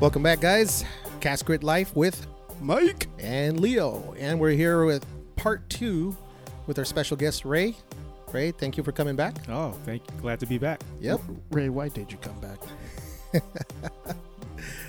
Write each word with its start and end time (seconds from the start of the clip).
Welcome 0.00 0.22
back, 0.22 0.40
guys. 0.40 0.84
Cast 1.20 1.44
Grit 1.44 1.64
Life 1.64 1.94
with 1.96 2.24
Mike. 2.60 3.08
and 3.18 3.58
Leo, 3.58 4.14
and 4.16 4.38
we're 4.38 4.50
here 4.50 4.84
with 4.84 5.04
part 5.34 5.68
two 5.68 6.16
with 6.68 6.78
our 6.78 6.84
special 6.84 7.16
guest 7.16 7.44
Ray. 7.44 7.74
Ray, 8.32 8.52
thank 8.52 8.76
you 8.76 8.84
for 8.84 8.92
coming 8.92 9.16
back. 9.16 9.34
Oh, 9.48 9.72
thank 9.84 10.02
you. 10.08 10.20
Glad 10.20 10.38
to 10.38 10.46
be 10.46 10.56
back. 10.56 10.82
Yep. 11.00 11.20
Ray, 11.50 11.68
why 11.68 11.88
did 11.88 12.12
you 12.12 12.18
come 12.18 12.38
back? 12.40 13.42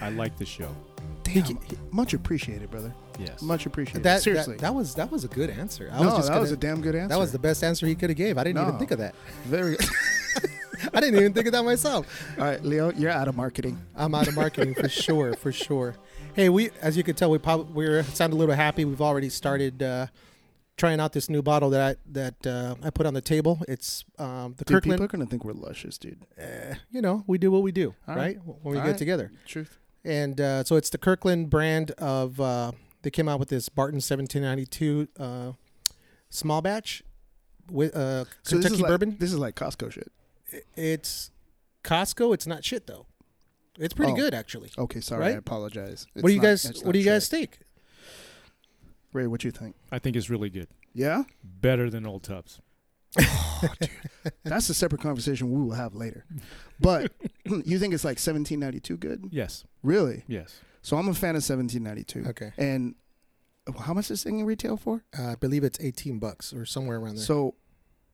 I 0.02 0.09
like 0.09 0.38
the 0.38 0.45
show. 0.45 0.75
Damn, 1.23 1.57
much 1.89 2.13
appreciated, 2.13 2.70
brother. 2.70 2.94
Yes. 3.17 3.41
Much 3.41 3.66
appreciated. 3.66 4.03
That, 4.03 4.21
Seriously. 4.21 4.57
that 4.57 4.62
that 4.62 4.76
was 4.76 4.94
that 4.95 5.12
was 5.12 5.23
a 5.23 5.27
good 5.27 5.49
answer. 5.49 5.89
I 5.91 5.99
no, 5.99 6.05
was 6.05 6.13
just 6.17 6.27
that 6.27 6.34
gonna, 6.34 6.41
was 6.41 6.52
a 6.52 6.57
damn 6.57 6.81
good 6.81 6.95
answer. 6.95 7.09
that 7.09 7.20
was 7.20 7.31
the 7.31 7.39
best 7.39 7.63
answer 7.63 7.88
he 7.88 7.95
could 7.95 8.12
have 8.12 8.17
gave. 8.17 8.38
I 8.38 8.44
didn't 8.44 8.62
even 8.62 8.77
think 8.77 8.91
of 8.91 8.99
that. 8.99 9.16
very. 9.45 9.76
I 10.93 10.99
didn't 11.01 11.19
even 11.19 11.33
think 11.33 11.47
of 11.47 11.53
that 11.53 11.63
myself. 11.63 12.07
All 12.38 12.45
right, 12.45 12.63
Leo, 12.63 12.91
you're 12.93 13.11
out 13.11 13.27
of 13.27 13.35
marketing. 13.35 13.79
I'm 13.95 14.13
out 14.15 14.27
of 14.27 14.35
marketing 14.35 14.75
for 14.75 14.89
sure, 15.05 15.33
for 15.35 15.52
sure. 15.52 15.95
Hey, 16.33 16.49
we 16.49 16.69
as 16.81 16.95
you 16.97 17.03
can 17.03 17.15
tell, 17.15 17.29
we 17.31 17.38
probably 17.38 17.73
we're 17.73 18.03
sound 18.03 18.33
a 18.33 18.35
little 18.35 18.55
happy. 18.55 18.85
We've 18.85 19.02
already 19.02 19.29
started 19.29 19.81
uh, 19.83 20.07
trying 20.77 20.99
out 20.99 21.11
this 21.13 21.29
new 21.29 21.41
bottle 21.41 21.69
that 21.71 21.81
I 21.81 21.95
that 22.11 22.47
uh, 22.47 22.75
I 22.83 22.89
put 22.91 23.05
on 23.05 23.13
the 23.13 23.21
table. 23.21 23.61
It's 23.67 24.05
um, 24.17 24.55
the 24.57 24.65
Dude, 24.65 24.75
Kirkland. 24.75 24.97
people 24.97 25.05
are 25.05 25.07
gonna 25.07 25.25
think 25.25 25.43
we're 25.43 25.53
luscious, 25.53 25.97
dude. 25.97 26.25
uh, 26.39 26.75
you 26.91 27.02
know, 27.02 27.23
we 27.27 27.38
do 27.38 27.52
what 27.52 27.61
we 27.63 27.71
do, 27.71 27.93
right? 28.07 28.17
right. 28.17 28.38
When 28.45 28.73
we 28.73 28.77
All 28.80 28.83
get 28.85 28.91
right. 28.91 28.97
together. 28.97 29.31
Truth. 29.45 29.77
And 30.05 30.39
uh, 30.39 30.63
so 30.63 30.75
it's 30.77 30.89
the 30.89 30.97
Kirkland 30.97 31.49
brand 31.49 31.91
of. 31.91 32.39
Uh, 32.39 32.71
they 33.02 33.09
came 33.09 33.30
out 33.30 33.39
with 33.39 33.47
this 33.47 33.69
Barton 33.69 33.95
1792 34.02 35.07
uh, 35.17 35.52
small 36.30 36.61
batch 36.61 37.02
with 37.71 37.95
uh, 37.95 38.25
So 38.43 38.58
this 38.58 38.66
Kentucky 38.66 38.73
is 38.75 38.81
like, 38.81 38.89
bourbon. 38.89 39.16
This 39.19 39.31
is 39.31 39.39
like 39.39 39.55
Costco 39.55 39.89
shit. 39.91 40.11
It's 40.75 41.31
Costco. 41.83 42.33
It's 42.33 42.47
not 42.47 42.64
shit 42.64 42.88
though. 42.88 43.05
It's 43.78 43.94
pretty 43.94 44.11
Oh. 44.11 44.16
good 44.16 44.33
actually. 44.33 44.72
Okay, 44.78 45.00
sorry, 45.00 45.22
Right? 45.22 45.36
I 45.36 45.38
apologize. 45.38 46.05
what 46.14 46.25
do 46.28 46.31
you 46.33 46.38
not- 46.38 46.44
guys? 46.44 46.81
What 46.83 46.92
do 46.94 47.00
you 47.00 47.05
guys 47.05 47.28
think? 47.28 47.59
Ray, 49.14 49.25
what 49.27 49.42
do 49.42 49.47
you 49.47 49.52
think? 49.52 49.75
I 49.92 50.00
think 50.00 50.16
it's 50.16 50.30
really 50.30 50.50
good. 50.50 50.67
Yeah, 50.94 51.23
Better 51.44 51.89
than 51.89 52.05
Old 52.05 52.23
Tubs. 52.23 52.59
that's 54.44 54.70
a 54.70 54.73
separate 54.73 55.02
conversation 55.02 55.52
we 55.52 55.61
will 55.64 55.73
have 55.75 55.95
later. 55.95 56.25
But 56.80 57.11
you 57.45 57.80
think 57.80 57.94
it's 57.94 58.03
like 58.03 58.17
1792 58.20 58.97
good? 58.97 59.25
Yes. 59.31 59.66
Really? 59.83 60.23
Yes. 60.27 60.59
So 60.81 60.97
I'm 60.97 61.08
a 61.08 61.14
fan 61.14 61.36
of 61.36 61.44
1792. 61.44 62.30
Okay, 62.30 62.52
And 62.58 62.95
how 63.80 63.94
much 63.94 64.05
is 64.05 64.09
this 64.09 64.23
thing 64.23 64.39
in 64.39 64.45
retail 64.45 64.77
for? 64.77 65.03
uh, 65.17 65.23
I 65.31 65.36
believe 65.36 65.64
it's 65.64 65.80
18 65.81 66.20
bucks 66.20 66.53
or 66.53 66.66
somewhere 66.66 66.97
around 66.97 67.16
there. 67.16 67.25
So 67.25 67.55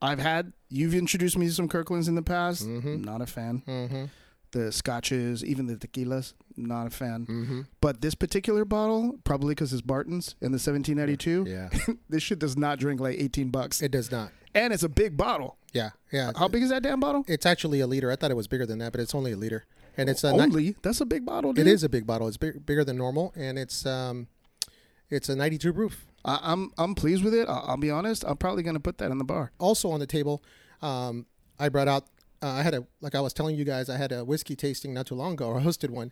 I've 0.06 0.20
had 0.20 0.54
you've 0.70 0.94
introduced 0.94 1.38
me 1.38 1.48
to 1.48 1.52
some 1.54 1.68
Kirklands 1.68 2.08
in 2.08 2.16
the 2.16 2.22
past. 2.22 2.66
Mhm. 2.66 3.04
Not 3.06 3.22
a 3.22 3.26
fan. 3.26 3.64
mm-hmm. 3.68 4.06
The 4.52 4.72
scotches, 4.72 5.44
even 5.44 5.66
the 5.66 5.76
tequilas, 5.76 6.34
not 6.56 6.88
a 6.88 6.90
fan. 6.90 7.26
Mm-hmm. 7.26 7.62
But 7.82 8.00
this 8.00 8.16
particular 8.16 8.64
bottle, 8.64 9.20
probably 9.26 9.54
because 9.54 9.74
it's 9.74 9.82
Barton's 9.82 10.36
in 10.40 10.54
the 10.54 10.62
1792, 10.62 11.46
Yeah, 11.46 11.70
this 12.10 12.24
shit 12.24 12.40
does 12.40 12.56
not 12.56 12.80
drink 12.80 13.02
like 13.02 13.18
18 13.20 13.50
bucks. 13.50 13.82
it 13.82 13.92
does 13.92 14.12
not. 14.12 14.32
and 14.54 14.72
it's 14.72 14.84
a 14.84 14.88
big 14.90 15.18
bottle. 15.18 15.58
Yeah, 15.74 15.90
yeah. 16.10 16.32
How 16.38 16.48
big 16.48 16.64
is 16.64 16.70
that 16.70 16.84
damn 16.84 17.02
bottle? 17.02 17.26
It's 17.28 17.46
actually 17.46 17.82
a 17.82 17.88
liter. 17.88 18.10
I 18.10 18.16
thought 18.16 18.32
it 18.32 18.38
was 18.38 18.48
bigger 18.48 18.66
than 18.66 18.80
that, 18.80 18.94
but 18.94 19.02
it's 19.02 19.14
only 19.14 19.34
a 19.34 19.38
liter, 19.38 19.66
and 19.98 20.10
it's 20.10 20.24
a 20.24 20.32
ni- 20.32 20.40
Only 20.40 20.76
that's 20.82 21.02
a 21.02 21.06
big 21.06 21.26
bottle. 21.26 21.52
Dude. 21.52 21.68
It 21.68 21.72
is 21.74 21.84
a 21.84 21.90
big 21.90 22.08
bottle. 22.08 22.30
It's 22.30 22.38
big, 22.38 22.66
bigger 22.66 22.86
than 22.86 22.96
normal, 22.96 23.34
and 23.36 23.60
it's 23.60 23.86
um, 23.86 24.28
it's 25.10 25.28
a 25.28 25.36
92 25.36 25.74
proof. 25.74 26.06
I, 26.26 26.40
I'm 26.44 26.72
I'm 26.78 26.96
pleased 26.96 27.24
with 27.24 27.34
it. 27.34 27.48
I'll, 27.48 27.64
I'll 27.68 27.78
be 27.78 27.92
honest. 27.92 28.24
I'm 28.28 28.38
probably 28.38 28.64
gonna 28.64 28.80
put 28.80 28.98
that 28.98 29.12
in 29.12 29.18
the 29.20 29.24
bar. 29.24 29.52
Also 29.60 29.90
on 29.92 30.00
the 30.00 30.08
table, 30.08 30.44
um, 30.82 31.26
I 31.60 31.70
brought 31.70 31.88
out. 31.88 32.04
Uh, 32.42 32.48
I 32.50 32.64
had 32.64 32.74
a 32.74 32.86
like 33.02 33.16
I 33.16 33.22
was 33.22 33.32
telling 33.34 33.56
you 33.56 33.64
guys. 33.64 33.90
I 33.90 33.98
had 33.98 34.12
a 34.12 34.26
whiskey 34.26 34.56
tasting 34.56 34.94
not 34.94 35.06
too 35.08 35.16
long 35.16 35.34
ago. 35.34 35.48
or 35.48 35.60
hosted 35.62 35.90
one, 35.90 36.12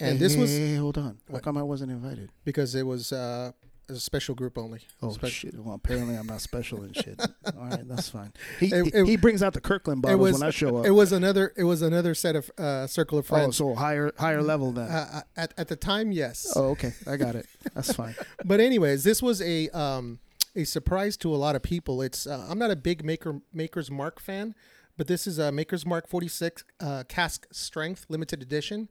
and 0.00 0.18
this 0.18 0.36
was 0.36 0.50
Hey, 0.50 0.76
hold 0.76 0.96
on. 0.96 1.18
How 1.30 1.38
come 1.40 1.56
I 1.58 1.62
wasn't 1.62 1.90
invited? 1.92 2.30
because 2.44 2.74
it 2.74 2.86
was 2.86 3.12
uh, 3.12 3.52
a 3.88 3.96
special 3.96 4.34
group 4.34 4.58
only. 4.58 4.80
Oh 5.02 5.10
Spe- 5.12 5.26
shit! 5.26 5.54
Well, 5.58 5.74
apparently 5.74 6.14
I'm 6.16 6.26
not 6.26 6.40
special 6.40 6.82
and 6.82 6.94
shit. 6.94 7.20
All 7.56 7.64
right, 7.66 7.86
that's 7.88 8.08
fine. 8.08 8.32
He 8.60 8.66
It- 8.66 8.84
he, 8.84 8.90
it- 8.98 9.06
he 9.06 9.16
brings 9.16 9.42
out 9.42 9.54
the 9.54 9.60
Kirkland 9.60 10.02
bottles 10.02 10.20
was- 10.20 10.32
when 10.40 10.42
I 10.42 10.50
show 10.50 10.76
up. 10.78 10.86
It 10.86 10.90
was 10.90 11.12
another. 11.12 11.52
It 11.56 11.64
was 11.64 11.82
another 11.82 12.14
set 12.14 12.36
of 12.36 12.50
uh, 12.58 12.86
circle 12.86 13.18
of 13.18 13.26
oh, 13.26 13.34
friends. 13.34 13.56
so 13.56 13.74
higher 13.74 14.12
higher 14.18 14.42
level 14.42 14.72
then. 14.72 14.90
uh, 14.90 15.22
at 15.36 15.54
at 15.56 15.68
the 15.68 15.76
time, 15.76 16.12
yes. 16.12 16.52
oh, 16.56 16.70
okay, 16.70 16.92
I 17.06 17.16
got 17.16 17.34
it. 17.34 17.46
That's 17.74 17.92
fine. 17.92 18.14
but 18.44 18.60
anyways, 18.60 19.04
this 19.04 19.22
was 19.22 19.40
a 19.42 19.68
um, 19.70 20.18
a 20.54 20.64
surprise 20.64 21.16
to 21.18 21.34
a 21.34 21.36
lot 21.36 21.56
of 21.56 21.62
people. 21.62 22.02
It's 22.02 22.26
uh, 22.26 22.46
I'm 22.48 22.58
not 22.58 22.70
a 22.70 22.76
big 22.76 23.04
Maker 23.04 23.40
Maker's 23.52 23.90
Mark 23.90 24.20
fan, 24.20 24.54
but 24.96 25.06
this 25.06 25.26
is 25.26 25.38
a 25.38 25.50
Maker's 25.52 25.86
Mark 25.86 26.08
46 26.08 26.64
uh, 26.80 27.04
cask 27.08 27.46
strength 27.52 28.06
limited 28.08 28.42
edition. 28.42 28.88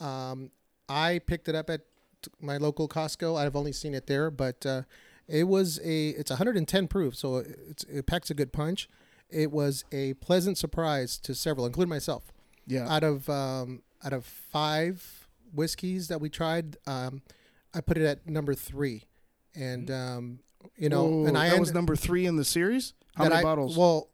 Um, 0.00 0.50
I 0.88 1.20
picked 1.26 1.48
it 1.48 1.54
up 1.54 1.70
at 1.70 1.82
my 2.40 2.56
local 2.56 2.88
Costco. 2.88 3.38
I've 3.38 3.56
only 3.56 3.72
seen 3.72 3.94
it 3.94 4.06
there, 4.06 4.30
but 4.30 4.64
uh, 4.66 4.82
it 5.28 5.44
was 5.48 5.78
a 5.84 6.08
it's 6.10 6.30
110 6.30 6.88
proof, 6.88 7.16
so 7.16 7.36
it's, 7.68 7.84
it 7.84 8.06
packs 8.06 8.30
a 8.30 8.34
good 8.34 8.52
punch. 8.52 8.88
It 9.30 9.50
was 9.50 9.84
a 9.92 10.14
pleasant 10.14 10.58
surprise 10.58 11.18
to 11.20 11.34
several, 11.34 11.66
including 11.66 11.88
myself 11.90 12.32
Yeah. 12.66 12.86
out 12.88 13.02
of 13.04 13.28
um, 13.28 13.82
out 14.04 14.12
of 14.12 14.24
five 14.24 15.28
whiskeys 15.52 16.08
that 16.08 16.20
we 16.20 16.28
tried, 16.28 16.76
um, 16.86 17.22
I 17.72 17.80
put 17.80 17.96
it 17.96 18.04
at 18.04 18.28
number 18.28 18.54
three, 18.54 19.04
and 19.54 19.90
um, 19.90 20.38
you 20.76 20.88
know, 20.88 21.04
Whoa, 21.04 21.26
and 21.26 21.38
I 21.38 21.50
that 21.50 21.60
was 21.60 21.72
number 21.72 21.96
three 21.96 22.26
in 22.26 22.36
the 22.36 22.44
series. 22.44 22.92
How 23.16 23.24
many 23.24 23.36
I- 23.36 23.42
bottles? 23.42 23.76
Well, 23.76 24.10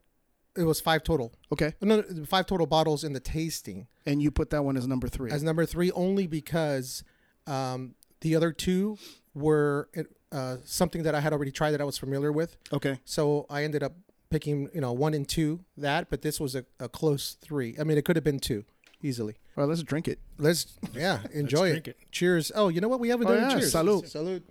it 0.56 0.64
was 0.64 0.80
five 0.80 1.02
total. 1.04 1.32
okay, 1.52 1.74
No, 1.80 2.02
five 2.26 2.44
total 2.46 2.66
bottles 2.66 3.04
in 3.04 3.12
the 3.12 3.20
tasting 3.20 3.86
and 4.04 4.20
you 4.20 4.30
put 4.32 4.50
that 4.50 4.64
one 4.64 4.76
as 4.76 4.86
number 4.86 5.06
three. 5.08 5.30
as 5.30 5.42
number 5.44 5.64
three 5.64 5.90
only 5.92 6.26
because 6.26 7.04
um, 7.46 7.94
the 8.20 8.34
other 8.36 8.52
two 8.52 8.98
were 9.34 9.88
uh, 10.32 10.56
something 10.64 11.02
that 11.04 11.14
I 11.14 11.20
had 11.20 11.32
already 11.32 11.50
tried 11.52 11.70
that 11.72 11.80
I 11.80 11.84
was 11.84 11.98
familiar 11.98 12.32
with. 12.32 12.56
okay, 12.72 12.98
So 13.04 13.46
I 13.50 13.64
ended 13.64 13.82
up 13.82 13.94
picking, 14.30 14.68
you 14.74 14.80
know, 14.80 14.92
one 14.92 15.14
and 15.14 15.28
two 15.28 15.60
that, 15.76 16.08
but 16.10 16.22
this 16.22 16.38
was 16.38 16.54
a, 16.54 16.64
a 16.78 16.88
close 16.88 17.36
three. 17.40 17.76
I 17.80 17.84
mean, 17.84 17.98
it 17.98 18.04
could 18.04 18.16
have 18.16 18.24
been 18.24 18.38
two 18.40 18.64
easily. 19.02 19.34
all 19.56 19.64
right, 19.64 19.68
let's 19.68 19.82
drink 19.82 20.06
it. 20.08 20.18
Let's 20.38 20.76
yeah, 20.94 21.20
enjoy 21.32 21.68
it. 21.68 21.70
drink 21.70 21.88
it. 21.88 21.96
Cheers. 22.12 22.52
Oh, 22.54 22.68
you 22.68 22.80
know 22.80 22.88
what? 22.88 23.00
We 23.00 23.08
haven't 23.08 23.26
Oh, 23.28 23.34
done 23.34 23.44
a 23.44 23.48
yeah, 23.54 23.58
cheers. 23.58 23.72
salud. 23.74 24.04
Salud. 24.12 24.42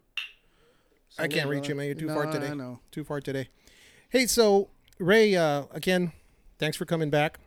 I 1.17 1.27
can't 1.27 1.49
reach 1.49 1.67
you, 1.67 1.75
man. 1.75 1.85
You're 1.87 1.95
too 1.95 2.05
no, 2.07 2.13
far 2.13 2.31
today. 2.31 2.47
I 2.49 2.53
know. 2.53 2.79
Too 2.91 3.03
far 3.03 3.19
today. 3.19 3.49
Hey, 4.09 4.25
so 4.25 4.69
Ray, 4.99 5.35
uh, 5.35 5.63
again, 5.71 6.11
thanks 6.57 6.77
for 6.77 6.85
coming 6.85 7.09
back. 7.09 7.39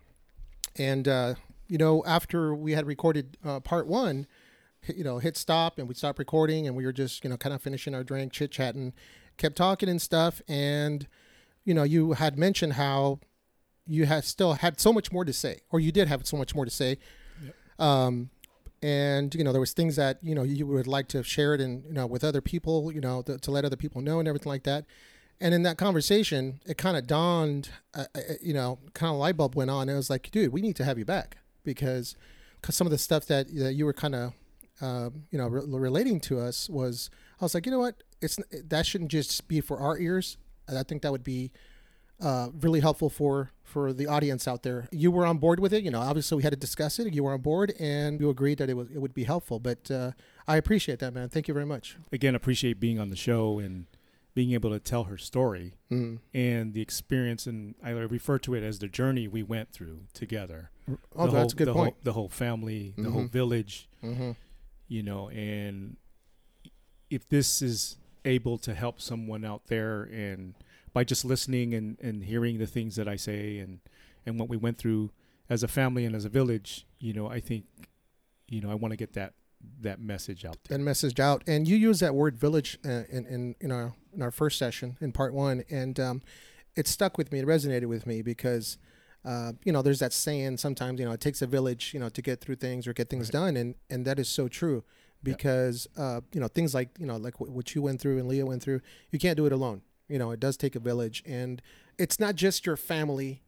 And 0.76 1.06
uh, 1.08 1.34
you 1.68 1.78
know, 1.78 2.02
after 2.06 2.54
we 2.54 2.72
had 2.72 2.86
recorded 2.86 3.36
uh, 3.44 3.60
part 3.60 3.86
one, 3.86 4.18
hit- 4.18 4.26
you 4.86 5.04
know, 5.04 5.18
hit 5.18 5.36
stop 5.36 5.78
and 5.78 5.88
we 5.88 5.94
stopped 5.94 6.18
recording 6.18 6.66
and 6.66 6.76
we 6.76 6.84
were 6.84 6.92
just 6.92 7.24
you 7.24 7.30
know 7.30 7.36
kind 7.36 7.54
of 7.54 7.62
finishing 7.62 7.94
our 7.94 8.04
drink, 8.04 8.32
chit 8.32 8.50
chatting, 8.50 8.92
kept 9.36 9.56
talking 9.56 9.88
and 9.88 10.00
stuff. 10.00 10.42
And 10.48 11.06
you 11.64 11.74
know, 11.74 11.82
you 11.82 12.12
had 12.12 12.38
mentioned 12.38 12.74
how 12.74 13.20
you 13.86 14.06
had 14.06 14.24
still 14.24 14.54
had 14.54 14.80
so 14.80 14.92
much 14.92 15.12
more 15.12 15.24
to 15.24 15.32
say, 15.32 15.60
or 15.70 15.80
you 15.80 15.92
did 15.92 16.08
have 16.08 16.26
so 16.26 16.36
much 16.36 16.54
more 16.54 16.64
to 16.64 16.70
say. 16.70 16.98
Um, 17.78 18.30
and 18.82 19.34
you 19.34 19.44
know 19.44 19.52
there 19.52 19.60
was 19.60 19.72
things 19.72 19.96
that 19.96 20.18
you 20.22 20.34
know 20.34 20.42
you 20.42 20.66
would 20.66 20.86
like 20.86 21.06
to 21.08 21.16
have 21.16 21.26
shared 21.26 21.60
and 21.60 21.84
you 21.84 21.92
know 21.92 22.06
with 22.06 22.24
other 22.24 22.40
people 22.40 22.92
you 22.92 23.00
know 23.00 23.22
to, 23.22 23.38
to 23.38 23.50
let 23.50 23.64
other 23.64 23.76
people 23.76 24.00
know 24.00 24.18
and 24.18 24.26
everything 24.26 24.50
like 24.50 24.64
that 24.64 24.84
and 25.40 25.54
in 25.54 25.62
that 25.62 25.78
conversation 25.78 26.60
it 26.66 26.76
kind 26.76 26.96
of 26.96 27.06
dawned 27.06 27.70
uh, 27.94 28.04
uh, 28.14 28.20
you 28.40 28.52
know 28.52 28.78
kind 28.92 29.12
of 29.12 29.18
light 29.18 29.36
bulb 29.36 29.54
went 29.54 29.70
on 29.70 29.82
and 29.82 29.92
it 29.92 29.94
was 29.94 30.10
like 30.10 30.28
dude 30.32 30.52
we 30.52 30.60
need 30.60 30.74
to 30.74 30.84
have 30.84 30.98
you 30.98 31.04
back 31.04 31.38
because 31.62 32.16
cause 32.60 32.74
some 32.74 32.86
of 32.86 32.90
the 32.90 32.98
stuff 32.98 33.24
that, 33.26 33.46
that 33.54 33.74
you 33.74 33.84
were 33.84 33.92
kind 33.92 34.16
of 34.16 34.32
um, 34.82 35.24
you 35.30 35.38
know 35.38 35.48
re- 35.48 35.62
relating 35.66 36.20
to 36.20 36.38
us 36.38 36.68
was 36.68 37.08
i 37.40 37.44
was 37.44 37.54
like 37.54 37.64
you 37.66 37.72
know 37.72 37.78
what 37.78 38.02
it's 38.20 38.38
that 38.68 38.84
shouldn't 38.84 39.10
just 39.10 39.48
be 39.48 39.60
for 39.60 39.78
our 39.78 39.98
ears 39.98 40.36
i 40.68 40.82
think 40.82 41.00
that 41.02 41.12
would 41.12 41.24
be 41.24 41.50
uh, 42.20 42.48
really 42.60 42.80
helpful 42.80 43.08
for 43.10 43.50
for 43.64 43.92
the 43.92 44.06
audience 44.06 44.46
out 44.46 44.62
there. 44.62 44.86
You 44.92 45.10
were 45.10 45.26
on 45.26 45.38
board 45.38 45.58
with 45.58 45.72
it, 45.72 45.82
you 45.82 45.90
know. 45.90 45.98
Obviously, 45.98 46.36
we 46.36 46.42
had 46.44 46.52
to 46.52 46.58
discuss 46.58 47.00
it. 47.00 47.12
You 47.12 47.24
were 47.24 47.32
on 47.32 47.40
board, 47.40 47.72
and 47.80 48.20
you 48.20 48.30
agreed 48.30 48.58
that 48.58 48.70
it 48.70 48.74
was 48.74 48.88
it 48.90 48.98
would 48.98 49.14
be 49.14 49.24
helpful. 49.24 49.58
But 49.58 49.90
uh, 49.90 50.12
I 50.46 50.56
appreciate 50.56 51.00
that, 51.00 51.12
man. 51.14 51.30
Thank 51.30 51.48
you 51.48 51.54
very 51.54 51.66
much. 51.66 51.96
Again, 52.12 52.36
appreciate 52.36 52.78
being 52.78 53.00
on 53.00 53.08
the 53.08 53.16
show 53.16 53.58
and 53.58 53.86
being 54.34 54.52
able 54.52 54.70
to 54.70 54.78
tell 54.78 55.04
her 55.04 55.18
story 55.18 55.72
Mm. 55.90 56.18
and 56.32 56.74
the 56.74 56.80
experience. 56.80 57.46
And 57.48 57.74
I 57.82 57.90
refer 57.90 58.38
to 58.40 58.54
it 58.54 58.62
as 58.62 58.78
the 58.78 58.86
journey 58.88 59.26
we 59.26 59.42
went 59.42 59.72
through 59.72 60.02
together. 60.14 60.70
Oh, 61.16 61.26
the 61.26 61.32
that's 61.32 61.32
whole, 61.32 61.42
a 61.42 61.54
good 61.56 61.68
the 61.68 61.72
point. 61.72 61.94
Whole, 61.94 62.02
the 62.04 62.12
whole 62.12 62.28
family, 62.28 62.94
the 62.96 63.10
whole 63.10 63.22
Mhm. 63.24 63.30
village, 63.32 63.88
Mm-hmm. 64.04 64.30
You 64.92 65.02
know, 65.02 65.30
and 65.30 65.96
if 67.08 67.26
this 67.26 67.62
is 67.62 67.96
able 68.26 68.58
to 68.58 68.74
help 68.74 69.00
someone 69.00 69.42
out 69.42 69.68
there 69.68 70.02
and 70.02 70.54
by 70.92 71.02
just 71.02 71.24
listening 71.24 71.72
and, 71.72 71.98
and 72.00 72.24
hearing 72.24 72.58
the 72.58 72.66
things 72.66 72.96
that 72.96 73.08
I 73.08 73.16
say 73.16 73.58
and, 73.58 73.80
and 74.26 74.38
what 74.38 74.50
we 74.50 74.58
went 74.58 74.76
through 74.76 75.10
as 75.48 75.62
a 75.62 75.68
family 75.68 76.04
and 76.04 76.14
as 76.14 76.26
a 76.26 76.28
village, 76.28 76.86
you 76.98 77.14
know, 77.14 77.26
I 77.26 77.40
think, 77.40 77.64
you 78.48 78.60
know, 78.60 78.70
I 78.70 78.74
want 78.74 78.92
to 78.92 78.98
get 78.98 79.14
that 79.14 79.32
that 79.80 79.98
message 79.98 80.44
out 80.44 80.58
there. 80.64 80.76
and 80.76 80.86
messaged 80.86 81.18
out. 81.18 81.42
And 81.46 81.66
you 81.66 81.76
use 81.76 82.00
that 82.00 82.14
word 82.14 82.36
village 82.36 82.78
uh, 82.84 83.04
in, 83.08 83.24
in 83.24 83.54
in 83.60 83.72
our 83.72 83.94
in 84.12 84.20
our 84.20 84.30
first 84.30 84.58
session 84.58 84.98
in 85.00 85.12
part 85.12 85.32
one, 85.32 85.64
and 85.70 85.98
um, 85.98 86.22
it 86.76 86.86
stuck 86.86 87.16
with 87.16 87.32
me. 87.32 87.38
It 87.38 87.46
resonated 87.46 87.86
with 87.86 88.06
me 88.06 88.20
because 88.20 88.76
uh, 89.24 89.52
you 89.64 89.72
know, 89.72 89.82
there's 89.82 90.00
that 90.00 90.12
saying 90.12 90.56
sometimes, 90.56 90.98
you 90.98 91.06
know, 91.06 91.12
it 91.12 91.20
takes 91.20 91.42
a 91.42 91.46
village, 91.46 91.92
you 91.94 92.00
know, 92.00 92.08
to 92.08 92.22
get 92.22 92.40
through 92.40 92.56
things 92.56 92.86
or 92.86 92.92
get 92.92 93.08
things 93.08 93.28
Right. 93.28 93.32
done, 93.40 93.56
and 93.56 93.74
and 93.90 94.04
that 94.04 94.18
is 94.18 94.28
so 94.28 94.48
true 94.48 94.82
Yeah. 95.24 95.34
because 95.34 95.86
uh, 95.96 96.20
you 96.32 96.40
know 96.40 96.48
things 96.48 96.74
like 96.74 96.90
you 96.98 97.06
know 97.06 97.16
like 97.16 97.38
what, 97.40 97.50
what 97.50 97.74
you 97.74 97.82
went 97.82 98.00
through 98.00 98.18
and 98.18 98.26
Leah 98.28 98.46
went 98.46 98.62
through, 98.62 98.80
you 99.10 99.18
can't 99.18 99.36
do 99.36 99.46
it 99.46 99.52
alone. 99.52 99.82
You 100.08 100.18
know, 100.18 100.30
it 100.32 100.40
does 100.40 100.56
take 100.56 100.74
a 100.74 100.80
village, 100.80 101.22
and 101.24 101.62
it's 101.98 102.18
not 102.18 102.34
just 102.34 102.66
your 102.66 102.76
family, 102.76 103.42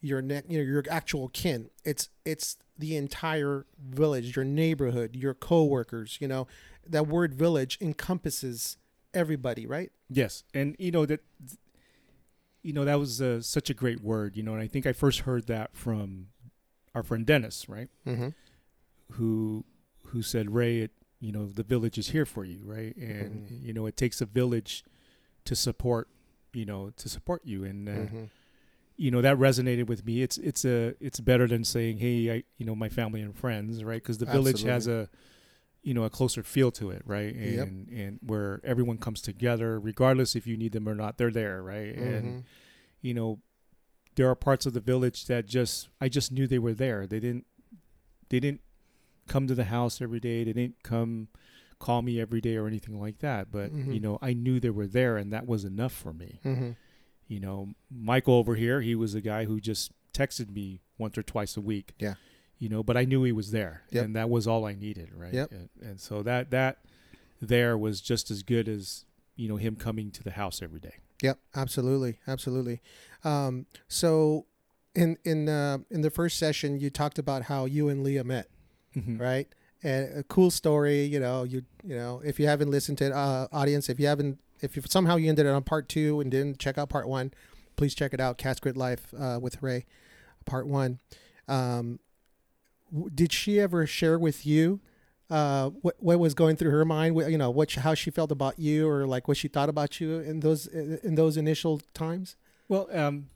your 0.00 0.20
ne- 0.20 0.42
you 0.48 0.58
know, 0.58 0.64
your 0.64 0.82
actual 0.90 1.28
kin. 1.28 1.70
It's 1.84 2.08
it's 2.24 2.56
the 2.78 2.96
entire 2.96 3.64
village, 3.80 4.36
your 4.36 4.44
neighborhood, 4.44 5.14
your 5.16 5.32
coworkers. 5.34 6.18
You 6.20 6.28
know, 6.28 6.46
that 6.86 7.06
word 7.06 7.32
village 7.34 7.78
encompasses 7.80 8.76
everybody, 9.14 9.66
right? 9.66 9.90
Yes, 10.10 10.44
and 10.52 10.74
you 10.78 10.90
know 10.90 11.06
that 11.06 11.20
you 12.66 12.72
know 12.72 12.84
that 12.84 12.98
was 12.98 13.20
uh, 13.22 13.40
such 13.40 13.70
a 13.70 13.74
great 13.74 14.00
word, 14.02 14.36
you 14.36 14.42
know, 14.42 14.52
and 14.52 14.62
I 14.62 14.66
think 14.66 14.86
I 14.86 14.92
first 14.92 15.20
heard 15.20 15.46
that 15.46 15.76
from 15.76 16.28
our 16.94 17.02
friend 17.02 17.24
Dennis, 17.24 17.68
right? 17.68 17.88
Mm-hmm. 18.06 18.28
Who 19.12 19.64
who 20.06 20.22
said, 20.22 20.50
"Ray, 20.54 20.78
it, 20.80 20.90
you 21.20 21.32
know, 21.32 21.46
the 21.46 21.62
village 21.62 21.96
is 21.98 22.08
here 22.10 22.26
for 22.26 22.44
you, 22.44 22.60
right? 22.64 22.94
And 22.96 23.48
Mhm. 23.48 23.62
you 23.64 23.72
know, 23.72 23.86
it 23.86 23.96
takes 23.96 24.20
a 24.20 24.26
village 24.26 24.84
to 25.44 25.54
support, 25.56 26.08
you 26.52 26.64
know, 26.64 26.90
to 26.96 27.08
support 27.08 27.42
you." 27.44 27.64
And 27.64 27.88
uh, 27.88 27.92
Mm-hmm. 27.92 28.24
you 28.96 29.10
know 29.10 29.20
that 29.22 29.36
resonated 29.36 29.86
with 29.86 30.04
me. 30.04 30.22
It's 30.22 30.38
it's 30.38 30.64
a 30.64 30.94
it's 31.00 31.20
better 31.20 31.46
than 31.46 31.64
saying, 31.64 31.98
"Hey, 31.98 32.30
I 32.32 32.42
you 32.58 32.66
know 32.66 32.74
my 32.74 32.88
family 32.88 33.20
and 33.20 33.34
friends," 33.36 33.84
right? 33.84 34.02
Because 34.02 34.18
the 34.18 34.26
village 34.26 34.62
has 34.72 34.86
a 34.88 35.08
you 35.86 35.94
know 35.94 36.04
a 36.04 36.10
closer 36.10 36.42
feel 36.42 36.70
to 36.72 36.90
it, 36.90 37.02
right? 37.06 37.32
And 37.34 37.54
Yep. 37.54 37.68
and 38.02 38.18
where 38.30 38.60
everyone 38.64 38.98
comes 38.98 39.20
together, 39.22 39.78
regardless 39.78 40.34
if 40.34 40.44
you 40.46 40.56
need 40.56 40.72
them 40.72 40.88
or 40.88 40.94
not, 41.02 41.16
they're 41.16 41.30
there, 41.42 41.62
right? 41.62 41.94
Mm-hmm. 41.96 42.14
And 42.16 42.44
you 43.00 43.14
know 43.14 43.40
there 44.16 44.28
are 44.28 44.34
parts 44.34 44.66
of 44.66 44.72
the 44.72 44.80
village 44.92 45.26
that 45.26 45.46
just 45.46 45.88
I 46.00 46.08
just 46.08 46.32
knew 46.32 46.46
they 46.46 46.58
were 46.58 46.74
there. 46.74 47.06
They 47.06 47.20
didn't 47.20 47.46
they 48.30 48.40
didn't 48.40 48.62
come 49.28 49.46
to 49.46 49.54
the 49.54 49.64
house 49.76 50.00
every 50.02 50.20
day. 50.20 50.42
They 50.44 50.52
didn't 50.52 50.82
come 50.82 51.28
call 51.78 52.00
me 52.02 52.20
every 52.20 52.40
day 52.40 52.56
or 52.56 52.66
anything 52.66 52.98
like 53.00 53.18
that. 53.18 53.52
But 53.52 53.72
Mhm. 53.72 53.94
you 53.94 54.00
know 54.00 54.18
I 54.20 54.32
knew 54.32 54.58
they 54.58 54.70
were 54.70 54.86
there, 54.88 55.16
and 55.16 55.32
that 55.32 55.46
was 55.46 55.64
enough 55.64 55.92
for 55.92 56.12
me 56.12 56.40
Mm-hmm. 56.44 56.70
you 57.28 57.40
know 57.40 57.58
michael 57.90 58.34
over 58.34 58.54
here 58.54 58.80
he 58.80 58.94
was 58.94 59.14
a 59.14 59.20
guy 59.20 59.44
who 59.44 59.60
just 59.60 59.92
texted 60.12 60.48
me 60.50 60.80
once 60.98 61.16
or 61.18 61.22
twice 61.22 61.56
a 61.56 61.60
week 61.60 61.92
Yeah. 61.98 62.14
You 62.58 62.68
know 62.70 62.82
but 62.82 62.96
i 62.96 63.04
knew 63.04 63.22
he 63.24 63.32
was 63.32 63.50
there 63.50 63.82
Yep. 63.90 64.04
and 64.04 64.16
that 64.16 64.30
was 64.30 64.46
all 64.46 64.64
i 64.64 64.74
needed 64.74 65.10
right 65.14 65.32
Yep. 65.34 65.50
and, 65.52 65.68
and 65.82 66.00
so 66.00 66.22
that 66.22 66.50
that 66.50 66.78
there 67.40 67.76
was 67.76 68.00
just 68.00 68.30
as 68.30 68.42
good 68.42 68.66
as 68.68 69.04
you 69.34 69.48
know 69.48 69.56
him 69.56 69.76
coming 69.76 70.10
to 70.12 70.22
the 70.22 70.30
house 70.32 70.62
every 70.62 70.80
day 70.80 70.94
Yep, 71.22 71.38
absolutely, 71.54 72.18
absolutely. 72.28 72.82
Um, 73.24 73.64
so, 73.88 74.44
in 74.94 75.16
in 75.24 75.48
uh, 75.48 75.78
in 75.90 76.02
the 76.02 76.10
first 76.10 76.38
session, 76.38 76.78
you 76.78 76.90
talked 76.90 77.18
about 77.18 77.44
how 77.44 77.64
you 77.64 77.88
and 77.88 78.02
Leah 78.04 78.22
met, 78.22 78.50
Mhm. 78.94 79.18
right? 79.18 79.48
And 79.82 80.18
a 80.18 80.22
cool 80.24 80.50
story. 80.50 81.04
You 81.04 81.18
know, 81.20 81.44
you 81.44 81.62
you 81.82 81.96
know, 81.96 82.20
if 82.22 82.38
you 82.38 82.46
haven't 82.46 82.70
listened 82.70 82.98
to 82.98 83.06
it, 83.06 83.12
uh, 83.12 83.48
audience, 83.50 83.88
if 83.88 83.98
you 83.98 84.06
haven't, 84.08 84.40
if 84.60 84.76
you 84.76 84.82
somehow 84.90 85.16
you 85.16 85.30
ended 85.30 85.46
it 85.46 85.48
on 85.48 85.62
part 85.62 85.88
two 85.88 86.20
and 86.20 86.30
didn't 86.30 86.58
check 86.58 86.76
out 86.76 86.90
part 86.90 87.08
one, 87.08 87.32
please 87.76 87.94
check 87.94 88.12
it 88.12 88.20
out. 88.20 88.36
Cast 88.36 88.60
Grit 88.60 88.76
Life 88.76 89.14
uh, 89.18 89.38
with 89.40 89.62
Ray, 89.62 89.86
part 90.44 90.66
one. 90.66 90.98
Um, 91.48 91.98
did 93.14 93.32
she 93.32 93.60
ever 93.60 93.86
share 93.86 94.18
with 94.18 94.46
you? 94.46 94.80
Uh, 95.28 95.70
what 95.82 95.96
what 95.98 96.18
was 96.18 96.34
going 96.34 96.56
through 96.56 96.70
her 96.70 96.84
mind? 96.84 97.16
You 97.16 97.36
know, 97.38 97.50
what 97.50 97.70
she- 97.72 97.80
how 97.80 97.94
she 97.94 98.10
felt 98.10 98.30
about 98.30 98.58
you, 98.58 98.88
or 98.88 99.06
like 99.06 99.26
what 99.28 99.36
she 99.36 99.48
thought 99.48 99.68
about 99.68 100.00
you 100.00 100.20
in 100.20 100.40
those 100.40 100.66
in 100.68 101.14
those 101.16 101.36
initial 101.36 101.80
times. 101.94 102.36
well 102.68 102.88
um 102.92 103.28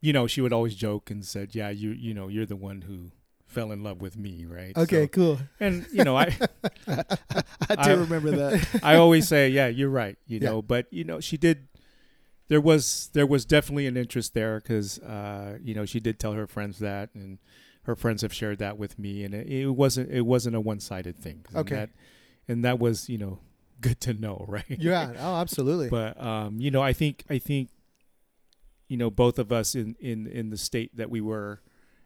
you 0.00 0.12
know 0.12 0.26
she 0.26 0.40
would 0.40 0.52
always 0.52 0.74
joke 0.74 1.10
and 1.10 1.24
said 1.24 1.54
yeah 1.54 1.68
you 1.70 1.90
you 1.90 2.14
know 2.14 2.28
you're 2.28 2.46
the 2.46 2.56
one 2.56 2.82
who 2.82 3.10
fell 3.46 3.72
in 3.72 3.82
love 3.82 4.00
with 4.00 4.16
me 4.16 4.44
right 4.46 4.76
Okay, 4.76 5.04
So- 5.04 5.08
cool. 5.08 5.38
and 5.60 5.86
you 5.92 6.04
know 6.04 6.16
i 6.16 6.26
I 7.68 7.74
do 7.84 7.90
I- 7.92 7.94
remember 7.94 8.30
that. 8.32 8.80
I 8.82 8.96
always 8.96 9.26
say, 9.28 9.48
yeah, 9.50 9.66
you're 9.68 9.90
right. 9.90 10.16
You 10.26 10.38
Yeah. 10.40 10.50
know, 10.50 10.62
but 10.62 10.86
you 10.90 11.04
know, 11.04 11.20
she 11.20 11.36
did. 11.36 11.68
There 12.48 12.60
was 12.60 13.10
there 13.12 13.26
was 13.26 13.44
definitely 13.44 13.86
an 13.86 13.96
interest 13.96 14.32
there 14.32 14.60
because 14.60 14.98
uh, 15.00 15.58
you 15.62 15.74
know 15.74 15.84
she 15.84 16.00
did 16.00 16.18
tell 16.18 16.32
her 16.32 16.46
friends 16.46 16.78
that, 16.78 17.10
and 17.14 17.38
her 17.88 17.96
friends 17.96 18.20
have 18.20 18.34
shared 18.34 18.58
that 18.58 18.76
with 18.76 18.98
me, 18.98 19.24
and 19.24 19.32
it, 19.34 19.48
it 19.48 19.66
wasn't 19.70 20.10
it 20.10 20.20
wasn't 20.26 20.54
a 20.54 20.60
one 20.60 20.78
sided 20.78 21.16
thing. 21.18 21.44
And 21.48 21.56
Okay. 21.58 21.74
that, 21.74 21.90
and 22.46 22.62
that 22.64 22.78
was 22.78 23.08
you 23.08 23.16
know 23.18 23.40
good 23.80 23.98
to 24.02 24.12
know, 24.14 24.44
right? 24.46 24.64
Yeah. 24.68 25.14
Oh, 25.18 25.36
absolutely. 25.36 25.88
But 25.98 26.20
um, 26.22 26.60
you 26.60 26.70
know, 26.70 26.82
I 26.82 26.92
think 26.92 27.24
I 27.30 27.38
think 27.38 27.70
you 28.88 28.96
know 28.98 29.10
both 29.10 29.38
of 29.38 29.50
us 29.50 29.74
in 29.74 29.96
in 30.00 30.26
in 30.26 30.50
the 30.50 30.58
state 30.58 30.96
that 30.98 31.08
we 31.10 31.20
were 31.22 31.62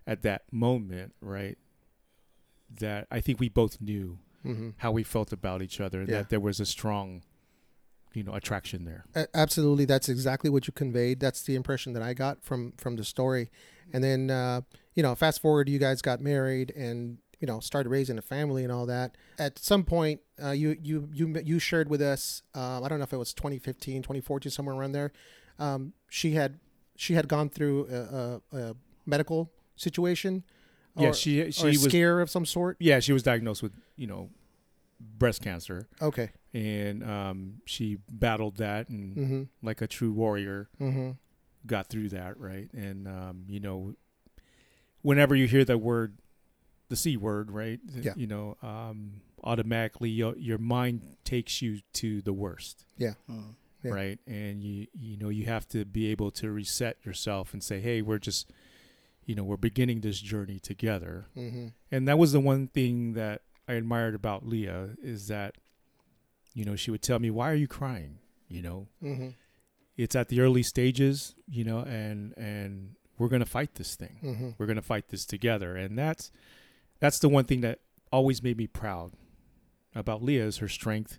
at 0.07 0.23
that 0.23 0.43
moment, 0.53 1.15
right? 1.21 1.59
That 2.81 3.07
I 3.11 3.21
think 3.21 3.39
we 3.41 3.49
both 3.49 3.81
knew 3.81 4.19
hmm 4.43 4.71
how 4.79 4.91
we 4.93 5.03
felt 5.03 5.33
about 5.33 5.63
each 5.63 5.81
other, 5.81 6.01
Yeah. 6.01 6.07
that 6.19 6.29
there 6.31 6.41
was 6.41 6.59
a 6.61 6.67
strong, 6.67 7.23
you 8.15 8.23
know, 8.25 8.35
attraction 8.35 8.85
there. 8.85 9.05
A- 9.15 9.29
absolutely. 9.35 9.85
That's 9.85 10.09
exactly 10.09 10.49
what 10.51 10.67
you 10.67 10.73
conveyed. 10.73 11.21
That's 11.21 11.43
the 11.43 11.55
impression 11.55 11.93
that 11.93 12.03
I 12.03 12.15
got 12.15 12.43
from 12.43 12.73
from 12.79 12.97
the 12.97 13.05
story. 13.05 13.51
And 13.93 14.03
then, 14.03 14.31
uh, 14.31 14.63
you 14.95 15.03
know, 15.03 15.15
fast 15.15 15.41
forward, 15.43 15.69
you 15.69 15.79
guys 15.79 16.03
got 16.03 16.21
married 16.21 16.73
and 16.77 17.19
you 17.41 17.47
know 17.47 17.59
started 17.61 17.89
raising 17.91 18.19
a 18.19 18.23
family 18.23 18.63
and 18.63 18.73
all 18.73 18.87
that. 18.87 19.17
At 19.39 19.59
some 19.59 19.85
point, 19.85 20.21
uh, 20.43 20.51
you 20.51 20.77
you 20.83 21.09
you 21.13 21.35
you 21.45 21.59
shared 21.59 21.89
with 21.89 22.01
us. 22.03 22.43
Uh, 22.55 22.81
I 22.83 22.89
don't 22.89 22.99
know 22.99 23.05
if 23.05 23.13
it 23.13 23.17
was 23.19 23.35
2015, 23.35 24.03
2014, 24.03 24.51
somewhere 24.51 24.75
around 24.77 24.93
there. 24.93 25.13
Um, 25.59 25.93
she 26.09 26.33
had 26.33 26.59
she 26.97 27.15
had 27.15 27.27
gone 27.29 27.49
through 27.49 27.89
a, 27.91 28.57
a, 28.57 28.59
a 28.71 28.77
medical 29.07 29.51
situation. 29.77 30.45
yeah, 30.97 31.09
or- 31.09 31.15
she 31.15 31.41
or 31.41 31.53
she 31.53 31.65
a 31.67 31.71
was 31.71 31.83
scare 31.83 32.21
of 32.21 32.31
some 32.31 32.47
sort. 32.47 32.77
yeah 32.81 33.01
she 33.01 33.13
was 33.13 33.23
diagnosed 33.23 33.63
with 33.63 33.73
you 33.97 34.07
know 34.07 34.31
breast 35.19 35.43
cancer, 35.43 35.89
Okay. 36.01 36.31
and 36.55 37.03
um, 37.03 37.55
she 37.65 37.99
battled 38.11 38.57
that 38.59 38.89
and 38.89 39.17
Mm-hmm. 39.17 39.43
like 39.67 39.83
a 39.83 39.87
true 39.89 40.13
warrior 40.13 40.69
Mm-hmm. 40.81 41.11
Got 41.67 41.89
through 41.89 42.09
that 42.11 42.39
right. 42.39 42.69
And 42.73 43.07
um, 43.09 43.45
you 43.49 43.61
know, 43.61 43.95
whenever 45.03 45.35
you 45.35 45.47
hear 45.47 45.65
that 45.65 45.79
word, 45.79 46.17
the 46.89 46.97
c 46.97 47.17
word, 47.17 47.51
right? 47.51 47.81
Yeah. 47.95 48.13
You 48.17 48.27
know, 48.27 48.57
um, 48.63 49.23
automatically 49.45 50.11
your 50.11 50.37
your 50.37 50.59
mind 50.59 51.03
takes 51.25 51.63
you 51.63 51.81
to 51.95 52.21
the 52.23 52.33
worst. 52.33 52.85
Mm. 53.01 53.55
Yeah. 53.85 53.91
right 53.91 54.21
and 54.29 54.63
you 54.63 54.87
you 54.97 55.17
know 55.17 55.29
you 55.29 55.47
have 55.47 55.67
to 55.71 55.85
be 55.85 56.07
able 56.13 56.31
to 56.31 56.53
reset 56.53 56.99
yourself 57.05 57.53
and 57.53 57.65
say 57.65 57.81
hey 57.81 58.01
we're 58.01 58.21
just 58.21 58.49
you 59.25 59.35
know 59.35 59.43
we're 59.43 59.57
beginning 59.57 60.03
this 60.03 60.21
journey 60.21 60.61
together 60.61 61.27
Mm-hmm. 61.37 61.67
and 61.91 62.07
that 62.07 62.17
was 62.17 62.31
the 62.31 62.39
one 62.39 62.69
thing 62.69 63.15
that 63.15 63.43
i 63.67 63.73
admired 63.73 64.15
about 64.15 64.47
leah 64.47 64.91
is 65.03 65.27
that 65.27 65.57
you 66.55 66.65
know 66.65 66.77
she 66.77 66.93
would 66.93 67.03
tell 67.03 67.19
me 67.19 67.29
why 67.29 67.51
are 67.51 67.57
you 67.57 67.67
crying 67.67 68.19
you 68.49 68.63
know 68.63 68.87
Mm-hmm. 69.03 69.31
It's 70.03 70.17
at 70.17 70.29
the 70.29 70.41
early 70.41 70.63
stages 70.63 71.35
you 71.49 71.65
know 71.65 71.79
and 71.81 72.35
and 72.37 72.95
we're 73.19 73.29
going 73.29 73.41
to 73.49 73.53
fight 73.59 73.75
this 73.77 73.95
thing 73.95 74.17
Mm-hmm. 74.23 74.51
we're 74.59 74.67
going 74.67 74.77
to 74.77 74.83
fight 74.95 75.09
this 75.09 75.25
together 75.25 75.77
and 75.77 75.99
that's 75.99 76.31
that's 77.01 77.19
the 77.19 77.29
one 77.29 77.45
thing 77.45 77.61
that 77.63 77.81
always 78.11 78.43
made 78.43 78.57
me 78.57 78.67
proud 78.67 79.13
about 79.95 80.23
leah 80.23 80.45
is 80.47 80.59
her 80.59 80.69
strength 80.69 81.19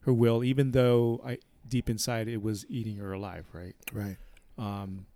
her 0.00 0.12
will 0.12 0.42
even 0.44 0.72
though 0.72 1.20
i 1.24 1.38
deep 1.66 1.88
inside 1.88 2.28
it 2.28 2.42
was 2.42 2.64
eating 2.68 2.96
her 2.96 3.12
alive 3.12 3.46
right 3.52 3.76
Right. 3.92 4.16
um, 4.58 5.06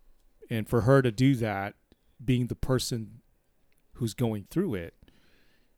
and 0.48 0.68
for 0.68 0.82
her 0.82 1.02
to 1.02 1.10
do 1.10 1.34
that, 1.36 1.74
being 2.24 2.46
the 2.46 2.54
person 2.54 3.20
who's 3.94 4.14
going 4.14 4.46
through 4.48 4.76
it, 4.76 4.94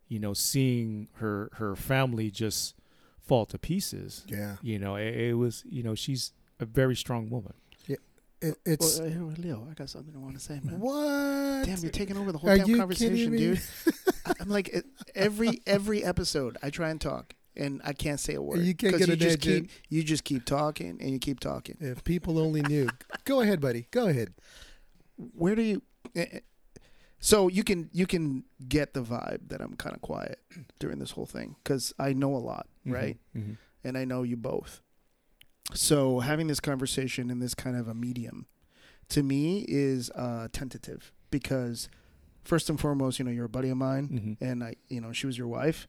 you 0.09 0.19
know, 0.19 0.35
seeing 0.35 1.09
her 1.15 1.49
her 1.55 1.75
family 1.75 2.31
just 2.31 2.75
fall 3.19 3.47
to 3.47 3.59
pieces, 3.59 4.25
Yeah. 4.29 4.57
you 4.61 4.79
know, 4.79 4.97
it, 4.97 5.15
it 5.31 5.35
was, 5.39 5.65
you 5.67 5.83
know, 5.83 5.95
she's 5.95 6.33
a 6.61 6.65
very 6.67 6.97
strong 6.97 7.29
woman. 7.31 7.53
It, 8.41 8.55
it's 8.65 9.01
Well, 9.01 9.09
uh, 9.09 9.35
Leo, 9.43 9.67
I 9.69 9.75
got 9.75 9.91
something 9.91 10.15
I 10.15 10.19
want 10.21 10.35
to 10.35 10.41
say, 10.41 10.61
man. 10.63 10.79
what? 10.79 11.65
Damn, 11.67 11.79
you're 11.81 11.91
taking 11.91 12.17
over 12.17 12.31
the 12.31 12.39
whole 12.39 12.49
Are 12.51 12.57
damn 12.57 12.69
you 12.69 12.77
conversation, 12.77 13.17
kidding 13.17 13.33
me? 13.33 13.37
dude. 13.39 13.61
I- 14.27 14.33
I'm 14.39 14.49
like 14.49 14.69
it- 14.69 14.87
every 15.17 15.61
every 15.67 16.05
episode, 16.05 16.57
I 16.63 16.71
try 16.71 16.91
and 16.91 17.01
talk, 17.01 17.35
and 17.57 17.81
I 17.85 17.95
can't 17.95 18.21
say 18.21 18.35
a 18.35 18.41
word. 18.41 18.61
You 18.61 18.75
can't 18.77 18.93
'Cause 18.93 19.01
get 19.01 19.09
you 19.09 19.15
an 19.15 19.19
just 19.19 19.41
keep 19.41 19.65
in. 19.65 19.69
you 19.89 20.05
just 20.05 20.23
keep 20.23 20.45
talking 20.45 20.99
and 21.01 21.11
you 21.11 21.19
keep 21.19 21.41
talking. 21.41 21.79
If 21.81 22.05
people 22.05 22.39
only 22.39 22.63
knew. 22.63 22.89
Go 23.25 23.41
ahead, 23.41 23.61
buddy. 23.61 23.89
Go 23.91 24.07
ahead. 24.07 24.35
Where 25.17 25.57
do 25.57 25.63
you? 25.63 25.83
eh, 26.15 26.27
eh, 26.31 26.39
So 27.19 27.49
you 27.49 27.65
can 27.65 27.91
you 27.93 28.07
can 28.07 28.45
get 28.69 28.95
the 28.95 29.03
vibe 29.03 29.49
that 29.49 29.61
I'm 29.61 29.75
kind 29.75 29.97
of 29.97 30.01
quiet 30.03 30.39
during 30.79 31.01
this 31.01 31.11
whole 31.11 31.27
thing 31.27 31.57
because 31.65 31.93
I 31.99 32.13
know 32.13 32.37
a 32.37 32.39
lot, 32.39 32.69
right? 32.87 33.17
Mm-hmm. 33.37 33.55
and 33.83 33.99
I 33.99 34.05
know 34.05 34.23
you 34.23 34.37
both. 34.37 34.81
So 35.75 36.21
having 36.21 36.47
this 36.47 36.61
conversation 36.61 37.31
in 37.31 37.41
this 37.41 37.55
kind 37.55 37.77
of 37.77 37.89
a 37.89 37.95
medium, 37.95 38.47
to 39.11 39.23
me, 39.23 39.65
is 39.69 40.11
uh, 40.11 40.49
tentative 40.53 41.13
because 41.31 41.89
first 42.45 42.71
and 42.71 42.81
foremost, 42.81 43.19
you 43.19 43.25
know, 43.25 43.31
you're 43.31 43.45
a 43.47 43.49
buddy 43.51 43.69
of 43.71 43.77
mine, 43.77 44.09
Mm-hmm. 44.09 44.45
and 44.45 44.65
I, 44.65 44.75
you 44.89 45.01
know, 45.01 45.13
she 45.13 45.27
was 45.27 45.37
your 45.37 45.49
wife. 45.49 45.87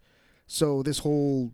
So 0.48 0.84
this 0.84 1.00
whole 1.00 1.54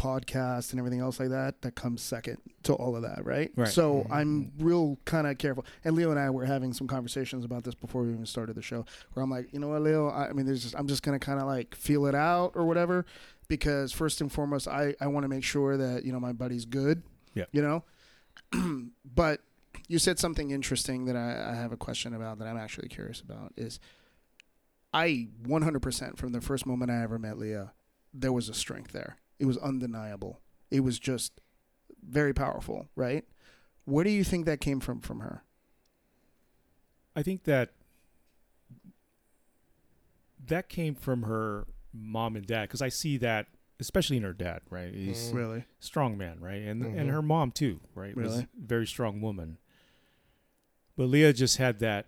podcast 0.00 0.70
and 0.72 0.80
everything 0.80 0.98
else 0.98 1.20
like 1.20 1.28
that 1.28 1.62
that 1.62 1.76
comes 1.76 2.02
second 2.02 2.38
to 2.64 2.72
all 2.74 2.96
of 2.96 3.02
that 3.02 3.24
right, 3.24 3.52
Right. 3.54 3.68
so 3.68 4.00
Mhm. 4.00 4.06
i'm 4.10 4.52
real 4.58 4.98
kind 5.04 5.28
of 5.28 5.38
careful 5.38 5.64
and 5.84 5.94
leo 5.94 6.10
and 6.10 6.18
i 6.18 6.28
were 6.28 6.44
having 6.46 6.72
some 6.72 6.88
conversations 6.88 7.44
about 7.44 7.62
this 7.62 7.74
before 7.76 8.02
we 8.02 8.12
even 8.12 8.26
started 8.26 8.56
the 8.56 8.62
show 8.62 8.84
where 9.12 9.22
i'm 9.22 9.30
like 9.30 9.52
you 9.52 9.60
know 9.60 9.68
what 9.68 9.82
leo 9.82 10.08
i, 10.08 10.28
I 10.28 10.32
mean 10.32 10.44
there's 10.46 10.62
just 10.62 10.74
i'm 10.76 10.88
just 10.88 11.04
gonna 11.04 11.20
kind 11.20 11.38
of 11.38 11.46
like 11.46 11.76
feel 11.76 12.06
it 12.06 12.16
out 12.16 12.52
or 12.56 12.64
whatever 12.64 13.04
because 13.46 13.92
first 13.92 14.20
and 14.20 14.32
foremost 14.32 14.66
i 14.66 14.94
i 15.00 15.06
want 15.06 15.22
to 15.22 15.28
make 15.28 15.44
sure 15.44 15.76
that 15.76 16.04
you 16.04 16.10
know 16.10 16.18
my 16.18 16.32
buddy's 16.32 16.64
good 16.64 17.02
Yeah. 17.34 17.44
you 17.52 17.62
know? 17.62 17.84
But 19.04 19.40
you 19.88 19.98
said 19.98 20.18
something 20.18 20.50
interesting 20.50 21.06
that 21.06 21.16
I, 21.16 21.52
I 21.52 21.54
have 21.54 21.72
a 21.72 21.76
question 21.76 22.14
about 22.14 22.38
that 22.38 22.46
i'm 22.46 22.58
actually 22.58 22.88
curious 22.88 23.20
about 23.20 23.52
is 23.56 23.80
i 24.92 25.28
100% 25.46 26.16
from 26.18 26.32
the 26.32 26.40
first 26.40 26.66
moment 26.66 26.90
i 26.90 27.02
ever 27.02 27.18
met 27.18 27.38
leah 27.38 27.72
there 28.12 28.32
was 28.32 28.48
a 28.48 28.54
strength 28.54 28.92
there. 28.92 29.16
It 29.38 29.46
was 29.46 29.58
undeniable. 29.58 30.40
It 30.70 30.80
was 30.80 30.98
just 30.98 31.40
very 32.06 32.34
powerful 32.34 32.88
right? 32.96 33.24
Where 33.84 34.04
do 34.04 34.10
you 34.10 34.24
think 34.24 34.46
that 34.46 34.60
came 34.60 34.80
from 34.80 35.00
from 35.00 35.20
her? 35.20 35.42
I 37.16 37.22
think 37.22 37.44
that 37.44 37.70
that 40.46 40.68
came 40.68 40.94
from 40.94 41.22
her 41.22 41.66
mom 41.92 42.36
and 42.36 42.46
dad 42.46 42.62
because 42.62 42.82
I 42.82 42.88
see 42.88 43.16
that 43.18 43.46
especially 43.82 44.16
in 44.16 44.22
her 44.22 44.32
dad, 44.32 44.62
right? 44.70 44.92
He's 44.94 45.30
Mhm. 45.30 45.34
really 45.34 45.64
strong 45.80 46.16
man, 46.16 46.40
right? 46.40 46.62
And 46.62 46.82
Mhm. 46.82 46.98
and 46.98 47.10
her 47.10 47.22
mom 47.22 47.50
too, 47.52 47.80
right? 47.94 48.16
Was 48.16 48.32
Really? 48.32 48.42
a 48.44 48.48
very 48.66 48.86
strong 48.86 49.20
woman. 49.20 49.58
But 50.96 51.04
Leah 51.06 51.32
just 51.32 51.56
had 51.56 51.78
that 51.80 52.06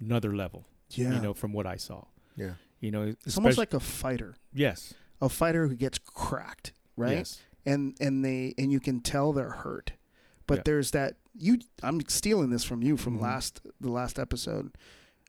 another 0.00 0.34
level, 0.34 0.66
yeah 0.90 1.14
you 1.14 1.20
know, 1.20 1.34
from 1.34 1.52
what 1.52 1.66
I 1.66 1.76
saw. 1.76 2.04
Yeah. 2.36 2.54
You 2.80 2.90
know, 2.90 3.02
it's 3.26 3.36
almost 3.36 3.58
like 3.58 3.74
a 3.74 3.80
fighter 3.80 4.36
yes, 4.52 4.94
a 5.20 5.28
fighter 5.28 5.68
who 5.68 5.76
gets 5.76 5.98
cracked 5.98 6.72
right 6.96 7.18
Yes. 7.18 7.40
and 7.66 7.96
and 8.00 8.24
they 8.24 8.54
and 8.58 8.72
you 8.72 8.80
can 8.80 9.00
tell 9.00 9.32
they're 9.32 9.50
hurt 9.50 9.92
but 10.46 10.58
Yeah. 10.58 10.62
there's 10.64 10.90
that 10.92 11.16
you 11.34 11.58
i'm 11.82 12.00
stealing 12.08 12.50
this 12.50 12.64
from 12.64 12.82
you 12.82 12.96
from 12.96 13.18
Mhm. 13.18 13.22
last 13.22 13.60
the 13.80 13.90
last 13.90 14.18
episode 14.18 14.76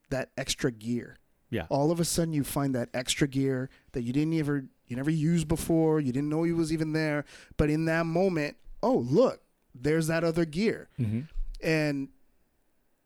that 0.10 0.32
extra 0.38 0.72
gear 0.72 1.18
Yeah. 1.50 1.68
all 1.70 1.92
of 1.92 2.00
a 2.00 2.06
sudden 2.06 2.34
you 2.34 2.44
find 2.46 2.74
that 2.74 2.90
extra 2.94 3.28
gear 3.28 3.70
that 3.92 4.02
you 4.04 4.12
didn't 4.14 4.34
ever 4.36 4.68
you 4.92 4.98
never 4.98 5.10
used 5.10 5.48
before 5.48 6.00
you 6.02 6.12
didn't 6.12 6.30
know 6.30 6.44
he 6.44 6.52
was 6.52 6.72
even 6.74 6.92
there 6.94 7.24
but 7.58 7.70
in 7.70 7.86
that 7.86 8.06
moment 8.06 8.56
oh 8.84 8.98
look 8.98 9.42
there's 9.74 10.08
that 10.08 10.24
other 10.24 10.46
gear 10.46 10.90
Mm-hmm. 11.00 11.22
and 11.64 12.10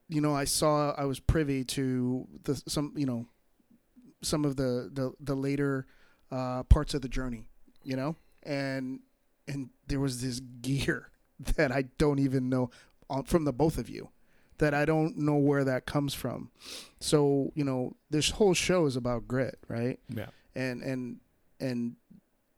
you 0.10 0.20
know 0.22 0.36
i 0.36 0.44
saw 0.44 0.94
i 0.98 1.06
was 1.06 1.20
privy 1.20 1.64
to 1.64 2.28
the 2.44 2.62
some 2.68 2.92
you 2.98 3.06
know 3.06 3.26
some 4.22 4.44
of 4.46 4.56
the 4.56 4.90
the, 4.92 5.14
the 5.20 5.36
later 5.36 5.86
uh, 6.32 6.64
parts 6.64 6.94
of 6.96 7.02
the 7.02 7.08
journey 7.10 7.48
you 7.84 7.96
know 7.96 8.16
and 8.44 9.00
and 9.48 9.70
there 9.88 10.00
was 10.00 10.22
this 10.22 10.40
gear 10.62 11.10
that 11.56 11.72
i 11.72 11.84
don't 12.00 12.20
even 12.20 12.50
know 12.50 12.70
from 13.26 13.46
the 13.46 13.54
both 13.54 13.78
of 13.78 13.88
you 13.90 14.10
that 14.58 14.74
i 14.74 14.86
don't 14.86 15.18
know 15.18 15.36
where 15.36 15.64
that 15.64 15.86
comes 15.86 16.14
from 16.16 16.50
so 17.00 17.52
you 17.56 17.64
know 17.64 17.96
this 18.10 18.32
whole 18.32 18.54
show 18.56 18.86
is 18.88 18.96
about 18.96 19.28
grit 19.28 19.60
right 19.68 20.00
Yeah. 20.10 20.28
and 20.56 20.82
and 20.82 21.18
and 21.60 21.96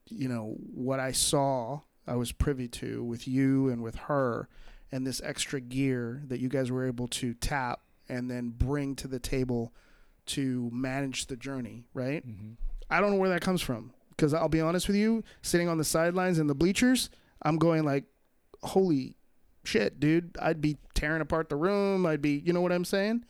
you 0.09 0.27
know 0.27 0.55
what 0.73 0.99
I 0.99 1.11
saw, 1.11 1.81
I 2.07 2.15
was 2.15 2.31
privy 2.31 2.67
to 2.69 3.03
with 3.03 3.27
you 3.27 3.69
and 3.69 3.83
with 3.83 3.95
her, 3.95 4.47
and 4.91 5.05
this 5.05 5.21
extra 5.23 5.59
gear 5.59 6.23
that 6.27 6.39
you 6.39 6.49
guys 6.49 6.71
were 6.71 6.85
able 6.85 7.07
to 7.09 7.33
tap 7.33 7.81
and 8.09 8.31
then 8.31 8.49
bring 8.49 8.95
to 8.95 9.07
the 9.07 9.19
table 9.19 9.73
to 10.27 10.69
manage 10.73 11.27
the 11.27 11.35
journey. 11.35 11.85
Right? 11.93 12.25
Mm-hmm. 12.27 12.53
I 12.89 13.01
don't 13.01 13.11
know 13.11 13.17
where 13.17 13.29
that 13.29 13.41
comes 13.41 13.61
from 13.61 13.93
because 14.11 14.33
I'll 14.33 14.49
be 14.49 14.61
honest 14.61 14.87
with 14.87 14.97
you, 14.97 15.23
sitting 15.41 15.69
on 15.69 15.77
the 15.77 15.83
sidelines 15.83 16.39
in 16.39 16.47
the 16.47 16.55
bleachers, 16.55 17.09
I'm 17.43 17.57
going 17.57 17.83
like, 17.83 18.05
holy 18.63 19.15
shit, 19.63 19.99
dude! 19.99 20.35
I'd 20.41 20.61
be 20.61 20.77
tearing 20.95 21.21
apart 21.21 21.49
the 21.49 21.55
room. 21.55 22.05
I'd 22.05 22.21
be, 22.21 22.41
you 22.43 22.53
know 22.53 22.61
what 22.61 22.71
I'm 22.71 22.85
saying? 22.85 23.25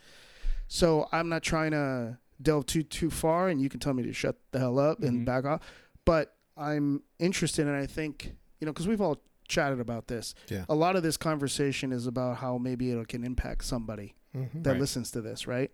So 0.68 1.08
I'm 1.12 1.30
not 1.30 1.44
trying 1.44 1.72
to 1.72 2.18
delve 2.42 2.66
too 2.66 2.84
too 2.84 3.10
far, 3.10 3.48
and 3.50 3.62
you 3.62 3.70
can 3.70 3.80
tell 3.80 3.94
me 3.94 4.04
to 4.04 4.14
shut 4.14 4.38
the 4.52 4.60
hell 4.60 4.80
up 4.80 5.02
and 5.02 5.22
Mhm. 5.22 5.26
back 5.26 5.46
off. 5.46 5.62
But 6.06 6.36
I'm 6.56 7.04
interested, 7.20 7.68
and 7.68 7.76
I 7.76 7.86
think 7.86 8.36
you 8.60 8.66
know 8.66 8.74
because 8.74 8.88
we've 8.88 9.02
all 9.02 9.22
chatted 9.48 9.80
about 9.80 10.08
this. 10.08 10.34
Yeah. 10.50 10.66
A 10.68 10.76
lot 10.76 10.96
of 10.96 11.04
this 11.04 11.16
conversation 11.18 11.92
is 11.94 12.06
about 12.08 12.38
how 12.38 12.58
maybe 12.58 12.92
it 12.92 13.08
can 13.08 13.24
impact 13.24 13.64
somebody 13.64 14.16
Mhm. 14.36 14.64
that 14.64 14.72
Right. 14.72 14.80
listens 14.80 15.10
to 15.12 15.22
this, 15.22 15.48
right? 15.48 15.72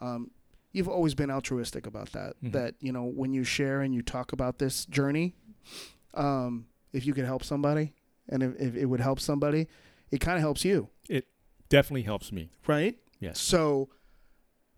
Um, 0.00 0.30
you've 0.72 0.88
always 0.88 1.14
been 1.16 1.30
altruistic 1.30 1.84
about 1.86 2.12
that. 2.12 2.40
Mhm. 2.42 2.52
That 2.52 2.74
you 2.80 2.92
know 2.92 3.04
when 3.04 3.32
you 3.32 3.42
share 3.44 3.80
and 3.80 3.94
you 3.94 4.02
talk 4.02 4.32
about 4.32 4.58
this 4.58 4.84
journey, 4.86 5.34
um, 6.14 6.66
if 6.92 7.06
you 7.06 7.12
could 7.14 7.24
help 7.24 7.42
somebody, 7.42 7.94
and 8.28 8.42
if, 8.42 8.54
if 8.60 8.76
it 8.76 8.86
would 8.86 9.00
help 9.00 9.18
somebody, 9.20 9.66
it 10.10 10.20
kind 10.20 10.36
of 10.36 10.40
helps 10.40 10.64
you, 10.64 10.88
It 11.08 11.26
Definitely 11.68 12.02
helps 12.02 12.30
me. 12.32 12.50
right? 12.66 12.98
Yes. 13.20 13.40
So, 13.40 13.88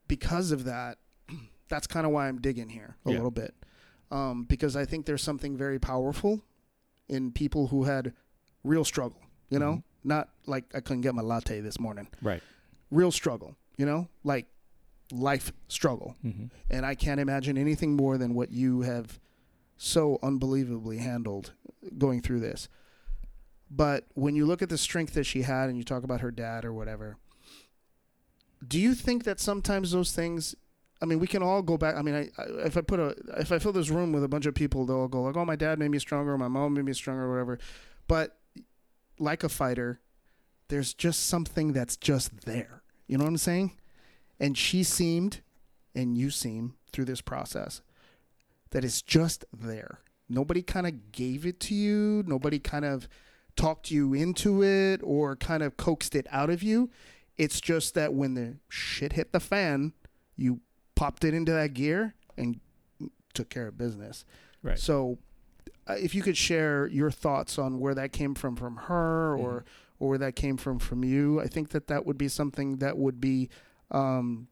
because 0.08 0.50
of 0.50 0.64
that, 0.64 0.98
that's 1.70 1.86
kind 1.86 2.04
of 2.04 2.12
why 2.12 2.28
I'm 2.28 2.40
digging 2.40 2.68
here 2.68 2.96
a 3.06 3.10
Yeah. 3.10 3.16
little 3.16 3.30
bit, 3.30 3.54
um, 4.10 4.44
because 4.44 4.76
I 4.76 4.84
think 4.84 5.06
there's 5.06 5.22
something 5.22 5.56
very 5.56 5.78
powerful 5.78 6.42
in 7.08 7.32
people 7.32 7.68
who 7.68 7.84
had 7.84 8.12
real 8.62 8.84
struggle. 8.84 9.22
You 9.48 9.58
know, 9.58 9.72
Mhm. 9.76 9.82
not 10.04 10.28
like 10.46 10.72
I 10.74 10.80
couldn't 10.80 11.00
get 11.00 11.14
my 11.14 11.22
latte 11.22 11.60
this 11.60 11.80
morning. 11.80 12.08
Right. 12.22 12.42
Real 12.90 13.10
struggle. 13.10 13.56
You 13.76 13.86
know, 13.86 14.08
like 14.22 14.46
life 15.10 15.52
struggle. 15.68 16.14
Mm-hmm. 16.24 16.46
And 16.68 16.84
I 16.86 16.94
can't 16.94 17.18
imagine 17.18 17.56
anything 17.58 17.96
more 17.96 18.16
than 18.18 18.34
what 18.34 18.52
you 18.52 18.82
have 18.82 19.18
so 19.76 20.18
unbelievably 20.22 20.98
handled 20.98 21.52
going 21.98 22.20
through 22.20 22.40
this. 22.40 22.68
But 23.70 24.06
when 24.14 24.36
you 24.36 24.44
look 24.46 24.62
at 24.62 24.68
the 24.68 24.78
strength 24.78 25.14
that 25.14 25.24
she 25.24 25.42
had 25.42 25.68
and 25.68 25.78
you 25.78 25.82
talk 25.84 26.04
about 26.04 26.20
her 26.20 26.30
dad 26.30 26.64
or 26.64 26.72
whatever, 26.72 27.16
do 28.66 28.78
you 28.78 28.94
think 28.94 29.24
that 29.24 29.40
sometimes 29.40 29.90
those 29.92 30.12
things 30.12 30.54
I 31.02 31.06
mean, 31.06 31.18
we 31.18 31.26
can 31.26 31.42
all 31.42 31.62
go 31.62 31.78
back. 31.78 31.96
I 31.96 32.02
mean, 32.02 32.14
I, 32.14 32.42
I, 32.42 32.46
if 32.66 32.76
I 32.76 32.82
put 32.82 33.00
a, 33.00 33.14
if 33.38 33.52
I 33.52 33.58
fill 33.58 33.72
this 33.72 33.88
room 33.88 34.12
with 34.12 34.22
a 34.22 34.28
bunch 34.28 34.46
of 34.46 34.54
people, 34.54 34.84
they'll 34.84 35.08
go 35.08 35.22
like, 35.22 35.36
"Oh, 35.36 35.44
my 35.44 35.56
dad 35.56 35.78
made 35.78 35.90
me 35.90 35.98
stronger. 35.98 36.36
My 36.36 36.48
mom 36.48 36.74
made 36.74 36.84
me 36.84 36.92
stronger, 36.92 37.24
or 37.24 37.30
whatever." 37.30 37.58
But 38.06 38.36
like 39.18 39.42
a 39.42 39.48
fighter, 39.48 40.00
there's 40.68 40.94
just 40.94 41.26
something 41.26 41.72
that's 41.72 41.96
just 41.96 42.44
there. 42.44 42.82
You 43.06 43.18
know 43.18 43.24
what 43.24 43.30
I'm 43.30 43.38
saying? 43.38 43.72
And 44.38 44.56
she 44.56 44.82
seemed, 44.82 45.40
and 45.94 46.16
you 46.16 46.30
seem 46.30 46.74
through 46.92 47.06
this 47.06 47.20
process, 47.20 47.82
that 48.70 48.84
it's 48.84 49.02
just 49.02 49.44
there. 49.52 50.00
Nobody 50.28 50.62
kind 50.62 50.86
of 50.86 51.12
gave 51.12 51.44
it 51.44 51.60
to 51.60 51.74
you. 51.74 52.22
Nobody 52.26 52.58
kind 52.58 52.84
of 52.84 53.08
talked 53.56 53.90
you 53.90 54.14
into 54.14 54.62
it 54.62 55.00
or 55.02 55.36
kind 55.36 55.62
of 55.62 55.76
coaxed 55.76 56.14
it 56.14 56.26
out 56.30 56.50
of 56.50 56.62
you. 56.62 56.88
It's 57.36 57.60
just 57.60 57.94
that 57.94 58.14
when 58.14 58.34
the 58.34 58.56
shit 58.68 59.14
hit 59.14 59.32
the 59.32 59.40
fan, 59.40 59.92
you 60.36 60.60
popped 61.00 61.24
it 61.24 61.32
into 61.32 61.50
that 61.50 61.72
gear 61.72 62.14
and 62.36 62.60
took 63.32 63.48
care 63.48 63.68
of 63.68 63.78
business. 63.78 64.26
Right. 64.62 64.78
So, 64.78 65.16
uh, 65.86 65.94
if 65.94 66.14
you 66.14 66.20
could 66.20 66.36
share 66.36 66.88
your 66.88 67.10
thoughts 67.10 67.58
on 67.58 67.80
where 67.80 67.94
that 67.94 68.12
came 68.12 68.34
from 68.34 68.54
from 68.54 68.76
her, 68.76 69.34
or 69.34 69.64
or 69.98 70.10
where 70.10 70.18
that 70.18 70.36
came 70.36 70.58
from 70.58 70.78
from 70.78 71.02
you, 71.02 71.40
I 71.40 71.46
think 71.46 71.70
that 71.70 71.86
that 71.86 72.04
would 72.04 72.18
be 72.18 72.28
something 72.28 72.76
that 72.78 72.98
would 72.98 73.18
be 73.18 73.48
um, 73.90 74.48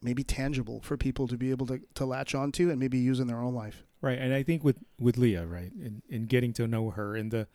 maybe 0.00 0.22
tangible 0.22 0.80
for 0.80 0.96
people 0.96 1.26
to 1.26 1.36
be 1.36 1.50
able 1.50 1.66
to, 1.66 1.80
to 1.94 2.04
latch 2.04 2.36
onto 2.36 2.70
and 2.70 2.78
maybe 2.78 2.98
use 2.98 3.18
in 3.18 3.26
their 3.26 3.40
own 3.40 3.52
life. 3.52 3.82
Right, 4.00 4.18
and 4.18 4.32
I 4.32 4.44
think 4.44 4.62
with 4.62 4.78
with 5.00 5.18
Leah, 5.18 5.44
right, 5.44 5.72
and 5.72 6.02
in 6.08 6.26
getting 6.26 6.52
to 6.52 6.68
know 6.68 6.90
her, 6.90 7.16
and 7.16 7.32
the 7.32 7.48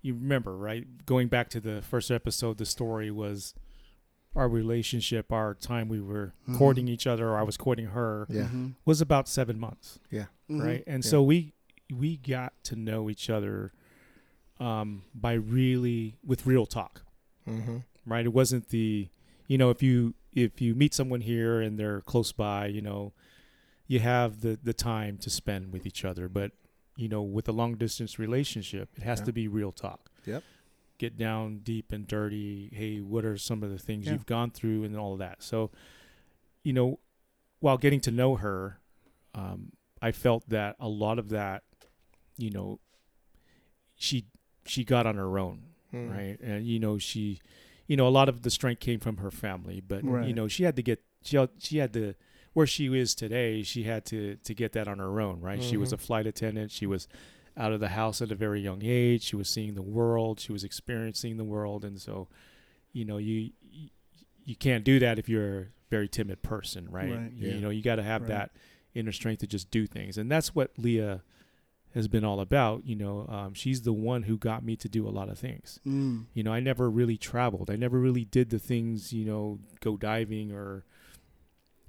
you 0.00 0.14
remember, 0.14 0.56
right, 0.56 1.04
going 1.04 1.28
back 1.28 1.50
to 1.50 1.60
the 1.60 1.82
first 1.82 2.10
episode, 2.10 2.56
the 2.56 2.64
story 2.64 3.10
was 3.10 3.52
our 4.34 4.48
relationship, 4.48 5.32
our 5.32 5.54
time 5.54 5.88
we 5.88 6.00
were 6.00 6.32
Mhm. 6.48 6.56
courting 6.58 6.88
each 6.88 7.06
other, 7.06 7.28
or 7.28 7.38
I 7.38 7.42
was 7.42 7.56
courting 7.56 7.86
her, 7.86 8.26
Yeah. 8.30 8.48
Mhm. 8.48 8.74
was 8.84 9.00
about 9.00 9.28
seven 9.28 9.58
months, 9.58 9.98
Mhm. 10.12 10.28
right, 10.50 10.84
and 10.86 11.04
Yeah. 11.04 11.10
so 11.10 11.22
we 11.22 11.54
we 11.90 12.18
got 12.18 12.52
to 12.64 12.76
know 12.76 13.08
each 13.08 13.30
other 13.30 13.72
um, 14.60 15.04
by 15.14 15.32
really 15.34 16.16
with 16.24 16.44
real 16.46 16.66
talk, 16.66 17.02
Mm-hmm. 17.46 17.78
right? 18.04 18.26
It 18.26 18.32
wasn't 18.32 18.68
the 18.68 19.08
you 19.46 19.56
know 19.58 19.70
if 19.70 19.82
you 19.82 20.14
if 20.34 20.60
you 20.60 20.74
meet 20.74 20.92
someone 20.94 21.22
here 21.22 21.60
and 21.60 21.78
they're 21.78 22.02
close 22.02 22.32
by, 22.32 22.66
you 22.66 22.82
know, 22.82 23.12
you 23.86 24.00
have 24.00 24.40
the 24.42 24.58
the 24.62 24.74
time 24.74 25.16
to 25.18 25.30
spend 25.30 25.72
with 25.72 25.86
each 25.86 26.04
other, 26.04 26.28
but 26.28 26.52
you 26.96 27.08
know, 27.08 27.22
with 27.22 27.48
a 27.48 27.52
long 27.52 27.76
distance 27.76 28.18
relationship, 28.18 28.90
it 28.96 29.02
has 29.04 29.20
Yeah. 29.20 29.24
to 29.26 29.32
be 29.32 29.48
real 29.48 29.70
talk. 29.72 30.10
Yep. 30.26 30.42
Get 30.98 31.16
down 31.16 31.60
deep 31.60 31.92
and 31.92 32.06
dirty. 32.08 32.70
Hey, 32.72 32.98
what 33.00 33.24
are 33.24 33.38
some 33.38 33.62
of 33.62 33.70
the 33.70 33.78
things 33.78 34.06
Yeah. 34.06 34.12
you've 34.14 34.26
gone 34.26 34.50
through 34.50 34.82
and 34.82 34.96
all 34.96 35.12
of 35.12 35.20
that? 35.20 35.42
So, 35.44 35.70
you 36.64 36.72
know, 36.72 36.98
while 37.60 37.78
getting 37.78 38.00
to 38.00 38.10
know 38.10 38.34
her, 38.34 38.80
um, 39.32 39.72
I 40.02 40.10
felt 40.10 40.48
that 40.48 40.74
a 40.80 40.88
lot 40.88 41.18
of 41.20 41.28
that, 41.28 41.62
you 42.36 42.50
know, 42.50 42.80
she 43.94 44.26
she 44.66 44.84
got 44.84 45.06
on 45.06 45.16
her 45.16 45.38
own 45.38 45.62
Mm. 45.92 46.10
right? 46.10 46.40
And 46.40 46.66
you 46.66 46.78
know, 46.78 46.98
she, 46.98 47.38
you 47.86 47.96
know, 47.96 48.06
a 48.06 48.10
lot 48.10 48.28
of 48.28 48.42
the 48.42 48.50
strength 48.50 48.80
came 48.80 49.00
from 49.00 49.16
her 49.18 49.30
family, 49.30 49.80
but 49.80 50.04
you 50.26 50.34
know, 50.34 50.46
she 50.48 50.64
had 50.64 50.76
to 50.76 50.82
get 50.82 51.02
she 51.22 51.36
had, 51.36 51.48
she 51.58 51.78
had 51.78 51.92
to 51.94 52.14
where 52.52 52.66
she 52.66 52.86
is 52.98 53.14
today. 53.14 53.62
She 53.62 53.84
had 53.84 54.04
to 54.06 54.36
to 54.36 54.52
get 54.54 54.72
that 54.72 54.88
on 54.88 54.98
her 54.98 55.20
own, 55.20 55.40
right? 55.40 55.62
She 55.62 55.76
was 55.76 55.90
Mhm. 55.90 55.94
a 55.94 55.96
flight 55.98 56.26
attendant. 56.26 56.70
She 56.72 56.86
was 56.86 57.06
out 57.58 57.72
of 57.72 57.80
the 57.80 57.88
house 57.88 58.22
at 58.22 58.30
a 58.30 58.34
very 58.36 58.60
young 58.60 58.80
age. 58.84 59.22
She 59.24 59.36
was 59.36 59.48
seeing 59.48 59.74
the 59.74 59.82
world. 59.82 60.38
She 60.40 60.52
was 60.52 60.62
experiencing 60.64 61.36
the 61.36 61.44
world, 61.44 61.84
and 61.84 62.00
so, 62.00 62.28
you 62.92 63.04
know, 63.04 63.18
you 63.18 63.50
you, 63.70 63.88
you 64.44 64.56
can't 64.56 64.84
do 64.84 64.98
that 65.00 65.18
if 65.18 65.28
you're 65.28 65.58
a 65.60 65.66
very 65.90 66.08
timid 66.08 66.42
person, 66.42 66.88
right? 66.90 67.10
Right, 67.10 67.32
You, 67.34 67.48
yeah. 67.48 67.54
you 67.54 67.60
know, 67.60 67.70
you 67.70 67.82
got 67.82 67.96
to 67.96 68.02
have 68.02 68.22
Right. 68.22 68.28
that 68.28 68.50
inner 68.94 69.12
strength 69.12 69.40
to 69.40 69.46
just 69.46 69.70
do 69.70 69.86
things, 69.86 70.16
and 70.16 70.30
that's 70.30 70.54
what 70.54 70.70
Leah 70.78 71.22
has 71.94 72.06
been 72.06 72.24
all 72.24 72.40
about. 72.40 72.86
You 72.86 72.96
know, 72.96 73.26
um, 73.28 73.54
she's 73.54 73.82
the 73.82 73.92
one 73.92 74.22
who 74.24 74.36
got 74.38 74.62
me 74.64 74.76
to 74.76 74.88
do 74.88 75.06
a 75.08 75.10
lot 75.10 75.28
of 75.28 75.38
things. 75.38 75.80
Mm. 75.86 76.26
You 76.34 76.42
know, 76.44 76.52
I 76.52 76.60
never 76.60 76.88
really 76.90 77.16
traveled. 77.16 77.70
I 77.70 77.76
never 77.76 77.98
really 77.98 78.24
did 78.24 78.50
the 78.50 78.58
things, 78.58 79.12
you 79.12 79.24
know, 79.24 79.58
go 79.80 79.96
diving 79.96 80.52
or 80.52 80.84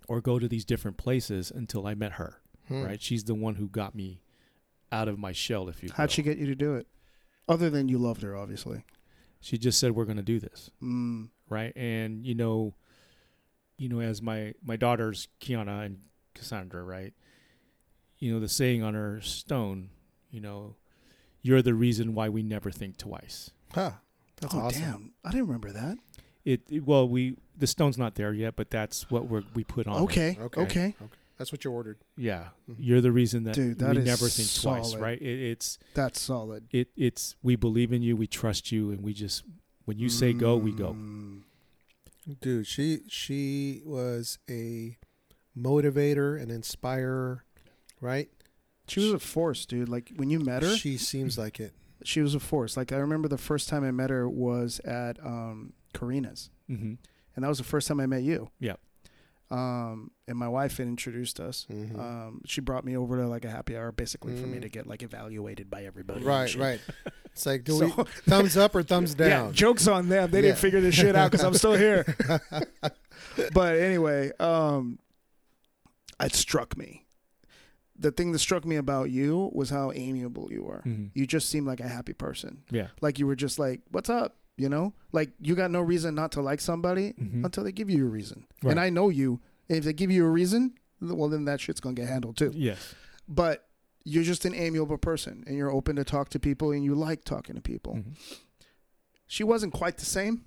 or 0.07 0.21
go 0.21 0.39
to 0.39 0.47
these 0.47 0.65
different 0.65 0.97
places 0.97 1.51
until 1.51 1.85
I 1.85 1.93
met 1.93 2.13
her. 2.13 2.41
Hmm. 2.67 2.83
Right? 2.83 3.01
She's 3.01 3.25
the 3.25 3.35
one 3.35 3.55
who 3.55 3.67
got 3.67 3.93
me 3.93 4.21
out 4.91 5.07
of 5.07 5.19
my 5.19 5.31
shell, 5.31 5.69
if 5.69 5.81
you 5.83 5.89
How'd 5.93 6.09
will. 6.09 6.13
she 6.13 6.23
get 6.23 6.37
you 6.37 6.45
to 6.47 6.55
do 6.55 6.75
it? 6.75 6.87
Other 7.47 7.69
than 7.69 7.87
you 7.89 7.97
loved 7.97 8.21
her, 8.21 8.35
obviously. 8.35 8.83
She 9.41 9.57
just 9.57 9.79
said 9.79 9.91
we're 9.93 10.05
going 10.05 10.17
to 10.17 10.23
do 10.23 10.39
this, 10.39 10.69
Mm. 10.83 11.29
right? 11.49 11.73
And 11.75 12.25
you 12.25 12.35
know, 12.35 12.75
you 13.77 13.87
know, 13.89 14.01
as 14.01 14.21
my 14.21 14.53
my 14.63 14.75
daughters 14.75 15.27
Kiana 15.41 15.85
and 15.85 15.99
Cassandra, 16.35 16.83
right? 16.83 17.13
You 18.17 18.33
know, 18.33 18.39
the 18.41 18.49
saying 18.49 18.83
on 18.83 18.93
her 18.95 19.21
stone, 19.21 19.89
you 20.29 20.41
know, 20.41 20.75
you're 21.41 21.61
the 21.61 21.73
reason 21.73 22.13
why 22.13 22.27
we 22.27 22.43
never 22.43 22.69
think 22.69 22.97
twice. 22.97 23.51
Huh. 23.73 23.91
That's 24.41 24.53
oh 24.53 24.59
awesome. 24.59 24.81
damn! 24.81 25.11
I 25.23 25.31
didn't 25.31 25.47
remember 25.47 25.71
that. 25.71 25.97
It, 26.45 26.61
it 26.69 26.85
well, 26.85 27.07
we 27.07 27.37
the 27.57 27.67
stone's 27.67 27.97
not 27.97 28.15
there 28.15 28.33
yet, 28.33 28.55
but 28.57 28.69
that's 28.69 29.09
what 29.09 29.27
we 29.29 29.39
are 29.39 29.43
we 29.53 29.63
put 29.63 29.87
on. 29.87 30.01
it. 30.01 30.03
Okay, 30.03 30.37
Okay. 30.41 30.61
okay, 30.61 30.95
That's 31.39 31.51
what 31.51 31.63
you 31.63 31.71
ordered. 31.71 31.97
Yeah, 32.17 32.49
Mhm. 32.69 32.75
you're 32.77 33.01
the 33.01 33.11
reason 33.11 33.45
that, 33.45 33.55
Dude, 33.55 33.79
that 33.79 33.95
we 33.95 34.03
never 34.03 34.27
think 34.29 34.53
twice, 34.61 34.93
right? 34.95 35.19
It, 35.19 35.39
it's 35.51 35.79
That's 35.95 36.19
solid. 36.21 36.67
it 36.71 36.89
it's 36.95 37.35
we 37.41 37.55
believe 37.55 37.91
in 37.93 38.01
you, 38.03 38.15
we 38.15 38.27
trust 38.27 38.71
you, 38.71 38.91
and 38.91 39.01
we 39.01 39.13
just 39.13 39.43
when 39.85 39.97
you 39.97 40.09
say 40.09 40.33
go, 40.33 40.55
we 40.57 40.71
go. 40.71 40.93
Mm. 40.93 41.43
Dude, 42.41 42.67
she 42.67 42.99
she 43.07 43.81
was 43.85 44.37
a 44.49 44.97
motivator 45.57 46.39
and 46.39 46.51
inspirer, 46.51 47.43
right? 48.01 48.29
She 48.87 48.99
was 48.99 49.11
a 49.13 49.19
force, 49.19 49.65
dude. 49.65 49.89
Like 49.89 50.11
when 50.15 50.29
you 50.29 50.39
met 50.39 50.63
her, 50.63 50.75
She 50.75 50.97
seems 50.97 51.37
like 51.37 51.59
it. 51.59 51.73
she 52.03 52.21
was 52.21 52.35
a 52.35 52.39
force. 52.39 52.75
Like 52.75 52.91
I 52.91 52.97
remember 52.97 53.27
the 53.27 53.37
first 53.37 53.69
time 53.69 53.83
I 53.83 53.91
met 53.91 54.09
her 54.09 54.27
was 54.29 54.79
at 54.81 55.19
um, 55.25 55.73
Karina's, 55.93 56.49
Mm-hmm. 56.69 56.93
and 57.35 57.43
that 57.43 57.47
was 57.47 57.57
the 57.59 57.63
first 57.63 57.87
time 57.87 57.99
I 57.99 58.05
met 58.07 58.23
you. 58.23 58.49
Yeah. 58.59 58.75
Um, 59.51 60.11
and 60.27 60.37
my 60.37 60.47
wife 60.47 60.77
had 60.77 60.87
introduced 60.87 61.39
us. 61.39 61.65
Mhm. 61.71 61.97
Um, 61.99 62.41
she 62.45 62.61
brought 62.61 62.85
me 62.85 62.95
over 62.95 63.17
to 63.17 63.27
like 63.27 63.45
a 63.45 63.49
happy 63.49 63.75
hour, 63.75 63.91
basically 63.91 64.39
for 64.39 64.45
me 64.45 64.59
Mm. 64.59 64.61
to 64.61 64.69
get 64.69 64.85
like 64.85 65.01
evaluated 65.01 65.71
by 65.71 65.85
everybody. 65.85 66.23
right, 66.23 66.53
right. 66.55 66.79
It's 67.31 67.45
like, 67.47 67.63
do 67.63 67.71
So- 67.79 67.85
we 67.97 68.03
thumbs 68.27 68.57
up 68.57 68.75
or 68.75 68.83
thumbs 68.83 69.15
down? 69.15 69.47
Yeah, 69.47 69.51
jokes 69.51 69.87
on 69.87 70.07
them. 70.09 70.29
They 70.29 70.37
Yeah. 70.39 70.41
didn't 70.49 70.59
figure 70.59 70.81
this 70.81 70.93
shit 70.93 71.15
out 71.15 71.31
because 71.31 71.43
I'm 71.43 71.55
still 71.55 71.73
here. 71.73 72.05
but 73.53 73.75
anyway, 73.77 74.31
um, 74.39 74.99
it 76.21 76.33
struck 76.33 76.77
me. 76.77 77.05
The 77.97 78.11
thing 78.11 78.31
that 78.31 78.39
struck 78.39 78.65
me 78.65 78.75
about 78.77 79.09
you 79.09 79.49
was 79.53 79.69
how 79.71 79.91
amiable 79.93 80.49
you 80.51 80.63
were. 80.63 80.83
Mm-hmm. 80.85 81.07
You 81.13 81.25
just 81.27 81.49
seemed 81.49 81.67
like 81.67 81.79
a 81.81 81.87
happy 81.87 82.13
person. 82.13 82.63
Yeah. 82.69 82.87
Like 83.01 83.19
you 83.19 83.27
were 83.27 83.35
just 83.35 83.59
like, 83.59 83.81
"What's 83.91 84.09
up?" 84.09 84.37
You 84.59 84.67
know, 84.69 84.93
like 85.13 85.31
you 85.39 85.55
got 85.55 85.71
no 85.71 85.81
reason 85.81 86.13
not 86.15 86.33
to 86.33 86.41
like 86.41 86.59
somebody 86.59 87.13
Mhm. 87.13 87.45
until 87.45 87.63
they 87.63 87.71
give 87.71 87.89
you 87.89 88.05
a 88.05 88.09
reason. 88.09 88.45
Right. 88.61 88.71
And 88.71 88.79
I 88.79 88.89
know 88.89 89.07
you. 89.09 89.39
If 89.69 89.85
they 89.85 89.93
give 89.93 90.11
you 90.11 90.25
a 90.25 90.29
reason, 90.29 90.73
well, 90.99 91.29
then 91.29 91.45
that 91.45 91.61
shit's 91.61 91.79
gonna 91.79 91.95
get 91.95 92.09
handled 92.09 92.35
too. 92.37 92.51
Yes. 92.53 92.93
But 93.27 93.69
you're 94.03 94.23
just 94.23 94.43
an 94.45 94.53
amiable 94.53 94.97
person, 94.97 95.43
and 95.47 95.55
you're 95.55 95.71
open 95.71 95.95
to 95.95 96.03
talk 96.03 96.27
to 96.29 96.39
people, 96.39 96.71
and 96.71 96.83
you 96.83 96.93
like 96.95 97.23
talking 97.23 97.55
to 97.55 97.61
people 97.61 97.95
Mhm. 97.95 98.13
she 99.27 99.43
wasn't 99.43 99.73
quite 99.73 99.97
the 99.97 100.05
same. 100.05 100.43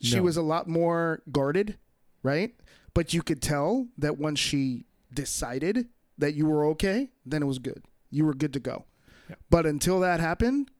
She 0.00 0.16
No. 0.16 0.22
was 0.24 0.36
a 0.36 0.42
lot 0.42 0.68
more 0.68 1.22
guarded, 1.32 1.78
right? 2.22 2.54
But 2.92 3.14
you 3.14 3.22
could 3.22 3.40
tell 3.40 3.88
that 3.96 4.18
once 4.18 4.38
she 4.38 4.84
decided 5.14 5.88
that 6.18 6.34
you 6.34 6.44
were 6.46 6.64
okay, 6.66 7.10
then 7.24 7.42
it 7.42 7.46
was 7.46 7.58
good. 7.58 7.84
You 8.10 8.24
were 8.26 8.34
good 8.34 8.52
to 8.54 8.60
go. 8.60 8.84
Yeah. 9.30 9.36
But 9.50 9.64
until 9.66 10.00
that 10.00 10.20
happened, 10.20 10.70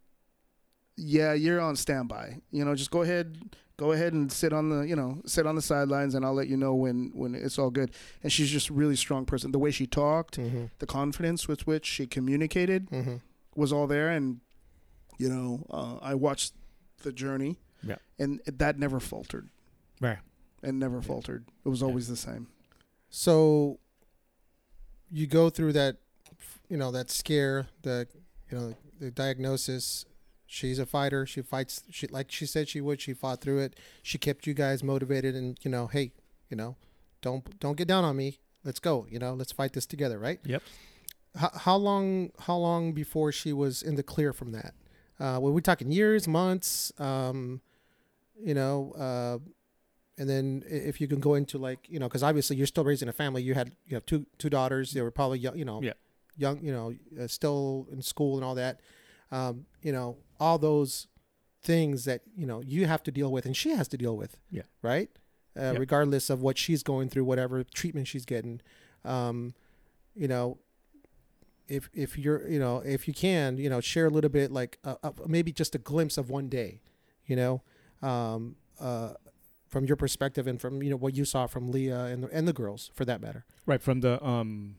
yeah, 0.96 1.32
you're 1.34 1.60
on 1.60 1.76
standby. 1.76 2.40
You 2.50 2.64
know, 2.64 2.74
just 2.74 2.90
go 2.90 3.02
ahead, 3.02 3.36
go 3.76 3.92
ahead 3.92 4.12
and 4.14 4.30
sit 4.32 4.52
on 4.52 4.70
the, 4.70 4.80
you 4.86 4.96
know, 4.96 5.20
sit 5.26 5.46
on 5.46 5.54
the 5.54 5.62
sidelines, 5.62 6.14
and 6.14 6.24
I'll 6.24 6.34
let 6.34 6.48
you 6.48 6.56
know 6.56 6.74
when 6.74 7.12
when 7.14 7.34
it's 7.34 7.58
all 7.58 7.70
good. 7.70 7.90
And 8.22 8.32
she's 8.32 8.50
just 8.50 8.70
really 8.70 8.96
strong 8.96 9.26
person. 9.26 9.52
The 9.52 9.58
way 9.58 9.70
she 9.70 9.86
talked, 9.86 10.38
Mm-hmm. 10.38 10.64
the 10.78 10.86
confidence 10.86 11.46
with 11.48 11.66
which 11.66 11.84
she 11.86 12.06
communicated 12.06 12.88
Mm-hmm. 12.90 13.16
was 13.54 13.72
all 13.72 13.86
there 13.86 14.08
and 14.10 14.40
you 15.18 15.30
know 15.30 15.64
uh, 15.70 15.96
i 16.02 16.14
watched 16.14 16.52
the 17.02 17.10
journey 17.10 17.56
Yeah. 17.82 17.96
and 18.18 18.40
it, 18.46 18.58
that 18.58 18.78
never 18.78 19.00
faltered 19.00 19.48
Right. 19.98 20.18
and 20.62 20.78
never 20.78 21.00
faltered 21.00 21.44
it 21.64 21.68
was 21.70 21.80
Yeah. 21.80 21.86
always 21.88 22.06
the 22.08 22.16
same 22.16 22.48
So 23.08 23.78
you 25.10 25.26
go 25.26 25.48
through 25.50 25.72
that, 25.74 25.96
you 26.68 26.76
know, 26.76 26.90
that 26.90 27.10
scare, 27.10 27.68
the, 27.82 28.06
you 28.50 28.58
know, 28.58 28.74
the 29.00 29.10
diagnosis. 29.10 30.04
She's 30.56 30.78
a 30.78 30.86
fighter. 30.86 31.26
She 31.26 31.42
fights. 31.42 31.82
She 31.90 32.06
like 32.06 32.30
she 32.32 32.46
said 32.46 32.66
she 32.68 32.80
would. 32.80 32.98
She 33.02 33.12
fought 33.12 33.42
through 33.42 33.58
it. 33.58 33.76
She 34.02 34.16
kept 34.16 34.46
you 34.46 34.54
guys 34.54 34.82
motivated, 34.82 35.34
and 35.34 35.58
you 35.60 35.70
know, 35.70 35.86
hey, 35.86 36.12
you 36.48 36.56
know, 36.56 36.76
don't 37.20 37.60
don't 37.60 37.76
get 37.76 37.86
down 37.88 38.04
on 38.04 38.16
me. 38.16 38.38
Let's 38.64 38.80
go. 38.80 39.06
You 39.10 39.18
know, 39.18 39.34
let's 39.34 39.52
fight 39.52 39.74
this 39.74 39.84
together, 39.84 40.18
right? 40.18 40.40
Yep. 40.44 40.62
How, 41.36 41.50
how 41.54 41.76
long? 41.76 42.30
How 42.40 42.56
long 42.56 42.92
before 42.94 43.32
she 43.32 43.52
was 43.52 43.82
in 43.82 43.96
the 43.96 44.02
clear 44.02 44.32
from 44.32 44.52
that? 44.52 44.72
Uh, 45.20 45.38
were 45.42 45.52
we 45.52 45.60
talking 45.60 45.92
years, 45.92 46.26
months? 46.26 46.90
Um, 46.98 47.60
you 48.42 48.54
know, 48.54 48.92
uh, 48.98 49.38
and 50.18 50.28
then 50.30 50.62
if 50.66 51.00
you 51.02 51.06
can 51.08 51.20
go 51.20 51.34
into 51.34 51.58
like 51.58 51.80
you 51.90 51.98
know, 51.98 52.08
because 52.08 52.22
obviously 52.22 52.56
you're 52.56 52.66
still 52.66 52.84
raising 52.84 53.08
a 53.10 53.12
family. 53.12 53.42
You 53.42 53.52
had 53.52 53.72
you 53.84 53.94
have 53.94 54.06
two 54.06 54.24
two 54.38 54.48
daughters. 54.48 54.92
They 54.92 55.02
were 55.02 55.10
probably 55.10 55.38
young, 55.38 55.58
you 55.58 55.66
know, 55.66 55.82
Yeah. 55.82 55.92
young, 56.38 56.64
you 56.64 56.72
know, 56.72 56.94
uh, 57.22 57.26
still 57.26 57.86
in 57.92 58.00
school 58.00 58.36
and 58.36 58.44
all 58.44 58.54
that. 58.54 58.80
Um, 59.30 59.66
you 59.82 59.92
know, 59.92 60.16
all 60.38 60.58
those 60.58 61.06
things 61.62 62.04
that 62.04 62.22
you 62.36 62.46
know 62.46 62.62
you 62.62 62.86
have 62.86 63.02
to 63.04 63.10
deal 63.10 63.30
with, 63.32 63.46
and 63.46 63.56
she 63.56 63.70
has 63.70 63.88
to 63.88 63.96
deal 63.96 64.16
with. 64.16 64.36
Yeah. 64.50 64.62
Right. 64.82 65.10
Uh, 65.56 65.72
Yep. 65.72 65.78
Regardless 65.78 66.28
of 66.30 66.42
what 66.42 66.58
she's 66.58 66.82
going 66.82 67.08
through, 67.08 67.24
whatever 67.24 67.64
treatment 67.64 68.06
she's 68.08 68.26
getting, 68.26 68.60
um, 69.06 69.54
you 70.14 70.28
know, 70.28 70.58
if 71.68 71.88
if 71.94 72.16
you're 72.18 72.46
you 72.48 72.58
know 72.58 72.78
if 72.84 73.08
you 73.08 73.14
can 73.14 73.56
you 73.56 73.68
know 73.68 73.80
share 73.80 74.06
a 74.06 74.10
little 74.10 74.30
bit 74.30 74.52
like 74.52 74.78
uh, 74.84 74.94
uh, 75.02 75.10
maybe 75.26 75.50
just 75.52 75.74
a 75.74 75.78
glimpse 75.78 76.16
of 76.16 76.30
one 76.30 76.48
day 76.48 76.80
you 77.26 77.34
know 77.34 77.60
um 78.02 78.54
uh 78.78 79.14
from 79.66 79.84
your 79.84 79.96
perspective 79.96 80.46
and 80.46 80.60
from 80.60 80.80
you 80.82 80.90
know 80.90 80.96
what 80.96 81.16
you 81.16 81.24
saw 81.24 81.46
from 81.48 81.68
Leah 81.72 82.04
and 82.04 82.22
the, 82.22 82.28
and 82.30 82.46
the 82.46 82.52
girls 82.52 82.90
for 82.94 83.04
that 83.04 83.20
matter 83.20 83.44
Right 83.66 83.82
from 83.82 84.00
the 84.00 84.24
um 84.24 84.76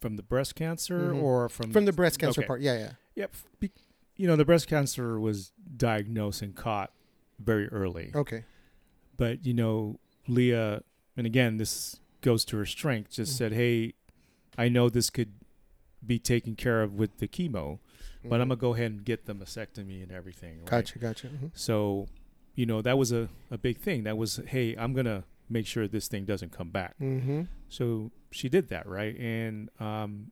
from 0.00 0.16
the 0.16 0.22
breast 0.22 0.54
cancer 0.54 1.12
Mhm. 1.12 1.22
or 1.22 1.48
from 1.50 1.70
from 1.70 1.84
the 1.84 1.92
breast 1.92 2.18
cancer 2.18 2.40
Okay. 2.40 2.46
part 2.48 2.60
yeah 2.62 2.78
yeah 2.78 2.92
Yep. 3.14 3.34
Be- 3.60 3.70
You 4.16 4.26
know, 4.26 4.36
the 4.36 4.44
breast 4.44 4.68
cancer 4.68 5.18
was 5.18 5.52
diagnosed 5.76 6.42
and 6.42 6.54
caught 6.54 6.92
very 7.38 7.68
early. 7.68 8.10
okay 8.14 8.44
But, 9.16 9.44
you 9.46 9.54
know, 9.54 9.98
Leah, 10.28 10.82
and 11.16 11.26
again, 11.26 11.56
this 11.58 12.00
goes 12.20 12.44
to 12.46 12.56
her 12.56 12.66
strength, 12.66 13.10
just 13.12 13.32
Mhm. 13.34 13.36
said, 13.38 13.52
hey, 13.52 13.94
I 14.56 14.68
know 14.68 14.88
this 14.88 15.10
could 15.10 15.32
be 16.06 16.18
taken 16.18 16.56
care 16.56 16.82
of 16.82 16.94
with 16.94 17.18
the 17.18 17.28
chemo, 17.28 17.78
but 18.24 18.40
I'm 18.40 18.48
going 18.48 18.58
to 18.58 18.60
go 18.60 18.74
ahead 18.74 18.90
and 18.92 19.04
get 19.04 19.26
the 19.26 19.34
mastectomy 19.34 20.02
and 20.02 20.10
everything. 20.12 20.58
Right? 20.58 20.66
Mm-hmm. 20.66 20.70
gotcha 20.76 20.98
gotcha 20.98 21.28
Mhm. 21.28 21.50
So, 21.54 22.08
you 22.54 22.66
know, 22.66 22.82
that 22.82 22.96
was 22.98 23.12
a, 23.12 23.28
a 23.50 23.58
big 23.58 23.78
thing. 23.78 24.04
That 24.04 24.16
was, 24.16 24.36
hey, 24.46 24.74
I'm 24.76 24.92
going 24.92 25.06
to 25.06 25.24
make 25.48 25.66
sure 25.66 25.86
this 25.88 26.06
thing 26.08 26.24
doesn't 26.24 26.52
come 26.52 26.70
back. 26.70 26.96
mm-hmm 26.98 27.42
So 27.68 28.10
she 28.30 28.48
did 28.48 28.68
that, 28.68 28.86
right? 28.86 29.16
And 29.18 29.68
um, 29.80 30.30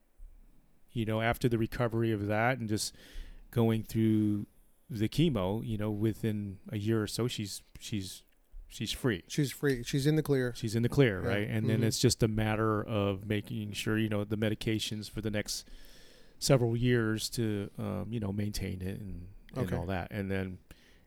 you 0.92 1.04
know, 1.04 1.20
after 1.20 1.48
the 1.48 1.58
recovery 1.58 2.12
of 2.12 2.26
that 2.26 2.58
and 2.58 2.68
just 2.68 2.94
going 3.50 3.82
through 3.82 4.46
the 4.88 5.08
chemo, 5.08 5.64
you 5.66 5.78
know, 5.78 5.90
within 5.90 6.58
a 6.70 6.78
year 6.78 7.02
or 7.02 7.06
so, 7.06 7.28
she's 7.28 7.62
she's 7.78 8.22
she's 8.68 8.92
free. 8.92 9.22
she's 9.26 9.50
free 9.50 9.82
she's 9.82 10.06
in 10.06 10.14
the 10.16 10.22
clear 10.22 10.52
She's 10.56 10.74
in 10.76 10.82
the 10.82 10.88
clear, 10.88 11.20
Yeah. 11.22 11.28
right? 11.28 11.48
And 11.48 11.68
then 11.68 11.80
Mhm. 11.80 11.84
it's 11.84 11.98
just 11.98 12.22
a 12.22 12.28
matter 12.28 12.82
of 12.84 13.26
making 13.26 13.72
sure, 13.72 13.98
you 13.98 14.08
know, 14.08 14.22
the 14.24 14.36
medications 14.36 15.10
for 15.10 15.20
the 15.20 15.30
next 15.30 15.68
several 16.38 16.76
years 16.76 17.28
to, 17.30 17.68
um, 17.78 18.06
you 18.10 18.18
know, 18.20 18.32
maintain 18.32 18.80
it 18.80 19.00
and, 19.00 19.26
and 19.54 19.66
Okay. 19.66 19.76
all 19.76 19.86
that. 19.86 20.08
And 20.10 20.30
then, 20.30 20.58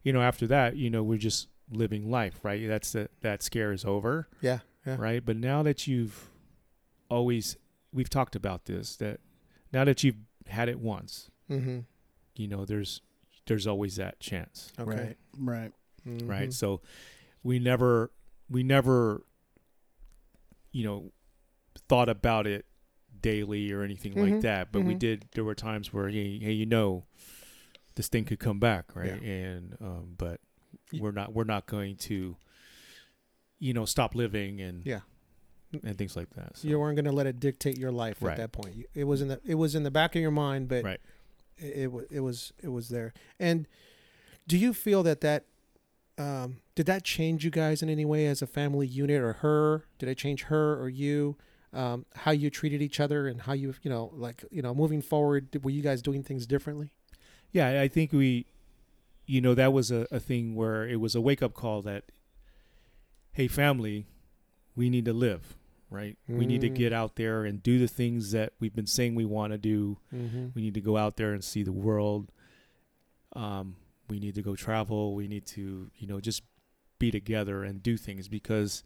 you 0.04 0.12
know, 0.14 0.22
after 0.22 0.46
that, 0.48 0.76
you 0.76 0.90
know, 0.90 1.04
we're 1.04 1.18
just 1.18 1.48
living 1.72 2.12
life, 2.12 2.44
right? 2.44 2.68
That's 2.68 2.92
the, 2.92 3.10
that 3.22 3.42
scare 3.42 3.72
is 3.72 3.86
over 3.86 4.28
yeah 4.42 4.60
yeah 4.86 4.98
right? 5.00 5.26
But 5.26 5.38
now 5.38 5.64
that 5.64 5.88
you've 5.88 6.30
always, 7.10 7.58
we've 7.94 8.10
talked 8.10 8.36
about 8.36 8.66
this, 8.66 8.96
that 8.98 9.20
now 9.74 9.84
that 9.84 10.04
you've 10.04 10.16
had 10.48 10.70
it 10.70 10.80
once, 10.80 11.30
mm-hmm 11.50 11.80
you 12.36 12.48
know, 12.48 12.66
there's 12.66 13.02
there's 13.46 13.68
always 13.68 13.96
that 13.98 14.20
chance, 14.20 14.72
okay 14.80 14.90
right 14.92 15.18
right 15.38 15.72
Mhm. 16.08 16.28
right? 16.30 16.52
So 16.54 16.82
we 17.44 17.60
never 17.60 18.12
we 18.50 18.64
never, 18.64 19.24
you 20.72 20.84
know, 20.84 21.12
thought 21.88 22.10
about 22.10 22.48
it 22.48 22.66
daily 23.22 23.72
or 23.72 23.84
anything 23.84 24.14
Mhm, 24.14 24.18
like 24.34 24.42
that, 24.42 24.72
but 24.72 24.82
we 24.82 24.96
mhm. 24.96 25.00
did. 25.00 25.26
There 25.34 25.44
were 25.44 25.56
times 25.56 25.94
where 25.94 26.10
hey, 26.10 26.40
hey, 26.40 26.52
you 26.54 26.66
know, 26.66 27.06
this 27.96 28.08
thing 28.08 28.26
could 28.26 28.40
come 28.40 28.60
back, 28.60 28.96
right? 28.96 29.22
Yeah. 29.22 29.30
And 29.30 29.78
um, 29.80 30.16
but 30.18 30.42
we're 30.92 31.12
not 31.12 31.34
we're 31.34 31.44
not 31.46 31.66
going 31.68 31.96
to, 31.98 32.36
you 33.60 33.74
know, 33.74 33.86
stop 33.86 34.16
living 34.16 34.60
and 34.62 34.86
Yeah. 34.86 35.02
And 35.84 35.98
things 35.98 36.16
like 36.16 36.30
that. 36.36 36.58
So. 36.58 36.68
You 36.68 36.80
weren't 36.80 36.96
going 36.96 37.06
to 37.06 37.12
let 37.12 37.26
it 37.28 37.40
dictate 37.40 37.78
your 37.78 37.92
life 37.92 38.18
Right. 38.22 38.32
at 38.32 38.38
that 38.38 38.52
point. 38.52 38.76
It 38.94 39.06
was 39.06 39.22
in 39.22 39.28
the 39.30 39.40
it 39.46 39.56
was 39.56 39.76
in 39.76 39.84
the 39.84 39.92
back 39.92 40.16
of 40.16 40.22
your 40.22 40.32
mind, 40.32 40.68
but 40.68 40.84
Right. 40.84 41.00
it, 41.58 41.90
it 41.90 42.08
it 42.12 42.20
was 42.20 42.54
it 42.62 42.70
was 42.70 42.90
there. 42.90 43.14
And 43.40 43.68
do 44.48 44.58
you 44.58 44.74
feel 44.74 45.04
that 45.04 45.22
that 45.22 45.46
um, 46.18 46.58
did 46.76 46.86
that 46.86 47.04
change 47.04 47.44
you 47.44 47.50
guys 47.50 47.82
in 47.82 47.90
any 47.90 48.06
way 48.06 48.28
as 48.28 48.42
a 48.42 48.48
family 48.48 48.86
unit, 48.86 49.22
or 49.22 49.34
her? 49.34 49.86
Did 49.98 50.10
it 50.10 50.18
change 50.18 50.44
her 50.44 50.80
or 50.80 50.88
you? 50.90 51.38
Um, 51.74 52.06
how 52.18 52.30
you 52.30 52.52
treated 52.52 52.84
each 52.84 53.00
other 53.00 53.28
and 53.28 53.42
how 53.42 53.54
you 53.54 53.74
you 53.82 53.90
know 53.90 54.12
like 54.14 54.44
you 54.52 54.62
know 54.62 54.76
moving 54.76 55.02
forward, 55.02 55.48
were 55.64 55.72
you 55.72 55.82
guys 55.82 56.02
doing 56.04 56.22
things 56.22 56.46
differently? 56.46 56.92
Yeah, 57.52 57.68
I- 57.70 57.82
I 57.84 57.88
think 57.88 58.12
we, 58.14 58.46
you 59.26 59.42
know, 59.42 59.56
that 59.56 59.74
was 59.74 59.90
a, 59.92 60.06
a 60.12 60.20
thing 60.20 60.54
where 60.56 60.88
it 60.88 61.00
was 61.00 61.16
a 61.16 61.22
wake 61.22 61.42
up 61.42 61.54
call 61.56 61.82
that, 61.84 62.04
hey, 63.32 63.48
family, 63.48 64.06
we 64.76 64.90
need 64.90 65.06
to 65.06 65.14
live, 65.14 65.56
right? 65.94 66.18
We 66.28 66.46
need 66.46 66.62
to 66.62 66.70
Mm. 66.70 66.76
get 66.76 66.92
out 66.94 67.16
there 67.16 67.46
and 67.46 67.62
do 67.64 67.78
the 67.80 67.88
things 67.88 68.32
that 68.32 68.54
we've 68.60 68.76
been 68.76 68.88
saying 68.88 69.16
we 69.16 69.26
want 69.26 69.54
to 69.54 69.58
do. 69.58 69.98
Mm-hmm. 70.14 70.48
We 70.56 70.62
need 70.62 70.74
to 70.74 70.82
go 70.82 70.98
out 70.98 71.16
there 71.18 71.32
and 71.34 71.44
see 71.44 71.64
the 71.64 71.72
world. 71.72 72.32
Um, 73.34 73.76
we 74.10 74.20
need 74.20 74.36
to 74.36 74.42
go 74.42 74.56
travel. 74.56 75.16
We 75.16 75.28
need 75.28 75.46
to, 75.48 75.90
you 75.98 76.08
know, 76.08 76.20
just 76.20 76.44
be 77.00 77.12
together 77.12 77.64
and 77.64 77.82
do 77.82 77.98
things 77.98 78.28
because 78.28 78.84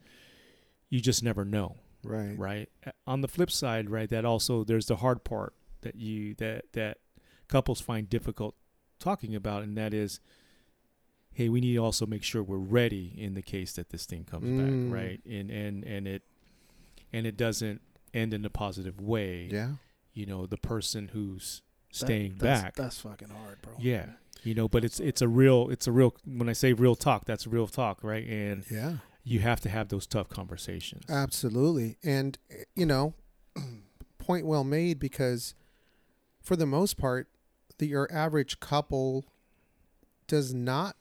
you 0.89 0.99
just 1.01 1.21
never 1.23 1.43
know 1.45 1.75
Right. 2.03 2.37
right 2.37 2.69
on 3.05 3.21
the 3.21 3.27
flip 3.27 3.51
side 3.51 3.89
right 3.89 4.07
that 4.09 4.23
also 4.23 4.63
there's 4.63 4.85
the 4.85 4.95
hard 4.97 5.23
part 5.25 5.53
that 5.81 5.95
you 5.95 6.33
that 6.35 6.71
that 6.73 6.99
couples 7.49 7.81
find 7.81 8.09
difficult 8.09 8.55
talking 8.97 9.35
about 9.35 9.63
and 9.63 9.77
that 9.77 9.93
is 9.93 10.19
hey 11.33 11.49
we 11.49 11.59
need 11.59 11.73
to 11.73 11.79
also 11.79 12.05
make 12.05 12.23
sure 12.23 12.41
we're 12.41 12.57
ready 12.57 13.13
in 13.17 13.33
the 13.33 13.41
case 13.41 13.73
that 13.73 13.89
this 13.89 14.05
thing 14.05 14.23
comes 14.23 14.45
Mm. 14.45 14.89
back 14.89 14.93
right 14.99 15.21
and 15.25 15.51
and 15.51 15.83
and 15.83 16.07
it 16.07 16.23
and 17.13 17.25
it 17.25 17.37
doesn't 17.37 17.81
end 18.13 18.33
in 18.33 18.43
a 18.45 18.49
positive 18.49 18.99
way 19.01 19.49
Yeah. 19.51 19.73
you 20.13 20.25
know 20.25 20.45
the 20.45 20.57
person 20.57 21.09
who's 21.13 21.61
That- 21.91 21.95
staying 21.97 22.35
that's, 22.37 22.61
back 22.61 22.75
That's 22.75 22.99
fucking 22.99 23.29
hard, 23.29 23.61
bro. 23.61 23.73
yeah 23.79 24.07
you 24.43 24.53
know 24.53 24.67
but 24.67 24.83
it's 24.85 24.99
it's 24.99 25.21
a 25.21 25.27
real 25.27 25.69
it's 25.69 25.87
a 25.87 25.91
real 25.91 26.13
when 26.25 26.47
i 26.47 26.53
say 26.53 26.71
real 26.73 26.95
talk 26.95 27.25
that's 27.25 27.47
real 27.47 27.67
talk 27.67 28.03
right 28.03 28.25
and 28.27 28.63
Yeah. 28.69 28.97
you 29.23 29.39
have 29.39 29.59
to 29.61 29.69
have 29.69 29.89
those 29.89 30.05
tough 30.07 30.29
conversations 30.29 31.03
Absolutely. 31.09 31.97
And, 32.03 32.37
eh, 32.51 32.63
you 32.75 32.85
know, 32.85 33.13
point 34.19 34.45
well 34.45 34.63
made 34.63 34.99
because 34.99 35.53
for 36.41 36.55
the 36.55 36.65
most 36.65 36.97
part, 36.97 37.27
the, 37.77 37.87
your 37.87 38.07
average 38.11 38.59
couple 38.61 39.25
does 40.27 40.53
not 40.53 40.95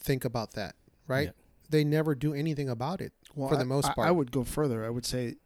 think 0.00 0.24
about 0.24 0.52
that, 0.52 0.76
right? 1.06 1.26
Yeah. 1.28 1.32
They 1.68 1.84
never 1.84 2.14
do 2.14 2.32
anything 2.34 2.68
about 2.68 3.00
it. 3.00 3.12
Well, 3.34 3.48
For 3.48 3.56
the 3.56 3.64
most 3.64 3.86
I- 3.88 3.94
part. 3.94 4.08
I 4.08 4.10
would 4.10 4.30
go 4.32 4.44
further. 4.44 4.84
I 4.84 4.90
would 4.90 5.04
say 5.06 5.36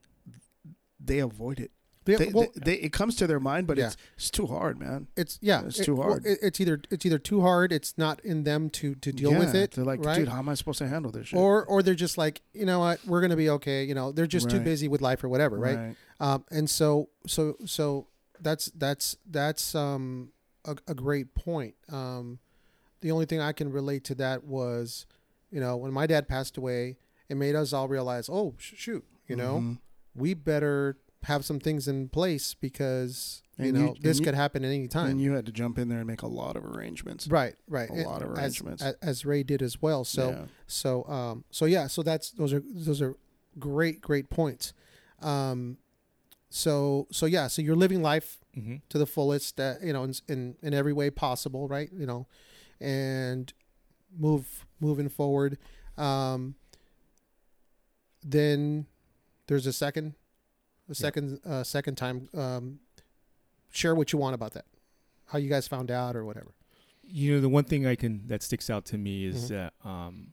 they 0.98 1.18
avoid 1.18 1.61
it. 1.61 1.70
They, 2.06 2.16
They, 2.16 2.26
well, 2.33 2.48
they, 2.56 2.74
it 2.76 2.92
comes 2.94 3.14
to 3.16 3.26
their 3.26 3.38
mind, 3.40 3.66
but 3.66 3.76
Yeah. 3.76 3.88
it's 3.88 3.96
it's 4.16 4.30
too 4.30 4.46
hard, 4.46 4.80
man. 4.80 5.09
it's 5.16 5.38
yeah, 5.42 5.62
it's 5.66 5.78
it- 5.78 5.85
too 5.85 5.96
well, 5.96 6.09
hard. 6.09 6.26
it- 6.26 6.38
it's 6.42 6.59
either 6.61 6.80
it's 6.90 7.04
either 7.04 7.18
too 7.18 7.42
hard. 7.42 7.72
It's 7.72 7.96
not 7.98 8.20
in 8.24 8.44
them 8.44 8.70
to 8.70 8.94
to 8.96 9.12
deal 9.12 9.38
with 9.38 9.54
it. 9.54 9.72
They're 9.72 9.85
like, 9.85 10.02
right? 10.04 10.16
dude, 10.16 10.28
how 10.28 10.38
am 10.38 10.48
I 10.48 10.54
supposed 10.54 10.78
to 10.78 10.88
handle 10.88 11.12
this 11.12 11.28
shit? 11.28 11.38
or 11.38 11.64
or 11.66 11.83
they're 11.83 11.94
just 11.94 12.16
like, 12.16 12.40
you 12.54 12.64
know 12.64 12.80
what, 12.80 13.04
we're 13.06 13.20
gonna 13.20 13.37
be 13.37 13.50
okay. 13.50 13.85
You 13.85 13.94
know, 13.94 14.12
they're 14.12 14.26
just 14.26 14.48
too 14.48 14.61
busy 14.61 14.88
with 14.88 15.02
life 15.02 15.22
or 15.22 15.28
whatever, 15.28 15.59
right? 15.59 15.94
Um, 16.20 16.44
and 16.50 16.68
so 16.70 17.11
so 17.26 17.56
so 17.66 18.06
that's 18.40 18.66
that's 18.74 19.16
that's 19.30 19.74
um 19.74 20.33
a, 20.64 20.76
a 20.88 20.94
great 20.94 21.35
point. 21.35 21.74
Um, 21.90 22.38
the 23.02 23.11
only 23.12 23.26
thing 23.26 23.40
I 23.40 23.52
can 23.52 23.70
relate 23.70 24.04
to 24.04 24.14
that 24.16 24.44
was, 24.44 25.06
you 25.51 25.61
know, 25.61 25.77
when 25.77 25.93
my 25.93 26.07
dad 26.07 26.29
passed 26.29 26.57
away, 26.57 26.97
it 27.29 27.37
made 27.37 27.55
us 27.55 27.73
all 27.73 27.89
realize, 27.89 28.29
oh 28.29 28.55
sh- 28.59 28.75
shoot, 28.77 29.05
you 29.27 29.37
know, 29.37 29.59
Mhm. 29.61 29.79
we 30.15 30.35
better 30.35 30.99
have 31.25 31.45
some 31.45 31.61
things 31.61 31.87
in 31.87 32.09
place 32.09 32.55
because 32.55 33.43
you 33.59 33.67
And 33.67 33.75
know 33.75 33.85
you- 33.95 34.01
this 34.01 34.17
and 34.17 34.21
you- 34.21 34.25
could 34.25 34.35
happen 34.35 34.65
at 34.65 34.69
any 34.69 34.89
time. 34.89 35.11
And 35.11 35.21
you 35.21 35.33
had 35.33 35.45
to 35.47 35.53
jump 35.53 35.79
in 35.79 35.89
there 35.91 35.99
and 35.99 36.07
make 36.07 36.23
a 36.23 36.27
lot 36.27 36.57
of 36.57 36.65
arrangements. 36.65 37.29
right, 37.29 37.55
right. 37.69 37.91
a 37.91 37.93
And 37.93 38.07
lot 38.07 38.23
of 38.23 38.31
arrangements. 38.31 38.83
as, 38.83 38.95
as 39.03 39.25
Ray 39.27 39.43
did 39.43 39.61
as 39.63 39.83
well. 39.83 40.05
So 40.05 40.31
Yeah. 40.31 40.45
so 40.67 41.05
um 41.05 41.45
so 41.51 41.67
yeah 41.67 41.87
so 41.89 42.03
that's 42.03 42.31
those 42.31 42.53
are 42.55 42.63
those 42.67 43.03
are 43.03 43.17
great 43.59 44.01
great 44.01 44.31
points. 44.31 44.73
Um, 45.21 45.77
so 46.49 47.07
so 47.13 47.27
yeah 47.27 47.47
so 47.47 47.63
you're 47.63 47.77
living 47.77 48.03
life 48.03 48.39
mm-hmm. 48.57 48.77
to 48.89 48.99
the 48.99 49.07
fullest 49.07 49.61
uh, 49.61 49.75
you 49.83 49.93
know 49.93 50.03
in, 50.05 50.15
in 50.29 50.57
in 50.63 50.75
every 50.75 50.93
way 50.93 51.11
possible 51.11 51.69
right 51.69 51.91
you 51.93 52.07
know 52.07 52.27
and 52.81 53.53
move 54.19 54.67
moving 54.81 55.09
forward 55.09 55.59
um 55.99 56.55
then 58.25 58.87
there's 59.47 59.66
a 59.66 59.73
second 59.73 60.14
a 60.88 60.95
second 60.95 61.40
uh 61.47 61.62
second 61.62 61.97
time 61.97 62.29
um 62.35 62.81
share 63.71 63.95
what 63.95 64.12
you 64.12 64.19
want 64.19 64.35
about 64.35 64.53
that 64.53 64.64
how 65.27 65.38
you 65.38 65.49
guys 65.49 65.66
found 65.69 65.90
out 65.90 66.16
or 66.16 66.25
whatever 66.25 66.53
you 67.05 67.35
know 67.35 67.40
the 67.40 67.49
one 67.49 67.64
thing 67.64 67.87
i 67.87 67.95
can 67.95 68.23
that 68.27 68.43
sticks 68.43 68.69
out 68.71 68.85
to 68.85 68.99
me 68.99 69.25
is 69.25 69.45
Mhm. 69.45 69.49
that 69.49 69.73
um 69.88 70.33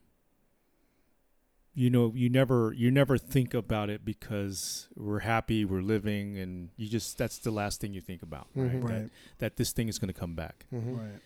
you 1.73 1.89
know 1.91 2.11
you 2.15 2.29
never 2.29 2.73
you 2.73 2.89
never 2.89 3.17
think 3.17 3.53
about 3.53 3.89
it 3.89 4.03
because 4.03 4.87
we're 4.95 5.19
happy 5.19 5.63
we're 5.63 5.81
living 5.81 6.37
and 6.37 6.69
you 6.75 6.87
just 6.89 7.17
that's 7.17 7.37
the 7.39 7.51
last 7.51 7.79
thing 7.79 7.93
you 7.93 8.01
think 8.01 8.23
about 8.23 8.47
right, 8.55 8.71
Mhm. 8.71 8.87
That, 8.87 8.93
Right. 9.01 9.09
that 9.37 9.57
this 9.57 9.71
thing 9.71 9.87
is 9.87 9.99
going 9.99 10.11
to 10.13 10.19
come 10.19 10.33
back 10.33 10.65
mm-hmm. 10.73 10.95
Right. 10.97 11.19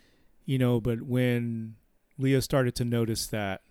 you 0.45 0.57
know 0.57 0.81
but 0.81 1.01
when 1.03 1.75
leah 2.17 2.41
started 2.41 2.75
to 2.75 2.85
notice 2.85 3.25
that 3.27 3.61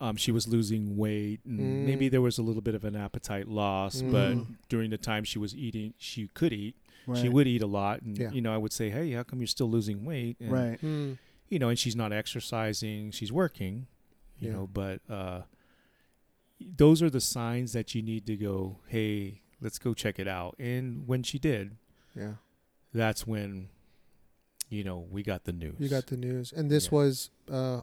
um, 0.00 0.16
she 0.16 0.30
was 0.30 0.46
losing 0.46 0.96
weight 0.96 1.40
and 1.44 1.58
Mm. 1.58 1.84
maybe 1.86 2.08
there 2.08 2.20
was 2.20 2.38
a 2.38 2.42
little 2.42 2.62
bit 2.62 2.74
of 2.76 2.84
an 2.84 2.94
appetite 2.94 3.48
loss 3.48 4.00
but 4.02 4.34
Mhm. 4.36 4.56
during 4.68 4.90
the 4.90 4.98
time 4.98 5.24
she 5.24 5.38
was 5.38 5.54
eating 5.56 5.94
she 5.98 6.28
could 6.28 6.52
eat 6.52 6.76
she 7.16 7.28
would 7.30 7.46
eat 7.46 7.62
a 7.62 7.66
lot 7.66 8.02
and 8.02 8.18
Yeah. 8.18 8.30
you 8.32 8.42
know 8.42 8.52
i 8.52 8.58
would 8.58 8.72
say 8.72 8.90
hey 8.90 9.12
how 9.12 9.22
come 9.22 9.40
you're 9.40 9.46
still 9.46 9.70
losing 9.70 10.04
weight 10.04 10.36
and, 10.40 10.52
Right. 10.52 10.80
mm. 10.82 11.16
you 11.48 11.58
know 11.58 11.68
and 11.70 11.78
she's 11.78 11.96
not 11.96 12.12
exercising 12.12 13.10
she's 13.12 13.32
working 13.32 13.86
you 14.38 14.48
Yeah. 14.48 14.52
know 14.56 14.66
but 14.66 15.00
uh 15.10 15.42
those 16.60 17.02
are 17.02 17.08
the 17.10 17.20
signs 17.20 17.72
that 17.72 17.94
you 17.94 18.02
need 18.02 18.26
to 18.26 18.36
go 18.36 18.80
hey 18.88 19.40
let's 19.60 19.78
go 19.78 19.94
check 19.94 20.18
it 20.18 20.28
out 20.28 20.54
and 20.58 21.08
when 21.08 21.22
she 21.22 21.38
did 21.38 21.76
yeah 22.14 22.34
that's 22.92 23.26
when 23.26 23.70
you 24.68 24.84
know 24.84 25.06
we 25.10 25.22
got 25.22 25.44
the 25.44 25.52
news 25.52 25.74
you 25.78 25.88
got 25.88 26.06
the 26.06 26.16
news 26.16 26.52
and 26.52 26.70
this 26.70 26.86
Yeah. 26.86 26.90
was 26.98 27.30
uh 27.50 27.80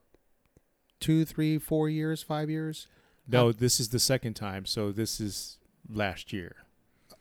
two 1.00 1.26
three 1.26 1.58
four 1.58 1.89
years 1.89 2.21
five 2.24 2.50
years 2.50 2.88
no 3.28 3.52
this 3.52 3.80
is 3.80 3.89
the 3.89 4.00
second 4.00 4.36
time 4.36 4.65
so 4.65 4.91
this 4.91 5.19
is 5.19 5.58
last 5.89 6.32
year 6.32 6.56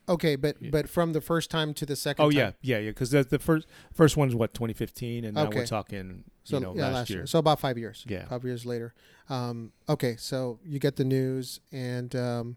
okay 0.09 0.37
but 0.37 0.57
Yeah. 0.61 0.70
but 0.70 0.88
from 0.88 1.12
the 1.12 1.20
first 1.20 1.50
time 1.50 1.72
to 1.74 1.87
the 1.87 1.96
second 1.96 2.24
oh 2.24 2.31
time 2.31 2.38
yeah 2.38 2.50
yeah 2.61 2.79
yeah 2.79 2.90
because 2.90 3.11
the, 3.11 3.24
the 3.24 3.38
first 3.38 3.66
first 3.92 4.16
one's 4.16 4.35
what 4.35 4.53
2015 4.55 5.24
and 5.24 5.35
now 5.35 5.46
Okay. 5.46 5.61
we're 5.61 5.66
talking 5.66 6.24
So 6.44 6.57
you 6.59 6.62
know 6.62 6.74
yeah, 6.77 6.88
last, 6.88 7.09
year. 7.11 7.27
So 7.27 7.38
about 7.38 7.59
five 7.59 7.79
years. 7.79 8.05
Yeah. 8.07 8.27
five 8.29 8.44
years 8.44 8.66
later. 8.66 8.92
Um, 9.31 9.72
okay, 9.88 10.16
so 10.18 10.59
you 10.62 10.79
get 10.79 10.96
the 10.96 11.05
news, 11.05 11.61
and 11.72 12.14
um, 12.14 12.57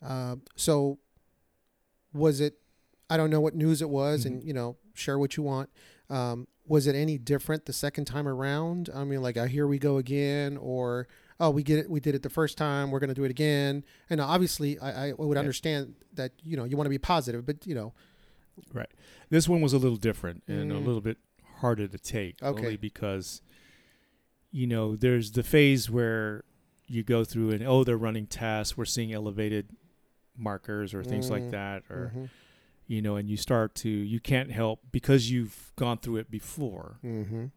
uh, 0.00 0.36
so 0.54 0.98
was 2.12 2.40
it? 2.40 2.58
I 3.10 3.16
don't 3.16 3.30
know 3.30 3.40
what 3.40 3.56
news 3.56 3.82
it 3.82 3.90
was, 3.90 4.24
and 4.24 4.40
Mhm. 4.40 4.46
you 4.46 4.52
know, 4.54 4.76
share 4.94 5.18
what 5.18 5.36
you 5.36 5.42
want. 5.42 5.68
Um, 6.10 6.46
was 6.66 6.86
it 6.86 6.94
any 6.94 7.18
different 7.18 7.66
the 7.66 7.72
second 7.72 8.06
time 8.06 8.26
around? 8.26 8.88
I 8.94 9.04
mean, 9.04 9.20
like, 9.22 9.36
uh, 9.36 9.44
here 9.46 9.66
we 9.66 9.78
go 9.78 9.98
again, 9.98 10.56
or 10.56 11.06
oh, 11.40 11.50
we 11.50 11.62
get 11.62 11.78
it, 11.80 11.90
we 11.90 12.00
did 12.00 12.14
it 12.14 12.22
the 12.22 12.30
first 12.30 12.56
time, 12.56 12.90
we're 12.90 13.00
gonna 13.00 13.14
do 13.14 13.24
it 13.24 13.30
again. 13.30 13.84
And 14.08 14.20
obviously, 14.20 14.78
I, 14.78 15.08
I 15.08 15.12
would 15.12 15.34
Yeah. 15.34 15.40
understand 15.40 15.94
that 16.14 16.32
you 16.42 16.56
know 16.56 16.64
you 16.64 16.76
want 16.76 16.86
to 16.86 16.90
be 16.90 16.98
positive, 16.98 17.44
but 17.44 17.66
you 17.66 17.74
know, 17.74 17.92
right. 18.72 18.90
This 19.30 19.48
one 19.48 19.60
was 19.60 19.72
a 19.72 19.78
little 19.78 19.96
different 19.98 20.42
and 20.46 20.70
a 20.70 20.76
Mm. 20.76 20.84
little 20.84 21.00
bit 21.00 21.18
harder 21.56 21.86
to 21.88 21.98
take, 21.98 22.42
Okay. 22.42 22.58
only 22.66 22.76
because 22.76 23.42
you 24.50 24.66
know 24.66 24.94
there's 24.96 25.32
the 25.32 25.42
phase 25.42 25.90
where 25.90 26.44
you 26.86 27.02
go 27.02 27.24
through 27.24 27.50
and 27.50 27.62
oh 27.66 27.82
they're 27.84 27.96
running 27.96 28.26
tests, 28.26 28.76
we're 28.76 28.84
seeing 28.84 29.12
elevated 29.12 29.68
markers 30.36 30.94
or 30.94 31.02
things 31.02 31.26
Mm. 31.26 31.30
like 31.30 31.50
that, 31.50 31.82
or 31.90 32.12
mhm, 32.14 32.30
you 32.86 33.00
know, 33.02 33.16
and 33.16 33.28
you 33.30 33.36
start 33.36 33.74
to 33.76 33.88
you 33.88 34.20
can't 34.20 34.50
help 34.50 34.80
because 34.92 35.30
you've 35.30 35.72
gone 35.76 35.98
through 35.98 36.16
it 36.16 36.30
before 36.30 36.98
mhm. 37.04 37.50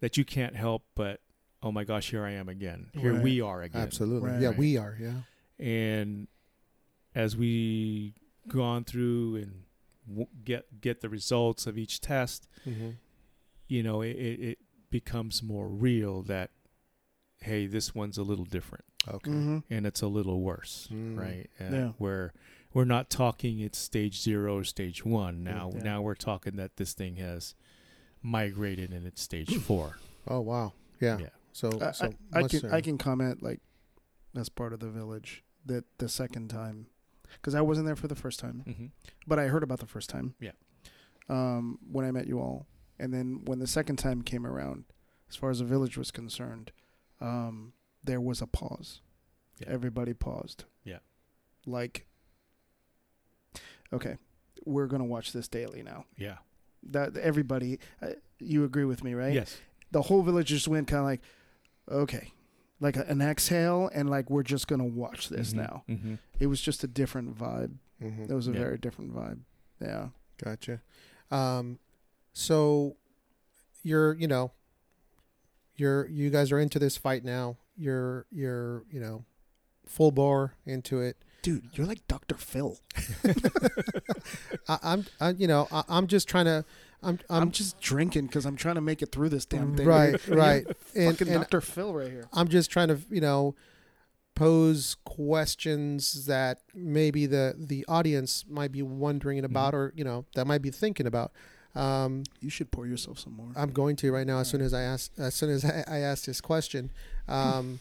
that 0.00 0.16
you 0.16 0.24
can't 0.24 0.56
help 0.56 0.84
but 0.94 1.20
oh 1.62 1.70
my 1.72 1.84
gosh 1.84 2.10
here 2.10 2.24
I 2.24 2.32
am 2.32 2.48
again, 2.48 2.90
here 2.94 3.14
Right. 3.14 3.22
we 3.22 3.40
are 3.40 3.62
again, 3.62 3.82
absolutely, 3.82 4.30
Right. 4.30 4.40
yeah, 4.40 4.50
we 4.50 4.76
are, 4.76 4.96
yeah, 5.00 5.20
and 5.58 6.26
as 7.14 7.36
we 7.36 8.14
gone 8.48 8.84
through 8.84 9.36
and 9.36 9.64
w- 10.08 10.26
get 10.44 10.80
get 10.80 11.00
the 11.00 11.08
results 11.08 11.66
of 11.66 11.76
each 11.76 12.00
test 12.00 12.48
hmm 12.64 12.90
you 13.68 13.82
know 13.82 14.00
it, 14.02 14.16
it, 14.16 14.40
it 14.40 14.58
becomes 14.90 15.42
more 15.42 15.68
real 15.68 16.22
that 16.22 16.50
hey 17.42 17.66
this 17.66 17.94
one's 17.94 18.18
a 18.18 18.22
little 18.22 18.44
different 18.44 18.84
okay, 19.06 19.30
Mhm. 19.30 19.62
and 19.70 19.86
it's 19.86 20.02
a 20.02 20.08
little 20.08 20.40
worse 20.40 20.88
Mm. 20.90 21.16
right 21.16 21.50
uh, 21.60 21.64
Yeah. 21.74 21.88
where 21.98 22.32
we're 22.72 22.84
not 22.84 23.10
talking 23.10 23.58
it's 23.60 23.78
stage 23.78 24.20
zero 24.22 24.58
or 24.58 24.64
stage 24.64 25.04
one 25.04 25.42
now. 25.42 25.70
Yeah. 25.74 25.82
Now 25.82 26.02
we're 26.02 26.14
talking 26.14 26.56
that 26.56 26.76
this 26.76 26.92
thing 26.92 27.16
has 27.16 27.54
migrated 28.22 28.92
and 28.92 29.06
it's 29.06 29.22
stage 29.22 29.56
four. 29.62 29.98
Oh 30.28 30.40
wow. 30.40 30.72
Yeah. 31.00 31.18
Yeah. 31.18 31.26
So, 31.52 31.70
I, 31.80 31.90
so 31.92 32.12
I, 32.32 32.38
I 32.38 32.40
can 32.42 32.60
sooner. 32.60 32.74
I 32.74 32.80
can 32.80 32.98
comment 32.98 33.42
like 33.42 33.60
as 34.36 34.48
part 34.48 34.72
of 34.72 34.80
the 34.80 34.88
village 34.88 35.42
that 35.66 35.84
the 35.98 36.08
second 36.08 36.48
time 36.48 36.86
because 37.34 37.54
I 37.54 37.60
wasn't 37.60 37.86
there 37.86 37.96
for 37.96 38.08
the 38.08 38.14
first 38.16 38.40
time, 38.40 38.64
Mm-hmm. 38.66 38.86
but 39.26 39.38
I 39.38 39.46
heard 39.46 39.62
about 39.62 39.78
the 39.80 39.86
first 39.86 40.10
time. 40.10 40.34
Yeah. 40.40 40.50
Um, 41.28 41.78
when 41.90 42.04
I 42.04 42.10
met 42.10 42.26
you 42.26 42.40
all, 42.40 42.66
and 42.98 43.14
then 43.14 43.42
when 43.44 43.60
the 43.60 43.68
second 43.68 43.96
time 43.96 44.22
came 44.22 44.44
around, 44.44 44.84
as 45.28 45.36
far 45.36 45.50
as 45.50 45.60
the 45.60 45.64
village 45.64 45.96
was 45.96 46.10
concerned, 46.10 46.72
um, 47.20 47.72
there 48.02 48.20
was 48.20 48.40
a 48.42 48.48
pause. 48.48 49.00
Yeah. 49.58 49.68
Everybody 49.70 50.12
paused. 50.12 50.64
Yeah. 50.82 50.98
Like, 51.66 52.06
okay, 53.92 54.16
we're 54.64 54.86
gonna 54.86 55.04
watch 55.04 55.32
this 55.32 55.48
daily 55.48 55.82
now. 55.82 56.04
Yeah. 56.16 56.38
That 56.90 57.16
everybody, 57.16 57.78
uh, 58.02 58.10
you 58.38 58.64
agree 58.64 58.84
with 58.84 59.02
me, 59.04 59.14
right? 59.14 59.32
Yes. 59.34 59.58
the 59.92 60.02
whole 60.02 60.22
village 60.22 60.46
just 60.46 60.68
went 60.68 60.86
kind 60.86 61.00
of 61.00 61.04
like, 61.06 61.20
okay, 61.90 62.32
like 62.78 62.96
a, 62.96 63.02
an 63.06 63.20
exhale, 63.20 63.90
and 63.92 64.08
like 64.08 64.30
we're 64.30 64.44
just 64.44 64.68
gonna 64.68 64.84
watch 64.86 65.28
this 65.28 65.52
Mhm. 65.52 65.56
now. 65.56 65.82
Mm-hmm. 65.88 66.14
It 66.38 66.46
was 66.46 66.60
just 66.60 66.84
a 66.84 66.86
different 66.86 67.36
vibe. 67.36 67.74
Mhm. 68.00 68.30
It 68.30 68.34
was 68.34 68.46
a 68.48 68.52
Yeah. 68.52 68.58
very 68.60 68.78
different 68.78 69.12
vibe. 69.14 69.40
Yeah. 69.80 70.08
Gotcha. 70.42 70.80
Um, 71.30 71.78
so 72.32 72.96
you're, 73.82 74.14
you 74.14 74.28
know, 74.28 74.52
you're, 75.76 76.06
you 76.08 76.30
guys 76.30 76.52
are 76.52 76.58
into 76.58 76.78
this 76.78 76.96
fight 76.96 77.24
now. 77.24 77.56
You're, 77.76 78.26
you're, 78.30 78.84
you 78.90 79.00
know, 79.00 79.24
full 79.86 80.12
bore 80.12 80.54
into 80.66 81.00
it. 81.00 81.16
Dude, 81.42 81.68
you're 81.72 81.86
like 81.86 82.06
Dr. 82.06 82.34
Phil. 82.36 82.78
I, 84.68 84.78
I'm, 84.82 85.06
I, 85.20 85.30
you 85.30 85.46
know, 85.46 85.68
I, 85.72 85.84
I'm 85.88 86.06
just 86.06 86.28
trying 86.28 86.44
to, 86.46 86.64
I'm, 87.02 87.18
I'm, 87.30 87.42
I'm, 87.42 87.50
just 87.50 87.80
drinking 87.80 88.26
because 88.26 88.44
I'm 88.44 88.56
trying 88.56 88.74
to 88.74 88.80
make 88.80 89.02
it 89.02 89.10
through 89.12 89.30
this 89.30 89.46
damn 89.46 89.76
thing. 89.76 89.86
right, 89.86 90.26
right. 90.28 90.66
And, 90.94 91.16
Fucking 91.16 91.32
and 91.32 91.42
Dr. 91.42 91.60
Phil 91.60 91.94
right 91.94 92.10
here. 92.10 92.28
I'm 92.32 92.48
just 92.48 92.70
trying 92.70 92.88
to, 92.88 92.98
you 93.10 93.20
know, 93.20 93.54
pose 94.34 94.96
questions 95.04 96.26
that 96.26 96.60
maybe 96.74 97.26
the 97.26 97.54
the 97.58 97.84
audience 97.88 98.44
might 98.48 98.72
be 98.72 98.82
wondering 98.82 99.44
about, 99.44 99.74
or 99.74 99.92
you 99.94 100.04
know, 100.04 100.24
that 100.34 100.46
might 100.46 100.62
be 100.62 100.70
thinking 100.70 101.06
about. 101.06 101.32
Um, 101.74 102.24
You 102.40 102.50
should 102.50 102.70
pour 102.70 102.86
yourself 102.86 103.18
some 103.18 103.34
more. 103.34 103.52
I'm 103.54 103.70
going 103.70 103.96
to 103.96 104.12
right 104.12 104.26
now 104.26 104.38
as 104.38 104.48
soon 104.48 104.60
as 104.60 104.74
I 104.74 104.82
ask 104.82 105.10
as 105.18 105.34
soon 105.34 105.50
as 105.50 105.64
I, 105.64 105.84
I 105.86 105.98
ask 105.98 106.24
this 106.24 106.40
question. 106.40 106.90
Um, 107.28 107.80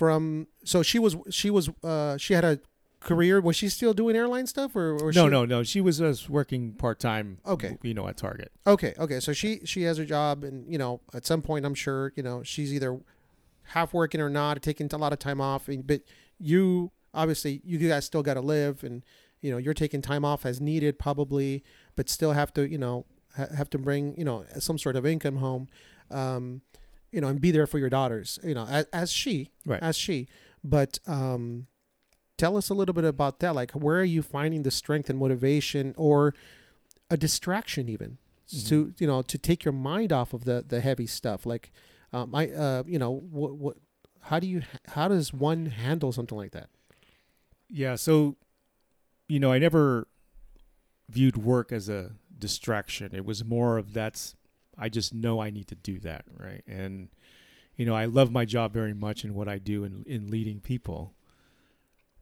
from 0.00 0.46
so 0.64 0.82
she 0.82 0.98
was 0.98 1.14
she 1.28 1.50
was 1.50 1.68
uh, 1.84 2.16
she 2.16 2.32
had 2.32 2.42
a 2.42 2.58
career. 3.00 3.38
Was 3.40 3.54
she 3.56 3.68
still 3.68 3.92
doing 3.92 4.16
airline 4.16 4.46
stuff 4.46 4.74
or, 4.74 4.94
or 4.96 5.12
no, 5.12 5.26
she, 5.26 5.30
no, 5.30 5.44
no. 5.44 5.62
She 5.62 5.80
was 5.82 5.98
just 5.98 6.30
working 6.30 6.72
part 6.72 6.98
time. 6.98 7.36
Okay. 7.46 7.76
You 7.82 7.92
know, 7.92 8.08
at 8.08 8.16
Target. 8.16 8.50
Okay, 8.66 8.94
okay. 8.98 9.20
So 9.20 9.34
she 9.34 9.60
she 9.64 9.82
has 9.82 9.98
her 9.98 10.06
job, 10.06 10.42
and 10.42 10.66
you 10.72 10.78
know, 10.78 11.02
at 11.12 11.26
some 11.26 11.42
point, 11.42 11.66
I'm 11.66 11.74
sure 11.74 12.14
you 12.16 12.22
know 12.22 12.42
she's 12.42 12.72
either 12.72 12.98
half 13.74 13.92
working 13.92 14.22
or 14.22 14.30
not, 14.30 14.62
taking 14.62 14.88
a 14.90 14.96
lot 14.96 15.12
of 15.12 15.18
time 15.18 15.40
off. 15.40 15.68
and- 15.68 15.86
But 15.86 16.00
you 16.38 16.90
obviously 17.12 17.60
you 17.62 17.76
guys 17.78 18.06
still 18.06 18.22
got 18.22 18.34
to 18.34 18.40
live, 18.40 18.82
and 18.82 19.04
you 19.42 19.50
know 19.50 19.58
you're 19.58 19.74
taking 19.74 20.00
time 20.00 20.24
off 20.24 20.46
as 20.46 20.62
needed, 20.62 20.98
probably, 20.98 21.62
but 21.94 22.08
still 22.08 22.32
have 22.32 22.54
to 22.54 22.66
you 22.66 22.78
know 22.78 23.04
ha- 23.36 23.52
have 23.54 23.68
to 23.70 23.78
bring 23.78 24.14
you 24.16 24.24
know 24.24 24.46
some 24.58 24.78
sort 24.78 24.96
of 24.96 25.04
income 25.04 25.36
home, 25.36 25.68
um, 26.10 26.62
you 27.12 27.20
know, 27.20 27.28
and 27.28 27.40
be 27.40 27.50
there 27.50 27.66
for 27.66 27.78
your 27.78 27.90
daughters, 27.90 28.38
you 28.44 28.54
know, 28.54 28.66
as, 28.66 28.86
as 28.92 29.10
she 29.12 29.50
Right. 29.66 29.82
as 29.82 29.96
she. 29.96 30.28
But 30.62 30.98
um, 31.06 31.66
tell 32.36 32.56
us 32.56 32.68
a 32.70 32.74
little 32.74 32.92
bit 32.92 33.04
about 33.04 33.40
that. 33.40 33.54
Like, 33.54 33.72
where 33.72 33.98
are 34.00 34.04
you 34.04 34.22
finding 34.22 34.62
the 34.62 34.70
strength 34.70 35.08
and 35.10 35.18
motivation, 35.18 35.94
or 35.96 36.34
a 37.10 37.16
distraction, 37.16 37.88
even 37.88 38.18
to 38.66 38.92
you 38.98 39.06
know 39.06 39.22
to 39.22 39.38
take 39.38 39.64
your 39.64 39.72
mind 39.72 40.12
off 40.12 40.32
of 40.32 40.44
the 40.44 40.64
the 40.66 40.80
heavy 40.80 41.06
stuff? 41.06 41.46
Like, 41.46 41.72
um, 42.12 42.34
I 42.34 42.50
uh, 42.50 42.82
you 42.86 42.98
know 42.98 43.10
what 43.30 43.56
what 43.56 43.76
how 44.24 44.38
do 44.38 44.46
you 44.46 44.62
how 44.88 45.08
does 45.08 45.32
one 45.32 45.66
handle 45.66 46.12
something 46.12 46.36
like 46.36 46.52
that? 46.52 46.68
Yeah. 47.68 47.94
So, 47.94 48.36
you 49.28 49.38
know, 49.40 49.52
I 49.52 49.58
never 49.58 50.06
viewed 51.08 51.36
work 51.36 51.72
as 51.72 51.88
a 51.88 52.12
distraction. 52.38 53.14
It 53.14 53.24
was 53.24 53.44
more 53.44 53.78
of 53.78 53.92
that's, 53.92 54.34
I 54.80 54.88
just 54.88 55.12
know 55.14 55.40
I 55.40 55.50
need 55.50 55.68
to 55.68 55.74
do 55.76 55.98
that. 56.00 56.24
Right. 56.36 56.62
And, 56.66 57.08
you 57.76 57.84
know, 57.86 57.94
I 57.94 58.06
love 58.06 58.32
my 58.32 58.44
job 58.44 58.72
very 58.72 58.94
much 58.94 59.22
and 59.24 59.34
what 59.34 59.46
I 59.48 59.58
do 59.58 59.84
in, 59.84 60.04
in 60.06 60.30
leading 60.30 60.60
people. 60.60 61.12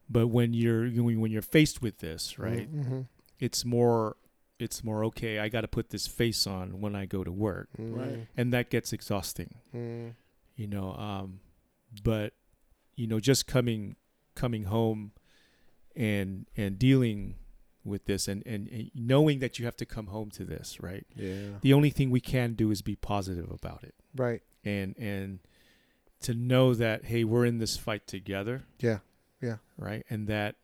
But 0.09 0.27
when 0.27 0.53
you're, 0.53 0.87
when 0.89 1.31
you're 1.31 1.41
faced 1.41 1.81
with 1.81 1.99
this, 1.99 2.37
right, 2.39 2.71
Mm-hmm. 2.71 3.01
it's 3.39 3.63
more, 3.63 4.15
it's 4.59 4.83
more, 4.83 5.05
okay, 5.05 5.39
I 5.39 5.47
got 5.49 5.61
to 5.61 5.67
put 5.67 5.89
this 5.89 6.05
face 6.07 6.45
on 6.47 6.81
when 6.81 6.95
I 6.95 7.05
go 7.05 7.23
to 7.23 7.31
work. 7.31 7.69
Right. 7.77 8.27
And 8.35 8.51
that 8.53 8.69
gets 8.69 8.91
exhausting 8.93 9.55
Mm-hmm. 9.75 10.09
you 10.57 10.67
know 10.67 10.91
um 10.93 11.39
but 12.03 12.33
you 12.95 13.07
know 13.07 13.19
just 13.19 13.47
coming 13.47 13.95
coming 14.35 14.63
home 14.65 15.11
and 15.95 16.45
and 16.57 16.77
dealing 16.77 17.35
with 17.85 18.05
this 18.05 18.27
and, 18.27 18.43
and 18.45 18.67
and 18.69 18.91
knowing 18.93 19.39
that 19.39 19.57
you 19.57 19.65
have 19.65 19.77
to 19.77 19.85
come 19.85 20.07
home 20.07 20.29
to 20.31 20.43
this 20.43 20.79
right 20.81 21.05
Yeah. 21.15 21.57
the 21.61 21.73
only 21.73 21.89
thing 21.89 22.09
we 22.09 22.19
can 22.21 22.53
do 22.53 22.71
is 22.71 22.81
be 22.81 22.95
positive 22.95 23.49
about 23.51 23.83
it 23.83 23.95
Right. 24.15 24.41
and 24.63 24.95
and 24.97 25.39
to 26.21 26.33
know 26.33 26.73
that 26.73 27.05
hey 27.05 27.23
we're 27.23 27.45
in 27.45 27.59
this 27.59 27.77
fight 27.77 28.05
together 28.07 28.63
Yeah. 28.79 28.99
Yeah. 29.41 29.57
right 29.77 30.05
and 30.09 30.27
that 30.27 30.55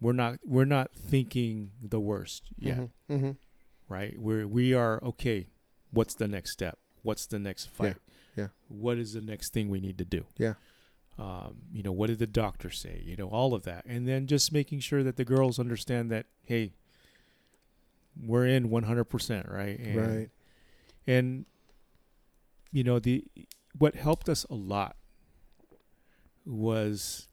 we're 0.00 0.12
not 0.12 0.38
we're 0.44 0.64
not 0.64 0.92
thinking 0.94 1.72
the 1.82 2.00
worst 2.00 2.50
yet 2.56 2.76
Mm-hmm. 2.78 3.14
Mm-hmm. 3.14 3.30
right 3.88 4.18
we're 4.18 4.46
we 4.46 4.72
are 4.74 5.02
okay 5.02 5.48
what's 5.92 6.14
the 6.14 6.28
next 6.28 6.52
step 6.52 6.78
what's 7.02 7.26
the 7.26 7.38
next 7.38 7.66
fight 7.66 7.96
yeah. 8.36 8.48
what 8.68 8.96
is 8.98 9.12
the 9.14 9.20
next 9.20 9.52
thing 9.52 9.68
we 9.68 9.80
need 9.80 9.98
to 9.98 10.04
do 10.04 10.24
Yeah. 10.38 10.54
Um, 11.20 11.56
you 11.72 11.82
know 11.82 11.92
what 11.92 12.06
did 12.08 12.18
the 12.18 12.26
doctor 12.26 12.70
say 12.70 13.02
you 13.04 13.14
know 13.16 13.28
all 13.28 13.52
of 13.54 13.62
that 13.64 13.84
and 13.84 14.08
then 14.08 14.26
just 14.26 14.52
making 14.52 14.80
sure 14.80 15.02
that 15.02 15.16
the 15.16 15.24
girls 15.24 15.58
understand 15.58 16.10
that 16.10 16.24
hey 16.44 16.72
we're 18.26 18.46
in 18.46 18.68
100% 18.70 19.52
right 19.52 19.78
and, 19.78 19.96
Right. 19.96 20.30
and 21.06 21.44
you 22.72 22.82
know 22.84 22.98
the 22.98 23.24
what 23.78 23.94
helped 23.94 24.28
us 24.28 24.44
a 24.50 24.54
lot 24.54 24.96
was 26.46 27.28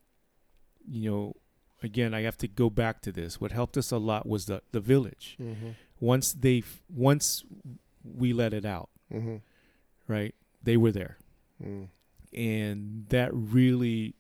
you 0.87 1.09
know 1.09 1.33
again 1.83 2.13
i 2.13 2.21
have 2.21 2.37
to 2.37 2.47
go 2.47 2.69
back 2.69 3.01
to 3.01 3.11
this 3.11 3.39
what 3.39 3.51
helped 3.51 3.77
us 3.77 3.91
a 3.91 3.97
lot 3.97 4.27
was 4.27 4.45
the 4.45 4.61
the 4.71 4.79
village 4.79 5.37
Mm-hmm. 5.41 5.69
once 5.99 6.33
they 6.33 6.63
once 6.89 7.43
we 8.03 8.33
let 8.33 8.53
it 8.53 8.65
out 8.65 8.89
Mm-hmm. 9.13 9.37
right 10.07 10.35
they 10.63 10.77
were 10.77 10.91
there 10.91 11.17
Mm. 11.63 11.87
And 12.33 13.05
that 13.09 13.29
really 13.33 14.15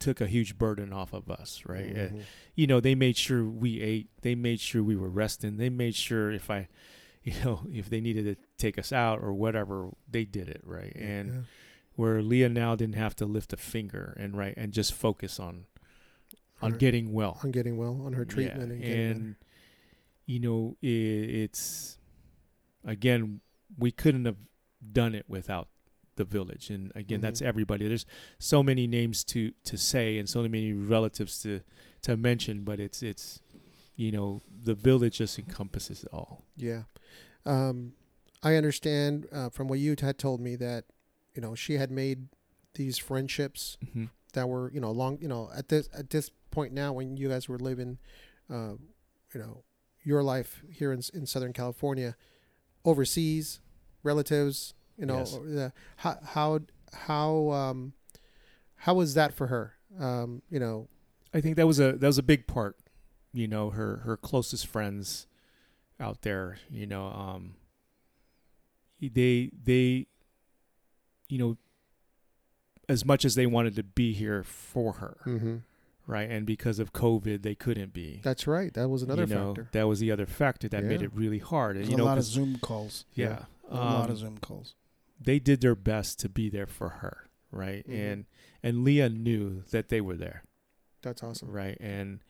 took 0.00 0.20
a 0.20 0.26
huge 0.26 0.58
burden 0.58 0.92
off 0.92 1.12
of 1.14 1.30
us 1.30 1.62
right? 1.66 1.90
Uh, 1.96 2.08
Mhm. 2.08 2.22
you 2.54 2.66
know 2.66 2.80
they 2.80 2.94
made 2.94 3.16
sure 3.16 3.44
we 3.44 3.80
ate. 3.80 4.08
They 4.22 4.34
made 4.34 4.60
sure 4.60 4.82
we 4.82 4.96
were 4.96 5.08
resting. 5.08 5.56
They 5.56 5.70
made 5.70 5.94
sure 5.94 6.30
if 6.32 6.50
i 6.50 6.68
you 7.22 7.32
know 7.44 7.66
if 7.72 7.88
they 7.88 8.00
needed 8.02 8.24
to 8.26 8.36
take 8.58 8.78
us 8.78 8.92
out 8.92 9.20
or 9.22 9.32
whatever 9.32 9.90
they 10.10 10.24
did 10.24 10.48
it 10.48 10.60
right? 10.64 10.94
And 10.96 11.28
Yeah. 11.28 11.40
where 11.96 12.20
leah 12.22 12.48
now 12.50 12.74
didn't 12.76 12.96
have 12.96 13.14
to 13.16 13.24
lift 13.26 13.52
a 13.52 13.56
finger 13.56 14.14
and 14.18 14.36
right 14.36 14.52
and 14.56 14.72
just 14.72 14.92
focus 14.92 15.40
on 15.40 15.64
on 16.60 16.72
Her- 16.72 16.76
getting 16.78 17.12
well. 17.12 17.40
on 17.42 17.50
getting 17.50 17.76
well 17.78 18.02
on 18.02 18.12
her 18.14 18.24
treatment 18.24 18.78
yeah, 18.80 18.86
and, 18.86 19.20
and 19.22 19.36
you 20.26 20.40
know 20.40 20.76
i 20.82 20.86
it's 20.86 21.98
again 22.84 23.40
we 23.78 23.90
couldn't 23.90 24.24
have 24.26 24.36
done 24.92 25.14
it 25.14 25.24
without 25.28 25.68
the 26.16 26.24
village 26.24 26.70
and 26.70 26.92
again 26.94 27.20
that's 27.20 27.40
Mhm. 27.40 27.46
everybody 27.46 27.88
there's 27.88 28.06
so 28.38 28.62
many 28.62 28.86
names 28.86 29.24
to 29.24 29.52
to 29.64 29.76
say 29.76 30.18
and 30.18 30.28
so 30.28 30.42
many 30.42 30.72
relatives 30.72 31.42
to 31.42 31.60
to 32.02 32.16
mention 32.16 32.64
but 32.64 32.78
it's 32.80 33.02
it's 33.02 33.40
you 33.96 34.10
know 34.12 34.40
the 34.64 34.74
village 34.74 35.18
just 35.18 35.38
encompasses 35.38 36.02
it 36.04 36.08
all 36.12 36.44
Yeah. 36.56 36.84
Um, 37.46 37.92
I 38.42 38.56
understand 38.56 39.26
uh, 39.32 39.48
from 39.50 39.68
what 39.68 39.78
you 39.78 39.94
had 40.00 40.18
told 40.18 40.40
me 40.40 40.56
that, 40.56 40.84
you 41.34 41.42
know, 41.42 41.54
she 41.54 41.74
had 41.74 41.90
made 41.90 42.28
these 42.74 42.96
friendships 42.98 43.76
mm-hmm. 43.84 44.06
that 44.34 44.48
were, 44.48 44.70
you 44.72 44.80
know, 44.80 44.90
long, 44.90 45.18
you 45.20 45.28
know, 45.28 45.50
at 45.54 45.68
this 45.68 45.88
at 45.92 46.10
this 46.10 46.30
point 46.50 46.72
now 46.72 46.92
when 46.92 47.16
you 47.16 47.28
guys 47.28 47.48
were 47.48 47.58
living, 47.58 47.98
uh, 48.50 48.74
you 49.34 49.40
know, 49.40 49.64
your 50.02 50.22
life 50.22 50.62
here 50.70 50.92
in 50.92 51.00
in 51.12 51.26
Southern 51.26 51.52
California, 51.52 52.16
overseas, 52.84 53.60
relatives, 54.02 54.74
you 54.98 55.06
know, 55.06 55.18
Yes. 55.18 55.32
the, 55.32 55.72
how 55.96 56.18
how 56.24 56.60
how 56.92 57.50
um 57.50 57.92
how 58.76 58.94
was 58.94 59.14
that 59.14 59.32
for 59.34 59.46
her? 59.48 59.74
Um, 59.98 60.42
you 60.50 60.58
know, 60.58 60.88
i 61.32 61.40
think 61.40 61.56
that 61.56 61.66
was 61.66 61.78
a 61.80 61.92
that 61.92 62.06
was 62.06 62.18
a 62.18 62.22
big 62.22 62.46
part 62.46 62.76
you 63.32 63.46
know 63.48 63.70
her 63.70 63.98
her 64.04 64.16
closest 64.16 64.66
friends 64.68 65.26
out 65.98 66.22
there 66.22 66.58
you 66.70 66.86
know 66.86 67.06
um 67.06 67.54
they 69.00 69.50
they 69.64 70.06
you 71.28 71.38
know 71.38 71.56
as 72.88 73.04
much 73.04 73.24
as 73.24 73.34
they 73.34 73.46
wanted 73.46 73.74
to 73.76 73.82
be 73.82 74.12
here 74.12 74.42
for 74.44 74.94
her 74.94 75.16
mm-hmm. 75.26 75.56
right? 76.06 76.28
And 76.30 76.44
because 76.46 76.78
of 76.78 76.92
COVID, 76.92 77.42
they 77.42 77.54
couldn't 77.54 77.92
be. 77.94 78.20
That's 78.22 78.46
right. 78.46 78.72
That 78.74 78.88
was 78.88 79.02
another 79.02 79.22
you 79.24 79.34
know, 79.34 79.54
factor. 79.54 79.68
That 79.72 79.88
was 79.88 80.00
the 80.00 80.10
other 80.12 80.26
factor 80.26 80.68
that 80.68 80.84
made 80.84 81.00
it 81.02 81.10
really 81.14 81.38
hard. 81.38 81.76
And 81.76 81.84
There's 81.84 81.90
you 81.90 81.94
a 81.94 81.98
know, 81.98 82.04
lot 82.04 82.18
of 82.18 82.24
'cause- 82.24 82.30
Zoom 82.32 82.58
calls. 82.60 83.06
yeah, 83.14 83.44
A 83.70 83.74
lot 83.76 84.04
um, 84.04 84.10
of 84.10 84.18
Zoom 84.18 84.36
calls. 84.38 84.74
They 85.20 85.38
did 85.38 85.60
their 85.60 85.74
best 85.74 86.18
to 86.20 86.28
be 86.28 86.48
there 86.50 86.66
for 86.66 86.88
her, 86.88 87.28
right? 87.50 87.86
Mhm. 87.88 88.12
And 88.12 88.24
and 88.62 88.84
Leah 88.84 89.08
knew 89.10 89.62
that 89.70 89.88
they 89.88 90.00
were 90.00 90.16
there, 90.16 90.44
That's 91.02 91.22
awesome. 91.22 91.50
right? 91.50 91.76
And 91.80 92.20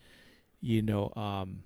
you 0.61 0.83
know, 0.83 1.13
um, 1.17 1.65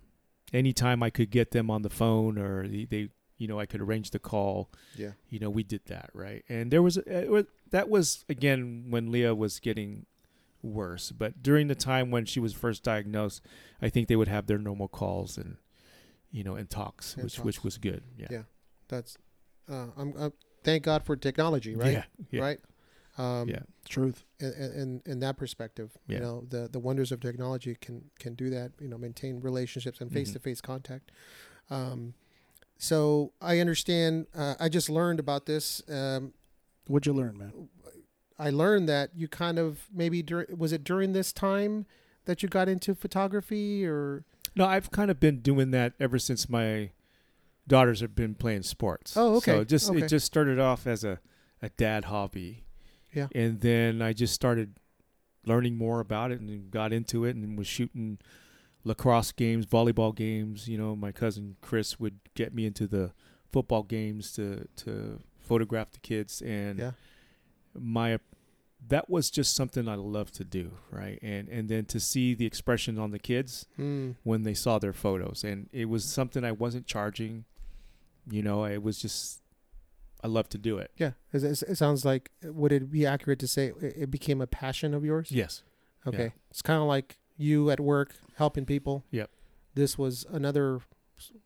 anytime 0.53 1.03
I 1.03 1.11
could 1.11 1.31
get 1.31 1.51
them 1.53 1.71
on 1.71 1.83
the 1.83 1.91
phone 1.91 2.37
or 2.39 2.67
they, 2.67 2.85
they 2.85 3.09
you 3.37 3.47
know, 3.47 3.61
I 3.61 3.67
could 3.67 3.81
arrange 3.81 4.11
the 4.11 4.19
call. 4.19 4.69
Yeah. 4.97 5.13
You 5.29 5.39
know, 5.39 5.49
we 5.51 5.63
did 5.63 5.83
that, 5.87 6.11
right? 6.13 6.45
And 6.49 6.73
there 6.73 6.83
was, 6.83 6.97
it 6.97 7.31
was 7.31 7.45
that 7.71 7.89
was 7.89 8.25
again 8.29 8.87
when 8.91 9.13
Leah 9.13 9.35
was 9.35 9.61
getting 9.61 10.07
worse. 10.61 11.13
But 11.13 11.41
during 11.43 11.69
the 11.69 11.77
time 11.77 12.11
when 12.11 12.25
she 12.25 12.41
was 12.41 12.53
first 12.53 12.83
diagnosed, 12.83 13.41
I 13.81 13.89
think 13.91 14.09
they 14.09 14.17
would 14.17 14.27
have 14.29 14.47
their 14.47 14.59
normal 14.59 14.89
calls 14.89 15.39
and 15.39 15.57
you 16.33 16.43
know 16.43 16.57
and 16.57 16.69
talks, 16.69 17.15
And 17.15 17.23
which 17.25 17.39
which 17.39 17.63
was 17.65 17.79
good. 17.79 18.03
Yeah. 18.17 18.27
Yeah. 18.31 18.43
That's. 18.89 19.17
Uh, 19.71 19.89
I'm. 19.97 20.13
Uh, 20.17 20.31
thank 20.65 20.83
God 20.85 21.03
for 21.05 21.17
technology, 21.17 21.75
right? 21.77 21.93
Yeah. 21.93 22.05
Yeah. 22.31 22.43
Right. 22.43 22.61
Um, 23.17 23.49
Yeah. 23.49 23.61
Truth. 23.89 24.25
in, 24.39 24.53
in 24.53 25.03
in 25.07 25.21
that 25.21 25.37
perspective 25.39 25.97
you 26.07 26.21
know 26.21 26.45
the 26.51 26.69
the 26.71 26.79
wonders 26.79 27.11
of 27.11 27.21
technology 27.21 27.75
can 27.81 28.11
can 28.19 28.35
do 28.35 28.51
that 28.51 28.71
you 28.79 28.87
know 28.87 28.99
maintain 28.99 29.41
relationships 29.41 30.01
and 30.03 30.13
face 30.13 30.31
to 30.33 30.39
face 30.39 30.61
contact 30.61 31.11
um 31.71 32.13
so 32.77 33.33
i 33.41 33.59
understand 33.61 34.27
uh, 34.37 34.55
i 34.61 34.69
just 34.69 34.91
learned 34.91 35.19
about 35.19 35.47
this 35.47 35.83
um 35.89 36.35
What'd 36.87 37.07
you 37.07 37.15
learn, 37.15 37.39
man? 37.39 37.53
i 38.39 38.51
learned 38.51 38.89
that 38.91 39.11
you 39.17 39.27
kind 39.27 39.59
of 39.59 39.89
maybe 39.93 40.23
dur- 40.23 40.47
was 40.57 40.73
it 40.73 40.85
during 40.85 41.13
this 41.15 41.33
time 41.33 41.87
that 42.27 42.43
you 42.43 42.49
got 42.51 42.69
into 42.69 42.95
photography 42.95 43.87
or 43.87 44.23
No, 44.55 44.67
I've 44.67 44.91
kind 44.91 45.11
of 45.11 45.19
been 45.19 45.41
doing 45.41 45.71
that 45.71 45.95
ever 45.99 46.19
since 46.19 46.49
my 46.49 46.91
daughters 47.69 48.01
have 48.01 48.15
been 48.15 48.35
playing 48.35 48.63
sports. 48.63 49.17
Oh, 49.17 49.37
okay. 49.37 49.53
So 49.53 49.61
it 49.61 49.69
just 49.69 49.91
Okay. 49.91 50.03
it 50.05 50.09
just 50.09 50.27
started 50.27 50.59
off 50.59 50.87
as 50.87 51.05
a, 51.05 51.21
a 51.63 51.69
dad 51.71 52.07
hobby. 52.07 52.65
Yeah. 53.13 53.29
And 53.35 53.61
then 53.61 54.03
I 54.03 54.13
just 54.13 54.35
started 54.35 54.79
learning 55.47 55.77
more 55.77 56.01
about 56.01 56.31
it 56.33 56.41
and 56.41 56.71
got 56.71 56.93
into 56.93 57.25
it 57.25 57.37
and 57.37 57.57
was 57.57 57.67
shooting 57.67 58.19
lacrosse 58.85 59.33
games, 59.33 59.67
volleyball 59.67 60.15
games. 60.15 60.69
You 60.69 60.79
know, 60.79 60.97
my 60.97 61.13
cousin 61.13 61.57
Chris 61.61 61.99
would 62.01 62.19
get 62.35 62.55
me 62.55 62.67
into 62.67 62.87
the 62.87 63.13
football 63.51 63.83
games 63.83 64.33
to 64.33 64.67
to 64.85 65.21
photograph 65.41 65.91
the 65.93 66.01
kids 66.01 66.43
and 66.43 66.79
Yeah. 66.79 66.91
my 67.75 68.19
that 68.87 69.11
was 69.11 69.29
just 69.31 69.57
something 69.57 69.89
I 69.89 69.97
loved 69.97 70.35
to 70.35 70.45
do, 70.45 70.73
right? 70.91 71.19
And 71.23 71.49
and 71.49 71.69
then 71.69 71.85
to 71.87 71.99
see 71.99 72.35
the 72.35 72.47
expression 72.47 72.99
on 72.99 73.11
the 73.11 73.19
kids 73.19 73.67
Hmm. 73.77 74.13
when 74.23 74.43
they 74.43 74.55
saw 74.55 74.79
their 74.79 74.93
photos 74.93 75.43
and 75.45 75.69
it 75.73 75.87
was 75.87 76.05
something 76.05 76.45
I 76.45 76.53
wasn't 76.53 76.87
charging 76.87 77.45
you 78.31 78.43
know 78.43 78.65
it 78.65 78.83
was 78.83 78.99
just 79.01 79.41
I 80.23 80.27
love 80.27 80.49
to 80.51 80.59
do 80.59 80.79
it 80.79 80.91
yeah 80.97 81.13
it, 81.33 81.43
it 81.45 81.63
it 81.63 81.77
sounds 81.77 82.05
like 82.05 82.31
would 82.43 82.73
it 82.73 82.91
be 82.91 83.07
accurate 83.07 83.39
to 83.41 83.49
say 83.49 83.73
it 83.81 83.95
it 83.97 84.11
became 84.11 84.41
a 84.41 84.47
passion 84.47 84.95
of 84.95 85.05
yours 85.05 85.31
yes 85.31 85.63
Okay. 86.07 86.23
Yeah. 86.25 86.31
It's 86.51 86.63
kind 86.63 86.81
of 86.81 86.87
like 86.89 87.19
you 87.37 87.71
at 87.71 87.81
work 87.81 88.15
helping 88.37 88.65
people. 88.65 89.05
Yep. 89.11 89.31
This 89.75 89.99
was 89.99 90.25
another 90.31 90.81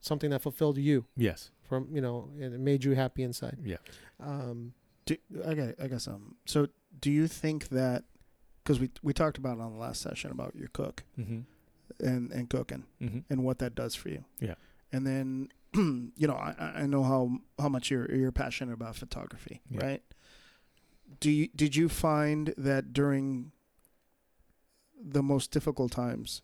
something 0.00 0.30
that 0.30 0.42
fulfilled 0.42 0.76
you 0.78 1.06
yes 1.16 1.50
from, 1.68 1.88
you 1.90 2.00
know, 2.00 2.28
and 2.40 2.54
it 2.54 2.60
made 2.60 2.84
you 2.84 2.92
happy 2.94 3.22
inside. 3.22 3.56
yeah 3.64 3.78
Um, 4.20 4.74
Do, 5.06 5.16
I 5.46 5.54
got 5.54 5.68
I 5.82 5.88
got 5.88 6.02
something. 6.02 6.34
So, 6.44 6.68
do 7.00 7.10
you 7.10 7.26
think 7.26 7.68
that 7.70 8.04
because 8.62 8.78
we 8.78 8.90
we 9.02 9.12
talked 9.12 9.38
about 9.38 9.56
it 9.58 9.62
on 9.62 9.72
the 9.72 9.78
last 9.78 10.00
session 10.02 10.30
about 10.30 10.54
your 10.54 10.68
cook 10.68 11.02
mm-hmm. 11.18 11.40
and 12.06 12.30
and 12.30 12.48
cooking 12.50 12.84
Mm-hmm. 13.00 13.20
and 13.30 13.42
what 13.42 13.58
that 13.58 13.74
does 13.74 13.94
for 13.94 14.10
you? 14.10 14.24
Yeah. 14.38 14.54
And 14.92 15.06
then 15.06 15.48
you 15.74 16.26
know 16.26 16.34
I 16.34 16.82
I 16.82 16.86
know 16.86 17.02
how 17.02 17.38
how 17.58 17.68
much 17.68 17.90
you're 17.90 18.12
you're 18.14 18.32
passionate 18.32 18.72
about 18.74 18.96
photography, 18.96 19.60
Yeah. 19.70 19.82
right? 19.86 20.02
Do 21.20 21.30
you 21.30 21.48
did 21.54 21.76
you 21.76 21.88
find 21.88 22.54
that 22.56 22.92
during 22.92 23.52
the 25.04 25.22
most 25.22 25.50
difficult 25.50 25.92
times 25.92 26.42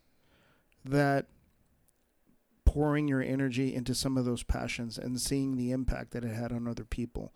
that 0.85 1.27
pouring 2.65 3.09
your 3.09 3.23
energy 3.23 3.75
into 3.75 3.95
some 3.95 4.17
of 4.17 4.25
those 4.25 4.43
passions 4.43 4.99
and 4.99 5.21
seeing 5.21 5.57
the 5.57 5.71
impact 5.73 6.11
that 6.11 6.25
it 6.25 6.35
had 6.35 6.53
on 6.53 6.67
other 6.69 6.85
people 6.85 7.33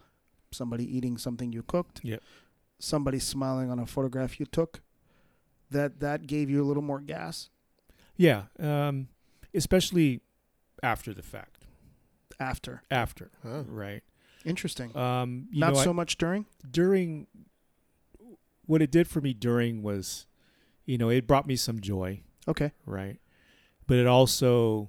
somebody 0.51 0.85
eating 0.97 1.17
something 1.17 1.53
you 1.53 1.63
cooked 1.63 2.01
Yep. 2.03 2.23
somebody 2.79 3.19
smiling 3.19 3.71
on 3.71 3.79
a 3.79 3.87
photograph 3.87 4.39
you 4.39 4.45
took 4.47 4.81
that 5.71 6.01
that 6.01 6.27
gave 6.27 6.51
you 6.51 6.63
a 6.63 6.67
little 6.67 6.83
more 6.83 7.01
gas 7.01 7.49
yeah 8.17 8.43
um 8.59 9.09
especially 9.55 10.21
after 10.83 11.15
the 11.15 11.23
fact 11.23 11.52
after. 12.41 12.83
After 12.91 13.31
huh. 13.43 13.65
right. 13.67 14.03
Interesting. 14.45 14.97
Um 14.97 15.47
you 15.51 15.61
not 15.61 15.75
know, 15.75 15.81
I- 15.81 15.85
so 15.85 15.93
much 15.93 16.17
during? 16.19 16.47
During 16.69 17.27
what 18.67 18.81
it 18.83 18.91
did 18.91 19.09
for 19.09 19.21
me 19.21 19.33
during 19.35 19.83
was 19.83 20.27
you 20.85 20.99
know 20.99 21.09
it 21.11 21.27
brought 21.27 21.47
me 21.47 21.57
some 21.57 21.81
joy. 21.81 22.23
Okay. 22.49 22.73
Right. 22.87 23.19
But 23.87 23.99
it 23.99 24.07
also 24.07 24.89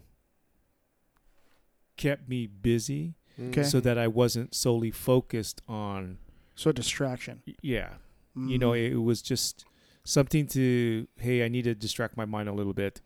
kept 1.98 2.28
me 2.28 2.48
busy 2.48 3.16
Okay. 3.40 3.64
so 3.64 3.80
that 3.80 3.98
I 3.98 4.08
wasn't 4.08 4.54
solely 4.54 4.92
focused 4.92 5.62
on 5.68 6.18
so 6.56 6.70
a 6.70 6.74
distraction. 6.74 7.42
Yeah. 7.62 7.96
You 8.36 8.58
know 8.58 8.72
Mm. 8.72 8.92
it, 8.92 8.96
was 8.98 9.22
just 9.22 9.66
something 10.06 10.48
to 10.48 11.08
hey 11.18 11.46
i 11.46 11.48
need 11.48 11.64
to 11.64 11.74
distract 11.74 12.18
my 12.18 12.26
mind 12.26 12.50
a 12.50 12.52
little 12.52 12.74
bit 12.74 13.00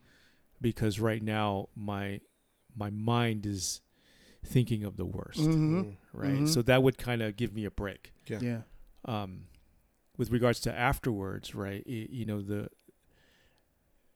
because 0.59 0.99
right 0.99 1.21
now 1.21 1.67
my 1.75 2.19
my 2.75 2.89
mind 2.89 3.45
is 3.45 3.81
thinking 4.47 4.83
of 4.83 4.97
the 4.97 5.05
worst 5.05 5.39
Mhm. 5.39 5.95
right 6.13 6.33
Mhm. 6.41 6.47
so 6.47 6.61
that 6.63 6.81
would 6.83 6.97
kind 6.97 7.21
of 7.21 7.35
give 7.35 7.53
me 7.53 7.65
a 7.65 7.71
break 7.71 8.13
Yeah. 8.27 8.39
yeah 8.41 8.61
um 9.05 9.45
with 10.17 10.31
regards 10.31 10.59
to 10.61 10.73
afterwards 10.73 11.53
right 11.55 11.83
i 11.87 12.07
you 12.09 12.25
know 12.25 12.41
the 12.41 12.69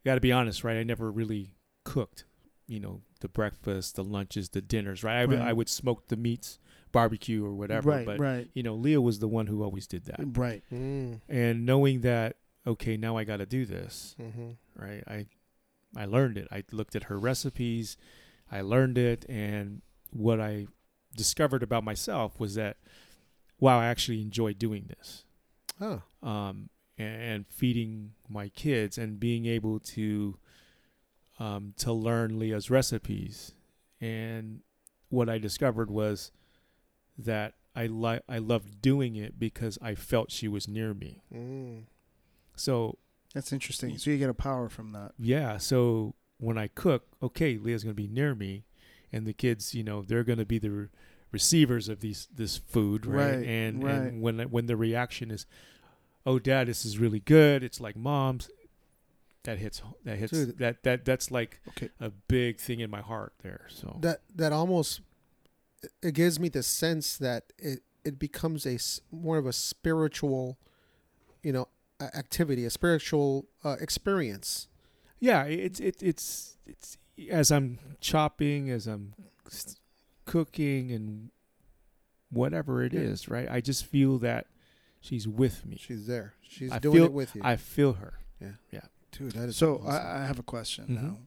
got 0.05 0.15
to 0.15 0.21
be 0.21 0.31
honest 0.31 0.63
right 0.63 0.77
i 0.77 0.83
never 0.83 1.11
really 1.11 1.53
cooked 1.83 2.25
you 2.67 2.79
know 2.79 3.01
the 3.19 3.27
breakfast 3.27 3.95
the 3.95 4.03
lunches 4.03 4.49
the 4.49 4.61
dinners 4.61 5.03
right 5.03 5.19
i, 5.21 5.25
would- 5.25 5.39
Right. 5.39 5.47
I 5.49 5.53
would 5.53 5.69
smoke 5.69 6.07
the 6.07 6.15
meats 6.17 6.59
barbecue 6.91 7.45
or 7.45 7.53
whatever 7.53 7.89
right 7.89 8.05
but 8.05 8.19
right 8.19 8.49
you 8.53 8.63
know 8.63 8.75
leah 8.75 9.01
was 9.01 9.19
the 9.19 9.27
one 9.27 9.47
who 9.47 9.63
always 9.63 9.87
did 9.87 10.05
that 10.05 10.19
right 10.37 10.63
Mm. 10.71 11.21
and 11.29 11.65
knowing 11.65 12.01
that 12.01 12.37
okay 12.67 12.97
now 12.97 13.15
i 13.17 13.23
got 13.23 13.37
to 13.37 13.45
do 13.45 13.65
this 13.65 14.15
hmm 14.17 14.51
right 14.75 15.03
i 15.07 15.25
i 15.95 16.05
learned 16.05 16.37
it 16.37 16.47
i 16.51 16.63
looked 16.71 16.95
at 16.95 17.03
her 17.03 17.17
recipes 17.17 17.95
i 18.51 18.59
learned 18.61 18.97
it 18.97 19.25
and 19.29 19.81
what 20.11 20.39
i 20.39 20.67
discovered 21.15 21.63
about 21.63 21.83
myself 21.83 22.39
was 22.39 22.55
that 22.55 22.77
wow 23.59 23.79
i 23.79 23.85
actually 23.85 24.21
enjoy 24.21 24.53
doing 24.53 24.85
this. 24.87 25.25
Oh. 25.79 26.01
um 26.21 26.69
and 26.97 27.45
feeding 27.49 28.11
my 28.29 28.49
kids 28.49 28.97
and 28.97 29.19
being 29.19 29.45
able 29.47 29.79
to 29.79 30.37
um 31.39 31.73
to 31.77 31.91
learn 31.91 32.37
leah's 32.37 32.69
recipes. 32.69 33.53
And 33.99 34.61
what 35.09 35.29
i 35.29 35.37
discovered 35.37 35.89
was 35.89 36.31
that 37.17 37.53
i 37.75 37.85
like 37.87 38.21
i 38.29 38.37
loved 38.37 38.81
doing 38.81 39.15
it 39.15 39.39
because 39.39 39.77
i 39.81 39.95
felt 39.95 40.31
she 40.31 40.47
was 40.47 40.67
near 40.67 40.93
me. 40.93 41.23
Mm. 41.33 41.83
so 42.55 42.97
that's 43.33 43.51
interesting. 43.53 43.97
so 43.97 44.11
you 44.11 44.17
get 44.17 44.29
a 44.29 44.33
power 44.33 44.67
from 44.69 44.91
that. 44.91 45.13
Yeah. 45.17 45.57
So 45.57 46.15
when 46.37 46.57
i 46.57 46.67
cook 46.67 47.05
okay 47.21 47.57
leah's 47.57 47.83
going 47.83 47.95
to 47.95 48.01
be 48.01 48.07
near 48.07 48.33
me 48.35 48.65
and 49.11 49.25
the 49.25 49.33
kids 49.33 49.73
you 49.73 49.83
know 49.83 50.01
they're 50.01 50.23
going 50.23 50.39
to 50.39 50.45
be 50.45 50.57
the 50.59 50.69
re- 50.71 50.87
receivers 51.31 51.87
of 51.89 51.99
these 52.01 52.27
this 52.35 52.57
food 52.57 53.05
right, 53.05 53.35
Right, 53.37 53.45
and 53.47 53.83
right. 53.83 53.93
and 53.93 54.21
when 54.21 54.39
when 54.51 54.65
the 54.67 54.75
reaction 54.75 55.31
is 55.31 55.45
oh 56.25 56.39
dad 56.39 56.67
this 56.67 56.85
is 56.85 56.97
really 56.97 57.19
good 57.19 57.63
it's 57.63 57.79
like 57.79 57.95
mom's 57.95 58.49
that 59.43 59.57
hits 59.57 59.81
that 60.03 60.17
hits 60.17 60.31
Dude. 60.33 60.57
that 60.59 60.83
that 60.83 61.05
that's 61.05 61.31
like 61.31 61.61
Okay. 61.69 61.89
a 61.99 62.09
big 62.27 62.59
thing 62.59 62.79
in 62.79 62.89
my 62.89 63.01
heart 63.01 63.33
there 63.41 63.65
so 63.69 63.97
That 64.01 64.21
that 64.35 64.51
almost 64.53 65.01
it 66.03 66.13
gives 66.13 66.39
me 66.39 66.47
the 66.49 66.61
sense 66.63 67.17
that 67.17 67.45
it 67.57 67.79
it 68.03 68.19
becomes 68.19 68.65
a 68.67 68.77
more 69.15 69.37
of 69.37 69.45
a 69.45 69.53
spiritual, 69.53 70.57
you 71.43 71.51
know, 71.51 71.67
activity, 72.01 72.65
a 72.65 72.69
spiritual 72.71 73.45
uh, 73.63 73.77
experience. 73.79 74.67
yeah 75.19 75.43
it's 75.45 75.79
it, 75.79 76.01
it's 76.01 76.57
it's 76.67 76.97
as 77.29 77.51
i'm 77.51 77.77
chopping 77.99 78.69
as 78.69 78.87
i'm 78.87 79.13
cooking 80.25 80.91
and 80.91 81.29
whatever 82.31 82.83
it 82.83 82.93
is, 82.93 83.27
Yeah. 83.27 83.33
right 83.33 83.47
i 83.51 83.59
just 83.61 83.85
feel 83.85 84.17
that 84.19 84.47
she's 85.01 85.27
with 85.27 85.65
me 85.65 85.77
She's 85.79 86.07
there. 86.07 86.35
She's 86.41 86.71
I 86.71 86.79
doing 86.79 86.95
feel- 86.97 87.05
it 87.05 87.13
with 87.13 87.35
you. 87.35 87.41
i 87.43 87.55
feel 87.55 87.93
her 87.93 88.13
Yeah. 88.39 88.51
Yeah. 88.71 88.81
Dude, 89.11 89.33
that 89.33 89.49
is 89.49 89.57
so 89.57 89.75
awesome. 89.85 89.89
I, 90.07 90.23
I 90.23 90.25
have 90.25 90.39
a 90.39 90.43
question 90.43 90.85
Mhm. 90.87 91.01
now 91.03 91.17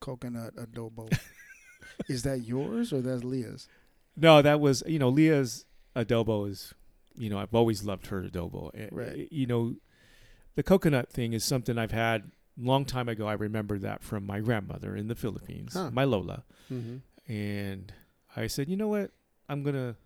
coconut 0.00 0.54
adobo 0.56 1.12
is 2.08 2.22
that 2.22 2.40
yours 2.40 2.92
or 2.92 3.00
that's 3.00 3.24
leah's 3.24 3.68
No, 4.16 4.42
that 4.42 4.60
was 4.60 4.82
you 4.86 4.98
know 4.98 5.08
Leah's 5.08 5.64
adobo 5.96 6.48
is 6.48 6.74
you 7.16 7.28
know 7.30 7.38
I've 7.38 7.54
always 7.54 7.82
loved 7.84 8.06
her 8.08 8.22
adobo. 8.22 8.70
Eh, 8.74 8.88
Right. 8.92 9.18
eh, 9.20 9.26
You 9.30 9.46
know, 9.46 9.74
the 10.54 10.62
coconut 10.62 11.10
thing 11.10 11.32
is 11.32 11.44
something 11.44 11.76
I've 11.78 11.92
had 11.92 12.30
long 12.58 12.84
time 12.84 13.08
ago, 13.08 13.26
I 13.26 13.32
remember 13.34 13.78
that 13.78 14.02
from 14.02 14.26
my 14.26 14.40
grandmother 14.40 14.94
in 14.96 15.08
the 15.08 15.14
Philippines, 15.14 15.72
Huh. 15.74 15.90
my 15.92 16.04
Lola, 16.04 16.44
Mm-hmm. 16.72 17.32
and 17.32 17.92
I 18.36 18.46
said, 18.46 18.68
you 18.68 18.76
know 18.76 18.88
what, 18.88 19.10
I'm 19.48 19.62
gonna 19.62 19.96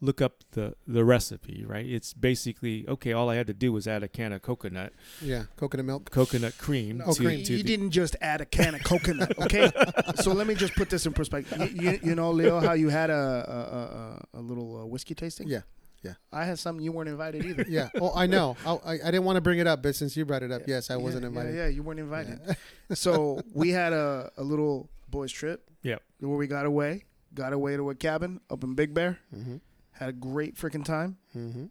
look 0.00 0.20
up 0.22 0.44
the 0.52 0.74
the 0.86 1.04
recipe. 1.04 1.64
Right? 1.64 1.84
It's 1.86 2.12
basically 2.14 2.86
okay. 2.88 3.12
All 3.12 3.28
I 3.30 3.34
had 3.36 3.46
to 3.48 3.54
do 3.54 3.72
was 3.72 3.86
add 3.88 4.02
a 4.02 4.08
can 4.08 4.32
of 4.32 4.42
coconut 4.42 4.92
Yeah, 5.20 5.44
coconut 5.56 5.86
milk. 5.86 6.10
coconut 6.10 6.56
cream 6.58 7.02
Oh, 7.04 7.12
to, 7.14 7.22
cream. 7.22 7.42
to 7.44 7.52
you 7.52 7.58
the, 7.58 7.64
didn't 7.64 7.90
just 7.90 8.14
add 8.20 8.40
a 8.40 8.46
can 8.46 8.74
of 8.76 8.82
coconut, 8.84 9.36
okay? 9.40 9.70
so 10.16 10.32
let 10.32 10.46
me 10.46 10.54
just 10.54 10.74
put 10.74 10.88
this 10.90 11.04
in 11.06 11.12
perspective. 11.12 11.58
You, 11.60 11.90
you, 11.90 12.00
you 12.04 12.14
know, 12.14 12.30
Leo, 12.30 12.60
how 12.60 12.72
you 12.74 12.88
had 12.90 13.10
a 13.10 14.22
a, 14.34 14.36
a, 14.36 14.38
a 14.38 14.40
little 14.40 14.82
uh, 14.82 14.86
whiskey 14.86 15.14
tasting? 15.14 15.48
Yeah, 15.48 15.62
yeah. 16.02 16.14
I 16.32 16.44
had 16.44 16.58
something 16.58 16.84
you 16.84 16.92
weren't 16.92 17.08
invited 17.08 17.44
either. 17.44 17.64
Yeah. 17.68 17.88
Oh, 18.00 18.12
I 18.14 18.26
know. 18.26 18.56
I, 18.66 18.72
I, 18.72 18.92
I 18.92 19.10
didn't 19.10 19.24
want 19.24 19.36
to 19.36 19.40
bring 19.40 19.58
it 19.58 19.66
up, 19.66 19.82
but 19.82 19.94
since 19.96 20.16
you 20.16 20.24
brought 20.24 20.42
it 20.42 20.50
up, 20.52 20.62
yes, 20.66 20.90
I 20.90 20.94
Yeah, 20.96 21.02
wasn't 21.02 21.24
invited. 21.24 21.54
Yeah, 21.54 21.68
you 21.68 21.82
weren't 21.82 22.00
invited. 22.00 22.40
Yeah. 22.46 22.54
so 22.94 23.40
we 23.52 23.70
had 23.70 23.92
a, 23.92 24.30
a 24.36 24.42
little 24.42 24.88
boys 25.08 25.32
trip. 25.32 25.68
Yep. 25.82 26.02
Where 26.20 26.36
we 26.36 26.46
got 26.46 26.66
away, 26.66 27.04
got 27.34 27.52
away 27.52 27.76
to 27.76 27.90
a 27.90 27.94
cabin 27.94 28.40
up 28.50 28.62
in 28.64 28.74
Big 28.74 28.94
Bear. 28.94 29.18
Mm-hmm. 29.34 29.56
Had 29.92 30.08
a 30.08 30.12
great 30.12 30.56
freaking 30.56 30.84
time. 30.84 31.16
Mm-hmm. 31.36 31.66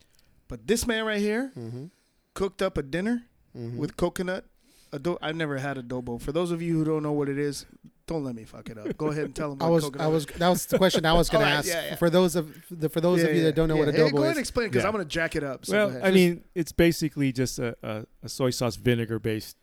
But 0.48 0.68
this 0.68 0.86
man 0.88 1.06
right 1.06 1.20
here 1.20 1.52
Mm-hmm. 1.58 1.86
cooked 2.34 2.62
up 2.62 2.78
a 2.78 2.84
dinner 2.84 3.24
Mm-hmm. 3.58 3.78
with 3.78 3.98
coconut. 3.98 4.46
Ado- 4.94 5.18
I've 5.22 5.36
never 5.36 5.58
had 5.58 5.78
adobo. 5.78 6.22
For 6.22 6.32
those 6.32 6.52
of 6.52 6.62
you 6.62 6.78
who 6.78 6.86
don't 6.86 7.02
know 7.04 7.12
what 7.12 7.28
it 7.28 7.40
is, 7.40 7.66
don't 8.08 8.24
let 8.24 8.36
me 8.36 8.46
fuck 8.46 8.70
it 8.70 8.78
up. 8.78 8.98
Go 8.98 9.08
ahead 9.08 9.26
and 9.26 9.36
tell 9.36 9.50
them. 9.54 9.62
I 9.62 9.70
was, 9.70 9.84
coconut 9.84 10.06
I 10.06 10.08
was, 10.10 10.26
that 10.26 10.48
was 10.50 10.66
the 10.66 10.78
question 10.78 11.06
I 11.06 11.14
was 11.14 11.30
going 11.32 11.44
to 11.46 11.50
Alright, 11.52 11.66
ask. 11.66 11.68
yeah, 11.68 11.86
yeah. 11.90 11.96
For 11.96 12.10
those 12.10 12.36
of 12.36 12.56
the, 12.72 12.88
for 12.90 13.02
those 13.02 13.20
Yeah, 13.22 13.28
of 13.28 13.32
you 13.36 13.40
yeah, 13.42 13.46
that 13.48 13.56
don't 13.56 13.68
know 13.68 13.76
yeah. 13.76 13.86
what 13.86 13.94
Hey, 13.94 14.02
adobo 14.02 14.12
go 14.12 14.18
ahead 14.20 14.32
is, 14.32 14.38
and 14.38 14.40
explain 14.40 14.68
because 14.70 14.84
Yeah. 14.84 14.88
I'm 14.88 14.94
gonna 14.94 15.06
jack 15.06 15.36
it 15.36 15.44
up. 15.44 15.66
So 15.66 15.88
well. 15.90 16.00
I 16.06 16.12
mean, 16.12 16.44
it's 16.56 16.72
basically 16.72 17.32
just 17.34 17.60
a, 17.60 17.76
a, 17.84 18.06
a 18.24 18.30
soy 18.30 18.50
sauce 18.50 18.76
vinegar 18.78 19.20
based 19.20 19.58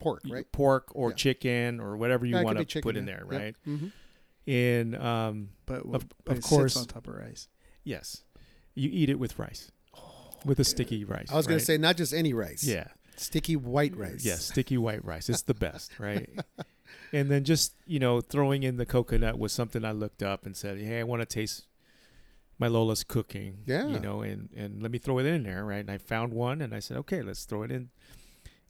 pork, 0.00 0.22
right? 0.28 0.50
pork 0.52 0.88
or 0.94 1.10
Yeah. 1.10 1.14
chicken 1.16 1.80
or 1.80 1.96
whatever 1.96 2.26
you 2.26 2.32
Yeah, 2.34 2.38
it 2.40 2.44
could 2.46 2.54
want 2.56 2.68
to 2.68 2.80
put 2.82 2.96
in 2.96 3.06
yeah. 3.06 3.14
there, 3.16 3.26
Yep. 3.30 3.40
right? 3.40 3.54
Mm-hmm. 3.68 3.86
And 4.50 4.96
um, 4.96 5.48
but, 5.66 5.82
of- 5.86 6.06
but 6.24 6.32
of 6.32 6.38
it 6.38 6.42
course- 6.44 6.74
sits 6.74 6.82
on 6.82 6.88
top 6.88 7.06
of 7.06 7.14
rice. 7.14 7.48
yes, 7.84 8.24
you 8.74 8.88
eat 8.92 9.08
it 9.10 9.18
with 9.18 9.38
rice, 9.38 9.70
with 10.44 10.58
a 10.58 10.64
sticky 10.64 11.04
rice. 11.04 11.28
I 11.30 11.36
was 11.36 11.46
going 11.46 11.56
right? 11.56 11.60
to 11.60 11.64
say 11.64 11.78
not 11.78 11.96
just 11.96 12.12
any 12.12 12.32
rice. 12.32 12.64
yeah, 12.64 12.88
Sticky 13.16 13.54
white 13.56 13.94
rice. 13.96 14.24
yes, 14.24 14.44
sticky 14.46 14.78
white 14.78 15.04
rice. 15.04 15.28
It's 15.28 15.42
the 15.42 15.54
best, 15.54 15.98
right? 16.00 16.28
and 17.12 17.30
then 17.30 17.44
just 17.44 17.74
you 17.86 17.98
know 17.98 18.20
throwing 18.20 18.62
in 18.62 18.76
the 18.76 18.86
coconut 18.86 19.38
was 19.38 19.52
something 19.52 19.84
I 19.84 19.92
looked 19.92 20.22
up 20.22 20.46
and 20.46 20.56
said, 20.56 20.78
hey, 20.78 21.00
I 21.00 21.02
want 21.04 21.20
to 21.22 21.26
taste 21.26 21.66
my 22.58 22.66
Lola's 22.68 23.04
cooking. 23.04 23.58
Yeah. 23.66 23.86
you 23.88 23.98
know, 24.00 24.22
and 24.22 24.48
and 24.56 24.82
let 24.82 24.90
me 24.90 24.98
throw 24.98 25.18
it 25.18 25.26
in 25.26 25.42
there, 25.44 25.64
right? 25.64 25.78
And 25.80 25.90
I 25.90 25.98
found 25.98 26.32
one, 26.32 26.60
and 26.60 26.74
I 26.74 26.78
said, 26.80 26.96
okay, 26.98 27.22
let's 27.22 27.44
throw 27.44 27.62
it 27.62 27.70
in, 27.70 27.88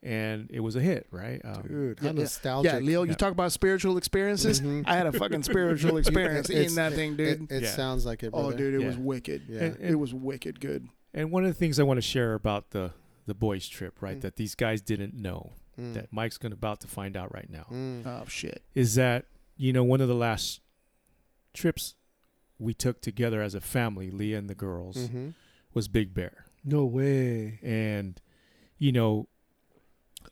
and 0.03 0.49
it 0.51 0.61
was 0.61 0.77
a 0.77 0.81
hit, 0.81 1.07
right? 1.11 1.41
Um, 1.45 1.63
Dude, 1.67 1.99
how 1.99 2.07
Yeah, 2.07 2.13
yeah. 2.13 2.21
nostalgic. 2.21 2.73
Yeah, 2.73 2.79
Leo, 2.79 3.03
you 3.03 3.11
Yeah. 3.11 3.17
talk 3.17 3.33
about 3.33 3.53
spiritual 3.53 3.97
experiences. 3.99 4.61
Mhm. 4.61 4.85
I 4.87 4.97
had 4.97 5.07
a 5.07 5.13
fucking 5.13 5.43
spiritual 5.43 5.97
experience 5.99 6.49
eating 6.51 6.75
that 6.77 6.93
thing, 6.95 7.17
dude. 7.17 7.51
It, 7.51 7.55
it 7.57 7.63
Yeah. 7.65 7.71
sounds 7.71 8.07
like 8.07 8.23
it, 8.23 8.31
oh, 8.33 8.51
dude, 8.53 8.75
it 8.75 8.81
Yeah. 8.81 8.87
was 8.87 8.97
wicked. 8.97 9.43
Yeah. 9.49 9.65
And- 9.65 9.77
It 9.81 9.97
was 9.97 10.15
wicked 10.15 10.61
good. 10.61 10.89
And 11.13 11.31
one 11.33 11.45
of 11.45 11.51
the 11.51 11.55
things 11.59 11.79
I 11.79 11.83
want 11.83 11.99
to 11.99 12.03
share 12.03 12.35
about 12.35 12.71
the 12.71 12.93
the 13.27 13.35
boys 13.35 13.69
trip, 13.69 14.01
right, 14.03 14.19
Mm. 14.19 14.23
that 14.23 14.37
these 14.37 14.55
guys 14.57 14.81
didn't 14.81 15.15
know 15.15 15.53
Mm. 15.81 15.95
that 15.95 16.13
Mike's 16.13 16.37
going 16.39 16.51
to 16.51 16.57
about 16.57 16.81
to 16.81 16.87
find 16.87 17.17
out 17.17 17.33
right 17.35 17.49
now 17.51 17.67
Mm. 17.71 18.07
Oh 18.07 18.25
shit. 18.29 18.63
is 18.75 18.95
that 18.97 19.25
you 19.57 19.73
know 19.73 19.83
one 19.85 20.01
of 20.01 20.09
the 20.09 20.15
last 20.15 20.61
trips 21.55 21.95
we 22.59 22.75
took 22.75 23.01
together 23.01 23.41
as 23.43 23.55
a 23.55 23.61
family, 23.61 24.11
Leah 24.11 24.39
and 24.39 24.49
the 24.51 24.55
girls, 24.55 24.97
Mhm. 25.09 25.35
was 25.73 25.89
Big 25.89 26.13
Bear, 26.13 26.45
No 26.65 26.85
way. 26.85 27.59
and 27.63 28.21
you 28.79 28.93
know, 28.93 29.29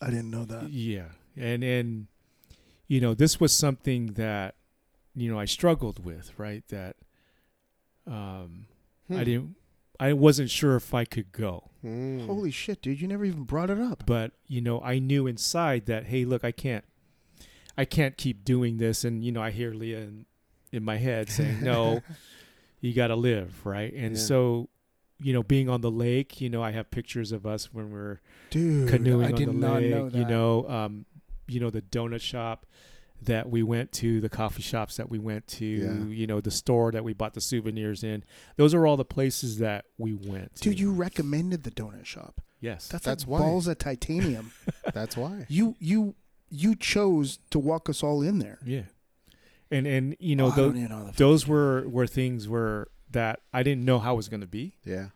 I 0.01 0.11
didn't 0.11 0.31
know 0.31 0.45
that. 0.45 0.71
yeah, 0.71 1.13
and 1.37 1.63
and 1.65 2.07
you 2.87 3.01
know 3.01 3.15
this 3.15 3.39
was 3.41 3.53
something 3.53 4.15
that 4.15 4.55
you 5.15 5.31
know 5.31 5.39
I 5.39 5.45
struggled 5.47 6.05
with, 6.05 6.39
right? 6.39 6.67
That 6.69 6.97
um, 8.07 8.67
I 9.11 9.15
Hmm. 9.15 9.25
didn't, 9.25 9.57
I 10.01 10.13
wasn't 10.13 10.51
sure 10.51 10.77
if 10.77 10.95
I 10.95 11.05
could 11.05 11.33
go. 11.33 11.65
Mm. 11.85 12.27
Holy 12.27 12.51
shit, 12.51 12.83
dude! 12.83 13.01
You 13.01 13.09
never 13.09 13.25
even 13.25 13.45
brought 13.45 13.71
it 13.71 13.79
up. 13.81 14.05
but 14.07 14.33
you 14.47 14.61
know 14.61 14.81
i 14.83 14.99
knew 14.99 15.27
inside 15.27 15.87
that 15.87 16.07
hey 16.07 16.25
look 16.25 16.43
i 16.45 16.51
can't 16.51 16.85
i 17.77 17.85
can't 17.85 18.17
keep 18.17 18.45
doing 18.45 18.79
this 18.79 19.05
and 19.05 19.23
you 19.25 19.31
know 19.31 19.43
i 19.43 19.51
hear 19.51 19.73
leah 19.73 19.99
in, 20.01 20.25
in 20.73 20.83
my 20.83 20.97
head 20.97 21.29
saying 21.29 21.61
no 21.63 22.01
you 22.81 22.93
got 22.95 23.09
to 23.09 23.15
live 23.17 23.65
right 23.67 23.93
and 23.93 24.17
Yeah. 24.17 24.23
so 24.23 24.69
you 25.21 25.33
know 25.33 25.43
being 25.43 25.69
on 25.69 25.83
the 25.83 25.91
lake 25.91 26.41
you 26.41 26.49
know 26.49 26.63
i 26.63 26.71
have 26.73 26.91
pictures 26.91 27.31
of 27.31 27.45
us 27.47 27.73
when 27.75 27.91
we're 27.93 28.21
Dude, 28.51 28.89
canoeing 28.89 29.27
I 29.27 29.31
on 29.33 29.35
did 29.35 29.49
the 29.49 29.53
not 29.53 29.83
lake 29.83 29.91
know 29.91 30.09
that. 30.09 30.19
you 30.19 30.25
know 30.25 30.69
um 30.69 31.05
you 31.47 31.61
know 31.61 31.71
the 31.71 31.83
donut 31.83 32.21
shop 32.23 32.65
that 33.23 33.51
we 33.51 33.63
went 33.63 33.91
to 33.93 34.21
the 34.21 34.29
coffee 34.29 34.63
shops 34.63 34.97
that 34.97 35.11
we 35.11 35.19
went 35.19 35.47
to 35.47 35.65
Yeah. 35.67 36.05
you 36.15 36.27
know 36.27 36.41
the 36.41 36.51
store 36.51 36.93
that 36.93 37.03
we 37.05 37.13
bought 37.13 37.35
the 37.35 37.41
souvenirs 37.41 38.05
in 38.05 38.23
those 38.57 38.75
are 38.75 38.87
all 38.87 38.97
the 38.97 39.05
places 39.05 39.59
that 39.59 39.87
we 39.99 40.15
went 40.15 40.55
to. 40.57 40.71
dude, 40.71 40.79
you 40.81 40.93
recommended 40.93 41.65
the 41.65 41.71
donut 41.71 42.05
shop. 42.05 42.41
yes 42.61 42.89
That's, 42.89 43.05
That's 43.05 43.25
like 43.25 43.31
why. 43.31 43.39
balls 43.41 43.67
of 43.67 43.79
titanium. 43.79 44.53
That's 44.95 45.17
why. 45.17 45.47
you 45.49 45.75
you 45.81 46.15
you 46.51 46.75
chose 46.77 47.39
to 47.51 47.59
walk 47.59 47.89
us 47.91 48.03
all 48.03 48.23
in 48.23 48.39
there. 48.39 48.59
yeah 48.65 48.83
and 49.71 49.87
and 49.87 50.17
you 50.21 50.35
know 50.37 50.47
Oh, 50.47 50.53
I 50.53 50.57
tho- 50.57 50.71
know 50.73 51.11
those 51.17 51.47
were 51.47 51.89
were 51.89 52.07
things 52.07 52.49
were 52.49 52.89
that 53.11 53.41
I 53.53 53.63
didn't 53.63 53.85
know 53.85 53.99
how 53.99 54.13
it 54.15 54.17
was 54.17 54.29
going 54.29 54.43
to 54.43 54.47
be. 54.47 54.75
Yeah. 54.85 55.09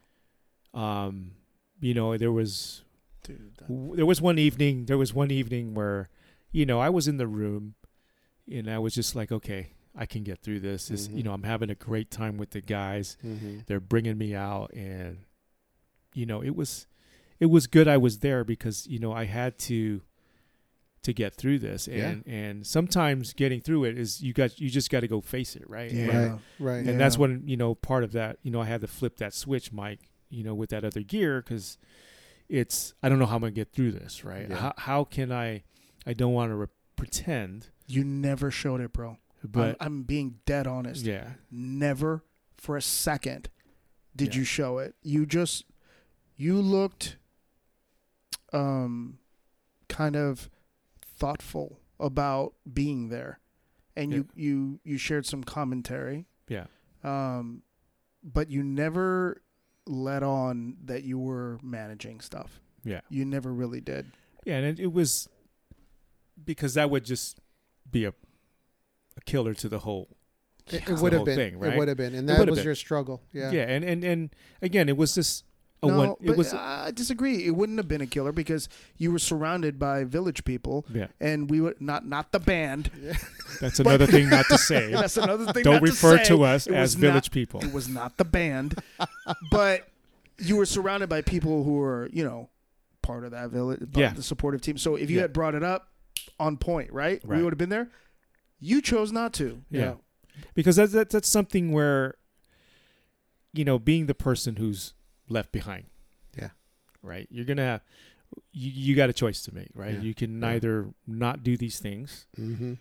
Um, 0.74 1.32
you 1.80 1.94
know, 1.94 2.16
there 2.16 2.32
was 2.32 2.82
dude. 3.24 3.52
that- 3.58 3.68
w- 3.68 3.96
there 3.96 4.06
was 4.06 4.20
one 4.20 4.38
evening 4.38 4.86
there 4.86 4.98
was 4.98 5.12
one 5.14 5.30
evening 5.30 5.74
where, 5.74 6.08
you 6.50 6.64
know, 6.66 6.80
I 6.80 6.88
was 6.88 7.06
in 7.08 7.16
the 7.18 7.26
room, 7.26 7.74
and 8.50 8.70
I 8.70 8.78
was 8.78 8.94
just 8.94 9.14
like, 9.14 9.30
okay, 9.32 9.68
I 9.96 10.06
can 10.06 10.22
get 10.22 10.40
through 10.42 10.60
this. 10.60 10.88
This, 10.88 11.08
you 11.08 11.22
know, 11.22 11.32
I'm 11.32 11.42
having 11.42 11.70
a 11.70 11.74
great 11.74 12.10
time 12.10 12.38
with 12.38 12.50
the 12.50 12.60
guys. 12.60 13.16
Mm-hmm. 13.24 13.60
They're 13.66 13.80
bringing 13.80 14.16
me 14.18 14.34
out, 14.34 14.72
and 14.72 15.18
you 16.14 16.26
know, 16.26 16.42
it 16.42 16.56
was 16.56 16.86
it 17.40 17.46
was 17.46 17.66
good. 17.66 17.88
I 17.88 17.96
was 17.96 18.20
there 18.20 18.44
because 18.44 18.86
you 18.86 18.98
know 18.98 19.12
I 19.12 19.24
had 19.24 19.58
to 19.60 20.02
to 21.02 21.12
get 21.12 21.34
through 21.34 21.58
this, 21.58 21.88
Yeah. 21.88 22.06
and 22.10 22.26
and 22.26 22.66
sometimes 22.66 23.32
getting 23.32 23.60
through 23.60 23.84
it 23.84 23.98
is 23.98 24.22
you 24.22 24.32
got 24.32 24.60
you 24.60 24.70
just 24.70 24.88
got 24.88 25.00
to 25.00 25.08
go 25.08 25.20
face 25.20 25.56
it, 25.56 25.68
right? 25.68 25.90
Yeah. 25.90 26.06
Right. 26.06 26.38
Right. 26.60 26.86
and 26.86 27.00
that's 27.00 27.18
when 27.18 27.42
you 27.46 27.56
know 27.56 27.74
part 27.74 28.04
of 28.04 28.12
that 28.12 28.38
you 28.44 28.52
know 28.52 28.60
i 28.60 28.66
had 28.66 28.80
to 28.82 28.86
flip 28.86 29.16
that 29.16 29.34
switch 29.34 29.72
mike 29.72 29.98
you 30.30 30.44
know 30.44 30.54
with 30.54 30.70
that 30.70 30.84
other 30.84 31.00
gear 31.02 31.42
because 31.42 31.76
it's 32.48 32.94
i 33.02 33.08
don't 33.08 33.18
know 33.18 33.26
how 33.26 33.34
i'm 33.34 33.40
gonna 33.40 33.50
get 33.50 33.72
through 33.72 33.90
this 33.90 34.24
right 34.24 34.46
Yeah. 34.48 34.56
how, 34.56 34.72
how 34.78 35.04
can 35.04 35.32
i 35.32 35.64
i 36.06 36.12
don't 36.12 36.32
want 36.32 36.50
to 36.52 36.54
re- 36.54 36.66
pretend 36.94 37.70
You 37.92 38.04
never 38.04 38.50
showed 38.50 38.80
it, 38.80 38.92
bro. 38.92 39.18
but 39.44 39.76
I'm, 39.80 39.86
I'm 39.98 40.02
being 40.04 40.38
dead 40.46 40.66
honest. 40.66 41.04
yeah 41.04 41.32
Never 41.50 42.22
for 42.56 42.76
a 42.76 42.82
second 42.82 43.48
did 44.14 44.34
Yeah. 44.34 44.40
you 44.40 44.44
show 44.44 44.78
it. 44.78 44.94
You 45.02 45.26
just 45.26 45.64
you 46.36 46.60
looked 46.60 47.16
um 48.52 49.18
kind 49.88 50.16
of 50.16 50.48
thoughtful 51.04 51.78
about 52.00 52.54
being 52.72 53.08
there. 53.08 53.38
And 53.96 54.12
you 54.12 54.26
you 54.34 54.80
you 54.84 54.96
shared 54.98 55.26
some 55.26 55.44
commentary. 55.44 56.26
yeah 56.48 56.66
Um 57.04 57.62
but 58.24 58.50
you 58.50 58.62
never 58.62 59.42
let 59.86 60.22
on 60.22 60.76
that 60.84 61.02
you 61.02 61.18
were 61.18 61.58
managing 61.62 62.20
stuff. 62.20 62.60
yeah 62.84 63.00
You 63.10 63.24
never 63.24 63.52
really 63.52 63.80
did. 63.80 64.06
yeah 64.44 64.56
and 64.58 64.66
it, 64.66 64.80
it 64.82 64.92
was 64.92 65.28
because 66.42 66.74
that 66.74 66.88
would 66.90 67.04
just 67.04 67.38
be 67.92 68.04
a 68.04 68.14
a 69.16 69.20
killer 69.26 69.54
to 69.54 69.68
the 69.68 69.80
whole 69.80 70.08
It, 70.70 70.88
it 70.88 70.98
would 70.98 71.12
have 71.12 71.24
been. 71.26 71.36
thing, 71.36 71.58
right? 71.58 71.74
It 71.74 71.78
would 71.78 71.88
have 71.88 71.96
been, 71.98 72.14
and 72.14 72.28
that 72.28 72.48
was 72.48 72.58
been. 72.58 72.64
your 72.64 72.74
struggle. 72.74 73.22
Yeah. 73.32 73.50
yeah 73.52 73.62
and 73.62 73.84
and 73.84 74.02
and 74.04 74.30
again 74.62 74.88
it 74.88 74.96
was 74.96 75.14
just 75.14 75.44
a 75.82 75.86
no, 75.88 75.98
one 75.98 76.14
it 76.22 76.36
was 76.36 76.54
I 76.54 76.92
disagree. 76.92 77.44
It 77.44 77.50
wouldn't 77.50 77.78
have 77.78 77.88
been 77.88 78.00
a 78.00 78.06
killer 78.06 78.32
because 78.32 78.68
you 78.96 79.10
were 79.12 79.18
surrounded 79.18 79.78
by 79.78 80.04
village 80.04 80.44
people, 80.44 80.86
yeah 80.92 81.08
and 81.20 81.50
we 81.50 81.60
were 81.60 81.74
not 81.80 82.06
not 82.06 82.32
the 82.32 82.38
band. 82.40 82.90
that's 83.60 83.80
another 83.80 84.06
thing 84.06 84.28
not 84.30 84.46
to 84.48 84.56
say 84.58 84.90
That's 84.92 85.16
another 85.16 85.52
thing. 85.52 85.64
don't 85.64 85.82
refer 85.82 86.18
to, 86.18 86.24
to, 86.24 86.42
us 86.44 86.66
It 86.66 86.74
as 86.74 86.94
village 86.94 87.24
not- 87.26 87.32
people 87.32 87.60
It 87.64 87.72
was 87.72 87.88
not 87.88 88.16
the 88.16 88.24
band, 88.24 88.80
but 89.50 89.88
you 90.38 90.56
were 90.56 90.66
surrounded 90.66 91.08
by 91.08 91.20
people 91.20 91.62
who 91.64 91.74
were, 91.74 92.08
you 92.12 92.24
know, 92.24 92.48
part 93.02 93.24
of 93.24 93.32
that 93.32 93.50
village, 93.50 93.80
Yeah. 93.94 94.12
the 94.14 94.22
supportive 94.22 94.60
team. 94.62 94.78
So 94.78 94.96
if 94.96 95.10
you 95.10 95.16
Yeah. 95.16 95.22
had 95.22 95.32
brought 95.32 95.54
it 95.54 95.62
up, 95.62 95.88
on 96.42 96.56
point, 96.56 96.92
right? 96.92 97.24
We 97.26 97.42
would 97.42 97.52
have 97.52 97.58
been 97.58 97.68
there. 97.68 97.88
You 98.58 98.80
chose 98.82 99.12
not 99.12 99.32
to. 99.34 99.62
Yeah. 99.70 99.94
because 100.54 100.76
that's, 100.76 100.92
that's 100.92 101.12
that's 101.12 101.28
something 101.28 101.72
where 101.72 102.14
you 103.52 103.64
know 103.64 103.78
being 103.78 104.06
the 104.06 104.14
person 104.14 104.56
who's 104.56 104.94
left 105.28 105.52
behind 105.52 105.84
Yeah. 106.38 106.50
right 107.02 107.26
you're 107.30 107.44
gonna 107.44 107.64
have 107.64 107.80
you, 108.52 108.70
you 108.70 108.96
got 108.96 109.10
a 109.10 109.12
choice 109.12 109.42
to 109.42 109.54
make 109.54 109.68
right 109.74 109.94
Yeah. 109.94 110.00
you 110.00 110.14
can 110.14 110.40
Yeah. 110.40 110.48
either 110.54 110.86
not 111.06 111.42
do 111.42 111.56
these 111.58 111.78
things 111.80 112.26
Mm-hmm. 112.40 112.74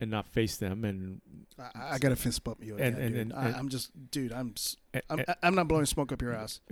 and 0.00 0.10
not 0.10 0.26
face 0.26 0.56
them 0.58 0.84
and 0.84 1.20
I, 1.58 1.94
I 1.94 1.98
got 1.98 2.10
to 2.10 2.16
fist 2.16 2.44
bump 2.44 2.58
you 2.62 2.74
again, 2.74 2.94
And- 2.94 2.98
and- 3.02 3.14
dude. 3.14 3.20
and- 3.22 3.32
I, 3.32 3.44
and- 3.46 3.56
I'm 3.56 3.68
just, 3.70 3.90
dude. 4.10 4.32
I'm, 4.32 4.54
I'm, 5.08 5.24
I'm 5.42 5.54
not 5.54 5.66
blowing 5.68 5.86
smoke 5.86 6.12
up 6.12 6.20
your 6.20 6.34
ass. 6.34 6.60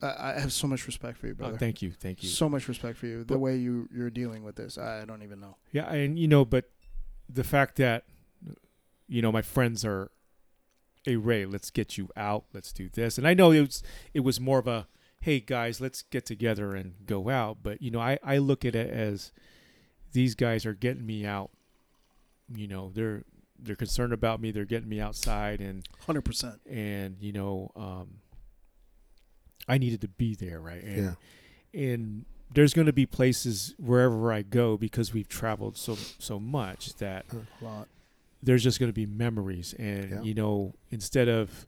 I, 0.00 0.32
I 0.36 0.40
have 0.40 0.52
so 0.52 0.66
much 0.66 0.86
respect 0.86 1.18
for 1.18 1.26
you, 1.26 1.32
Oh, 1.34 1.36
brother. 1.36 1.58
thank 1.58 1.82
you, 1.82 1.90
thank 1.90 2.22
you. 2.22 2.28
so 2.28 2.48
much 2.48 2.68
respect 2.68 2.98
for 2.98 3.06
you. 3.06 3.24
The 3.24 3.38
way 3.38 3.56
you 3.56 3.88
you're 3.94 4.10
dealing 4.10 4.44
with 4.44 4.56
this, 4.56 4.78
I 4.78 5.04
don't 5.04 5.22
even 5.22 5.40
know. 5.40 5.56
Yeah, 5.72 5.90
and 5.92 6.18
you 6.18 6.28
know, 6.28 6.44
but 6.44 6.70
the 7.28 7.44
fact 7.44 7.76
that 7.76 8.04
you 9.08 9.22
know 9.22 9.32
my 9.32 9.42
friends 9.42 9.84
are, 9.84 10.10
hey 11.04 11.16
Ray, 11.16 11.46
let's 11.46 11.70
get 11.70 11.98
you 11.98 12.08
out, 12.16 12.44
let's 12.52 12.72
do 12.72 12.88
this, 12.88 13.18
and 13.18 13.26
I 13.26 13.34
know 13.34 13.50
it 13.50 13.60
was 13.60 13.82
it 14.14 14.20
was 14.20 14.38
more 14.40 14.58
of 14.58 14.68
a, 14.68 14.86
hey 15.20 15.40
guys, 15.40 15.80
let's 15.80 16.02
get 16.02 16.24
together 16.26 16.74
and 16.76 16.94
go 17.06 17.28
out, 17.28 17.58
but 17.62 17.82
you 17.82 17.90
know, 17.90 18.00
I 18.00 18.18
I 18.22 18.38
look 18.38 18.64
at 18.64 18.74
it 18.76 18.90
as 18.90 19.32
these 20.12 20.34
guys 20.34 20.64
are 20.64 20.74
getting 20.74 21.04
me 21.06 21.26
out. 21.26 21.50
You 22.54 22.68
know, 22.68 22.90
they're 22.94 23.24
they're 23.58 23.74
concerned 23.76 24.12
about 24.12 24.40
me, 24.40 24.52
they're 24.52 24.64
getting 24.64 24.88
me 24.88 25.00
outside, 25.00 25.60
and 25.60 25.84
Hundred 26.06 26.22
percent. 26.22 26.60
and 26.70 27.16
you 27.20 27.32
know, 27.32 27.72
um, 27.74 28.08
I 29.68 29.78
needed 29.78 30.00
to 30.02 30.08
be 30.08 30.34
there, 30.34 30.60
right? 30.60 30.82
And, 30.82 31.16
and 31.74 32.24
there's 32.54 32.72
going 32.74 32.86
to 32.86 32.92
be 32.92 33.04
places 33.06 33.74
wherever 33.78 34.32
I 34.32 34.42
go 34.42 34.76
because 34.76 35.12
we've 35.12 35.28
traveled 35.28 35.76
so 35.76 35.94
so 36.18 36.40
much 36.40 36.94
that 36.94 37.26
A 37.32 37.64
lot. 37.64 37.88
there's 38.42 38.62
just 38.64 38.80
going 38.80 38.88
to 38.88 38.94
be 38.94 39.04
memories 39.06 39.74
and 39.78 40.10
Yeah. 40.10 40.22
you 40.22 40.34
know 40.34 40.74
instead 40.90 41.28
of 41.28 41.66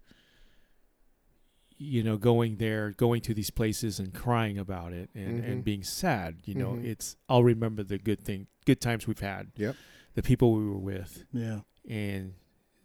you 1.77 2.03
know 2.03 2.17
going 2.17 2.57
there 2.57 2.91
going 2.93 3.21
to 3.23 3.35
these 3.35 3.51
places 3.51 3.99
and 3.99 4.13
crying 4.13 4.59
about 4.59 4.93
it 4.93 5.11
and, 5.15 5.43
Mhm. 5.43 5.51
and 5.51 5.65
being 5.65 5.83
sad 5.83 6.37
you 6.45 6.55
know 6.55 6.73
Mhm. 6.73 6.85
it's 6.85 7.17
i'll 7.29 7.43
remember 7.45 7.83
the 7.83 7.99
good 7.99 8.21
thing 8.21 8.47
good 8.67 8.81
times 8.81 9.07
we've 9.07 9.21
had 9.21 9.51
Yep. 9.57 9.77
the 10.15 10.23
people 10.23 10.53
we 10.55 10.65
were 10.65 10.79
with 10.79 11.25
Yeah. 11.33 11.61
and 11.89 12.35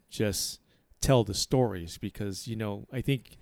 just 0.09 0.59
tell 1.01 1.23
the 1.23 1.33
stories 1.33 1.97
because 1.97 2.47
you 2.47 2.55
know 2.55 2.87
I 2.91 3.01
think 3.01 3.37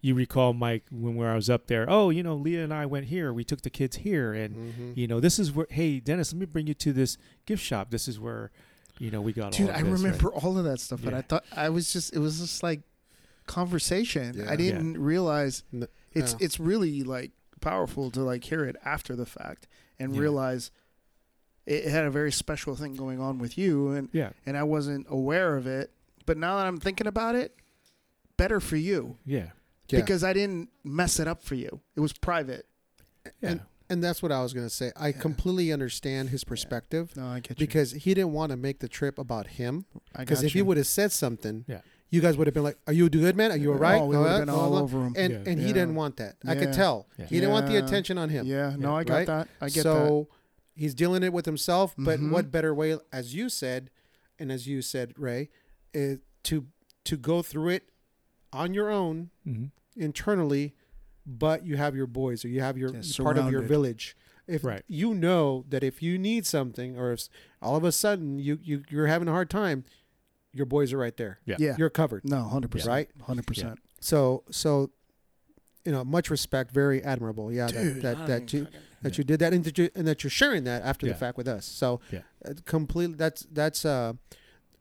you 0.00 0.14
recall 0.14 0.52
Mike 0.52 0.84
when 0.90 1.16
where 1.16 1.30
I 1.30 1.34
was 1.34 1.50
up 1.50 1.66
there. 1.66 1.86
Oh, 1.88 2.10
you 2.10 2.22
know, 2.22 2.34
Leah 2.36 2.62
and 2.64 2.72
I 2.72 2.86
went 2.86 3.06
here. 3.06 3.32
We 3.32 3.42
took 3.44 3.62
the 3.62 3.70
kids 3.70 3.96
here, 3.96 4.32
and 4.32 4.54
Mhm. 4.74 4.96
you 4.96 5.06
know, 5.08 5.18
this 5.20 5.38
is 5.38 5.52
where. 5.52 5.66
Hey, 5.70 5.98
Dennis, 6.00 6.32
let 6.32 6.38
me 6.40 6.46
bring 6.46 6.66
you 6.66 6.74
to 6.74 6.92
this 6.92 7.18
gift 7.46 7.62
shop. 7.64 7.90
This 7.90 8.06
is 8.06 8.18
where, 8.20 8.50
you 8.98 9.10
know, 9.10 9.20
we 9.20 9.32
got. 9.32 9.52
Dude, 9.52 9.68
all 9.68 9.74
of 9.74 9.76
I 9.76 9.82
this, 9.82 9.90
right? 9.90 10.02
remember 10.04 10.28
all 10.32 10.56
of 10.58 10.64
that 10.64 10.78
stuff, 10.80 11.00
but 11.02 11.14
I 11.14 11.22
thought 11.22 11.44
I 11.54 11.68
was 11.70 11.92
just 11.92 12.14
it 12.14 12.18
was 12.20 12.38
just 12.38 12.62
like 12.62 12.82
conversation. 13.46 14.34
Yeah. 14.38 14.50
I 14.50 14.56
didn't 14.56 14.98
realize 14.98 15.64
N- 15.72 15.88
it's 16.12 16.32
yeah. 16.32 16.44
it's 16.44 16.60
really 16.60 17.02
like 17.02 17.32
powerful 17.60 18.10
to 18.12 18.20
like 18.22 18.44
hear 18.44 18.64
it 18.64 18.76
after 18.84 19.16
the 19.16 19.26
fact 19.26 19.66
and 19.98 20.14
Yeah. 20.14 20.20
realize 20.20 20.70
it 21.66 21.86
had 21.88 22.04
a 22.04 22.10
very 22.10 22.30
special 22.32 22.76
thing 22.76 22.94
going 22.94 23.20
on 23.20 23.38
with 23.38 23.58
you 23.58 23.90
and 23.90 24.08
Yeah, 24.12 24.30
and 24.46 24.56
I 24.56 24.62
wasn't 24.62 25.06
aware 25.10 25.56
of 25.56 25.66
it. 25.66 25.90
But 26.26 26.36
now 26.38 26.56
that 26.58 26.66
I'm 26.66 26.78
thinking 26.78 27.06
about 27.06 27.34
it, 27.34 27.56
better 28.36 28.60
for 28.60 28.76
you 28.76 29.16
yeah, 29.26 29.50
Yeah. 29.88 30.00
because 30.00 30.22
I 30.24 30.32
didn't 30.32 30.68
mess 30.84 31.18
it 31.20 31.26
up 31.28 31.42
for 31.42 31.54
you. 31.54 31.80
It 31.96 32.00
was 32.00 32.12
private. 32.12 32.66
yeah. 33.42 33.50
And- 33.50 33.60
and 33.90 34.04
that's 34.04 34.22
what 34.22 34.30
I 34.30 34.42
was 34.42 34.52
gonna 34.52 34.68
say. 34.68 34.92
I 34.96 35.08
Yeah. 35.08 35.12
completely 35.18 35.72
understand 35.72 36.28
his 36.28 36.44
perspective 36.44 37.16
No, 37.16 37.26
I 37.26 37.40
get 37.40 37.58
you. 37.58 37.66
because 37.66 37.92
he 37.92 38.12
didn't 38.12 38.32
want 38.32 38.50
to 38.50 38.56
make 38.58 38.80
the 38.80 38.88
trip 38.88 39.18
about 39.18 39.46
him. 39.46 39.86
I 40.14 40.20
Because 40.24 40.40
got 40.40 40.46
if 40.48 40.52
he 40.52 40.60
would 40.60 40.76
have 40.76 40.86
said 40.86 41.10
something, 41.10 41.64
Yeah. 41.66 41.80
you 42.10 42.20
guys 42.20 42.36
would 42.36 42.46
have 42.46 42.52
been 42.52 42.64
like, 42.64 42.76
"Are 42.86 42.92
you 42.92 43.06
a 43.06 43.08
good, 43.08 43.34
man? 43.34 43.50
Are 43.50 43.56
you 43.56 43.72
all 43.72 43.78
right?" 43.78 43.98
Oh, 43.98 44.04
we 44.04 44.16
Uh, 44.16 44.40
been 44.40 44.48
blah, 44.48 44.54
all 44.60 44.70
blah. 44.72 44.80
over 44.82 45.06
him. 45.06 45.14
And 45.16 45.32
Yeah. 45.32 45.42
and 45.46 45.58
he 45.58 45.68
Yeah. 45.68 45.72
didn't 45.72 45.94
want 45.94 46.18
that. 46.18 46.36
I 46.46 46.54
could 46.54 46.74
tell. 46.74 47.08
Yeah. 47.18 47.24
He 47.26 47.36
didn't 47.36 47.52
want 47.52 47.66
the 47.66 47.76
attention 47.76 48.18
on 48.18 48.28
him. 48.28 48.46
Yeah, 48.46 48.76
no, 48.78 48.94
I 48.94 49.04
got 49.04 49.14
Right? 49.14 49.26
that. 49.26 49.48
I 49.58 49.68
get 49.68 49.76
that. 49.76 49.82
so 49.84 50.28
he's 50.74 50.94
dealing 50.94 51.22
it 51.22 51.32
with 51.32 51.46
himself. 51.46 51.94
But 51.96 52.20
Mhm. 52.20 52.30
what 52.30 52.50
better 52.50 52.74
way, 52.74 52.98
as 53.10 53.34
you 53.34 53.48
said, 53.48 53.88
and 54.38 54.52
as 54.52 54.66
you 54.66 54.82
said, 54.82 55.14
Ray, 55.16 55.48
is 55.94 56.18
to 56.44 56.66
to 57.04 57.16
go 57.16 57.40
through 57.40 57.70
it 57.70 57.88
on 58.52 58.74
your 58.74 58.90
own 58.90 59.30
hmm 59.44 59.64
internally, 59.98 60.74
but 61.26 61.64
you 61.66 61.76
have 61.76 61.94
your 61.96 62.06
boys 62.06 62.44
or 62.44 62.48
you 62.48 62.60
have 62.60 62.78
your 62.78 62.94
Yeah, 62.94 63.02
part 63.22 63.38
of 63.38 63.50
your 63.50 63.62
village. 63.62 64.16
If 64.46 64.64
Right. 64.64 64.82
you 64.88 65.12
know 65.12 65.64
that 65.68 65.82
if 65.84 66.02
you 66.02 66.18
need 66.18 66.46
something 66.46 66.96
or 66.98 67.12
if 67.12 67.28
all 67.60 67.76
of 67.76 67.84
a 67.84 67.92
sudden 67.92 68.38
you, 68.38 68.58
you 68.62 68.82
you're 68.88 69.06
having 69.06 69.28
a 69.28 69.32
hard 69.32 69.50
time, 69.50 69.84
your 70.54 70.64
boys 70.64 70.92
are 70.94 70.98
right 70.98 71.16
there. 71.18 71.40
Yeah. 71.44 71.56
Yeah. 71.58 71.74
You're 71.78 71.90
covered. 71.90 72.24
No, 72.24 72.44
hundred 72.44 72.70
percent. 72.70 72.88
Right? 72.88 73.10
Hundred 73.22 73.46
percent. 73.46 73.78
So 74.00 74.44
so 74.50 74.90
you 75.84 75.92
know, 75.92 76.04
much 76.04 76.28
respect, 76.30 76.70
very 76.70 77.02
admirable. 77.02 77.50
Yeah, 77.52 77.68
Dude, 77.68 78.02
that 78.02 78.16
I 78.16 78.20
that, 78.20 78.26
that 78.26 78.52
you 78.52 78.64
fucking- 78.64 78.80
that 79.02 79.16
you 79.18 79.22
did 79.24 79.38
that 79.40 79.52
and 79.52 79.64
that, 79.64 79.78
you, 79.78 79.88
and 79.94 80.08
that 80.08 80.24
you're 80.24 80.30
sharing 80.30 80.64
that 80.64 80.82
after 80.82 81.06
Yeah. 81.06 81.12
the 81.12 81.18
fact 81.18 81.36
with 81.38 81.46
us. 81.48 81.64
So 81.66 82.00
Yeah. 82.10 82.20
uh, 82.44 82.54
completely 82.64 83.16
that's 83.16 83.46
that's 83.52 83.84
uh 83.84 84.14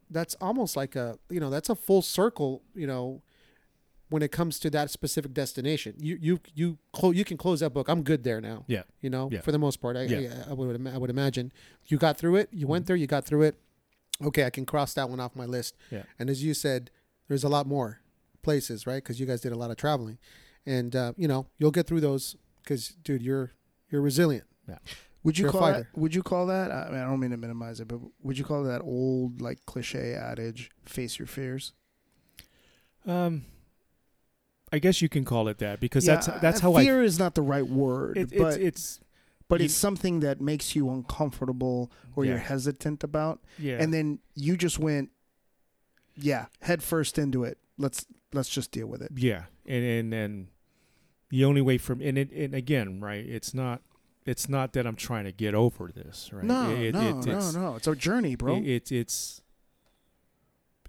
that's 0.09 0.35
almost 0.41 0.75
like 0.77 0.95
a 0.95 1.19
you 1.29 1.39
know 1.41 1.49
that's 1.49 1.69
a 1.69 1.75
full 1.75 2.01
circle 2.01 2.63
you 2.73 2.87
know 2.87 3.21
when 4.09 4.21
it 4.21 4.31
comes 4.31 4.57
to 4.59 4.69
that 4.69 4.89
specific 4.89 5.33
destination 5.33 5.93
you 5.99 6.17
you 6.21 6.39
you 6.55 6.77
clo- 6.93 7.11
you 7.11 7.25
can 7.25 7.37
close 7.37 7.59
that 7.59 7.71
book 7.73 7.87
i'm 7.89 8.03
good 8.03 8.23
there 8.23 8.39
now 8.41 8.63
Yeah. 8.67 8.83
you 9.01 9.09
know 9.09 9.29
Yeah. 9.31 9.41
for 9.41 9.51
the 9.51 9.59
most 9.59 9.77
part 9.81 9.97
I, 9.97 10.03
Yeah. 10.03 10.43
I, 10.47 10.51
I 10.51 10.53
would 10.53 10.87
i 10.87 10.97
would 10.97 11.09
imagine 11.09 11.51
you 11.87 11.97
got 11.97 12.17
through 12.17 12.37
it 12.37 12.49
you 12.51 12.67
went 12.67 12.83
Mhm. 12.85 12.87
there 12.87 12.95
you 12.95 13.07
got 13.07 13.25
through 13.25 13.43
it 13.43 13.55
okay 14.23 14.45
i 14.45 14.49
can 14.49 14.65
cross 14.65 14.93
that 14.93 15.09
one 15.09 15.19
off 15.19 15.35
my 15.35 15.45
list 15.45 15.75
Yeah. 15.91 16.03
and 16.19 16.29
as 16.29 16.43
you 16.43 16.53
said 16.53 16.89
there's 17.27 17.43
a 17.43 17.49
lot 17.49 17.67
more 17.67 17.99
places 18.41 18.87
right 18.87 19.03
because 19.03 19.19
you 19.19 19.25
guys 19.25 19.41
did 19.41 19.51
a 19.51 19.57
lot 19.57 19.71
of 19.71 19.77
traveling 19.77 20.17
and 20.65 20.95
uh, 20.95 21.13
you 21.17 21.27
know 21.27 21.47
you'll 21.57 21.71
get 21.71 21.85
through 21.87 22.01
those 22.01 22.35
because 22.63 22.89
dude 23.03 23.21
you're 23.21 23.51
you're 23.89 24.01
resilient 24.01 24.45
Yeah. 24.67 24.77
Would 25.23 25.37
you 25.37 25.43
You're 25.45 25.51
call 25.51 25.61
fighter. 25.61 25.89
that? 25.91 25.99
Would 25.99 26.15
you 26.15 26.23
call 26.23 26.45
that? 26.45 26.71
I, 26.71 26.89
mean, 26.89 26.99
I 27.01 27.03
don't 27.03 27.19
mean 27.19 27.31
to 27.31 27.37
minimize 27.37 27.81
it, 27.81 27.87
but 27.89 27.99
would 28.21 28.37
you 28.37 28.45
call 28.45 28.63
that 28.63 28.81
old 28.81 29.41
like 29.41 29.65
cliche 29.65 30.13
adage, 30.13 30.69
"Face 30.85 31.19
your 31.19 31.25
fears"? 31.27 31.73
Um, 33.05 33.45
I 34.71 34.79
guess 34.79 35.01
you 35.01 35.07
can 35.09 35.23
call 35.25 35.47
it 35.47 35.59
that 35.59 35.79
because 35.79 36.05
Yeah, 36.05 36.15
that's 36.15 36.27
that's 36.41 36.59
how 36.59 36.73
I. 36.75 36.83
fear 36.83 37.01
is 37.03 37.17
not 37.19 37.35
the 37.35 37.41
right 37.41 37.65
word, 37.67 38.17
It, 38.17 38.29
but 38.37 38.55
it's 38.55 38.57
it's 38.57 38.99
but 39.47 39.59
you- 39.61 39.65
it's 39.65 39.73
something 39.73 40.19
that 40.21 40.41
makes 40.41 40.75
you 40.75 40.89
uncomfortable 40.89 41.89
or 42.15 42.25
you're 42.25 42.37
hesitant 42.37 43.03
about, 43.03 43.41
yeah, 43.57 43.77
and 43.81 43.93
then 43.93 44.19
you 44.35 44.57
just 44.57 44.77
went, 44.77 45.09
yeah, 46.17 46.47
head 46.61 46.83
first 46.83 47.17
into 47.17 47.43
it. 47.45 47.57
Let's 47.77 48.05
let's 48.33 48.49
just 48.49 48.71
deal 48.71 48.87
with 48.87 49.01
it. 49.01 49.11
Yeah, 49.15 49.43
and 49.65 49.83
and 49.85 50.13
and 50.13 50.47
the 51.29 51.45
only 51.45 51.61
way 51.61 51.77
from 51.77 52.01
and 52.01 52.17
it 52.17 52.31
and 52.31 52.53
again, 52.53 52.99
right? 52.99 53.25
It's 53.25 53.53
not 53.53 53.81
it's 54.25 54.49
not 54.49 54.73
that 54.73 54.85
I'm 54.85 54.97
trying 54.97 55.23
to 55.23 55.31
get 55.31 55.55
over 55.55 55.89
this, 55.95 56.29
right? 56.33 56.43
No, 56.43 56.71
It- 56.71 56.93
no, 56.93 56.99
it- 57.19 57.25
no, 57.25 57.37
it's, 57.37 57.53
no. 57.53 57.75
It's 57.77 57.87
a 57.87 57.95
journey, 57.95 58.35
bro. 58.35 58.57
It, 58.57 58.65
it's 58.67 58.91
it's 58.91 59.41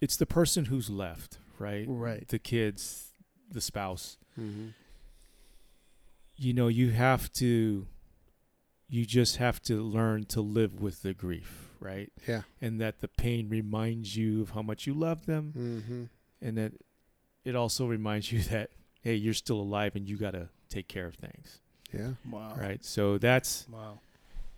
it's 0.00 0.16
the 0.16 0.26
person 0.26 0.64
who's 0.66 0.90
left, 0.90 1.38
right? 1.58 1.84
right. 1.88 2.26
The 2.28 2.38
kids, 2.38 3.07
the 3.51 3.61
spouse. 3.61 4.16
mm-hmm. 4.38 4.68
You 6.36 6.53
know, 6.55 6.68
you 6.68 6.90
have 6.90 7.32
to. 7.34 7.86
You 8.90 9.05
just 9.05 9.36
have 9.36 9.61
to 9.64 9.82
learn 9.82 10.24
to 10.26 10.40
live 10.40 10.80
with 10.80 11.03
the 11.03 11.12
grief, 11.12 11.68
right? 11.78 12.11
yeah 12.26 12.42
And 12.62 12.80
that 12.80 13.01
the 13.01 13.09
pain 13.09 13.49
reminds 13.51 14.16
you 14.16 14.40
of 14.40 14.51
how 14.51 14.62
much 14.62 14.86
you 14.86 14.94
love 14.94 15.26
them, 15.26 15.53
mm-hmm. 15.55 16.05
and 16.46 16.57
that 16.57 16.72
it 17.44 17.55
also 17.55 17.86
reminds 17.86 18.32
you 18.32 18.40
that 18.44 18.70
hey, 19.03 19.14
you're 19.14 19.34
still 19.34 19.61
alive 19.61 19.94
and 19.94 20.09
you 20.09 20.16
got 20.16 20.30
to 20.32 20.49
take 20.70 20.88
care 20.88 21.07
of 21.07 21.16
things. 21.16 21.61
yeah 21.92 22.12
Wow. 22.30 22.55
right 22.59 22.82
so 22.84 23.16
that's 23.18 23.66
Wow. 23.70 23.99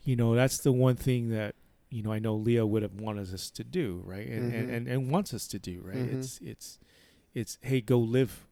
you 0.05 0.14
know 0.16 0.34
that's 0.36 0.59
the 0.59 0.72
one 0.72 0.97
thing 0.97 1.28
that 1.30 1.55
you 1.88 2.03
know 2.03 2.11
i 2.12 2.18
know 2.18 2.34
leah 2.34 2.64
would 2.66 2.82
have 2.82 2.95
wanted 3.01 3.32
us 3.34 3.49
to 3.51 3.62
do 3.64 4.03
right 4.05 4.26
and 4.28 4.53
Mhm. 4.53 4.59
and, 4.59 4.70
and, 4.70 4.88
and 4.88 5.11
wants 5.11 5.32
us 5.34 5.47
to 5.49 5.59
do 5.61 5.82
right 5.84 5.97
Mhm. 5.97 6.18
it's 6.18 6.38
it's 6.41 6.78
it's 7.34 7.59
hey 7.62 7.80
go 7.80 7.99
live 7.99 8.47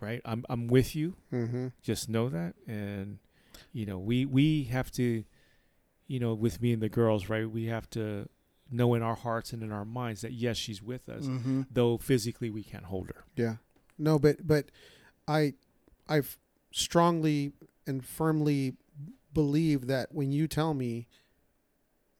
right 0.00 0.20
i'm 0.24 0.44
i'm 0.48 0.66
with 0.66 0.94
you 0.94 1.14
mm-hmm. 1.32 1.68
just 1.82 2.08
know 2.08 2.28
that 2.28 2.54
and 2.66 3.18
you 3.72 3.86
know 3.86 3.98
we 3.98 4.24
we 4.26 4.64
have 4.64 4.90
to 4.90 5.24
you 6.06 6.20
know 6.20 6.34
with 6.34 6.60
me 6.60 6.72
and 6.72 6.82
the 6.82 6.88
girls 6.88 7.28
right 7.28 7.50
we 7.50 7.66
have 7.66 7.88
to 7.90 8.28
know 8.70 8.94
in 8.94 9.02
our 9.02 9.14
hearts 9.14 9.52
and 9.52 9.62
in 9.62 9.70
our 9.72 9.84
minds 9.84 10.20
that 10.22 10.32
yes 10.32 10.56
she's 10.56 10.82
with 10.82 11.08
us 11.08 11.24
Mm-hmm. 11.26 11.62
though 11.70 11.96
physically 11.98 12.50
we 12.50 12.62
can't 12.62 12.84
hold 12.84 13.08
her 13.08 13.24
Yeah. 13.36 13.56
No, 13.98 14.18
but 14.18 14.46
but 14.46 14.66
I 15.26 15.54
I 16.08 16.20
strongly 16.70 17.52
and 17.86 18.04
firmly 18.04 18.74
believe 19.32 19.86
that 19.86 20.12
when 20.12 20.32
you 20.32 20.46
tell 20.48 20.74
me 20.74 21.06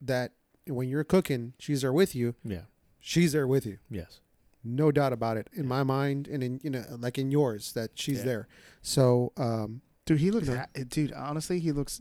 that 0.01 0.33
when 0.67 0.89
you're 0.89 1.05
cooking, 1.05 1.53
she's 1.59 1.83
there 1.83 1.93
with 1.93 2.15
you, 2.15 2.35
yeah 2.45 2.63
she's 2.99 3.33
there 3.33 3.47
with 3.47 3.67
you. 3.67 3.79
yes 3.91 4.21
No 4.67 4.91
doubt 4.93 5.13
about 5.13 5.37
it. 5.37 5.49
In 5.53 5.67
my 5.67 5.83
mind 5.83 6.27
and 6.29 6.43
in 6.43 6.61
you 6.63 6.71
know 6.71 6.85
like 6.99 7.19
in 7.19 7.31
yours 7.31 7.73
that 7.73 7.91
she's 7.95 8.19
Yeah. 8.19 8.25
there. 8.25 8.49
So 8.83 9.33
um 9.37 9.83
Dude, 10.07 10.21
he 10.21 10.31
looks. 10.31 10.47
You 10.49 10.55
know? 10.55 10.61
ha- 10.61 10.85
dude, 10.89 11.13
honestly, 11.13 11.59
he 11.59 11.73
looks. 11.73 12.01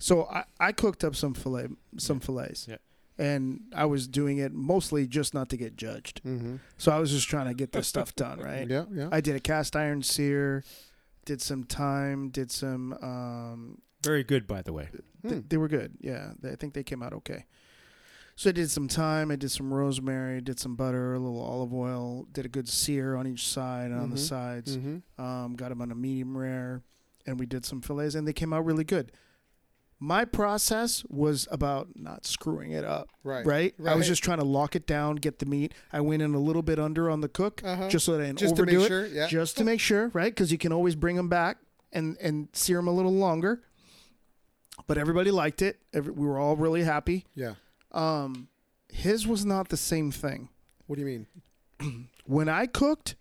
So 0.00 0.24
I, 0.26 0.44
I 0.58 0.72
cooked 0.72 1.04
up 1.04 1.14
some 1.14 1.34
fillet, 1.34 1.68
some 1.98 2.16
Yeah. 2.18 2.24
fillets, 2.26 2.66
Yeah. 2.68 2.76
and 3.16 3.60
I 3.74 3.84
was 3.84 4.08
doing 4.08 4.38
it 4.38 4.52
mostly 4.52 5.06
just 5.06 5.34
not 5.34 5.48
to 5.50 5.56
get 5.56 5.76
judged. 5.76 6.20
mhm. 6.24 6.58
So 6.78 6.90
I 6.90 6.98
was 6.98 7.10
just 7.12 7.28
trying 7.28 7.46
to 7.46 7.54
get 7.54 7.70
this 7.72 7.86
stuff 7.86 8.14
done, 8.16 8.40
right? 8.50 8.68
Yeah, 8.68 8.86
yeah. 8.92 9.08
I 9.12 9.20
did 9.20 9.36
a 9.36 9.40
cast 9.40 9.76
iron 9.76 10.02
sear, 10.02 10.64
did 11.24 11.40
some 11.40 11.62
thyme, 11.62 12.30
did 12.30 12.50
some. 12.50 12.92
Um, 13.00 13.78
very 14.02 14.24
good 14.24 14.46
by 14.48 14.60
the 14.62 14.72
way 14.72 14.88
th- 14.90 15.04
Hmm. 15.34 15.40
they 15.48 15.56
were 15.56 15.68
good. 15.68 15.92
Yeah, 16.00 16.32
they, 16.40 16.50
I 16.50 16.56
think 16.56 16.74
they 16.74 16.82
came 16.82 17.02
out 17.04 17.12
okay. 17.14 17.46
So 18.36 18.50
I 18.50 18.52
did 18.52 18.68
some 18.70 18.88
thyme, 18.88 19.30
I 19.30 19.36
did 19.36 19.50
some 19.52 19.72
rosemary, 19.72 20.40
did 20.40 20.58
some 20.58 20.74
butter, 20.74 21.14
a 21.14 21.18
little 21.20 21.40
olive 21.40 21.72
oil, 21.72 22.26
did 22.32 22.44
a 22.44 22.48
good 22.48 22.68
sear 22.68 23.14
on 23.14 23.28
each 23.28 23.46
side 23.46 23.92
and 23.92 24.00
on 24.00 24.10
the 24.10 24.16
Mhm. 24.16 24.28
sides. 24.28 24.76
Mhm. 24.76 25.02
Um, 25.18 25.54
got 25.54 25.68
them 25.68 25.80
on 25.80 25.90
a 25.92 25.94
medium 25.94 26.36
rare. 26.36 26.82
and 27.26 27.40
we 27.40 27.46
did 27.46 27.64
some 27.64 27.80
fillets, 27.80 28.14
and 28.14 28.28
they 28.28 28.34
came 28.34 28.52
out 28.52 28.66
really 28.66 28.84
good. 28.84 29.10
My 29.98 30.26
process 30.26 31.02
was 31.08 31.48
about 31.50 31.88
not 31.98 32.26
screwing 32.26 32.72
it 32.72 32.84
up. 32.84 33.08
Right. 33.22 33.46
Right. 33.46 33.74
I 33.86 33.94
was 33.94 34.06
just 34.06 34.22
trying 34.22 34.40
to 34.40 34.44
lock 34.44 34.76
it 34.76 34.86
down, 34.86 35.16
get 35.16 35.38
the 35.38 35.46
meat. 35.46 35.72
I 35.90 36.02
went 36.02 36.20
in 36.20 36.34
a 36.34 36.38
little 36.38 36.60
bit 36.60 36.78
under 36.78 37.08
on 37.08 37.22
the 37.22 37.28
cook, 37.30 37.62
Uh-huh. 37.64 37.88
just 37.88 38.04
so 38.04 38.12
that 38.12 38.20
I 38.20 38.26
didn't 38.26 38.40
Just 38.40 38.56
to 38.56 38.60
overdo 38.62 38.76
make 38.76 38.84
it. 38.84 38.88
sure, 38.88 39.06
yeah. 39.06 39.26
Just 39.28 39.56
to 39.56 39.64
make 39.64 39.80
sure, 39.80 40.08
right? 40.08 40.34
Because 40.34 40.52
you 40.52 40.58
can 40.58 40.70
always 40.70 40.94
bring 40.96 41.16
them 41.16 41.30
back 41.30 41.56
and 41.92 42.18
and 42.20 42.48
sear 42.52 42.76
them 42.76 42.88
a 42.88 42.92
little 42.92 43.14
longer. 43.14 43.62
But 44.86 44.98
everybody 44.98 45.30
liked 45.30 45.62
it. 45.62 45.80
Every, 45.94 46.12
we 46.12 46.26
were 46.26 46.38
all 46.38 46.56
really 46.56 46.82
happy. 46.82 47.24
Yeah. 47.34 47.54
Um, 47.94 48.48
his 48.92 49.26
was 49.26 49.44
not 49.46 49.68
the 49.70 49.76
same 49.76 50.10
thing. 50.10 50.48
What 50.86 50.96
do 50.98 51.02
you 51.06 51.24
mean? 51.80 52.08
When 52.26 52.48
I 52.48 52.66
cooked, 52.66 53.16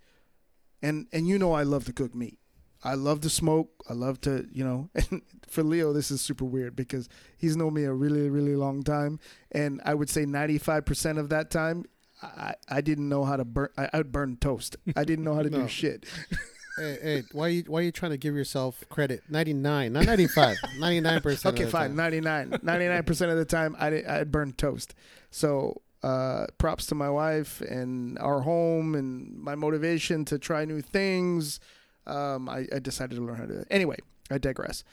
and 0.81 1.07
and 1.11 1.27
you 1.27 1.37
know 1.37 1.51
I 1.53 1.63
love 1.63 1.83
to 1.85 1.93
cook 1.93 2.15
meat. 2.15 2.39
I 2.85 2.95
love 2.95 3.21
to 3.21 3.29
smoke. 3.29 3.69
I 3.89 3.93
love 3.93 4.19
to, 4.21 4.45
you 4.51 4.63
know, 4.65 4.89
and 4.95 5.21
for 5.47 5.63
Leo, 5.63 5.93
this 5.93 6.11
is 6.11 6.19
super 6.21 6.43
weird 6.45 6.75
because 6.75 7.07
he's 7.37 7.55
known 7.55 7.73
me 7.75 7.83
a 7.85 7.93
really, 7.93 8.29
really 8.29 8.55
long 8.57 8.83
time. 8.83 9.19
And 9.51 9.81
I 9.85 9.93
would 9.93 10.09
say 10.09 10.25
95% 10.25 11.17
of 11.17 11.29
that 11.29 11.49
time, 11.49 11.85
I, 12.21 12.55
I 12.67 12.81
didn't 12.81 13.07
know 13.07 13.23
how 13.23 13.37
to 13.37 13.45
burn, 13.45 13.69
I, 13.77 13.89
I 13.93 13.97
would 13.99 14.11
burn 14.11 14.35
toast. 14.35 14.75
I 14.97 15.05
didn't 15.05 15.23
know 15.23 15.33
how 15.33 15.43
to 15.43 15.49
No. 15.57 15.61
do 15.61 15.67
shit. 15.69 16.05
Hey, 16.77 16.97
hey, 17.01 17.23
why 17.33 17.47
you 17.49 17.63
why 17.67 17.79
are 17.79 17.83
you 17.83 17.91
trying 17.91 18.11
to 18.11 18.17
give 18.17 18.35
yourself 18.35 18.83
credit? 18.89 19.21
Ninety 19.29 19.53
nine, 19.53 19.93
not 19.93 20.05
ninety 20.05 20.27
five. 20.27 20.57
Ninety 20.79 21.01
nine 21.01 21.21
percent. 21.21 21.53
Okay, 21.59 21.69
fine. 21.69 21.95
99. 21.95 22.49
99% 22.63 23.31
of 23.31 23.37
the 23.37 23.45
time, 23.45 23.75
I, 23.79 24.03
I'd 24.07 24.31
burn 24.31 24.53
toast. 24.53 24.95
So 25.29 25.81
uh, 26.01 26.47
props 26.57 26.87
to 26.87 26.95
my 26.95 27.09
wife 27.09 27.61
and 27.61 28.17
our 28.19 28.41
home 28.41 28.95
and 28.95 29.37
my 29.39 29.55
motivation 29.55 30.25
to 30.25 30.39
try 30.39 30.65
new 30.65 30.81
things. 30.81 31.59
Um, 32.07 32.49
I, 32.49 32.65
I 32.75 32.79
decided 32.79 33.15
to 33.15 33.21
learn 33.21 33.35
how 33.35 33.45
to 33.45 33.53
do. 33.59 33.63
Anyway, 33.69 33.97
I 34.31 34.37
digress. 34.39 34.83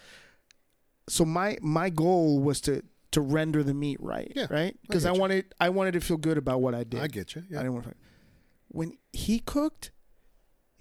So 1.09 1.25
my 1.25 1.57
my 1.63 1.89
goal 1.91 2.41
was 2.41 2.61
to 2.63 2.83
to 3.13 3.21
render 3.21 3.65
the 3.65 3.75
meat 3.75 3.97
right, 4.01 4.31
Yeah, 4.37 4.47
right? 4.51 4.77
Because 4.83 5.05
I, 5.05 5.13
you. 5.13 5.19
wanted 5.21 5.47
I 5.59 5.71
wanted 5.71 5.93
to 5.93 6.01
feel 6.01 6.17
good 6.19 6.39
about 6.39 6.61
what 6.61 6.75
I 6.75 6.85
did. 6.85 7.01
I 7.01 7.09
get 7.09 7.35
you. 7.35 7.43
Yeah. 7.51 7.59
I 7.59 7.63
didn't 7.63 7.75
want 7.75 7.87
to. 7.87 7.95
When 8.69 8.93
he 9.13 9.41
cooked, 9.41 9.91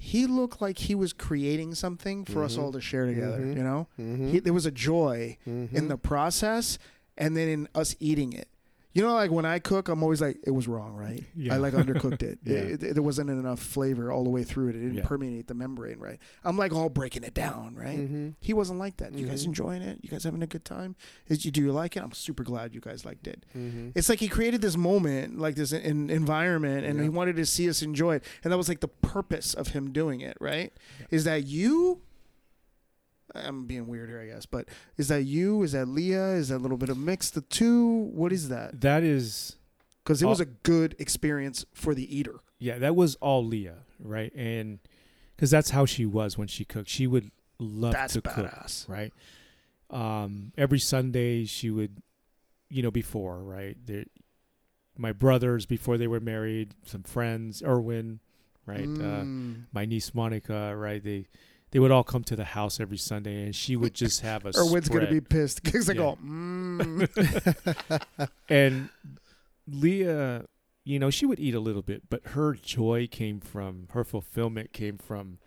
he 0.01 0.25
looked 0.25 0.61
like 0.61 0.77
he 0.79 0.95
was 0.95 1.11
creating 1.13 1.75
something 1.75 2.23
for 2.25 2.43
us 2.43 2.55
Mhm. 2.55 2.61
all 2.63 2.71
to 2.71 2.79
share 2.81 3.05
together. 3.05 3.39
Mhm. 3.41 3.57
You 3.57 3.63
know, 3.63 3.87
Mm-hmm. 3.99 4.29
he, 4.29 4.39
there 4.39 4.53
was 4.53 4.65
a 4.65 4.71
joy 4.71 5.37
in 5.45 5.67
Mhm. 5.69 5.87
the 5.89 5.97
process 5.97 6.79
and 7.17 7.35
then 7.35 7.47
in 7.49 7.67
us 7.75 7.95
eating 7.99 8.31
it. 8.33 8.47
You 8.91 9.03
know, 9.03 9.13
like 9.13 9.29
when 9.29 9.45
I 9.45 9.59
cook, 9.59 9.87
I'm 9.87 10.01
always 10.01 10.19
like, 10.19 10.37
it 10.43 10.49
was 10.49 10.67
wrong, 10.67 10.95
right? 10.95 11.23
Yeah. 11.35 11.53
I 11.53 11.57
like 11.57 11.73
undercooked 11.75 12.23
it. 12.23 12.39
Yeah. 12.43 12.55
It- 12.57 12.81
it- 12.83 12.93
There 12.95 13.03
wasn't 13.03 13.29
enough 13.29 13.59
flavor 13.59 14.11
all 14.11 14.23
the 14.23 14.31
way 14.31 14.43
through 14.43 14.69
it. 14.69 14.75
It 14.75 14.79
didn't 14.79 14.95
Yeah. 14.95 15.05
permeate 15.05 15.47
the 15.47 15.53
membrane, 15.53 15.99
right? 15.99 16.17
I'm 16.43 16.57
like 16.57 16.73
all 16.73 16.89
breaking 16.89 17.23
it 17.23 17.35
down, 17.35 17.75
right? 17.75 17.99
Mhm. 17.99 18.33
He 18.39 18.51
wasn't 18.53 18.79
like 18.79 18.97
that. 18.97 19.13
You 19.13 19.27
guys 19.27 19.43
Mhm. 19.43 19.47
enjoying 19.49 19.81
it? 19.83 19.99
You 20.01 20.09
guys 20.09 20.23
having 20.23 20.41
a 20.41 20.47
good 20.47 20.65
time? 20.65 20.95
Is 21.27 21.45
you 21.45 21.51
do 21.51 21.61
you 21.61 21.71
like 21.71 21.95
it? 21.97 22.03
I'm 22.03 22.13
super 22.13 22.43
glad 22.43 22.73
you 22.73 22.81
guys 22.81 23.05
liked 23.05 23.27
it. 23.27 23.45
Mhm. 23.55 23.91
It's 23.93 24.09
like 24.09 24.19
he 24.19 24.27
created 24.27 24.61
this 24.61 24.75
moment, 24.75 25.37
like 25.37 25.53
this 25.55 25.71
in, 25.71 26.09
environment, 26.09 26.85
and 26.87 26.97
Yeah. 26.97 27.03
he 27.03 27.09
wanted 27.09 27.35
to 27.35 27.45
see 27.45 27.69
us 27.69 27.83
enjoy 27.83 28.15
it, 28.15 28.23
and 28.43 28.51
that 28.51 28.57
was 28.57 28.67
like 28.69 28.79
the 28.79 28.87
purpose 28.87 29.53
of 29.53 29.67
him 29.69 29.91
doing 29.91 30.21
it. 30.21 30.35
Right? 30.41 30.73
Is 31.11 31.25
that 31.25 31.45
you? 31.45 32.01
I'm 33.35 33.65
being 33.65 33.87
weird 33.87 34.09
here, 34.09 34.19
I 34.21 34.25
guess, 34.27 34.45
but 34.45 34.67
is 34.97 35.07
that 35.09 35.23
you? 35.23 35.61
Is 35.63 35.73
that 35.73 35.87
Leah? 35.87 36.29
Is 36.33 36.49
that 36.49 36.57
a 36.57 36.63
little 36.63 36.77
bit 36.77 36.89
of 36.89 36.97
mix? 36.97 37.29
The 37.29 37.41
two? 37.41 37.87
What 38.13 38.31
is 38.31 38.49
that? 38.49 38.81
That 38.81 39.03
is, 39.03 39.55
Because 40.03 40.21
it 40.23 40.25
was 40.25 40.39
Oh. 40.39 40.43
a 40.43 40.47
good 40.63 40.95
experience 40.99 41.65
for 41.73 41.93
the 41.93 42.13
eater. 42.15 42.35
yeah, 42.57 42.77
that 42.79 42.95
was 42.95 43.15
all 43.15 43.45
Leah, 43.45 43.83
right? 43.99 44.33
And 44.35 44.79
because 45.35 45.51
that's 45.51 45.69
how 45.69 45.85
she 45.85 46.05
was 46.05 46.37
when 46.37 46.47
she 46.47 46.65
cooked. 46.65 46.89
She 46.89 47.05
would 47.07 47.31
love 47.59 47.93
That's 47.93 48.13
to 48.13 48.21
cook, 48.21 48.47
badass. 48.47 48.89
right? 48.89 49.13
Um, 49.89 50.51
every 50.57 50.79
Sunday 50.79 51.45
she 51.45 51.69
would, 51.69 52.01
you 52.69 52.81
know, 52.83 52.91
before 52.91 53.39
right, 53.43 53.77
there, 53.85 54.05
my 54.97 55.11
brothers 55.13 55.65
before 55.65 55.97
they 55.97 56.07
were 56.07 56.19
married, 56.19 56.73
some 56.85 57.03
friends, 57.03 57.63
Erwin, 57.63 58.19
right, 58.65 58.83
uh, 58.83 59.23
Mm. 59.23 59.65
my 59.71 59.85
niece 59.85 60.13
Monica, 60.13 60.75
right, 60.75 61.03
they. 61.03 61.27
They 61.71 61.79
would 61.79 61.91
all 61.91 62.03
come 62.03 62.23
to 62.25 62.35
the 62.35 62.45
house 62.45 62.79
every 62.79 62.97
Sunday, 62.97 63.43
and 63.43 63.55
she 63.55 63.75
would 63.75 63.93
just 63.93 64.21
have 64.21 64.45
a 64.45 64.51
Erwin's 64.57 64.89
gonna 64.89 65.09
be 65.09 65.21
pissed 65.21 65.61
because 65.63 65.85
they 65.85 65.93
go, 65.93 66.17
mm. 66.23 67.07
and 68.49 68.89
Leah, 69.67 70.45
you 70.83 70.97
know, 70.99 71.09
she 71.09 71.25
would 71.25 71.39
eat 71.39 71.53
a 71.53 71.59
little 71.59 71.81
bit, 71.83 72.09
but 72.09 72.25
her 72.29 72.53
joy 72.55 73.07
came 73.11 73.39
from 73.39 73.87
her 73.91 74.03
fulfillment 74.03 74.73
came 74.73 74.97
from 74.97 75.37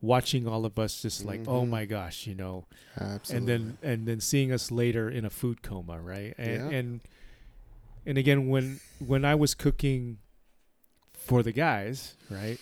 watching 0.00 0.46
all 0.46 0.64
of 0.66 0.78
us 0.78 1.00
just 1.02 1.24
like, 1.24 1.40
oh 1.48 1.62
Mhm. 1.64 1.68
my 1.70 1.84
gosh, 1.86 2.26
you 2.26 2.34
know, 2.34 2.66
Absolutely. 3.00 3.36
and 3.36 3.48
then 3.48 3.78
and 3.82 4.06
then 4.06 4.20
seeing 4.20 4.52
us 4.52 4.70
later 4.70 5.08
in 5.10 5.24
a 5.24 5.30
food 5.30 5.62
coma, 5.62 6.00
right? 6.00 6.34
And 6.38 6.70
Yeah. 6.70 6.78
and 6.78 7.00
and 8.06 8.18
again 8.18 8.48
when 8.48 8.80
when 9.04 9.24
I 9.24 9.34
was 9.34 9.54
cooking 9.54 10.18
for 11.14 11.42
the 11.42 11.52
guys, 11.52 12.14
right? 12.30 12.60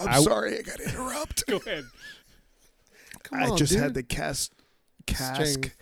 I'm 0.00 0.08
I- 0.08 0.20
sorry, 0.22 0.58
I 0.58 0.62
got 0.62 0.78
to 0.78 0.84
interrupt. 0.84 1.46
Go 1.48 1.56
ahead. 1.56 1.84
Come 3.24 3.40
I 3.42 3.48
on, 3.48 3.56
just 3.56 3.72
dude. 3.72 3.82
had 3.82 3.94
the 3.94 4.02
cast 4.02 4.52
cask. 5.06 5.34
Strength. 5.52 5.74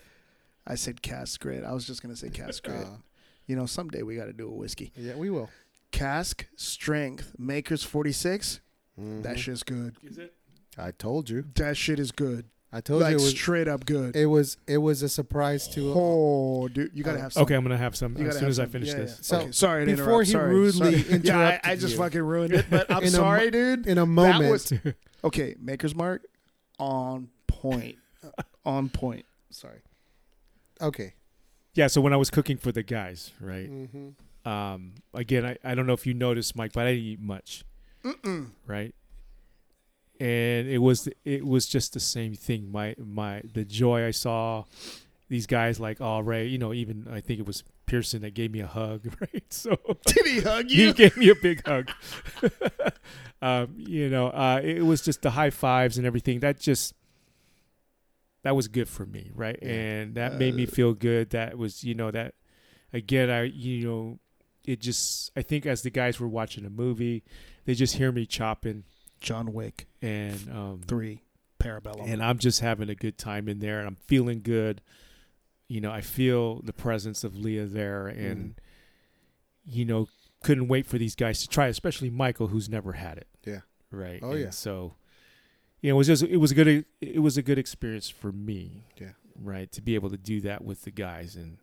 I 0.65 0.75
said 0.75 1.01
cask 1.01 1.39
grit. 1.39 1.63
I 1.63 1.71
was 1.73 1.85
just 1.87 2.01
gonna 2.01 2.15
say 2.15 2.29
cask 2.29 2.63
grit. 2.63 2.77
Uh, 2.87 2.97
You 3.45 3.55
know, 3.55 3.65
someday 3.65 4.01
we 4.03 4.15
got 4.17 4.25
to 4.25 4.33
do 4.33 4.47
a 4.49 4.53
whiskey. 4.53 4.91
yeah, 4.97 5.15
we 5.15 5.29
will. 5.29 5.49
Cask 5.91 6.45
strength 6.57 7.33
Makers 7.37 7.83
46. 7.83 8.59
Mhm. 8.99 9.23
That 9.23 9.39
shit's 9.39 9.63
good. 9.63 9.95
Is 10.03 10.17
it? 10.17 10.33
I 10.77 10.91
told 10.91 11.29
you. 11.29 11.45
That 11.55 11.77
shit 11.77 11.97
is 11.99 12.11
good. 12.11 12.45
I 12.71 12.81
told 12.81 13.01
like 13.01 13.11
you 13.11 13.17
it 13.17 13.21
was. 13.21 13.29
straight 13.29 13.67
up 13.67 13.85
good. 13.85 14.15
It 14.15 14.25
was. 14.25 14.57
It 14.67 14.77
was 14.79 15.01
a 15.01 15.07
surprise 15.09 15.67
to. 15.69 15.93
oh, 15.95 16.67
dude, 16.67 16.91
you 16.93 17.03
gotta 17.03 17.19
Uh, 17.19 17.21
have 17.21 17.33
some. 17.33 17.43
Okay, 17.43 17.55
I'm 17.55 17.63
gonna 17.63 17.77
have 17.77 17.95
some 17.95 18.17
You 18.17 18.27
as 18.27 18.33
soon 18.35 18.41
have 18.43 18.49
as 18.49 18.59
I 18.59 18.65
finish 18.65 18.89
Yeah, 18.89 18.95
this. 18.95 19.11
yeah. 19.11 19.17
So, 19.21 19.37
Okay, 19.39 19.51
sorry 19.51 19.85
to 19.85 19.91
before 19.91 20.05
interrupt. 20.23 20.25
he 20.27 20.31
Sorry, 20.33 20.53
rudely 20.53 21.01
sorry. 21.03 21.19
yeah, 21.23 21.59
I, 21.63 21.71
I 21.71 21.75
just 21.77 21.93
you. 21.93 21.97
fucking 21.99 22.21
ruined 22.21 22.53
it. 22.53 22.65
But 22.69 22.91
I'm 22.91 22.97
In 23.03 23.07
a 23.07 23.11
sorry, 23.11 23.51
dude. 23.51 23.87
in 23.87 23.97
a 23.97 24.05
moment. 24.05 24.43
That 24.43 24.51
was- 24.51 24.73
Okay, 25.23 25.55
Maker's 25.59 25.95
Mark 25.95 26.23
on 26.77 27.29
point. 27.47 27.95
on 28.65 28.89
point. 28.89 29.25
Sorry. 29.49 29.79
okay. 30.81 31.13
Yeah, 31.73 31.87
so 31.87 32.01
when 32.01 32.11
I 32.11 32.17
was 32.17 32.29
cooking 32.29 32.57
for 32.57 32.71
the 32.71 32.81
guys, 32.83 33.31
right? 33.39 33.71
Mm-hmm. 33.71 34.49
Um, 34.49 34.95
again, 35.13 35.45
I, 35.45 35.57
I 35.63 35.75
don't 35.75 35.85
know 35.87 35.93
if 35.93 36.05
you 36.07 36.13
noticed, 36.15 36.55
Mike, 36.55 36.73
but 36.73 36.87
I 36.87 36.91
didn't 36.93 37.05
eat 37.05 37.19
much, 37.21 37.63
Mm-mm. 38.03 38.49
right? 38.65 38.95
And 40.19 40.67
it 40.67 40.79
was 40.79 41.07
it 41.25 41.45
was 41.45 41.67
just 41.67 41.93
the 41.93 41.99
same 41.99 42.33
thing. 42.33 42.71
My 42.71 42.95
my 42.97 43.41
the 43.53 43.63
joy 43.65 44.05
I 44.05 44.11
saw 44.11 44.63
these 45.29 45.45
guys 45.47 45.79
like 45.79 46.01
oh 46.01 46.19
Ray, 46.19 46.47
you 46.47 46.57
know, 46.57 46.73
even 46.73 47.07
I 47.11 47.21
think 47.21 47.39
it 47.39 47.45
was 47.45 47.63
Pearson 47.85 48.21
that 48.23 48.33
gave 48.33 48.51
me 48.51 48.59
a 48.59 48.67
hug, 48.67 49.05
right? 49.21 49.43
So 49.53 49.77
Did 50.05 50.25
he 50.25 50.39
hug 50.41 50.69
you? 50.71 50.77
he 50.77 50.83
you? 50.87 50.93
gave 50.93 51.17
me 51.17 51.29
a 51.29 51.35
big 51.35 51.65
hug. 51.65 51.89
um, 53.41 53.73
you 53.77 54.09
know, 54.09 54.27
uh, 54.27 54.59
it 54.63 54.81
was 54.85 55.01
just 55.01 55.21
the 55.21 55.31
high 55.31 55.49
fives 55.51 55.97
and 55.97 56.05
everything. 56.07 56.39
That 56.39 56.59
just 56.59 56.93
that 58.43 58.55
was 58.55 58.67
good 58.67 58.87
for 58.89 59.05
me, 59.05 59.31
right? 59.35 59.57
Yeah. 59.61 59.69
And 59.69 60.15
that 60.15 60.35
made 60.35 60.55
me 60.55 60.63
Uh, 60.65 60.69
feel 60.69 60.93
good. 60.93 61.31
That 61.31 61.57
was, 61.57 61.83
you 61.83 61.93
know, 61.95 62.11
that 62.11 62.35
again, 62.93 63.29
I, 63.29 63.43
you 63.43 63.87
know, 63.87 64.19
it 64.65 64.79
just. 64.81 65.31
I 65.35 65.41
think 65.41 65.65
as 65.65 65.81
the 65.81 65.89
guys 65.89 66.19
were 66.19 66.27
watching 66.27 66.65
a 66.65 66.69
movie, 66.69 67.23
they 67.65 67.73
just 67.73 67.95
hear 67.95 68.11
me 68.11 68.25
chopping, 68.25 68.83
John 69.19 69.53
Wick 69.53 69.87
and 70.01 70.49
um, 70.51 70.81
three, 70.87 71.21
Parabellum. 71.59 72.07
and 72.11 72.23
I'm 72.23 72.37
just 72.37 72.59
having 72.61 72.89
a 72.89 72.95
good 72.95 73.17
time 73.17 73.47
in 73.47 73.59
there, 73.59 73.79
and 73.79 73.87
I'm 73.87 73.95
feeling 73.95 74.41
good. 74.41 74.81
You 75.67 75.81
know, 75.81 75.91
I 75.91 76.01
feel 76.01 76.61
the 76.61 76.73
presence 76.73 77.23
of 77.23 77.35
Leah 77.37 77.65
there, 77.65 78.07
and 78.07 78.55
you 79.65 79.83
know, 79.85 80.07
couldn't 80.43 80.67
wait 80.69 80.85
for 80.85 80.97
these 80.97 81.15
guys 81.15 81.41
to 81.41 81.47
try, 81.49 81.67
especially 81.67 82.09
Michael, 82.09 82.47
who's 82.47 82.69
never 82.69 82.93
had 82.93 83.17
it. 83.17 83.27
Yeah. 83.45 83.59
Right. 83.91 84.19
Oh, 84.21 84.31
And 84.31 84.39
yeah. 84.39 84.49
So, 84.51 84.95
you 85.81 85.89
know, 85.89 85.95
it 85.95 85.97
was 85.97 86.07
just 86.07 86.23
it 86.23 86.37
was 86.37 86.51
a 86.51 86.55
good 86.55 86.85
it 87.01 87.19
was 87.21 87.37
a 87.37 87.41
good 87.41 87.57
experience 87.57 88.09
for 88.09 88.31
me. 88.31 88.85
Yeah. 88.99 89.11
Right. 89.39 89.71
To 89.73 89.81
be 89.81 89.95
able 89.95 90.09
to 90.09 90.17
do 90.17 90.39
that 90.41 90.63
with 90.63 90.83
the 90.83 90.91
guys 90.91 91.35
and 91.35 91.57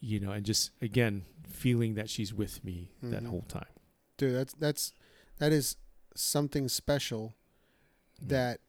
you 0.00 0.20
know, 0.20 0.32
and 0.32 0.44
just 0.44 0.70
again 0.80 1.24
feeling 1.48 1.94
that 1.94 2.08
she's 2.10 2.32
with 2.34 2.64
me 2.64 2.90
that 3.02 3.22
Mhm. 3.22 3.28
whole 3.28 3.42
time. 3.48 3.66
dude 4.16 4.34
that's 4.34 4.54
that's 4.54 4.92
that 5.38 5.52
is 5.52 5.76
something 6.14 6.68
special 6.68 7.34
that 8.22 8.60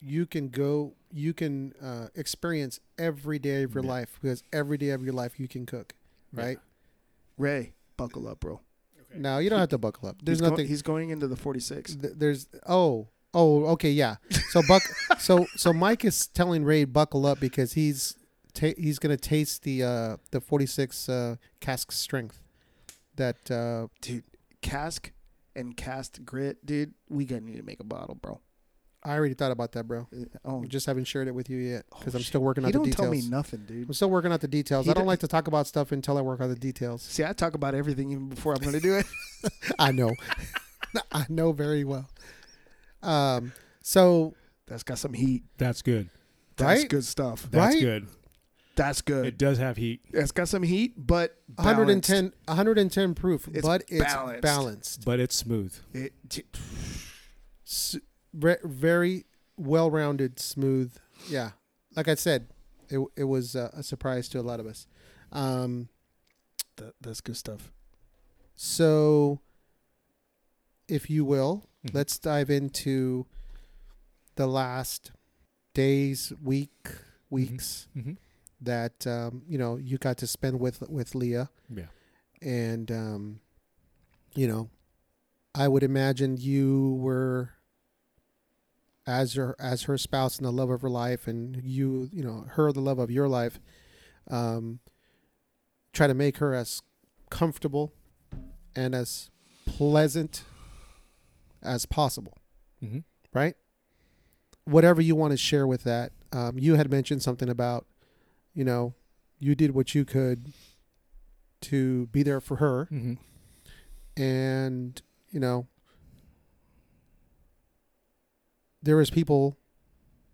you 0.00 0.26
can 0.26 0.48
go 0.48 0.94
you 1.12 1.32
can 1.34 1.74
uh, 1.82 2.06
experience 2.14 2.80
every 2.98 3.38
day 3.38 3.62
of 3.64 3.74
your 3.74 3.84
Yeah. 3.84 3.90
life 3.90 4.18
because 4.20 4.42
every 4.52 4.78
day 4.78 4.90
of 4.90 5.02
your 5.02 5.12
life 5.12 5.38
you 5.38 5.48
can 5.48 5.66
cook 5.66 5.94
Yeah. 6.32 6.44
right 6.44 6.58
Ray, 7.36 7.72
buckle 7.96 8.28
up, 8.28 8.40
bro. 8.40 8.60
now 9.14 9.38
you 9.38 9.50
don't 9.50 9.58
have 9.60 9.68
to 9.70 9.78
buckle 9.78 10.08
up 10.08 10.16
there's 10.22 10.38
he's 10.38 10.42
go- 10.42 10.50
nothing 10.50 10.66
he's 10.68 10.82
going 10.82 11.10
into 11.10 11.26
the 11.28 11.36
46. 11.36 11.96
there's 12.00 12.48
oh 12.66 13.08
oh 13.34 13.64
okay 13.66 13.90
yeah 13.90 14.16
so 14.50 14.62
buck 14.66 14.82
so 15.18 15.46
so 15.56 15.72
mike 15.72 16.04
is 16.04 16.26
telling 16.28 16.64
ray 16.64 16.84
buckle 16.84 17.26
up 17.26 17.38
because 17.40 17.72
he's 17.74 18.16
ta- 18.54 18.74
he's 18.78 18.98
gonna 18.98 19.16
taste 19.16 19.62
the 19.64 19.82
uh 19.82 20.16
the 20.30 20.40
46 20.40 21.08
uh 21.08 21.36
cask 21.60 21.92
strength 21.92 22.40
that 23.16 23.50
uh 23.50 23.86
Dude, 24.00 24.24
cask 24.62 25.12
and 25.56 25.76
cast 25.76 26.24
grit, 26.24 26.64
dude. 26.64 26.94
We 27.08 27.24
gonna 27.24 27.42
need 27.42 27.56
to 27.56 27.62
make 27.62 27.80
a 27.80 27.84
bottle, 27.84 28.14
bro. 28.14 28.40
I 29.02 29.12
already 29.14 29.32
thought 29.34 29.50
about 29.50 29.72
that, 29.72 29.88
bro. 29.88 30.06
Uh, 30.12 30.24
Oh, 30.44 30.62
I 30.62 30.66
just 30.66 30.84
haven't 30.84 31.04
shared 31.04 31.26
it 31.26 31.34
with 31.34 31.48
you 31.48 31.56
yet 31.56 31.84
because 31.98 32.14
Oh, 32.14 32.18
I'm 32.18 32.22
still 32.22 32.42
working 32.42 32.64
he 32.64 32.68
out 32.68 32.72
the 32.74 32.78
details. 32.80 32.96
don't 32.96 33.10
details. 33.12 33.22
tell 33.24 33.30
me 33.30 33.36
nothing, 33.36 33.60
dude. 33.66 33.88
I'm 33.88 33.94
still 33.94 34.10
working 34.10 34.30
out 34.30 34.40
the 34.42 34.48
details. 34.48 34.84
He 34.84 34.90
I 34.90 34.94
don't 34.94 35.02
don't- 35.02 35.08
like 35.08 35.20
to 35.20 35.28
talk 35.28 35.46
about 35.48 35.66
stuff 35.66 35.90
until 35.92 36.18
I 36.18 36.20
work 36.20 36.40
out 36.42 36.48
the 36.48 36.54
details. 36.54 37.02
See, 37.02 37.24
I 37.24 37.32
talk 37.32 37.54
about 37.54 37.74
everything 37.74 38.10
even 38.12 38.28
before 38.28 38.52
I'm 38.52 38.60
going 38.60 38.74
to 38.74 38.80
do 38.80 38.94
it. 38.96 39.06
I 39.78 39.90
know. 39.92 40.12
I 41.12 41.24
know 41.30 41.52
very 41.52 41.82
well. 41.84 42.10
Um. 43.02 43.52
So 43.82 44.34
That's 44.66 44.82
got 44.82 44.98
some 44.98 45.14
heat. 45.14 45.44
That's 45.56 45.80
good. 45.82 46.10
That's 46.56 46.80
Right? 46.82 46.88
good 46.90 47.04
stuff. 47.04 47.48
That's 47.50 47.74
Right? 47.74 47.80
good. 47.82 48.06
That's 48.76 49.02
good. 49.02 49.26
It 49.26 49.36
does 49.38 49.58
have 49.58 49.76
heat, 49.76 50.00
it's 50.12 50.32
got 50.32 50.48
some 50.48 50.62
heat, 50.62 50.94
but 50.96 51.36
110, 51.56 52.32
110 52.46 53.14
proof, 53.14 53.48
It's 53.48 53.66
but 53.66 53.82
it's 53.88 54.02
balanced. 54.04 54.42
balanced. 54.42 55.04
but 55.04 55.20
it's 55.20 55.34
smooth. 55.36 55.74
It, 55.92 56.12
S- 57.66 57.96
re- 58.32 58.56
very 58.64 59.26
well-rounded, 59.56 60.38
smooth. 60.40 60.96
Yeah, 61.28 61.50
like 61.96 62.08
I 62.08 62.14
said, 62.14 62.46
it 62.88 63.00
it 63.16 63.24
was 63.24 63.54
uh, 63.54 63.70
a 63.74 63.82
surprise 63.82 64.28
to 64.30 64.40
a 64.40 64.42
lot 64.42 64.60
of 64.60 64.66
us. 64.66 64.86
Um. 65.32 65.88
that, 66.76 66.94
that's 67.00 67.20
good 67.20 67.36
stuff. 67.36 67.70
So, 68.56 69.40
if 70.88 71.10
you 71.10 71.24
will, 71.24 71.66
Mhm. 71.86 71.94
let's 71.94 72.18
dive 72.18 72.48
into 72.50 73.26
the 74.36 74.46
last 74.46 75.12
days, 75.74 76.32
week, 76.42 76.88
weeks 77.28 77.86
Mm-hmm. 77.96 78.14
That 78.60 79.06
um, 79.06 79.42
you 79.48 79.58
know 79.58 79.76
you 79.76 79.98
got 79.98 80.16
to 80.18 80.26
spend 80.26 80.60
with 80.60 80.82
with 80.88 81.14
Leah, 81.14 81.50
Yeah. 81.74 81.86
and 82.42 82.90
um, 82.90 83.40
you 84.34 84.46
know, 84.46 84.68
I 85.54 85.66
would 85.68 85.82
imagine 85.82 86.36
you 86.36 86.94
were 87.00 87.50
as 89.06 89.34
her 89.34 89.56
as 89.58 89.82
her 89.84 89.96
spouse 89.98 90.36
and 90.36 90.46
the 90.46 90.52
love 90.52 90.70
of 90.70 90.82
her 90.82 90.90
life, 90.90 91.26
and 91.26 91.60
you 91.64 92.08
you 92.12 92.22
know 92.22 92.44
her 92.50 92.72
the 92.72 92.80
love 92.80 92.98
of 92.98 93.10
your 93.10 93.28
life. 93.28 93.58
Um, 94.30 94.80
try 95.92 96.06
to 96.06 96.14
make 96.14 96.36
her 96.36 96.54
as 96.54 96.82
comfortable 97.30 97.92
and 98.76 98.94
as 98.94 99.30
pleasant 99.66 100.44
as 101.62 101.84
possible, 101.86 102.36
Mm-hmm. 102.84 102.98
right? 103.34 103.54
Whatever 104.64 105.00
you 105.02 105.16
want 105.16 105.32
to 105.32 105.36
share 105.36 105.66
with 105.66 105.82
that. 105.84 106.12
Um, 106.32 106.58
you 106.58 106.76
had 106.76 106.90
mentioned 106.92 107.22
something 107.24 107.48
about, 107.48 107.86
you 108.60 108.64
know, 108.70 108.92
you 109.38 109.54
did 109.54 109.70
what 109.70 109.94
you 109.94 110.04
could 110.04 110.52
to 111.62 112.06
be 112.08 112.22
there 112.22 112.40
for 112.42 112.56
her, 112.56 112.88
Mm-hmm. 112.92 113.14
and 114.22 115.00
you 115.30 115.40
know, 115.40 115.66
there 118.82 118.96
was 118.96 119.10
people 119.10 119.56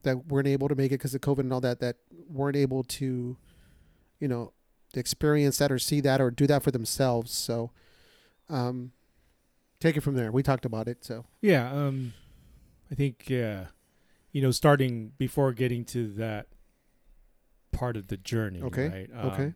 that 0.03 0.27
weren't 0.27 0.49
able 0.49 0.69
to 0.69 0.75
make 0.75 0.91
it 0.93 0.99
because 0.99 1.15
of 1.15 1.21
COVID 1.21 1.41
and 1.41 1.53
all 1.53 1.61
that 1.61 1.81
that 1.81 1.97
weren't 2.29 2.57
able 2.57 2.83
to, 2.85 3.37
you 4.21 4.29
know, 4.29 4.53
experience 4.95 5.59
that 5.59 5.71
or 5.73 5.79
see 5.79 6.01
that 6.01 6.21
or 6.21 6.31
do 6.31 6.47
that 6.47 6.63
for 6.63 6.71
themselves. 6.71 7.33
So, 7.33 7.71
um, 8.49 8.93
take 9.81 9.97
it 9.97 10.01
from 10.03 10.15
there. 10.15 10.31
We 10.33 10.43
talked 10.43 10.65
about 10.65 10.89
it. 10.89 11.05
So, 11.05 11.27
Yeah, 11.43 11.71
um, 11.73 12.13
I 12.91 12.95
think 12.95 13.31
uh, 13.31 13.65
you 14.33 14.43
know, 14.43 14.51
starting 14.53 15.13
before 15.19 15.53
getting 15.53 15.85
to 15.87 16.09
that 16.15 16.47
part 17.77 17.97
of 17.97 18.09
the 18.09 18.17
journey. 18.17 18.63
Okay, 18.63 18.89
Right? 18.89 19.25
okay. 19.33 19.45
Um, 19.45 19.55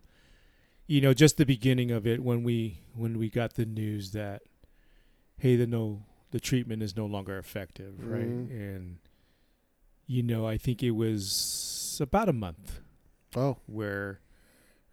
you 0.87 1.01
know, 1.01 1.13
just 1.13 1.37
the 1.37 1.45
beginning 1.45 1.89
of 1.91 2.05
it 2.05 2.21
when 2.21 2.43
we 2.43 2.79
when 2.95 3.17
we 3.17 3.29
got 3.29 3.53
the 3.55 3.65
news 3.65 4.11
that 4.11 4.41
hey, 5.37 5.55
the 5.55 5.65
no 5.67 6.03
the 6.31 6.39
treatment 6.39 6.81
is 6.83 6.95
no 6.95 7.05
longer 7.05 7.37
effective, 7.37 8.05
right? 8.05 8.27
Mhm. 8.29 8.49
And 8.51 8.97
you 10.07 10.23
know, 10.23 10.45
I 10.45 10.57
think 10.57 10.83
it 10.83 10.91
was 10.91 11.97
about 12.01 12.27
a 12.29 12.33
month 12.33 12.79
oh, 13.35 13.57
where 13.65 14.19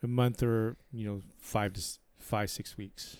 a 0.02 0.06
month 0.06 0.42
or 0.42 0.76
you 0.92 1.06
know 1.06 1.22
five 1.38 1.72
to 1.74 1.82
five 2.18 2.50
six 2.50 2.76
weeks 2.76 3.16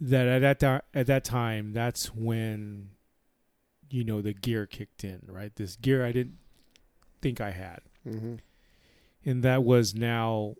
that 0.00 0.26
at 0.42 0.60
that 0.60 0.84
at 0.94 1.06
that 1.06 1.24
time 1.24 1.72
that's 1.72 2.14
when 2.14 2.90
you 3.90 4.04
know 4.04 4.20
the 4.20 4.32
gear 4.32 4.66
kicked 4.66 5.04
in 5.04 5.20
right 5.28 5.54
this 5.56 5.76
gear 5.76 6.04
i 6.04 6.12
didn't 6.12 6.36
think 7.22 7.40
i 7.40 7.50
had 7.50 7.80
mm-hmm. 8.06 8.34
and 9.24 9.42
that 9.42 9.62
was 9.64 9.94
now 9.94 10.54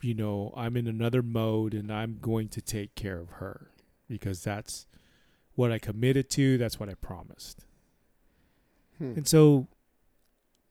you 0.00 0.14
know 0.14 0.52
i'm 0.56 0.76
in 0.76 0.86
another 0.86 1.22
mode 1.22 1.74
and 1.74 1.92
i'm 1.92 2.18
going 2.20 2.48
to 2.48 2.60
take 2.60 2.94
care 2.94 3.18
of 3.18 3.30
her 3.32 3.70
because 4.08 4.42
that's 4.42 4.86
what 5.54 5.72
i 5.72 5.78
committed 5.78 6.30
to 6.30 6.56
that's 6.58 6.78
what 6.78 6.88
i 6.88 6.94
promised 6.94 7.64
hmm. 8.98 9.12
and 9.16 9.26
so, 9.26 9.66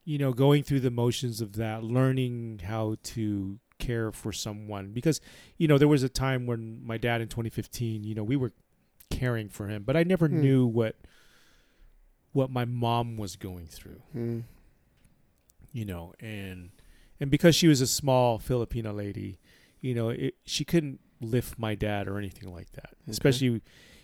you 0.04 0.16
know, 0.16 0.32
going 0.32 0.62
through 0.62 0.80
the 0.80 0.90
motions 0.90 1.42
of 1.42 1.56
that, 1.56 1.84
learning 1.84 2.62
how 2.64 2.96
to 3.02 3.58
care 3.78 4.10
for 4.10 4.32
someone, 4.32 4.92
because, 4.92 5.20
you 5.58 5.68
know, 5.68 5.76
there 5.76 5.86
was 5.88 6.02
a 6.02 6.08
time 6.08 6.46
when 6.46 6.80
my 6.82 6.96
dad 6.96 7.20
in 7.20 7.28
2015, 7.28 8.04
you 8.04 8.14
know, 8.14 8.24
we 8.24 8.34
were 8.36 8.52
caring 9.10 9.50
for 9.50 9.68
him, 9.68 9.82
but 9.82 9.96
I 9.98 10.04
never 10.04 10.26
Hmm. 10.26 10.40
knew 10.40 10.66
what 10.66 10.96
what 12.32 12.50
my 12.50 12.64
mom 12.64 13.16
was 13.18 13.36
going 13.36 13.66
through, 13.66 14.00
Mm. 14.14 14.44
You 15.78 15.84
know, 15.84 16.12
and 16.20 16.70
and 17.20 17.30
because 17.30 17.54
she 17.54 17.68
was 17.68 17.80
a 17.80 17.86
small 17.86 18.38
Filipino 18.38 18.92
lady, 18.92 19.38
you 19.80 19.94
know, 19.94 20.08
it, 20.08 20.34
she 20.44 20.64
couldn't 20.64 20.98
lift 21.20 21.58
my 21.58 21.74
dad 21.76 22.08
or 22.08 22.18
anything 22.18 22.52
like 22.52 22.70
that. 22.72 22.90
Okay. 23.02 23.10
Especially, 23.12 23.62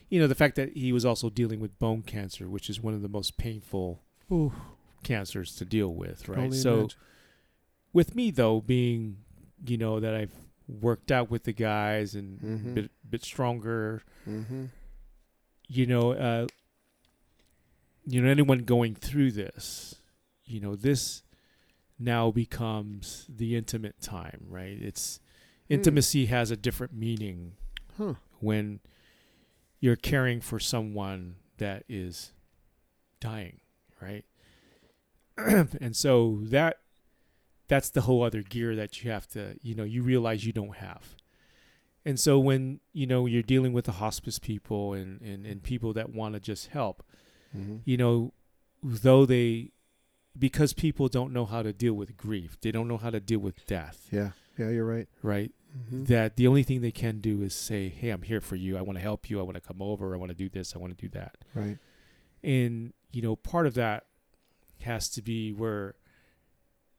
you 0.09 0.21
know, 0.21 0.27
the 0.29 0.35
fact 0.37 0.55
that 0.57 0.77
he 0.77 0.93
was 0.93 1.05
also 1.05 1.31
dealing 1.31 1.59
with 1.61 1.77
bone 1.79 2.03
cancer, 2.03 2.49
which 2.49 2.71
is 2.71 2.81
one 2.81 2.95
of 2.95 3.03
the 3.03 3.09
most 3.09 3.37
painful 3.37 4.01
Ooh, 4.31 4.53
cancers 5.03 5.57
to 5.57 5.65
deal 5.65 5.93
with, 5.93 6.29
right? 6.29 6.39
only 6.39 6.57
So 6.57 6.73
imagine. 6.81 6.99
with 7.93 8.15
me 8.15 8.31
though, 8.31 8.61
being 8.61 9.19
you 9.67 9.77
know 9.77 9.99
that 9.99 10.15
I've 10.15 10.35
worked 10.69 11.11
out 11.11 11.29
with 11.31 11.43
the 11.45 11.53
guys 11.53 12.15
and 12.15 12.41
Mhm. 12.41 12.75
bit 12.75 12.91
bit 13.11 13.25
stronger, 13.25 14.03
mm-hmm. 14.29 14.67
you 15.69 15.87
know, 15.87 16.13
uh, 16.13 16.47
you 18.07 18.21
know 18.23 18.29
anyone 18.29 18.61
going 18.61 18.95
through 18.95 19.33
this, 19.33 19.97
you 20.45 20.61
know 20.61 20.77
this 20.77 21.23
now 21.99 22.31
becomes 22.31 23.27
the 23.29 23.55
intimate 23.57 24.01
time, 24.01 24.47
right? 24.49 24.77
It's 24.81 25.21
Hmm. 25.69 25.75
intimacy 25.75 26.27
has 26.27 26.51
a 26.51 26.57
different 26.57 26.93
meaning 26.93 27.53
huh? 27.97 28.15
when 28.41 28.81
you're 29.81 29.97
caring 29.97 30.41
for 30.41 30.59
someone 30.61 31.37
that 31.59 31.85
is 31.89 32.33
dying, 33.21 33.61
right? 34.01 34.25
and 35.37 35.97
so 35.97 36.41
that 36.43 36.79
that's 37.67 37.89
the 37.91 38.03
whole 38.03 38.23
other 38.23 38.43
gear 38.43 38.77
that 38.77 39.03
you 39.03 39.11
have 39.11 39.27
to, 39.29 39.57
you 39.63 39.75
know, 39.75 39.85
you 39.85 40.03
realize 40.03 40.45
you 40.45 40.53
don't 40.53 40.77
have. 40.77 41.15
And 42.05 42.21
so 42.21 42.39
when, 42.39 42.81
you 42.93 43.07
know, 43.07 43.25
you're 43.25 43.43
dealing 43.43 43.73
with 43.73 43.87
the 43.87 43.93
hospice 43.93 44.39
people 44.39 44.93
and, 44.93 45.23
and, 45.23 45.47
and 45.47 45.63
people 45.63 45.95
that 45.95 46.11
want 46.13 46.35
to 46.35 46.41
just 46.41 46.69
help, 46.69 47.03
Mm-hmm. 47.57 47.77
you 47.85 47.97
know, 47.97 48.33
though 48.83 49.25
they 49.25 49.71
because 50.39 50.73
people 50.73 51.09
don't 51.09 51.33
know 51.33 51.45
how 51.47 51.63
to 51.63 51.73
deal 51.73 51.95
with 51.95 52.17
grief, 52.17 52.57
they 52.61 52.71
don't 52.73 52.89
know 52.89 52.97
how 52.99 53.11
to 53.11 53.21
deal 53.21 53.39
with 53.41 53.65
death, 53.67 54.09
Yeah, 54.11 54.31
yeah, 54.59 54.71
you're 54.71 54.85
right. 54.85 55.09
right? 55.23 55.53
Mm-hmm. 55.77 56.05
that 56.05 56.37
the 56.37 56.47
only 56.47 56.63
thing 56.63 56.83
they 56.83 56.93
can 56.93 57.21
do 57.21 57.43
is 57.43 57.53
say, 57.53 57.89
"Hey, 57.89 58.11
I'm 58.11 58.23
here 58.23 58.41
for 58.41 58.55
you. 58.55 58.77
I 58.79 58.83
want 58.83 58.97
to 58.97 59.03
help 59.03 59.29
you. 59.29 59.41
I 59.41 59.43
want 59.43 59.57
to 59.57 59.61
come 59.61 59.83
over. 59.83 60.15
I 60.15 60.19
want 60.19 60.31
to 60.31 60.37
do 60.37 60.49
this. 60.49 60.73
I 60.77 60.79
want 60.79 60.97
to 60.97 61.03
do 61.05 61.09
that." 61.19 61.37
Right. 61.53 61.79
And 62.45 62.93
you 63.11 63.23
know, 63.23 63.35
part 63.35 63.67
of 63.67 63.75
that 63.75 64.07
has 64.83 65.09
to 65.11 65.23
be 65.23 65.53
where 65.53 65.97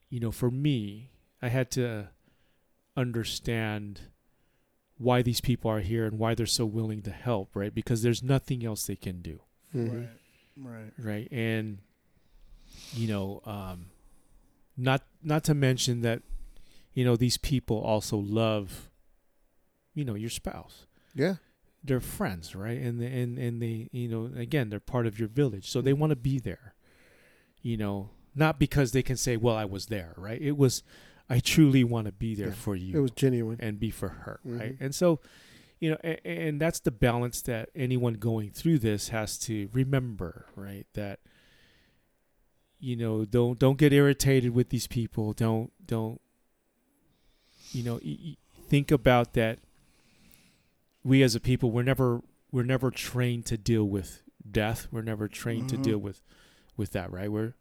you 0.09 0.19
know, 0.19 0.31
for 0.31 0.51
me, 0.51 1.11
I 1.41 1.47
had 1.47 1.71
to 1.71 2.09
understand 2.97 4.01
why 4.97 5.21
these 5.21 5.41
people 5.41 5.69
are 5.69 5.79
here 5.81 6.05
and 6.05 6.17
why 6.17 6.35
they're 6.35 6.45
so 6.45 6.65
willing 6.65 7.01
to 7.03 7.11
help, 7.11 7.55
right? 7.55 7.73
Because 7.73 8.01
there's 8.01 8.23
nothing 8.23 8.65
else 8.65 8.85
they 8.87 8.95
can 8.95 9.21
do, 9.21 9.41
Mm-hmm. 9.75 9.97
Right. 9.97 10.09
Right. 10.57 10.93
right? 10.97 11.27
And 11.31 11.79
you 12.93 13.07
know, 13.07 13.41
um 13.45 13.87
not 14.77 15.03
not 15.23 15.43
to 15.45 15.53
mention 15.53 16.01
that 16.01 16.21
you 16.93 17.03
know, 17.05 17.15
these 17.15 17.37
people 17.37 17.79
also 17.81 18.17
love 18.17 18.89
you 19.93 20.03
know, 20.05 20.15
your 20.15 20.29
spouse. 20.29 20.85
Yeah. 21.13 21.35
they're 21.83 22.01
friends, 22.01 22.55
right? 22.55 22.79
And 22.79 22.99
the, 22.99 23.05
and 23.05 23.37
and 23.37 23.61
they, 23.61 23.87
you 23.91 24.07
know, 24.09 24.29
again, 24.35 24.69
they're 24.69 24.79
part 24.79 25.05
of 25.07 25.17
your 25.19 25.27
village, 25.29 25.69
so 25.69 25.81
they 25.81 25.93
want 25.93 26.09
to 26.11 26.15
be 26.17 26.39
there. 26.39 26.73
You 27.61 27.77
know, 27.77 28.09
not 28.35 28.59
because 28.59 28.91
they 28.91 29.01
can 29.03 29.15
say, 29.17 29.37
"Well, 29.37 29.55
I 29.55 29.65
was 29.65 29.85
there," 29.87 30.13
right? 30.17 30.41
It 30.41 30.57
was, 30.57 30.83
I 31.29 31.39
truly 31.39 31.83
want 31.83 32.05
to 32.07 32.11
be 32.11 32.35
there 32.35 32.47
Yeah. 32.49 32.53
for 32.53 32.75
you 32.75 32.97
It 32.97 33.01
was 33.01 33.11
genuine. 33.11 33.57
and 33.61 33.79
be 33.79 33.89
for 33.91 34.09
her, 34.09 34.39
right? 34.43 34.73
Mhm. 34.77 34.81
And 34.81 34.95
so, 34.95 35.19
you 35.79 35.91
know, 35.91 35.97
and, 36.03 36.19
and 36.25 36.61
that's 36.61 36.79
the 36.81 36.91
balance 36.91 37.41
that 37.43 37.69
anyone 37.75 38.15
going 38.15 38.49
through 38.51 38.79
this 38.79 39.09
has 39.09 39.37
to 39.39 39.69
remember, 39.73 40.47
right? 40.55 40.85
That 40.93 41.19
you 42.85 42.95
know, 42.95 43.25
don't 43.25 43.57
don't 43.57 43.79
get 43.79 43.91
irritated 43.93 44.53
with 44.53 44.69
these 44.69 44.85
people. 44.87 45.33
Don't 45.33 45.71
don't 45.87 46.21
you 47.71 47.83
know, 47.83 47.99
think 48.69 48.91
about 48.91 49.33
that 49.33 49.57
we 51.03 51.23
as 51.23 51.33
a 51.35 51.39
people 51.39 51.71
we're 51.71 51.83
never 51.83 52.21
we're 52.51 52.63
never 52.63 52.91
trained 52.91 53.45
to 53.47 53.57
deal 53.57 53.85
with 53.85 54.21
death. 54.49 54.87
We're 54.91 55.01
never 55.01 55.27
trained 55.27 55.65
Mhm. 55.65 55.69
to 55.69 55.77
deal 55.77 55.97
with 55.97 56.21
with 56.77 56.91
that, 56.91 57.11
right? 57.11 57.31
We're 57.31 57.53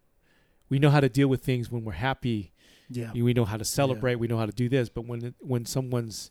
we 0.68 0.78
know 0.78 0.90
how 0.90 1.00
to 1.00 1.08
deal 1.08 1.28
with 1.28 1.42
things 1.42 1.70
when 1.70 1.84
we're 1.84 1.92
happy. 1.92 2.52
Yeah. 2.90 3.12
We 3.12 3.32
know 3.32 3.44
how 3.46 3.56
to 3.56 3.64
celebrate. 3.64 4.16
We 4.16 4.28
know 4.28 4.38
how 4.38 4.46
to 4.46 4.52
do 4.52 4.68
this. 4.68 4.88
But 4.90 5.06
when 5.06 5.24
it, 5.24 5.34
when 5.40 5.64
someone's 5.64 6.30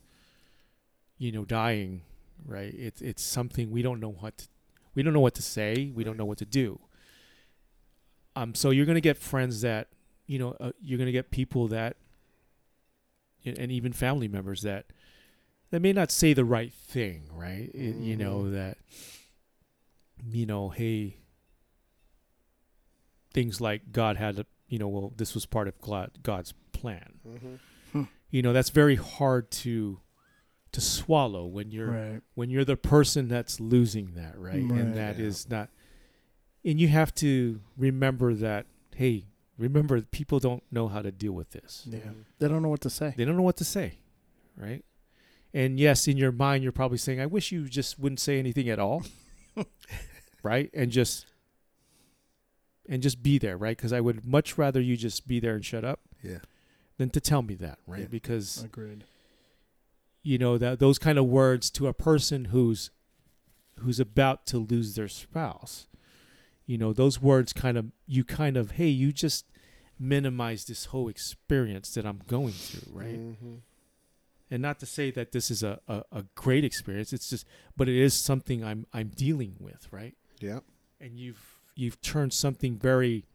you 1.18 1.32
know 1.32 1.46
dying, 1.46 2.04
right? 2.46 2.74
It's 2.74 3.02
it's 3.02 3.24
something 3.24 3.72
we 3.72 3.82
don't 3.82 4.00
know 4.00 4.12
what 4.12 4.38
to, 4.38 4.48
we 4.94 5.02
don't 5.04 5.14
know 5.14 5.20
what 5.28 5.34
to 5.36 5.42
say. 5.42 5.92
We 5.96 6.04
don't 6.04 6.18
know 6.18 6.26
what 6.26 6.38
to 6.40 6.46
do. 6.46 6.80
Um. 8.36 8.56
So 8.56 8.70
you're 8.72 8.86
gonna 8.86 9.02
get 9.02 9.18
friends 9.18 9.62
that 9.62 9.88
you 10.28 10.40
know. 10.40 10.56
Uh, 10.60 10.72
you're 10.82 10.98
gonna 11.00 11.12
get 11.12 11.32
people 11.32 11.68
that 11.70 11.98
and 13.46 13.58
and 13.60 13.72
even 13.72 13.94
family 13.94 14.28
members 14.28 14.62
that 14.62 14.86
that 15.72 15.82
may 15.82 15.94
not 15.94 16.12
say 16.12 16.34
the 16.34 16.46
right 16.46 16.72
thing, 16.74 17.30
right? 17.32 17.70
It- 17.74 17.96
you 17.98 18.16
know 18.16 18.50
that 18.52 18.78
you 20.32 20.46
know, 20.46 20.70
hey, 20.70 21.18
things 23.34 23.60
like 23.60 23.92
God 23.92 24.18
had 24.18 24.40
a, 24.40 24.46
you 24.68 24.80
know, 24.80 24.88
well, 24.88 25.12
this 25.18 25.34
was 25.34 25.46
part 25.46 25.68
of 25.68 25.80
God, 25.82 26.12
God's 26.24 26.54
plan. 26.72 27.14
Mm-hmm. 27.28 28.04
You 28.30 28.42
know, 28.42 28.54
that's 28.54 28.70
very 28.70 28.96
hard 28.96 29.52
to 29.52 30.00
to 30.72 30.82
swallow 30.82 31.46
when 31.46 31.70
you're 31.70 31.92
Right. 31.92 32.22
when 32.34 32.50
you're 32.50 32.66
the 32.66 32.76
person 32.78 33.28
that's 33.28 33.60
losing 33.60 34.14
that, 34.16 34.38
right? 34.40 34.64
Right. 34.64 34.80
And 34.80 34.96
that 34.96 35.20
Yeah. 35.20 35.26
is 35.26 35.48
not 35.50 35.70
and 36.66 36.80
you 36.80 36.88
have 36.88 37.14
to 37.16 37.60
remember 37.78 38.34
that 38.36 38.66
hey, 38.96 39.26
remember 39.58 40.02
people 40.02 40.40
don't 40.40 40.64
know 40.72 40.88
how 40.88 41.02
to 41.02 41.12
deal 41.12 41.32
with 41.34 41.52
this. 41.52 41.84
Yeah. 41.90 42.00
Mm-hmm. 42.00 42.22
They 42.40 42.48
don't 42.48 42.62
know 42.62 42.70
what 42.70 42.82
to 42.82 42.90
say. 42.90 43.14
They 43.18 43.26
don't 43.26 43.36
know 43.36 43.42
what 43.44 43.58
to 43.58 43.64
say, 43.66 43.98
right? 44.58 44.84
And 45.54 45.80
yes, 45.80 46.08
in 46.08 46.18
your 46.18 46.32
mind, 46.32 46.64
you're 46.64 46.72
probably 46.72 46.98
saying, 46.98 47.20
"I 47.22 47.26
wish 47.28 47.52
you 47.52 47.68
just 47.68 48.00
wouldn't 48.00 48.20
say 48.20 48.40
anything 48.40 48.70
at 48.70 48.80
all," 48.80 49.04
right? 50.44 50.70
And 50.74 50.92
just 50.92 51.26
and 52.90 53.02
just 53.02 53.24
be 53.24 53.38
there, 53.38 53.58
right? 53.58 53.78
Because 53.78 53.94
I 53.94 54.02
would 54.02 54.26
much 54.26 54.58
rather 54.58 54.82
you 54.82 54.98
just 54.98 55.28
be 55.28 55.40
there 55.40 55.56
and 55.56 55.64
shut 55.64 55.86
up 55.86 56.02
Yeah. 56.22 56.40
than 56.98 57.10
to 57.12 57.22
tell 57.22 57.42
me 57.42 57.56
that, 57.56 57.80
right? 57.88 58.02
Yeah. 58.02 58.08
Because 58.08 58.64
Agreed. 58.64 59.06
you 60.22 60.38
know 60.38 60.58
that 60.58 60.80
those 60.80 61.00
kind 61.00 61.18
of 61.18 61.26
words 61.26 61.70
to 61.72 61.88
a 61.88 61.94
person 61.94 62.46
who's 62.46 62.90
who's 63.80 64.00
about 64.00 64.46
to 64.48 64.58
lose 64.58 64.96
their 64.96 65.08
spouse, 65.08 65.88
you 66.66 66.78
know, 66.78 66.94
those 66.94 67.22
words 67.22 67.54
kind 67.54 67.78
of 67.78 67.92
you 68.08 68.24
kind 68.24 68.58
of 68.58 68.72
hey, 68.72 68.88
you 68.88 69.12
just 69.12 69.46
minimize 70.00 70.66
this 70.66 70.86
whole 70.86 71.08
experience 71.08 71.94
that 71.94 72.06
I'm 72.06 72.22
going 72.28 72.54
through, 72.54 72.94
right? 72.94 73.20
Mm-hmm. 73.20 73.54
and 74.52 74.62
not 74.62 74.80
to 74.80 74.86
say 74.86 75.12
that 75.12 75.32
this 75.32 75.50
is 75.52 75.64
a, 75.64 75.80
a, 75.88 76.04
a 76.12 76.24
great 76.36 76.64
experience 76.66 77.14
it's 77.14 77.30
just 77.30 77.46
but 77.78 77.88
it 77.88 77.96
is 77.96 78.14
something 78.14 78.64
i'm 78.64 78.86
i'm 78.94 79.08
dealing 79.16 79.56
with 79.60 79.88
right 79.92 80.16
Yeah. 80.40 80.60
and 81.00 81.18
you've 81.18 81.60
you've 81.76 82.02
turned 82.02 82.34
something 82.34 82.78
very 82.78 83.26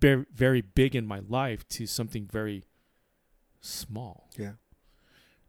very 0.00 0.26
very 0.34 0.60
big 0.60 0.94
in 0.94 1.06
my 1.06 1.20
life 1.28 1.66
to 1.70 1.86
something 1.86 2.26
very 2.30 2.64
small 3.60 4.28
Yeah. 4.38 4.52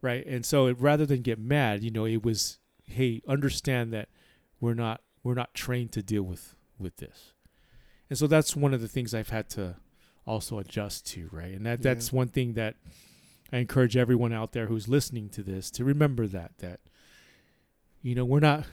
right 0.01 0.26
and 0.26 0.45
so 0.45 0.68
it, 0.68 0.80
rather 0.80 1.05
than 1.05 1.22
get 1.22 1.39
mad 1.39 1.84
you 1.84 1.91
know 1.91 2.05
it 2.05 2.24
was 2.24 2.59
hey 2.84 3.22
understand 3.28 3.91
that 3.93 4.09
we're 4.59 4.74
not 4.74 5.01
we're 5.28 5.34
not 5.34 5.53
trained 5.53 5.91
to 5.91 6.01
deal 6.01 6.23
with 6.23 6.55
with 6.80 6.97
this 6.97 7.34
and 8.09 8.17
so 8.17 8.25
that's 8.28 8.55
one 8.55 8.73
of 8.73 8.82
the 8.82 8.88
things 8.88 9.13
i've 9.13 9.30
had 9.30 9.49
to 9.49 9.75
also 10.25 10.57
adjust 10.59 11.05
to 11.07 11.30
right 11.32 11.53
and 11.53 11.65
that 11.65 11.80
Yeah. 11.80 11.93
that's 11.93 12.11
one 12.13 12.28
thing 12.30 12.53
that 12.53 12.75
i 13.51 13.57
encourage 13.57 13.95
everyone 13.97 14.32
out 14.34 14.51
there 14.53 14.67
who's 14.67 14.88
listening 14.88 15.30
to 15.30 15.43
this 15.43 15.69
to 15.71 15.84
remember 15.84 16.28
that 16.28 16.51
that 16.59 16.80
you 18.01 18.15
know 18.15 18.25
we're 18.25 18.39
not 18.39 18.65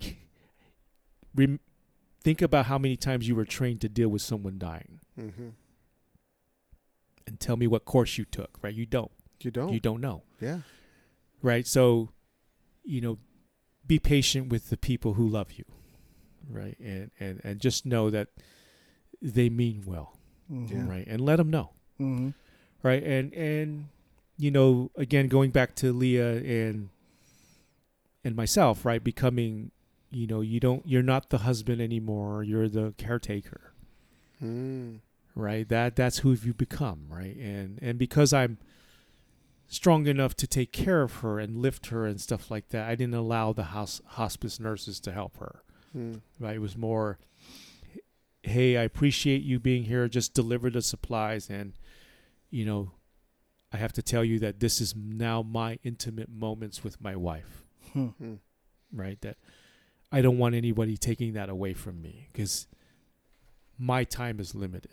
rem- 1.34 1.60
think 2.22 2.42
about 2.42 2.66
how 2.66 2.78
many 2.78 2.96
times 2.96 3.28
you 3.28 3.34
were 3.34 3.44
trained 3.44 3.80
to 3.82 3.88
deal 3.88 4.08
with 4.08 4.22
someone 4.22 4.58
dying 4.58 5.00
Mm-hmm. 5.18 5.48
and 7.26 7.40
tell 7.40 7.56
me 7.56 7.66
what 7.66 7.84
course 7.84 8.18
you 8.18 8.24
took 8.24 8.58
right 8.62 8.72
you 8.74 8.86
don't 8.86 9.10
You 9.40 9.50
don't. 9.50 9.72
you 9.72 9.80
don't 9.80 10.00
know 10.00 10.22
Yeah. 10.40 10.60
right 11.42 11.66
so 11.66 12.10
you 12.84 13.00
know 13.00 13.18
be 13.86 13.98
patient 13.98 14.48
with 14.50 14.68
the 14.70 14.76
people 14.76 15.14
who 15.14 15.26
love 15.28 15.52
you 15.54 15.64
right? 16.48 16.76
And 16.80 17.10
and 17.20 17.40
and 17.44 17.60
just 17.60 17.84
know 17.86 18.10
that 18.10 18.28
they 19.20 19.48
mean 19.48 19.82
well 19.86 20.16
Yeah. 20.48 20.86
right? 20.88 21.06
And 21.06 21.20
let 21.20 21.36
them 21.36 21.50
know. 21.50 21.70
Mm-hmm. 22.00 22.30
right? 22.82 23.02
And 23.02 23.32
and 23.34 23.86
you 24.36 24.50
know 24.50 24.90
again 24.96 25.28
going 25.28 25.50
back 25.50 25.74
to 25.76 25.92
leah 25.92 26.36
and 26.36 26.88
and 28.24 28.34
myself 28.36 28.84
right? 28.84 29.02
Becoming 29.02 29.70
you 30.10 30.26
know 30.26 30.40
you 30.40 30.58
don't 30.60 30.86
you're 30.86 31.02
not 31.02 31.30
the 31.30 31.38
husband 31.38 31.80
anymore. 31.80 32.42
You're 32.42 32.68
the 32.68 32.94
caretaker. 32.96 33.72
Mm. 34.42 35.00
right? 35.34 35.68
That 35.68 35.96
that's 35.96 36.18
who 36.18 36.32
you 36.32 36.54
become 36.54 37.06
right? 37.10 37.36
And 37.36 37.78
and 37.82 37.98
because 37.98 38.32
i'm 38.32 38.58
strong 39.70 40.06
enough 40.06 40.34
to 40.34 40.46
take 40.46 40.72
care 40.72 41.02
of 41.02 41.16
her 41.16 41.38
and 41.38 41.56
lift 41.58 41.86
her 41.88 42.06
and 42.06 42.18
stuff 42.20 42.50
like 42.50 42.70
that 42.70 42.88
i 42.88 42.94
didn't 42.94 43.12
allow 43.14 43.52
the 43.52 43.64
house 43.64 44.00
hospice 44.06 44.58
nurses 44.58 44.98
to 44.98 45.12
help 45.12 45.36
her 45.36 45.62
Mm. 45.96 46.20
right 46.38 46.56
it 46.56 46.60
was 46.60 46.76
more 46.76 47.18
hey 48.42 48.76
i 48.76 48.82
appreciate 48.82 49.42
you 49.42 49.58
being 49.58 49.84
here 49.84 50.06
just 50.08 50.34
deliver 50.34 50.70
the 50.70 50.82
supplies 50.82 51.48
and 51.50 51.72
you 52.50 52.64
know 52.64 52.92
i 53.72 53.76
have 53.78 53.92
to 53.94 54.02
tell 54.02 54.22
you 54.24 54.38
that 54.38 54.60
this 54.60 54.80
is 54.80 54.94
now 54.94 55.42
my 55.42 55.78
intimate 55.82 56.28
moments 56.30 56.84
with 56.84 57.00
my 57.00 57.16
wife. 57.16 57.64
Mm. 57.96 58.38
right 58.92 59.20
that 59.22 59.36
i 60.12 60.20
don't 60.20 60.38
want 60.38 60.54
anybody 60.54 60.96
taking 60.96 61.32
that 61.32 61.48
away 61.48 61.72
from 61.74 62.00
me 62.02 62.28
because 62.32 62.66
my 63.78 64.04
time 64.04 64.40
is 64.40 64.54
limited 64.54 64.92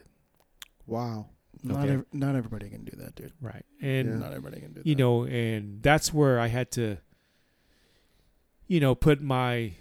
Wow. 0.88 1.28
Not 1.64 1.84
Okay. 1.86 1.94
ev- 1.94 2.06
not 2.14 2.36
everybody 2.36 2.70
can 2.70 2.84
do 2.84 2.96
that, 2.98 3.16
dude. 3.16 3.34
right 3.42 3.66
and 3.82 4.08
Yeah. 4.08 4.16
Not 4.18 4.34
everybody 4.34 4.62
can 4.62 4.74
do 4.74 4.80
that. 4.82 4.86
you 4.88 4.96
know 4.96 5.26
and 5.26 5.82
that's 5.84 6.14
where 6.14 6.40
i 6.40 6.48
had 6.48 6.72
to 6.72 6.98
you 8.68 8.80
know 8.80 8.96
put 8.96 9.22
my 9.22 9.74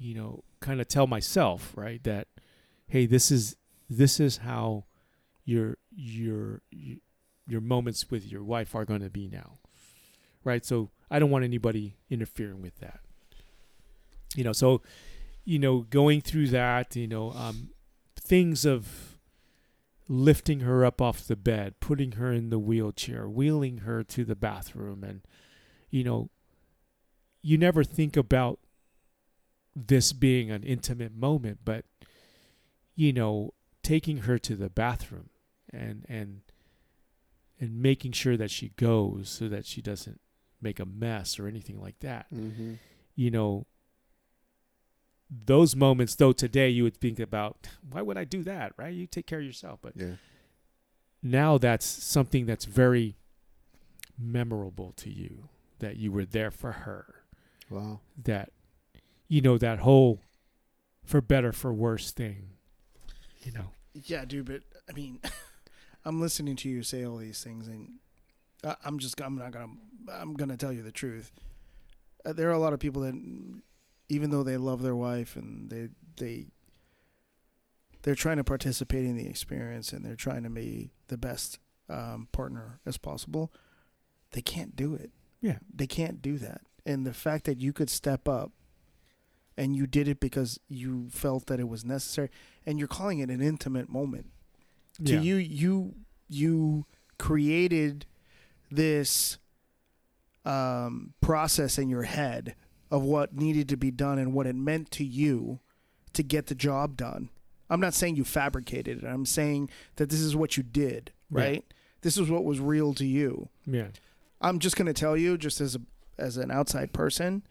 you 0.00 0.14
know 0.14 0.42
kind 0.60 0.80
of 0.80 0.88
tell 0.88 1.06
myself 1.06 1.72
right 1.76 2.02
that 2.04 2.26
hey 2.88 3.06
this 3.06 3.30
is 3.30 3.56
this 3.88 4.18
is 4.18 4.38
how 4.38 4.84
your 5.44 5.76
your 5.90 6.62
your 7.46 7.60
moments 7.60 8.10
with 8.10 8.30
your 8.30 8.42
wife 8.42 8.74
are 8.74 8.84
going 8.84 9.02
to 9.02 9.10
be 9.10 9.28
now 9.28 9.58
right? 10.44 10.64
So 10.64 10.90
i 11.10 11.18
don't 11.18 11.30
want 11.30 11.44
anybody 11.44 11.96
interfering 12.08 12.62
with 12.62 12.78
that. 12.78 13.00
You 14.34 14.44
know 14.44 14.52
so 14.52 14.82
you 15.44 15.58
know 15.58 15.80
going 15.80 16.20
through 16.20 16.48
that 16.48 16.94
you 16.94 17.08
know 17.08 17.32
um 17.32 17.70
things 18.16 18.64
of 18.64 19.18
lifting 20.08 20.60
her 20.60 20.84
up 20.84 21.00
off 21.00 21.26
the 21.26 21.36
bed, 21.36 21.78
putting 21.78 22.12
her 22.12 22.32
in 22.32 22.50
the 22.50 22.58
wheelchair, 22.58 23.28
wheeling 23.28 23.78
her 23.78 24.02
to 24.04 24.24
the 24.24 24.36
bathroom 24.36 25.04
and 25.04 25.22
you 25.90 26.04
know 26.04 26.30
you 27.42 27.56
never 27.58 27.82
think 27.82 28.16
about 28.16 28.60
this 29.76 30.12
being 30.12 30.50
an 30.50 30.62
intimate 30.62 31.14
moment, 31.14 31.60
but 31.64 31.84
you 32.94 33.12
know, 33.12 33.54
taking 33.82 34.18
her 34.18 34.38
to 34.38 34.54
the 34.56 34.68
bathroom 34.70 35.30
and 35.72 36.04
and 36.08 36.40
and 37.58 37.80
making 37.82 38.12
sure 38.12 38.36
that 38.36 38.50
she 38.50 38.70
goes 38.76 39.28
so 39.28 39.48
that 39.48 39.66
she 39.66 39.80
doesn't 39.82 40.20
make 40.62 40.80
a 40.80 40.86
mess 40.86 41.38
or 41.38 41.46
anything 41.46 41.80
like 41.80 41.98
that. 42.00 42.26
Mm-hmm. 42.34 42.74
You 43.14 43.30
know, 43.30 43.66
those 45.30 45.76
moments 45.76 46.14
though 46.16 46.32
today 46.32 46.68
you 46.68 46.82
would 46.82 46.96
think 46.96 47.20
about 47.20 47.68
why 47.88 48.02
would 48.02 48.18
I 48.18 48.24
do 48.24 48.42
that, 48.44 48.72
right? 48.76 48.92
You 48.92 49.06
take 49.06 49.26
care 49.26 49.38
of 49.38 49.44
yourself, 49.44 49.78
but 49.82 49.92
Yeah. 49.96 50.14
now 51.22 51.56
that's 51.58 51.86
something 51.86 52.46
that's 52.46 52.64
very 52.64 53.16
memorable 54.18 54.92
to 54.96 55.10
you 55.10 55.48
that 55.78 55.96
you 55.96 56.12
were 56.12 56.24
there 56.26 56.50
for 56.50 56.72
her 56.72 57.14
Wow. 57.70 58.00
that 58.24 58.52
you 59.30 59.40
know 59.40 59.56
that 59.56 59.78
whole 59.78 60.20
for 61.04 61.22
better 61.22 61.52
for 61.52 61.72
worse 61.72 62.10
thing 62.10 62.50
you 63.42 63.52
know 63.52 63.70
Yeah, 63.94 64.24
dude, 64.24 64.46
but 64.46 64.62
I 64.88 64.92
mean, 64.92 65.20
I'm 66.04 66.20
listening 66.20 66.56
to 66.56 66.68
you 66.68 66.82
say 66.82 67.04
all 67.04 67.16
these 67.16 67.42
things, 67.42 67.66
and 67.66 67.94
I, 68.64 68.76
I'm 68.84 68.98
just, 68.98 69.20
I'm 69.20 69.36
not 69.36 69.52
gonna, 69.52 69.72
I'm 70.12 70.34
gonna 70.34 70.56
tell 70.56 70.72
you 70.72 70.82
the 70.82 70.92
truth. 70.92 71.32
Uh, 72.24 72.32
there 72.32 72.48
are 72.48 72.52
a 72.52 72.58
lot 72.58 72.72
of 72.72 72.80
people 72.80 73.02
that, 73.02 73.14
even 74.08 74.30
though 74.30 74.42
they 74.42 74.56
love 74.56 74.82
their 74.82 74.94
wife 74.94 75.36
and 75.36 75.70
they, 75.70 75.88
they, 76.18 76.46
they're 78.02 78.14
trying 78.14 78.36
to 78.36 78.44
participate 78.44 79.04
in 79.04 79.16
the 79.16 79.26
experience 79.26 79.92
and 79.92 80.04
they're 80.04 80.16
trying 80.16 80.42
to 80.42 80.50
be 80.50 80.90
the 81.08 81.16
best 81.16 81.58
um, 81.88 82.28
partner 82.32 82.80
as 82.86 82.98
possible, 82.98 83.52
they 84.32 84.42
can't 84.42 84.76
do 84.76 84.94
it. 84.94 85.10
Yeah. 85.40 85.58
they 85.74 85.86
can't 85.86 86.20
do 86.20 86.36
that. 86.38 86.60
And 86.84 87.06
the 87.06 87.14
fact 87.14 87.44
that 87.44 87.60
you 87.60 87.72
could 87.72 87.88
step 87.88 88.28
up 88.28 88.52
and 89.60 89.76
you 89.76 89.86
did 89.86 90.08
it 90.08 90.18
because 90.20 90.58
you 90.68 91.08
felt 91.10 91.44
that 91.46 91.60
it 91.60 91.68
was 91.68 91.84
necessary 91.84 92.30
and 92.64 92.78
you're 92.78 92.88
calling 92.88 93.18
it 93.18 93.28
an 93.28 93.42
intimate 93.42 93.88
moment 93.90 94.26
to 95.04 95.14
Yeah. 95.14 95.20
you 95.20 95.36
you 95.36 95.94
you 96.28 96.86
created 97.18 98.06
this 98.70 99.36
um, 100.44 101.12
process 101.20 101.78
in 101.78 101.88
your 101.90 102.04
head 102.04 102.54
of 102.90 103.02
what 103.02 103.34
needed 103.34 103.68
to 103.68 103.76
be 103.76 103.90
done 103.90 104.18
and 104.18 104.32
what 104.32 104.46
it 104.46 104.54
meant 104.56 104.90
to 104.92 105.04
you 105.04 105.60
to 106.12 106.22
get 106.22 106.46
the 106.46 106.54
job 106.54 106.96
done. 106.96 107.28
I'm 107.68 107.80
not 107.80 107.94
saying 107.94 108.16
you 108.16 108.24
fabricated 108.24 109.04
it. 109.04 109.06
I'm 109.06 109.26
saying 109.26 109.70
that 109.96 110.08
this 110.10 110.20
is 110.20 110.34
what 110.34 110.56
you 110.56 110.62
did, 110.62 111.12
Yeah. 111.30 111.40
right? 111.40 111.64
This 112.00 112.16
is 112.16 112.30
what 112.30 112.44
was 112.44 112.58
real 112.58 112.94
to 112.94 113.06
you. 113.06 113.48
Yeah. 113.66 113.88
I'm 114.40 114.58
just 114.58 114.74
going 114.76 114.86
to 114.86 114.92
tell 114.94 115.16
you 115.16 115.36
just 115.36 115.60
as 115.60 115.76
a 115.76 115.80
as 116.18 116.36
an 116.36 116.50
outside 116.50 116.92
person, 116.92 117.42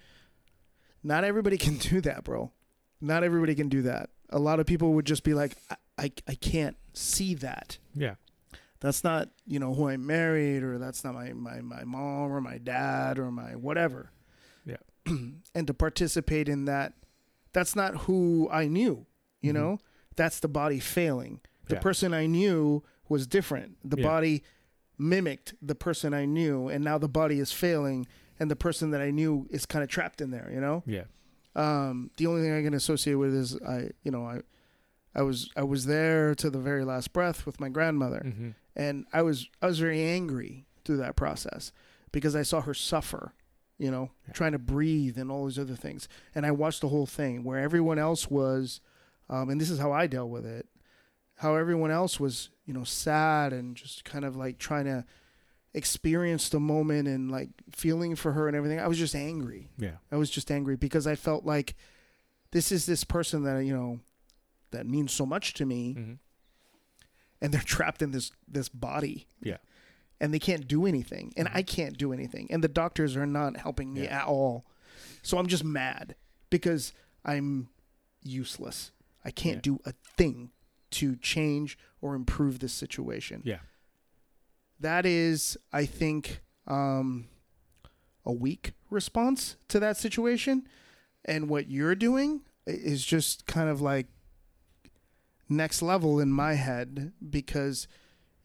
not 1.04 1.24
everybody 1.24 1.58
can 1.58 1.78
do 1.78 2.02
that, 2.02 2.24
bro. 2.24 2.52
Not 3.02 3.24
everybody 3.24 3.56
can 3.56 3.70
do 3.70 3.84
that. 3.84 4.10
A 4.30 4.40
lot 4.40 4.60
of 4.60 4.66
people 4.66 4.94
would 4.94 5.06
just 5.06 5.24
be 5.24 5.34
like 5.34 5.56
I 5.70 5.76
I, 5.98 6.12
I 6.28 6.36
can't 6.36 6.78
see 6.94 7.34
that. 7.36 7.78
Yeah. 7.94 8.16
That's 8.80 9.04
not, 9.04 9.30
you 9.46 9.60
know, 9.60 9.74
who 9.74 9.90
I 9.90 9.98
married 9.98 10.64
or 10.64 10.78
that's 10.78 11.04
not 11.04 11.14
my 11.14 11.34
my 11.34 11.62
my 11.62 11.84
mom 11.84 12.32
or 12.32 12.40
my 12.42 12.58
dad 12.58 13.20
or 13.20 13.32
my 13.32 13.56
whatever. 13.56 14.12
Yeah. 14.66 14.78
and 15.06 15.68
to 15.68 15.74
participate 15.74 16.48
in 16.48 16.66
that 16.66 16.94
that's 17.52 17.76
not 17.76 17.96
who 18.02 18.48
I 18.52 18.68
knew, 18.68 19.06
you 19.42 19.52
Mhm. 19.52 19.56
know? 19.56 19.80
That's 20.16 20.40
the 20.40 20.48
body 20.48 20.80
failing. 20.80 21.40
The 21.68 21.76
Yeah. 21.76 21.82
person 21.82 22.14
I 22.14 22.26
knew 22.28 22.84
was 23.10 23.26
different. 23.28 23.78
The 23.84 23.98
Yeah. 23.98 24.08
body 24.08 24.44
mimicked 24.98 25.54
the 25.62 25.76
person 25.76 26.14
I 26.14 26.26
knew, 26.26 26.68
and 26.68 26.84
now 26.84 26.98
the 26.98 27.08
body 27.10 27.40
is 27.40 27.52
failing, 27.52 28.06
and 28.40 28.50
the 28.50 28.56
person 28.56 28.92
that 28.92 29.02
I 29.02 29.12
knew 29.12 29.48
is 29.50 29.66
kind 29.66 29.84
of 29.84 29.90
trapped 29.90 30.22
in 30.22 30.32
there. 30.32 30.50
You 30.54 30.62
know, 30.62 30.84
Yeah. 30.86 31.04
um, 31.56 32.12
the 32.18 32.28
only 32.28 32.42
thing 32.42 32.54
I 32.54 32.64
can 32.64 32.74
associate 32.74 33.16
with 33.16 33.34
is 33.34 33.58
I, 33.68 33.92
you 34.04 34.12
know, 34.12 34.26
I, 34.26 34.42
I 35.16 35.22
was 35.24 35.50
I 35.56 35.64
was 35.64 35.86
there 35.86 36.36
to 36.36 36.50
the 36.50 36.60
very 36.60 36.86
last 36.86 37.14
breath 37.14 37.46
with 37.46 37.60
my 37.60 37.70
grandmother, 37.70 38.22
Mm-hmm. 38.26 38.50
and 38.76 39.06
I 39.12 39.22
was 39.24 39.50
I 39.62 39.66
was 39.68 39.80
very 39.80 40.02
angry 40.04 40.66
through 40.86 40.98
that 40.98 41.16
process 41.16 41.72
because 42.12 42.36
I 42.36 42.44
saw 42.44 42.62
her 42.62 42.74
suffer, 42.74 43.34
you 43.78 43.92
know, 43.92 44.12
Yeah. 44.28 44.34
trying 44.34 44.52
to 44.54 44.60
breathe 44.60 45.18
and 45.18 45.30
all 45.32 45.46
these 45.46 45.60
other 45.60 45.76
things, 45.76 46.08
and 46.36 46.46
I 46.46 46.52
watched 46.52 46.82
the 46.82 46.90
whole 46.90 47.06
thing 47.08 47.44
where 47.44 47.60
everyone 47.60 48.00
else 48.00 48.30
was, 48.30 48.82
um, 49.30 49.50
and 49.50 49.60
this 49.60 49.70
is 49.70 49.80
how 49.80 49.92
I 49.92 50.08
dealt 50.08 50.30
with 50.30 50.46
it, 50.46 50.68
how 51.38 51.56
everyone 51.56 51.92
else 51.92 52.20
was, 52.20 52.50
you 52.66 52.74
know, 52.74 52.84
sad 52.84 53.52
and 53.54 53.76
just 53.76 54.06
kind 54.06 54.24
of 54.26 54.36
like 54.36 54.58
trying 54.60 54.86
to 54.86 55.06
experience 55.74 56.50
the 56.50 56.60
moment 56.60 57.08
and 57.08 57.30
like 57.32 57.50
feeling 57.72 58.16
for 58.16 58.32
her 58.34 58.48
and 58.48 58.56
everything. 58.58 58.80
I 58.80 58.88
was 58.88 58.98
just 58.98 59.16
angry. 59.16 59.70
Yeah. 59.78 59.98
I 60.12 60.18
was 60.18 60.30
just 60.30 60.50
angry 60.52 60.76
because 60.76 61.06
I 61.08 61.16
felt 61.16 61.46
like 61.46 61.76
this 62.52 62.72
is 62.72 62.86
this 62.86 63.04
person 63.04 63.44
that 63.44 63.64
you 63.64 63.74
know 63.74 64.00
that 64.72 64.88
means 64.88 65.12
so 65.14 65.26
much 65.26 65.54
to 65.56 65.66
me 65.66 65.96
Mm-hmm. 65.98 66.14
and 67.42 67.54
they're 67.54 67.62
trapped 67.62 68.02
in 68.02 68.12
this 68.12 68.32
this 68.48 68.70
body. 68.70 69.28
Yeah. 69.42 69.58
And 70.22 70.34
they 70.34 70.40
can't 70.40 70.68
do 70.68 70.86
anything, 70.86 71.32
and 71.38 71.48
Mhm. 71.48 71.56
I 71.56 71.64
can't 71.64 71.98
do 71.98 72.12
anything, 72.12 72.48
and 72.52 72.62
the 72.64 72.68
doctors 72.68 73.16
are 73.16 73.26
not 73.26 73.56
helping 73.58 73.94
me 73.94 74.04
Yeah. 74.04 74.22
at 74.24 74.28
all. 74.28 74.66
So 75.22 75.38
I'm 75.38 75.48
just 75.48 75.64
mad 75.64 76.16
because 76.50 76.92
I'm 77.24 77.70
useless. 78.22 78.92
I 79.24 79.32
can't 79.32 79.58
Yeah. 79.58 79.62
do 79.62 79.80
a 79.86 79.94
thing 80.18 80.52
to 80.92 81.16
change 81.18 81.78
or 82.02 82.16
improve 82.16 82.60
this 82.60 82.74
situation. 82.74 83.42
Yeah. 83.46 83.60
That 84.80 85.06
is, 85.06 85.58
I 85.74 85.86
think, 85.86 86.42
um, 86.68 87.28
a 88.26 88.32
weak 88.32 88.74
response 88.90 89.58
to 89.68 89.80
that 89.80 89.98
situation. 89.98 90.68
And 91.26 91.50
what 91.50 91.70
you're 91.70 91.96
doing 91.96 92.42
is 92.66 93.04
just 93.04 93.46
kind 93.46 93.70
of 93.70 93.82
like 93.82 94.08
next 95.50 95.82
level 95.82 96.20
in 96.20 96.32
my 96.32 96.54
head 96.54 97.12
because 97.28 97.88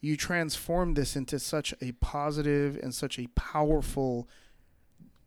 you 0.01 0.17
transformed 0.17 0.97
this 0.97 1.17
into 1.17 1.39
such 1.39 1.75
a 1.81 1.93
positive 1.93 2.77
and 2.83 2.95
such 2.95 3.19
a 3.19 3.27
powerful 3.29 4.29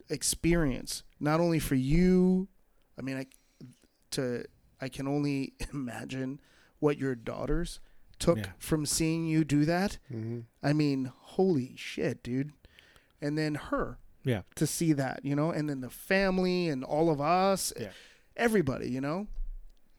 experience 0.10 1.04
not 1.20 1.40
only 1.40 1.60
for 1.60 1.76
you 1.76 2.48
i 2.98 3.02
mean 3.02 3.18
i 3.18 3.26
to 4.10 4.44
i 4.80 4.88
can 4.88 5.08
only 5.08 5.54
imagine 5.74 6.40
what 6.80 6.98
your 6.98 7.14
daughters 7.14 7.80
took 8.20 8.38
Yeah. 8.38 8.52
from 8.58 8.86
seeing 8.86 9.26
you 9.26 9.44
do 9.44 9.66
that 9.66 9.98
Mm-hmm. 10.12 10.40
i 10.64 10.74
mean 10.74 11.12
holy 11.16 11.74
shit 11.76 12.24
dude 12.24 12.52
and 13.22 13.38
then 13.38 13.56
her 13.56 13.98
Yeah. 14.24 14.42
to 14.56 14.66
see 14.68 14.94
that 14.94 15.22
you 15.24 15.36
know 15.36 15.52
and 15.52 15.70
then 15.70 15.82
the 15.82 15.90
family 15.90 16.68
and 16.70 16.84
all 16.84 17.10
of 17.10 17.20
us 17.22 17.74
Yeah. 17.80 17.90
everybody 18.36 18.90
you 18.90 19.02
know 19.02 19.28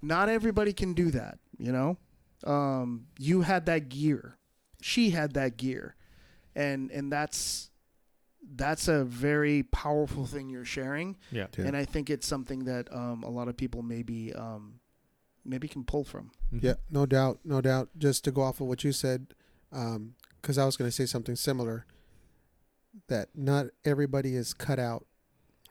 not 0.03 0.29
everybody 0.29 0.73
can 0.73 0.95
do 0.95 1.11
that 1.11 1.39
you 1.59 1.73
know 1.73 1.97
um 2.45 3.07
you 3.19 3.43
had 3.43 3.67
that 3.67 3.89
gear 3.89 4.37
she 4.81 5.11
had 5.11 5.35
that 5.35 5.57
gear 5.57 5.97
and 6.55 6.91
and 6.91 7.11
that's 7.13 7.71
that's 8.55 8.89
a 8.89 9.05
very 9.05 9.63
powerful 9.65 10.25
thing 10.25 10.49
you're 10.49 10.65
sharing 10.65 11.17
Yeah. 11.33 11.49
Yeah. 11.57 11.67
and 11.67 11.77
i 11.77 11.85
think 11.85 12.09
it's 12.11 12.27
something 12.27 12.65
that 12.65 12.93
um 12.95 13.23
a 13.25 13.29
lot 13.31 13.49
of 13.49 13.57
people 13.57 13.83
maybe 13.83 14.33
um 14.35 14.81
maybe 15.49 15.69
can 15.69 15.85
pull 15.85 16.05
from 16.05 16.31
Mhm. 16.53 16.63
Yeah, 16.63 16.75
no 16.91 17.07
doubt, 17.07 17.41
no 17.45 17.61
doubt. 17.61 17.91
Just 17.99 18.25
to 18.25 18.31
go 18.31 18.43
off 18.43 18.61
of 18.61 18.67
what 18.67 18.85
you 18.85 18.93
said, 18.93 19.35
because 19.71 20.59
I 20.59 20.65
was 20.65 20.77
going 20.77 20.89
to 20.89 20.95
say 20.95 21.07
something 21.07 21.37
similar. 21.37 21.87
That 23.09 23.29
not 23.35 23.67
everybody 23.85 24.35
is 24.35 24.53
cut 24.55 24.79
out, 24.79 25.07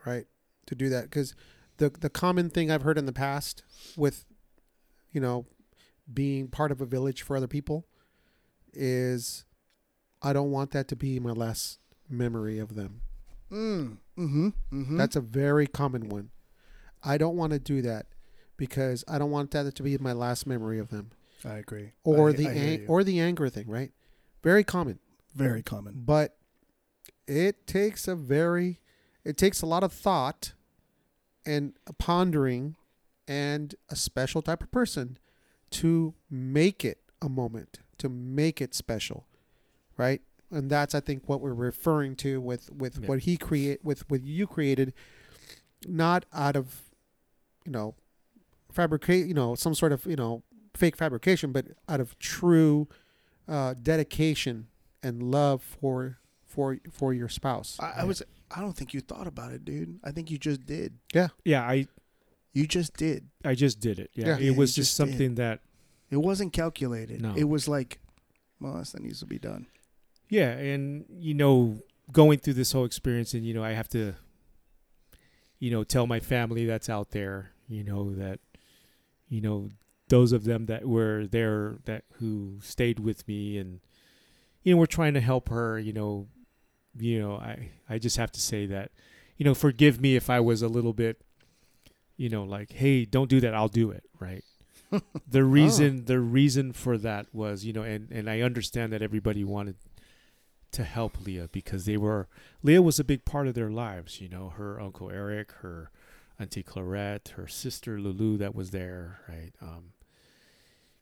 right, 0.06 0.28
to 0.66 0.76
do 0.76 0.90
that. 0.90 1.06
Because 1.06 1.36
the 1.78 1.90
the 1.90 2.10
common 2.10 2.50
thing 2.50 2.72
I've 2.72 2.84
heard 2.84 2.98
in 2.98 3.06
the 3.06 3.14
past 3.14 3.64
with, 3.96 4.26
you 5.12 5.20
know, 5.22 5.46
being 6.12 6.48
part 6.48 6.72
of 6.72 6.80
a 6.82 6.86
village 6.86 7.22
for 7.22 7.36
other 7.36 7.48
people, 7.48 7.86
is, 8.74 9.46
I 10.22 10.32
don't 10.34 10.52
want 10.52 10.72
that 10.72 10.88
to 10.90 10.96
be 10.96 11.20
my 11.20 11.32
last 11.32 11.80
memory 12.10 12.60
of 12.60 12.76
them. 12.76 13.02
mm. 13.52 13.98
mm-hmm 14.18 14.48
mm-hmm 14.72 14.98
That's 14.98 15.16
a 15.16 15.22
very 15.22 15.68
common 15.68 16.08
one. 16.10 16.30
I 17.04 17.18
don't 17.18 17.36
want 17.36 17.54
to 17.54 17.60
do 17.60 17.82
that 17.84 18.08
because 18.58 19.04
I 19.08 19.18
don't 19.18 19.32
want 19.32 19.52
that 19.52 19.74
to 19.76 19.84
be 19.84 19.98
my 19.98 20.14
last 20.14 20.46
memory 20.48 20.80
of 20.80 20.90
them 20.90 21.12
i 21.46 21.54
agree 21.58 21.92
or 22.04 22.30
I- 22.30 22.34
the 22.34 22.48
I 22.48 22.52
ang- 22.54 22.86
or 22.88 23.04
the 23.04 23.20
anger 23.20 23.48
thing, 23.50 23.68
right? 23.68 23.92
Very 24.44 24.64
common, 24.64 25.00
very 25.36 25.62
common 25.64 25.94
but 26.06 26.38
it 27.28 27.68
takes 27.68 28.08
a 28.08 28.16
very 28.16 28.80
it 29.24 29.38
takes 29.38 29.62
a 29.62 29.66
lot 29.66 29.84
of 29.84 29.92
thought 29.94 30.54
and 31.46 31.74
pondering 31.98 32.76
and 33.28 33.76
a 33.90 33.96
special 33.96 34.42
type 34.42 34.64
of 34.64 34.72
person 34.72 35.18
to 35.70 36.14
make 36.30 36.86
it 36.86 37.00
a 37.22 37.28
moment, 37.28 37.80
to 37.98 38.08
make 38.08 38.62
it 38.62 38.74
special, 38.74 39.28
right? 39.98 40.22
And 40.50 40.70
that's 40.70 40.96
I 40.96 41.02
think 41.02 41.28
what 41.28 41.42
we're 41.42 41.54
referring 41.54 42.16
to 42.18 42.40
with 42.40 42.72
with 42.72 43.00
Yeah. 43.00 43.08
what 43.08 43.20
he 43.20 43.36
create 43.38 43.84
with 43.84 44.10
what 44.10 44.24
you 44.24 44.48
created, 44.48 44.94
not 45.86 46.26
out 46.34 46.56
of 46.56 46.84
you 47.66 47.72
know 47.74 47.96
fabricate 48.82 49.26
you 49.28 49.34
know 49.34 49.56
some 49.56 49.74
sort 49.82 49.92
of 49.92 50.06
you 50.06 50.16
know 50.22 50.44
fake 50.76 50.96
fabrication, 50.96 51.52
but 51.52 51.66
out 51.90 52.00
of 52.00 52.18
true 52.20 52.88
uh, 53.48 53.74
dedication 53.82 54.68
and 55.02 55.24
love 55.24 55.60
for 55.64 56.20
for 56.46 56.78
for 56.92 57.14
your 57.14 57.30
spouse. 57.30 57.78
I, 57.80 58.02
I 58.02 58.04
was 58.04 58.22
i 58.56 58.62
don't 58.62 58.78
think 58.80 58.94
you 58.94 59.02
thought 59.02 59.28
about 59.28 59.52
it 59.52 59.66
dude 59.66 60.00
i 60.06 60.12
think 60.16 60.32
you 60.32 60.38
just 60.38 60.62
did 60.66 60.90
Yeah. 61.14 61.28
Yeah. 61.44 61.64
I 61.74 61.88
you 62.54 62.66
just 62.66 62.96
did 62.96 63.28
I 63.44 63.54
just 63.56 63.80
did 63.82 64.00
it. 64.00 64.10
Yeah. 64.14 64.28
Yeah. 64.28 64.38
It 64.38 64.42
Yeah, 64.52 64.58
was 64.62 64.70
you 64.78 64.82
just 64.84 64.90
just 64.92 64.92
did. 64.98 65.04
something 65.04 65.36
that 65.36 65.60
It 66.10 66.22
wasn't 66.30 66.54
calculated. 66.54 67.22
No. 67.22 67.34
It 67.36 67.48
was 67.56 67.68
like, 67.68 68.00
well, 68.62 68.76
this 68.80 68.92
that 68.94 69.02
needs 69.04 69.20
to 69.20 69.26
be 69.26 69.40
done. 69.40 69.68
Yeah, 70.30 70.52
and 70.72 71.06
you 71.28 71.34
know, 71.42 71.56
going 72.12 72.40
through 72.40 72.54
this 72.62 72.72
whole 72.74 72.86
experience, 72.86 73.34
and 73.36 73.44
you 73.46 73.54
know, 73.54 73.64
I 73.64 73.74
have 73.74 73.90
to, 73.90 74.14
you 75.60 75.70
know, 75.72 75.84
tell 75.84 76.08
my 76.08 76.20
family 76.20 76.66
that's 76.66 76.90
out 76.90 77.12
there, 77.12 77.52
you 77.68 77.84
know, 77.84 78.14
that, 78.16 78.40
you 79.30 79.42
know, 79.42 79.70
those 80.10 80.32
of 80.32 80.44
them 80.46 80.68
that 80.68 80.86
were 80.86 81.28
there 81.28 81.78
that 81.86 82.04
who 82.14 82.60
stayed 82.62 83.00
with 83.00 83.28
me, 83.28 83.58
and 83.58 83.80
you 84.64 84.74
know, 84.74 84.80
we're 84.80 84.86
trying 84.86 85.14
to 85.14 85.22
help 85.22 85.50
her. 85.50 85.80
You 85.80 85.94
know, 85.94 86.28
you 86.98 87.20
know, 87.20 87.36
I 87.36 87.70
I 87.90 87.98
just 87.98 88.18
have 88.18 88.32
to 88.34 88.42
say 88.42 88.66
that, 88.68 88.92
you 89.38 89.46
know, 89.46 89.54
forgive 89.54 90.00
me 90.00 90.16
if 90.16 90.30
I 90.30 90.40
was 90.40 90.62
a 90.62 90.68
little 90.68 90.94
bit, 90.94 91.22
you 92.16 92.30
know, 92.30 92.44
like, 92.44 92.72
hey, 92.72 93.06
don't 93.06 93.30
do 93.30 93.40
that, 93.42 93.54
I'll 93.54 93.68
do 93.68 93.92
it, 93.92 94.04
right. 94.20 94.44
the 95.28 95.44
reason 95.44 96.04
oh. 96.04 96.08
the 96.08 96.20
reason 96.20 96.72
for 96.72 96.98
that 96.98 97.26
was 97.34 97.66
you 97.66 97.74
know 97.74 97.82
and 97.82 98.10
and 98.10 98.30
I 98.30 98.40
understand 98.40 98.94
that 98.94 99.02
everybody 99.02 99.44
wanted 99.44 99.76
to 100.72 100.84
help 100.84 101.26
Leah 101.26 101.50
because 101.52 101.86
they 101.86 101.98
were 101.98 102.28
Leah 102.64 102.82
was 102.82 103.00
a 103.00 103.04
big 103.04 103.26
part 103.26 103.48
of 103.48 103.54
their 103.54 103.70
lives. 103.70 104.22
You 104.22 104.30
know, 104.30 104.50
her 104.50 104.80
uncle 104.80 105.10
Eric, 105.12 105.52
her 105.62 105.92
auntie 106.40 106.64
Clarette, 106.64 107.30
her 107.36 107.48
sister 107.48 108.00
Lulu 108.00 108.38
that 108.38 108.54
was 108.56 108.72
there, 108.72 109.20
right? 109.28 109.52
Um, 109.62 109.94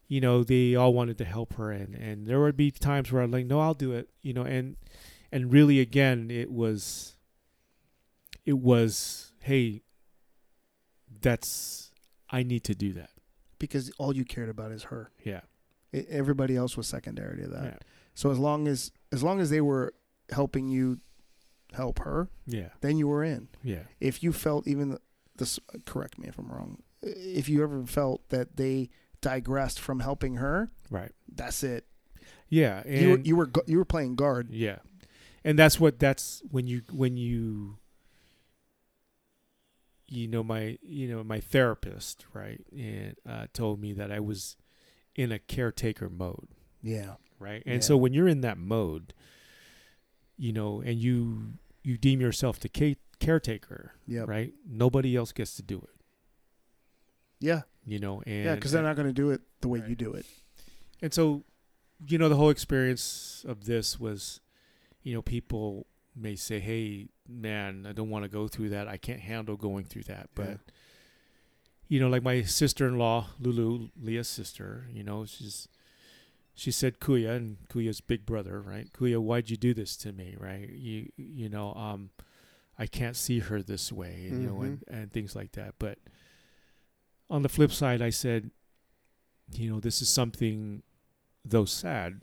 you 0.07 0.21
know, 0.21 0.43
they 0.43 0.75
all 0.75 0.93
wanted 0.93 1.17
to 1.17 1.25
help 1.25 1.53
her, 1.55 1.71
and 1.71 1.95
and 1.95 2.27
there 2.27 2.39
would 2.39 2.55
be 2.57 2.71
times 2.71 3.11
where 3.11 3.21
I'm 3.23 3.31
like, 3.31 3.45
no, 3.47 3.59
I'll 3.59 3.73
do 3.73 3.91
it. 3.91 4.09
You 4.21 4.33
know, 4.33 4.43
and 4.43 4.77
and 5.31 5.51
really, 5.51 5.79
again, 5.79 6.29
it 6.31 6.51
was 6.51 7.15
it 8.45 8.59
was, 8.59 9.31
hey, 9.41 9.81
that's 11.21 11.91
I 12.29 12.43
need 12.43 12.63
to 12.65 12.75
do 12.75 12.93
that. 12.93 13.09
Because 13.59 13.89
all 13.97 14.15
you 14.15 14.25
cared 14.25 14.49
about 14.49 14.71
is 14.71 14.83
her. 14.83 15.11
Yeah, 15.23 15.41
I 15.93 16.05
everybody 16.09 16.55
else 16.55 16.75
was 16.77 16.87
secondary 16.87 17.41
to 17.41 17.47
that. 17.49 17.63
yeah, 17.63 17.77
So 18.13 18.29
as 18.31 18.37
long 18.37 18.67
as 18.67 18.91
as 19.11 19.23
long 19.23 19.39
as 19.39 19.49
they 19.49 19.61
were 19.61 19.93
helping 20.31 20.67
you 20.69 20.99
help 21.73 21.99
her, 21.99 22.29
Yeah. 22.45 22.69
then 22.81 22.97
you 22.97 23.07
were 23.07 23.23
in. 23.23 23.47
Yeah. 23.63 23.83
If 23.99 24.23
you 24.23 24.31
felt 24.33 24.67
even 24.67 24.97
this, 25.37 25.59
correct 25.85 26.17
me 26.17 26.27
if 26.27 26.37
I'm 26.37 26.47
wrong. 26.51 26.81
If 27.01 27.49
you 27.49 27.63
ever 27.63 27.85
felt 27.85 28.27
that 28.29 28.57
they 28.57 28.89
digressed 29.21 29.79
from 29.79 29.99
helping 29.99 30.35
her, 30.35 30.71
Right. 30.89 31.11
that's 31.33 31.63
it. 31.63 31.85
Yeah. 32.49 32.81
And 32.85 33.01
you 33.01 33.09
were 33.09 33.19
you 33.19 33.35
were 33.35 33.51
you 33.67 33.77
were 33.77 33.85
playing 33.85 34.15
guard. 34.15 34.49
Yeah, 34.51 34.77
and 35.43 35.57
that's 35.59 35.79
what 35.79 35.99
that's 35.99 36.41
when 36.49 36.67
you 36.67 36.81
when 36.91 37.17
you 37.17 37.77
you 40.07 40.27
know 40.27 40.43
my 40.43 40.77
you 40.81 41.07
know 41.07 41.23
my 41.23 41.39
therapist 41.39 42.25
right 42.33 42.61
and 42.71 43.15
uh, 43.27 43.47
told 43.53 43.79
me 43.81 43.93
that 43.93 44.11
I 44.11 44.19
was 44.19 44.55
in 45.15 45.31
a 45.31 45.39
caretaker 45.39 46.09
mode 46.09 46.47
Yeah. 46.83 47.15
right 47.39 47.63
and 47.65 47.75
Yeah. 47.75 47.79
so 47.81 47.97
when 47.97 48.13
you're 48.13 48.27
in 48.27 48.41
that 48.41 48.57
mode 48.57 49.13
you 50.37 50.53
know 50.53 50.81
and 50.81 50.99
you 50.99 51.53
you 51.83 51.97
deem 51.97 52.21
yourself 52.21 52.59
the 52.59 52.69
ca- 52.69 52.97
caretaker 53.19 53.93
Yep. 54.07 54.27
right 54.27 54.53
nobody 54.67 55.15
else 55.15 55.31
gets 55.31 55.55
to 55.55 55.61
do 55.63 55.77
it 55.79 55.95
Yeah. 57.39 57.61
you 57.85 57.99
know 57.99 58.21
and 58.25 58.45
Yeah, 58.45 58.55
because 58.55 58.71
they're 58.71 58.83
not 58.83 58.95
going 58.95 59.07
to 59.07 59.13
do 59.13 59.29
it 59.31 59.41
the 59.61 59.67
way 59.67 59.79
Right. 59.79 59.89
you 59.89 59.95
do 59.95 60.13
it. 60.13 60.25
And 61.01 61.13
so, 61.13 61.43
you 62.07 62.17
know, 62.17 62.29
the 62.29 62.35
whole 62.37 62.49
experience 62.49 63.43
of 63.47 63.65
this 63.65 63.99
was, 63.99 64.39
you 65.03 65.13
know, 65.13 65.21
people 65.21 65.85
may 66.15 66.35
say, 66.35 66.59
"Hey, 66.59 67.09
man, 67.27 67.85
I 67.85 67.91
don't 67.91 68.09
want 68.09 68.23
to 68.23 68.29
go 68.29 68.47
through 68.47 68.69
that. 68.69 68.87
I 68.87 68.97
can't 68.97 69.19
handle 69.19 69.57
going 69.57 69.85
through 69.85 70.03
that." 70.03 70.29
But 70.33 70.47
Yeah. 70.49 70.57
you 71.87 71.99
know, 71.99 72.07
like 72.09 72.23
my 72.23 72.41
sister-in-law, 72.41 73.27
Lulu, 73.39 73.89
Leah's 74.01 74.27
sister, 74.29 74.87
you 74.91 75.03
know, 75.03 75.25
she's 75.25 75.67
she 76.57 76.71
said 76.71 76.99
Kuya 77.01 77.35
and 77.35 77.57
Kuya's 77.67 77.99
big 77.99 78.25
brother, 78.25 78.61
right? 78.61 78.91
Kuya, 78.93 79.19
why'd 79.21 79.49
you 79.49 79.57
do 79.57 79.73
this 79.73 79.97
to 79.97 80.13
me, 80.13 80.35
right? 80.39 80.69
You 80.69 81.11
you 81.17 81.49
know, 81.49 81.73
um 81.75 82.11
I 82.77 82.87
can't 82.87 83.15
see 83.15 83.39
her 83.39 83.61
this 83.63 83.91
way, 83.91 84.27
and, 84.29 84.41
you 84.43 84.49
know, 84.49 84.61
and, 84.61 84.83
and 84.87 85.11
things 85.11 85.35
like 85.35 85.53
that. 85.53 85.75
But 85.79 85.97
on 87.29 87.41
the 87.41 87.49
flip 87.49 87.71
side, 87.71 88.01
I 88.01 88.09
said, 88.09 88.51
you 89.53 89.69
know, 89.69 89.79
this 89.79 90.01
is 90.01 90.09
something, 90.09 90.83
though 91.45 91.65
sad, 91.65 92.21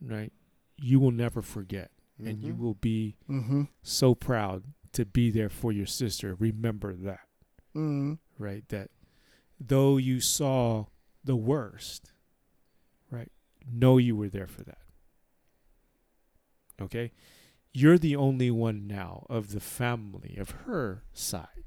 right? 0.00 0.32
You 0.76 0.98
will 0.98 1.12
never 1.12 1.42
forget, 1.42 1.90
and 2.18 2.42
you 2.42 2.54
Mhm. 2.54 2.58
will 2.58 2.74
be 2.74 3.16
Mm-hmm. 3.28 3.62
so 3.82 4.14
proud 4.14 4.64
to 4.92 5.04
be 5.04 5.30
there 5.30 5.48
for 5.50 5.70
your 5.72 5.86
sister. 5.86 6.34
Remember 6.34 6.94
that, 6.94 7.28
Mm-hmm. 7.74 8.14
right? 8.38 8.66
That 8.70 8.90
though 9.60 9.96
you 9.96 10.20
saw 10.20 10.86
the 11.24 11.36
worst, 11.36 12.12
right? 13.10 13.30
Know 13.70 13.98
you 13.98 14.16
were 14.16 14.28
there 14.28 14.46
for 14.46 14.64
that. 14.64 14.78
Okay? 16.80 17.12
You're 17.78 17.98
the 17.98 18.16
only 18.16 18.50
one 18.50 18.86
now 18.86 19.26
of 19.28 19.52
the 19.52 19.60
family, 19.60 20.36
of 20.38 20.50
her 20.66 21.02
side, 21.12 21.64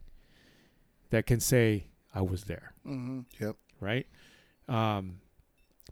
that 1.11 1.25
can 1.27 1.39
say, 1.39 1.85
I 2.15 2.21
was 2.21 2.45
there 2.45 2.73
Mm-hmm. 2.87 3.51
right? 3.79 4.07
Um, 4.67 5.19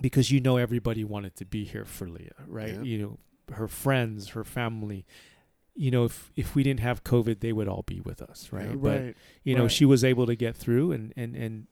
because 0.02 0.32
you 0.32 0.40
know 0.40 0.58
everybody 0.58 1.04
wanted 1.04 1.36
to 1.36 1.46
be 1.46 1.66
here 1.66 1.86
for 1.86 2.08
Leah, 2.10 2.32
right? 2.48 2.74
Yeah. 2.74 2.82
You 2.82 2.98
know, 3.00 3.18
her 3.54 3.68
friends, 3.68 4.30
her 4.30 4.44
family. 4.44 5.06
You 5.76 5.92
know, 5.92 6.06
if 6.06 6.32
if 6.36 6.56
we 6.56 6.64
didn't 6.64 6.80
have 6.82 7.04
COVID, 7.04 7.40
they 7.40 7.54
would 7.54 7.68
all 7.68 7.84
be 7.84 8.00
with 8.00 8.20
us, 8.22 8.50
right? 8.52 8.70
Yeah. 8.70 8.76
But 8.76 9.02
Right. 9.02 9.16
you 9.44 9.56
know, 9.56 9.64
right. 9.64 9.72
she 9.72 9.86
was 9.86 10.04
able 10.04 10.26
to 10.26 10.36
get 10.36 10.56
through, 10.56 10.92
and 10.92 11.14
and 11.16 11.36
and 11.36 11.68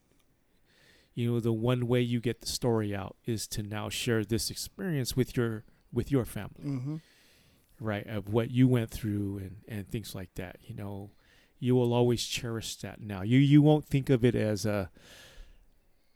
you 1.14 1.30
know, 1.32 1.40
the 1.40 1.52
one 1.52 1.86
way 1.88 2.00
you 2.00 2.20
get 2.20 2.40
the 2.40 2.46
story 2.46 2.94
out 2.94 3.16
is 3.24 3.46
to 3.48 3.62
now 3.62 3.88
share 3.88 4.24
this 4.24 4.50
experience 4.50 5.16
with 5.16 5.36
your 5.36 5.64
with 5.92 6.10
your 6.12 6.24
family 6.24 6.64
Mm-hmm. 6.64 6.96
Right 7.80 8.06
of 8.06 8.28
what 8.28 8.50
you 8.50 8.66
went 8.68 8.90
through 8.90 9.38
and 9.38 9.56
and 9.68 9.88
things 9.88 10.14
like 10.14 10.32
that 10.34 10.56
you 10.62 10.74
know 10.74 11.10
you 11.58 11.74
will 11.74 11.92
always 11.92 12.24
cherish 12.24 12.76
that 12.76 13.00
now 13.00 13.22
you 13.22 13.38
you 13.38 13.60
won't 13.62 13.84
think 13.84 14.08
of 14.10 14.24
it 14.24 14.34
as 14.34 14.64
a 14.66 14.90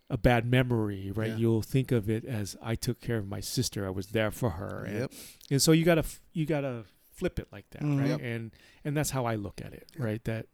a 0.09 0.17
bad 0.19 0.45
memory 0.45 1.11
right 1.15 1.29
Yeah. 1.31 1.37
you'll 1.37 1.63
think 1.63 1.93
of 1.93 2.09
it 2.11 2.25
as 2.25 2.57
i 2.63 2.75
took 2.75 3.01
care 3.01 3.19
of 3.19 3.29
my 3.29 3.41
sister 3.41 3.87
i 3.87 3.91
was 3.91 4.09
there 4.09 4.31
for 4.31 4.51
her 4.51 4.85
and, 4.85 4.99
Yep. 5.01 5.13
and 5.51 5.63
so 5.63 5.73
you 5.73 5.85
gotta 5.85 6.05
you 6.33 6.47
gotta 6.47 6.85
flip 7.13 7.39
it 7.39 7.49
like 7.53 7.69
that 7.71 7.83
Mhm. 7.83 7.99
right 8.01 8.09
Yep. 8.09 8.21
and 8.23 8.51
and 8.85 8.97
that's 8.97 9.11
how 9.11 9.25
i 9.27 9.35
look 9.37 9.61
at 9.61 9.73
it 9.73 9.87
Yep. 9.95 10.03
right 10.05 10.25
that 10.25 10.47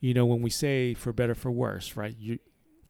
you 0.00 0.14
know 0.14 0.26
when 0.26 0.42
we 0.42 0.50
say 0.50 0.94
for 0.94 1.12
better 1.12 1.34
for 1.34 1.50
worse 1.50 1.96
right 1.96 2.16
you 2.16 2.38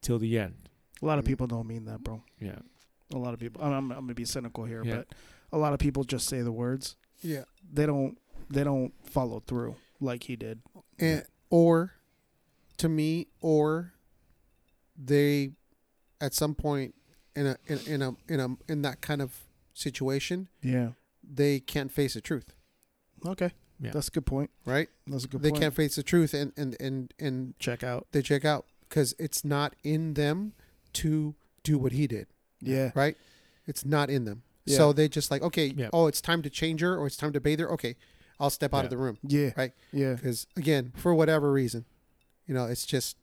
till 0.01 0.19
the 0.19 0.39
end 0.39 0.69
A 1.03 1.07
lot 1.07 1.19
of 1.19 1.25
people 1.25 1.47
don't 1.47 1.67
mean 1.67 1.85
that, 1.87 2.03
bro. 2.03 2.23
yeah 2.41 2.61
A 3.15 3.19
lot 3.19 3.35
of 3.35 3.41
people. 3.41 3.63
I'm, 3.63 3.73
I'm, 3.73 3.91
I'm 3.93 4.01
gonna 4.01 4.15
be 4.15 4.25
cynical 4.25 4.65
here, 4.65 4.83
Yeah. 4.85 4.97
but 4.97 5.09
a 5.53 5.59
lot 5.59 5.73
of 5.73 5.79
people 5.79 6.03
just 6.05 6.27
say 6.29 6.41
the 6.43 6.51
words. 6.53 6.97
Yeah. 7.23 7.45
They 7.73 7.87
don't. 7.87 8.19
They 8.49 8.63
don't 8.65 8.93
follow 9.05 9.41
through 9.41 9.75
like 10.01 10.25
he 10.25 10.37
did. 10.37 10.61
And 10.99 11.25
or 11.51 11.93
to 12.79 12.89
me, 12.89 13.27
or 13.41 13.93
they 14.97 15.53
at 16.21 16.35
some 16.35 16.55
point 16.55 16.95
in 17.35 17.47
a 17.47 17.57
in, 17.67 17.79
in 17.87 18.03
a 18.03 18.17
in 18.29 18.41
a 18.41 18.49
in 18.73 18.83
that 18.83 19.01
kind 19.01 19.21
of 19.21 19.35
situation, 19.75 20.49
Yeah. 20.63 20.91
they 21.23 21.61
can't 21.61 21.91
face 21.93 22.15
the 22.15 22.21
truth, 22.21 22.55
Okay. 23.27 23.51
Yeah. 23.79 23.91
That's 23.91 24.09
a 24.09 24.11
good 24.11 24.25
point. 24.27 24.51
right? 24.65 24.89
That's 25.07 25.25
a 25.25 25.29
good 25.29 25.43
they 25.43 25.51
point. 25.51 25.63
can't 25.63 25.75
face 25.75 25.97
the 25.97 26.03
truth 26.03 26.33
and 26.33 26.53
and 26.57 26.77
and 26.81 27.13
and 27.19 27.59
check 27.59 27.83
out. 27.85 28.07
they 28.13 28.23
check 28.23 28.45
out 28.45 28.67
because 28.89 29.15
it's 29.19 29.45
not 29.45 29.75
in 29.83 30.15
them 30.15 30.53
to 30.95 31.35
do 31.63 31.77
what 31.79 31.93
he 31.93 32.07
did, 32.07 32.29
Yeah. 32.61 32.93
right? 32.95 33.17
It's 33.67 33.85
not 33.85 34.09
in 34.09 34.25
them. 34.25 34.45
Yeah. 34.67 34.77
So 34.77 34.93
they 34.93 35.09
just 35.09 35.31
like, 35.31 35.43
okay, 35.43 35.73
Yeah. 35.77 35.89
oh, 35.93 36.07
it's 36.09 36.21
time 36.21 36.43
to 36.43 36.51
change 36.51 36.81
her 36.81 36.97
or 36.97 37.07
it's 37.07 37.17
time 37.17 37.33
to 37.33 37.41
bathe 37.41 37.61
her. 37.61 37.71
Okay, 37.73 37.97
I'll 38.39 38.51
step 38.51 38.75
out 38.75 38.79
Yeah. 38.79 38.85
of 38.85 38.91
the 38.91 38.97
room 38.99 39.19
Yeah. 39.23 39.51
Right. 39.57 39.73
Yeah. 39.93 40.15
because 40.15 40.47
again, 40.57 40.93
for 40.97 41.15
whatever 41.15 41.53
reason, 41.53 41.85
you 42.47 42.55
know, 42.55 42.67
it's 42.67 42.85
just 42.87 43.17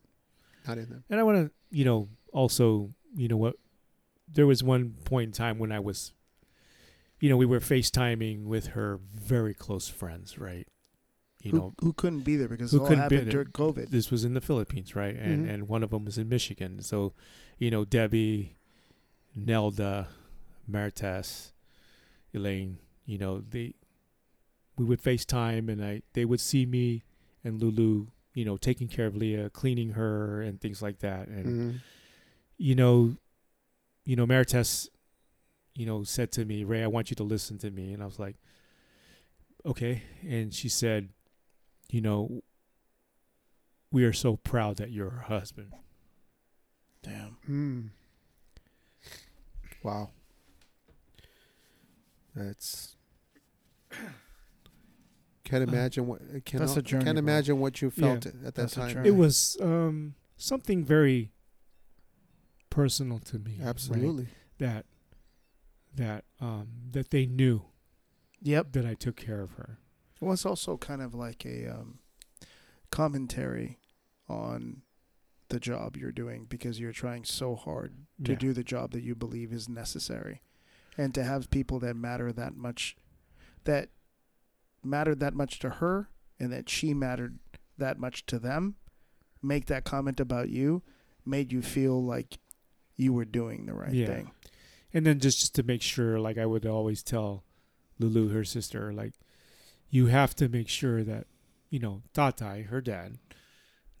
not 0.66 0.78
in 0.78 0.88
them. 0.88 1.04
And 1.10 1.20
I 1.20 1.22
want 1.22 1.36
to, 1.46 1.50
you 1.70 1.84
know, 1.84 2.08
also, 2.32 2.94
you 3.14 3.28
know 3.28 3.36
what? 3.36 3.56
There 4.26 4.46
was 4.46 4.62
one 4.64 4.94
point 5.04 5.28
in 5.28 5.32
time 5.32 5.58
when 5.58 5.70
I 5.70 5.78
was, 5.80 6.12
you 7.20 7.28
know, 7.28 7.36
we 7.36 7.46
were 7.46 7.60
FaceTiming 7.60 8.44
with 8.44 8.68
her 8.68 8.98
very 9.14 9.54
close 9.54 9.86
friends, 9.88 10.38
right? 10.38 10.66
You 11.42 11.50
who, 11.50 11.56
know, 11.58 11.74
who 11.80 11.92
couldn't 11.92 12.20
be 12.22 12.36
there 12.36 12.48
because 12.48 12.70
who 12.72 12.78
it 12.78 12.80
all 12.80 12.86
couldn't 12.88 13.08
be 13.10 13.16
happened 13.16 13.32
there. 13.32 13.44
during 13.44 13.52
COVID. 13.52 13.90
this 13.90 14.10
was 14.10 14.24
in 14.24 14.32
the 14.32 14.40
Philippines, 14.40 14.96
right? 14.96 15.14
And 15.14 15.44
Mhm. 15.46 15.50
and 15.50 15.68
one 15.68 15.82
of 15.82 15.90
them 15.90 16.06
was 16.06 16.16
in 16.16 16.28
Michigan. 16.30 16.80
So, 16.80 17.12
you 17.58 17.70
know, 17.70 17.84
Debbie, 17.84 18.56
Nelda, 19.36 20.08
Maritas, 20.70 21.52
Elaine, 22.32 22.78
you 23.06 23.18
know, 23.18 23.40
they 23.40 23.74
we 24.76 24.84
would 24.84 25.02
FaceTime 25.02 25.68
and 25.70 25.84
I 25.84 26.02
they 26.14 26.24
would 26.24 26.40
see 26.40 26.66
me 26.66 27.04
and 27.44 27.60
Lulu, 27.60 28.06
you 28.34 28.44
know, 28.44 28.56
taking 28.56 28.88
care 28.88 29.06
of 29.06 29.14
Leah, 29.16 29.50
cleaning 29.50 29.90
her 29.90 30.40
and 30.42 30.60
things 30.60 30.82
like 30.82 30.98
that. 31.00 31.28
And 31.28 31.46
Mhm. 31.46 31.80
you 32.56 32.74
know, 32.74 33.16
you 34.04 34.16
know, 34.16 34.26
Maritas, 34.26 34.88
you 35.74 35.86
know, 35.86 36.02
said 36.04 36.30
to 36.32 36.44
me, 36.44 36.64
Ray, 36.64 36.82
I 36.82 36.86
want 36.86 37.10
you 37.10 37.16
to 37.16 37.22
listen 37.24 37.58
to 37.58 37.70
me. 37.70 37.92
And 37.92 38.02
I 38.02 38.06
was 38.06 38.18
like, 38.18 38.36
okay. 39.66 40.02
And 40.22 40.52
she 40.54 40.68
said, 40.68 41.08
you 41.90 42.00
know, 42.00 42.42
we 43.90 44.04
are 44.04 44.12
so 44.12 44.36
proud 44.36 44.76
that 44.76 44.90
you're 44.90 45.10
her 45.10 45.22
husband. 45.22 45.72
Damn. 47.02 47.36
Mm. 47.48 47.90
Wow. 49.82 50.10
That's. 52.34 52.96
Can't 55.44 55.68
Uh, 55.68 55.72
imagine 55.72 56.06
what. 56.06 56.22
I 56.34 56.40
Can't, 56.40 56.60
that's 56.60 56.76
a 56.76 56.82
journey, 56.82 57.04
Can't 57.04 57.16
bro. 57.16 57.22
imagine 57.22 57.58
what 57.60 57.80
you 57.82 57.92
Yeah. 57.94 58.06
felt 58.20 58.26
at 58.26 58.54
that 58.54 58.70
time. 58.70 59.04
It 59.04 59.14
was 59.16 59.56
um, 59.60 60.14
something 60.36 60.84
very 60.84 61.32
personal 62.70 63.18
to 63.20 63.38
me. 63.38 63.58
right? 63.58 63.68
Absolutely. 63.68 64.28
That 64.58 64.86
that 65.94 66.24
um, 66.40 66.68
that 66.90 67.10
they 67.10 67.26
knew 67.26 67.62
Yep. 68.42 68.72
that 68.72 68.84
I 68.86 68.94
took 68.94 69.16
care 69.16 69.40
of 69.40 69.52
her. 69.52 69.78
Well, 70.20 70.32
it's 70.32 70.46
also 70.46 70.76
kind 70.76 71.02
of 71.02 71.14
like 71.14 71.44
a 71.44 71.66
um, 71.68 71.98
commentary 72.90 73.78
on 74.28 74.82
the 75.50 75.60
job 75.60 75.96
you're 75.96 76.10
doing 76.12 76.46
because 76.48 76.80
you're 76.80 76.92
trying 76.92 77.24
so 77.24 77.54
hard 77.54 78.06
to 78.24 78.32
Yeah. 78.32 78.38
do 78.38 78.52
the 78.54 78.64
job 78.64 78.92
that 78.92 79.02
you 79.02 79.14
believe 79.14 79.52
is 79.52 79.68
necessary, 79.68 80.40
and 80.96 81.14
to 81.14 81.24
have 81.24 81.50
people 81.50 81.78
that 81.80 81.96
matter 81.96 82.32
that 82.32 82.56
much, 82.56 82.96
that 83.64 83.88
mattered 84.82 85.20
that 85.20 85.34
much 85.34 85.58
to 85.60 85.70
her, 85.70 86.08
and 86.38 86.52
that 86.52 86.68
she 86.68 86.92
mattered 86.94 87.38
that 87.78 87.98
much 87.98 88.26
to 88.26 88.38
them, 88.38 88.76
make 89.42 89.66
that 89.66 89.84
comment 89.84 90.20
about 90.20 90.48
you, 90.48 90.82
made 91.24 91.52
you 91.52 91.62
feel 91.62 92.02
like 92.02 92.38
you 92.96 93.12
were 93.12 93.24
doing 93.24 93.66
the 93.66 93.74
right 93.74 93.92
Yeah. 93.92 94.06
thing. 94.06 94.30
And 94.92 95.04
then 95.04 95.18
just, 95.18 95.40
just 95.40 95.54
to 95.56 95.62
make 95.64 95.82
sure, 95.82 96.20
like 96.20 96.38
I 96.38 96.46
would 96.46 96.64
always 96.66 97.02
tell 97.02 97.44
Lulu, 97.98 98.28
her 98.28 98.44
sister, 98.44 98.92
like 98.92 99.14
you 99.90 100.06
have 100.06 100.34
to 100.36 100.48
make 100.48 100.68
sure 100.68 101.02
that 101.02 101.26
you 101.70 101.78
know 101.80 102.02
Tatai, 102.14 102.66
her 102.66 102.80
dad, 102.80 103.18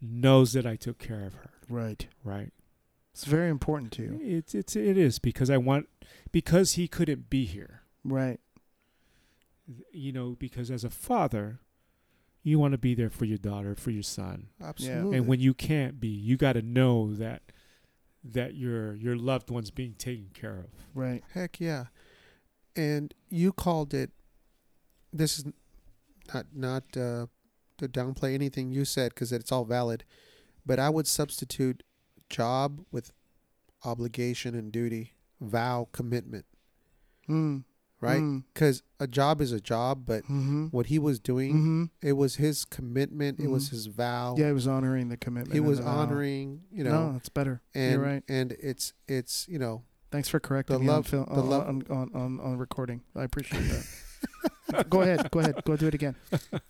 knows 0.00 0.52
that 0.52 0.66
I 0.66 0.76
took 0.76 0.98
care 0.98 1.24
of 1.26 1.34
her. 1.34 1.50
Right. 1.68 2.06
Right? 2.22 2.52
It's 3.14 3.24
very 3.24 3.48
important 3.48 3.92
to 3.92 4.02
you. 4.02 4.18
It's 4.20 4.56
it's 4.56 4.74
it 4.74 4.98
is 4.98 5.20
because 5.20 5.48
I 5.48 5.56
want 5.56 5.88
because 6.32 6.72
he 6.72 6.88
couldn't 6.88 7.30
be 7.30 7.44
here. 7.44 7.82
Right. 8.02 8.40
you 9.92 10.12
know, 10.12 10.36
because 10.38 10.70
as 10.70 10.82
a 10.84 10.90
father, 10.90 11.60
you 12.42 12.58
want 12.58 12.72
to 12.72 12.78
be 12.78 12.94
there 12.94 13.08
for 13.08 13.24
your 13.24 13.38
daughter, 13.38 13.74
for 13.76 13.90
your 13.92 14.02
son. 14.02 14.48
Absolutely. 14.62 15.16
And 15.16 15.26
when 15.26 15.40
you 15.40 15.54
can't 15.54 15.98
be, 16.00 16.08
you 16.08 16.36
got 16.36 16.54
to 16.54 16.62
know 16.62 17.14
that 17.14 17.42
that 18.24 18.56
your 18.56 18.94
your 18.96 19.16
loved 19.16 19.48
one's 19.48 19.70
being 19.70 19.94
taken 19.94 20.30
care 20.34 20.58
of. 20.58 20.70
Right. 20.92 21.22
Heck 21.34 21.60
yeah. 21.60 21.84
And 22.74 23.14
you 23.30 23.52
called 23.52 23.94
it 23.94 24.10
this 25.12 25.38
is 25.38 25.44
not 26.34 26.46
not 26.52 26.82
uh, 26.96 27.26
to 27.78 27.88
downplay 27.88 28.34
anything 28.34 28.72
you 28.72 28.84
said 28.84 29.14
because 29.14 29.32
it's 29.32 29.52
all 29.52 29.64
valid, 29.64 30.04
but 30.66 30.80
I 30.80 30.90
would 30.90 31.06
substitute 31.06 31.84
job 32.30 32.80
with 32.90 33.12
obligation 33.84 34.54
and 34.54 34.72
duty, 34.72 35.12
vow, 35.40 35.88
commitment, 35.92 36.46
Mm. 37.28 37.64
right? 38.00 38.20
Mm. 38.20 38.44
Because 38.52 38.82
a 39.00 39.06
job 39.06 39.40
is 39.40 39.52
a 39.52 39.60
job, 39.60 40.04
but 40.06 40.22
Mm-hmm. 40.24 40.66
what 40.68 40.86
he 40.86 40.98
was 40.98 41.18
doing, 41.20 41.52
Mm-hmm. 41.54 41.84
it 42.02 42.12
was 42.12 42.36
his 42.36 42.64
commitment, 42.64 43.40
it 43.40 43.48
was 43.48 43.68
Mhm. 43.68 43.70
his 43.70 43.86
vow. 43.86 44.34
Yeah, 44.38 44.46
he 44.48 44.52
was 44.52 44.66
honoring 44.66 45.08
the 45.08 45.16
commitment. 45.16 45.52
he 45.54 45.60
was 45.60 45.78
the 45.78 45.84
vow. 45.84 45.98
honoring, 45.98 46.62
you 46.72 46.84
no, 46.84 47.10
know, 47.10 47.16
it's 47.16 47.28
better. 47.28 47.60
and 47.74 47.92
You're 47.92 48.02
right. 48.02 48.24
and 48.28 48.52
it's 48.52 48.92
it's 49.08 49.46
you 49.48 49.58
know 49.58 49.82
Thanks 50.10 50.28
for 50.28 50.38
correcting 50.38 50.74
the 50.76 50.80
me 50.80 50.86
love- 50.86 50.96
on, 50.98 51.02
film, 51.02 51.24
the 51.26 51.40
on, 51.40 51.48
love- 51.50 51.66
on, 51.68 51.82
on, 51.90 52.10
on, 52.14 52.40
on 52.40 52.56
recording. 52.58 53.02
I 53.16 53.24
appreciate 53.24 53.66
that. 53.68 53.84
go 54.90 55.02
ahead. 55.02 55.30
Go 55.30 55.40
ahead. 55.40 55.62
Go 55.64 55.76
do 55.76 55.86
it 55.86 55.94
again. 55.94 56.14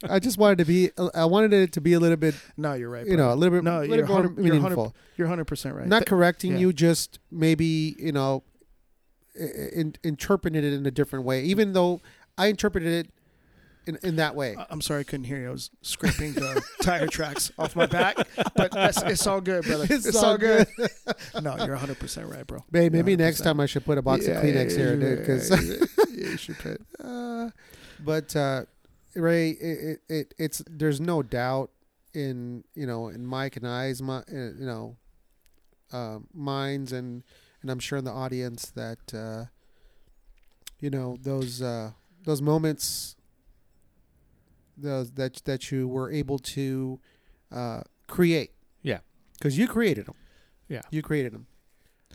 I 0.09 0.19
just 0.19 0.39
wanted 0.39 0.59
to 0.59 0.65
be 0.65 0.91
I 1.15 1.25
wanted 1.25 1.53
it 1.53 1.73
to 1.73 1.81
be 1.81 1.93
a 1.95 2.01
little 2.01 2.17
bit 2.17 2.35
No, 2.57 2.75
you're 2.75 2.91
right. 2.91 3.07
you 3.07 3.17
know 3.17 3.33
a 3.33 3.35
little 3.35 3.57
bit 3.57 3.65
No, 3.65 3.81
little 3.81 3.97
you're 3.97 4.05
bit 4.07 4.09
more 4.09 4.23
hundred- 4.23 4.45
you're 4.45 4.55
hundred- 4.61 4.77
meaningful. 4.77 4.95
you're 5.17 5.29
100% 5.29 5.75
right. 5.77 5.87
Not 5.87 5.99
Th- 6.01 6.07
correcting 6.09 6.53
yeah. 6.53 6.59
you, 6.59 6.73
just 6.73 7.19
maybe 7.31 7.97
you 7.99 8.13
know, 8.13 8.43
in, 9.35 9.95
interpreted 10.03 10.65
it 10.65 10.73
in 10.73 10.87
a 10.87 10.91
different 10.91 11.25
way. 11.25 11.43
Even 11.45 11.73
though 11.73 12.01
I 12.39 12.47
interpreted 12.49 13.07
it 13.07 13.11
in 13.87 13.99
in 14.03 14.17
that 14.17 14.35
way. 14.35 14.57
I'm 14.71 14.81
sorry 14.81 15.01
I 15.01 15.03
couldn't 15.05 15.25
hear 15.25 15.39
you. 15.41 15.49
I 15.49 15.51
was 15.53 15.71
scraping 15.83 16.33
the 16.33 16.63
tire 16.83 17.07
tracks 17.07 17.53
off 17.59 17.77
my 17.77 17.85
back, 17.85 18.17
but 18.57 18.71
it's 18.75 19.27
all 19.27 19.43
good, 19.43 19.63
brother. 19.65 19.87
It's, 19.91 20.17
all 20.17 20.39
good. 20.39 20.67
no, 21.43 21.55
you're 21.67 21.77
100% 21.77 22.31
right, 22.31 22.47
bro. 22.47 22.65
Babe, 22.71 22.93
maybe 22.93 23.13
You're 23.13 23.19
next 23.19 23.43
time 23.43 23.61
I 23.61 23.67
should 23.67 23.85
put 23.85 23.99
a 23.99 24.03
box 24.03 24.27
Yeah, 24.27 24.39
of 24.39 24.45
Kleenex 24.45 24.71
yeah, 24.71 24.77
here, 24.79 24.97
dude. 24.97 25.19
Because, 25.19 25.51
yeah, 25.51 25.87
yeah, 26.15 26.31
you 26.31 26.37
should 26.39 26.59
put. 26.59 26.81
uh, 26.99 27.51
but 28.01 28.35
uh, 28.37 28.65
Ray, 29.15 29.51
it, 29.51 30.01
it, 30.09 30.15
it 30.15 30.35
it's 30.39 30.63
there's 30.71 31.01
no 31.01 31.23
doubt 31.23 31.71
in 32.13 32.65
you 32.75 32.87
know 32.87 33.09
in 33.09 33.27
Mike 33.27 33.57
and 33.57 33.67
I's 33.67 34.01
my 34.03 34.19
uh, 34.19 34.23
you 34.31 34.67
know 34.67 34.97
uh, 35.93 36.19
minds 36.33 36.93
and 36.93 37.23
and 37.63 37.71
I'm 37.71 37.79
sure 37.79 37.99
in 37.99 38.05
the 38.05 38.13
audience 38.13 38.71
that 38.73 39.15
uh, 39.15 39.47
you 40.81 40.91
know 40.91 41.17
those 41.23 41.63
uh, 41.63 41.93
those 42.25 42.43
moments 42.43 43.17
those 44.77 45.13
that 45.13 45.43
that 45.45 45.71
you 45.71 45.87
were 45.89 46.11
able 46.11 46.39
to 46.39 47.01
uh, 47.53 47.83
create. 48.09 48.51
Yeah. 48.83 48.99
because 49.39 49.57
you 49.57 49.67
created 49.69 50.07
them. 50.07 50.17
Yeah. 50.69 50.83
you 50.91 51.01
created 51.03 51.33
them. 51.33 51.47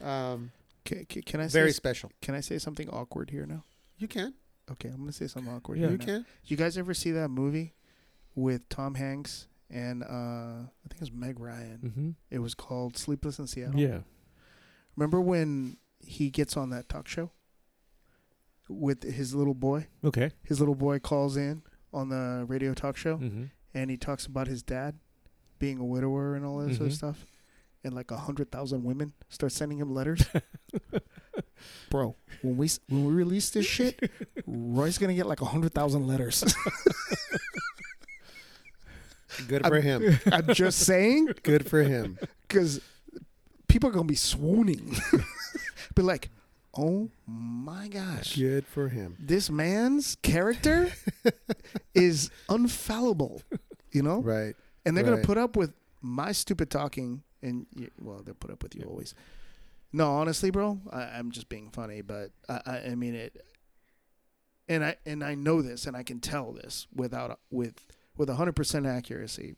Um, 0.08 0.52
Can, 0.86 1.06
can, 1.06 1.22
can 1.24 1.40
I 1.42 1.48
say 1.48 1.60
very 1.60 1.70
s- 1.70 1.76
special. 1.76 2.12
Can 2.22 2.36
I 2.36 2.42
say 2.42 2.58
something 2.58 2.90
awkward 2.90 3.30
here 3.32 3.46
now? 3.46 3.64
You 3.98 4.08
can. 4.08 4.34
Okay, 4.72 4.90
I'm 4.90 4.98
gonna 5.00 5.12
say 5.12 5.28
something 5.28 5.52
awkward. 5.52 5.78
Yeah. 5.78 5.84
here 5.88 5.92
You 5.94 5.98
now. 5.98 6.06
can. 6.06 6.26
You 6.46 6.58
guys 6.58 6.78
ever 6.78 6.94
see 6.94 7.12
that 7.12 7.30
movie 7.30 7.74
with 8.36 8.68
Tom 8.70 8.96
Hanks 8.96 9.48
and 9.70 10.04
uh, 10.04 10.08
I 10.66 10.88
think 10.88 10.96
it 10.96 11.00
was 11.02 11.12
Meg 11.12 11.40
Ryan? 11.40 11.80
Mm-hmm. 11.84 12.10
It 12.32 12.40
was 12.40 12.54
called 12.56 12.98
Sleepless 12.98 13.40
in 13.40 13.48
Seattle. 13.48 13.80
Yeah. 13.80 14.00
Remember 14.96 15.22
when 15.22 15.78
he 16.00 16.30
gets 16.30 16.56
on 16.58 16.70
that 16.72 16.90
talk 16.90 17.08
show 17.08 17.32
with 18.68 19.04
his 19.04 19.34
little 19.34 19.54
boy? 19.54 19.88
Okay. 20.04 20.32
His 20.44 20.60
little 20.60 20.76
boy 20.76 21.00
calls 21.00 21.38
in 21.38 21.64
on 21.94 22.10
the 22.10 22.46
radio 22.48 22.74
talk 22.74 22.98
show 22.98 23.18
Mm-hmm. 23.18 23.44
and 23.74 23.90
he 23.92 23.98
talks 23.98 24.26
about 24.26 24.48
his 24.48 24.62
dad 24.64 25.00
being 25.58 25.80
a 25.80 25.86
widower 25.86 26.36
and 26.36 26.46
all 26.46 26.58
that 26.60 26.70
sort 26.76 26.88
of 26.88 26.94
Mhm. 26.94 26.96
stuff. 26.98 27.26
And 27.84 27.94
like 27.94 28.12
a 28.12 28.18
hundred 28.18 28.52
thousand 28.52 28.84
women 28.84 29.14
start 29.30 29.52
sending 29.52 29.78
him 29.80 29.94
letters. 29.94 30.24
Bro, 31.90 32.16
when 32.42 32.58
we 32.58 32.70
when 32.88 33.06
we 33.06 33.14
release 33.14 33.50
this 33.50 33.66
shit, 33.66 34.12
Roy's 34.46 34.98
gonna 34.98 35.14
get 35.16 35.26
like 35.28 35.42
a 35.42 35.46
hundred 35.46 35.74
thousand 35.74 36.08
letters. 36.08 36.44
Good 39.48 39.64
I'm- 39.64 39.72
for 39.72 39.80
him. 39.80 40.20
I'm 40.32 40.54
just 40.54 40.80
saying, 40.80 41.30
Good 41.44 41.70
for 41.70 41.84
him. 41.84 42.18
because 42.48 42.82
people 43.68 43.90
are 43.90 43.94
gonna 43.94 44.06
be 44.06 44.16
swooning. 44.16 44.96
be 45.96 46.02
like, 46.02 46.30
oh 46.78 47.10
my 47.28 47.88
gosh, 47.88 48.36
Good 48.36 48.66
for 48.68 48.90
him. 48.90 49.16
this 49.20 49.50
man's 49.50 50.16
character 50.24 50.92
is 51.94 52.32
unfallible, 52.50 53.42
you 53.92 54.02
know. 54.02 54.20
Right. 54.22 54.56
and 54.86 54.96
they're 54.98 55.04
gonna 55.04 55.18
put 55.24 55.38
up 55.38 55.56
with 55.56 55.74
my 56.02 56.32
stupid 56.32 56.70
talking, 56.70 57.24
and 57.42 57.66
y 57.76 57.88
well, 58.00 58.22
they'll 58.24 58.34
put 58.36 58.52
up 58.52 58.64
with 58.64 58.76
you 58.76 58.84
always. 58.84 59.14
No, 59.92 60.12
honestly, 60.14 60.52
bro, 60.52 60.80
I, 60.92 61.02
I'm 61.04 61.32
just 61.32 61.50
being 61.50 61.70
funny, 61.72 62.02
but 62.02 62.32
I, 62.48 62.62
I, 62.66 62.78
I 62.92 62.96
mean 62.96 63.16
it, 63.16 63.42
and 64.68 64.84
I 64.86 64.98
and 65.06 65.24
I 65.24 65.34
know 65.36 65.62
this, 65.62 65.86
and 65.88 65.98
I 65.98 66.04
can 66.04 66.20
tell 66.20 66.52
this 66.52 66.88
without 66.94 67.40
with 67.50 67.86
with 68.18 68.30
hundred 68.30 68.56
percent 68.56 68.86
accuracy. 68.86 69.56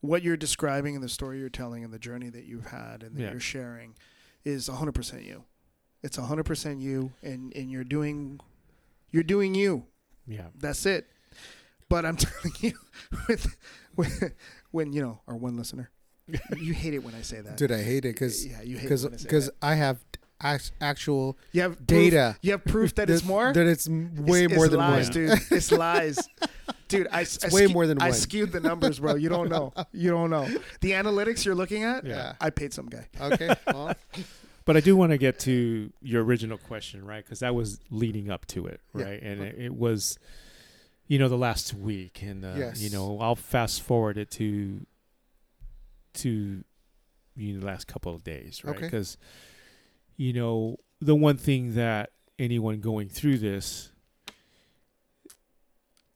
What 0.00 0.22
you're 0.22 0.36
describing 0.36 0.94
and 0.94 1.02
the 1.04 1.08
story 1.08 1.38
you're 1.38 1.48
telling 1.48 1.82
and 1.82 1.92
the 1.92 1.98
journey 1.98 2.28
that 2.30 2.44
you've 2.44 2.66
had 2.66 3.02
and 3.02 3.16
that 3.16 3.22
Yeah. 3.22 3.30
you're 3.30 3.40
sharing 3.40 3.94
is 4.44 4.66
hundred 4.66 4.92
percent 4.92 5.22
you. 5.22 5.44
It's 6.02 6.16
hundred 6.16 6.44
percent 6.44 6.80
you, 6.80 7.12
and 7.22 7.54
and 7.56 7.70
you're 7.70 7.84
doing, 7.84 8.40
you're 9.10 9.22
doing 9.22 9.54
you. 9.54 9.86
Yeah. 10.26 10.48
That's 10.58 10.84
it. 10.84 11.08
But 11.88 12.04
I'm 12.04 12.16
telling 12.18 12.52
you, 12.60 12.72
with, 13.28 13.56
when, 13.94 14.10
when 14.72 14.92
you 14.92 15.00
know 15.00 15.20
our 15.28 15.36
one 15.36 15.56
listener, 15.56 15.90
you 16.58 16.72
hate 16.72 16.94
it 16.94 17.04
when 17.04 17.14
I 17.14 17.22
say 17.22 17.40
that. 17.40 17.56
Dude, 17.56 17.72
I 17.72 17.82
hate 17.82 18.04
it 18.04 18.14
because 18.14 18.46
yeah, 18.46 18.62
you 18.62 18.76
hate 18.76 18.84
because 18.84 19.04
when 19.04 19.14
I 19.14 19.16
say 19.18 19.22
because 19.24 19.46
that. 19.46 19.54
I 19.62 19.74
have 19.74 19.98
actual 20.80 21.38
you 21.52 21.62
have 21.62 21.74
proof, 21.76 21.86
data 21.86 22.36
You 22.42 22.52
have 22.52 22.64
proof 22.64 22.94
that 22.96 23.08
it's 23.08 23.24
more. 23.24 23.52
that 23.52 23.66
it's 23.66 23.88
way 23.88 24.44
It's- 24.44 24.56
more 24.56 24.66
it's 24.66 24.70
than 24.72 24.80
lies, 24.80 25.04
one. 25.06 25.12
dude. 25.12 25.38
It's 25.50 25.72
lies, 25.84 26.28
dude. 26.88 27.06
I, 27.10 27.20
I 27.20 27.48
way 27.50 27.66
ske- 27.66 27.72
more 27.72 27.86
than 27.86 27.98
one. 27.98 28.06
I 28.06 28.10
one. 28.10 28.18
skewed 28.18 28.52
the 28.52 28.60
numbers, 28.60 29.00
bro. 29.00 29.14
You 29.14 29.28
don't 29.28 29.48
know. 29.48 29.72
You 29.92 30.10
don't 30.10 30.30
know 30.30 30.46
the 30.80 30.90
analytics 30.92 31.44
you're 31.44 31.54
looking 31.54 31.82
at. 31.84 32.04
Yeah. 32.04 32.34
I 32.40 32.50
paid 32.50 32.72
some 32.74 32.86
guy. 32.86 33.06
Okay. 33.20 33.54
Well, 33.66 33.94
But 34.66 34.78
I 34.78 34.80
do 34.80 34.96
want 34.96 35.12
to 35.12 35.18
get 35.18 35.38
to 35.40 35.92
your 36.00 36.24
original 36.24 36.56
question, 36.56 37.04
right? 37.04 37.22
Because 37.22 37.40
that 37.40 37.54
was 37.54 37.80
leading 37.90 38.30
up 38.30 38.46
to 38.46 38.66
it, 38.66 38.80
Yeah. 38.94 39.04
right? 39.04 39.22
And 39.22 39.42
it, 39.42 39.58
it 39.58 39.74
was, 39.76 40.18
you 41.06 41.18
know, 41.18 41.28
the 41.28 41.36
last 41.36 41.74
week, 41.74 42.22
and 42.22 42.44
uh, 42.46 42.54
Yes. 42.56 42.80
you 42.80 42.88
know, 42.88 43.18
I'll 43.20 43.36
fast 43.36 43.82
forward 43.82 44.16
it 44.16 44.30
to 44.32 44.86
to 46.14 46.64
you 47.36 47.52
know, 47.54 47.60
the 47.60 47.66
last 47.66 47.86
couple 47.86 48.14
of 48.14 48.22
days, 48.24 48.64
right? 48.64 48.76
Okay. 48.76 48.86
Because 48.86 49.16
you 50.16 50.32
know, 50.32 50.76
the 51.00 51.14
one 51.14 51.36
thing 51.36 51.74
that 51.74 52.10
anyone 52.38 52.80
going 52.80 53.08
through 53.08 53.38
this, 53.38 53.90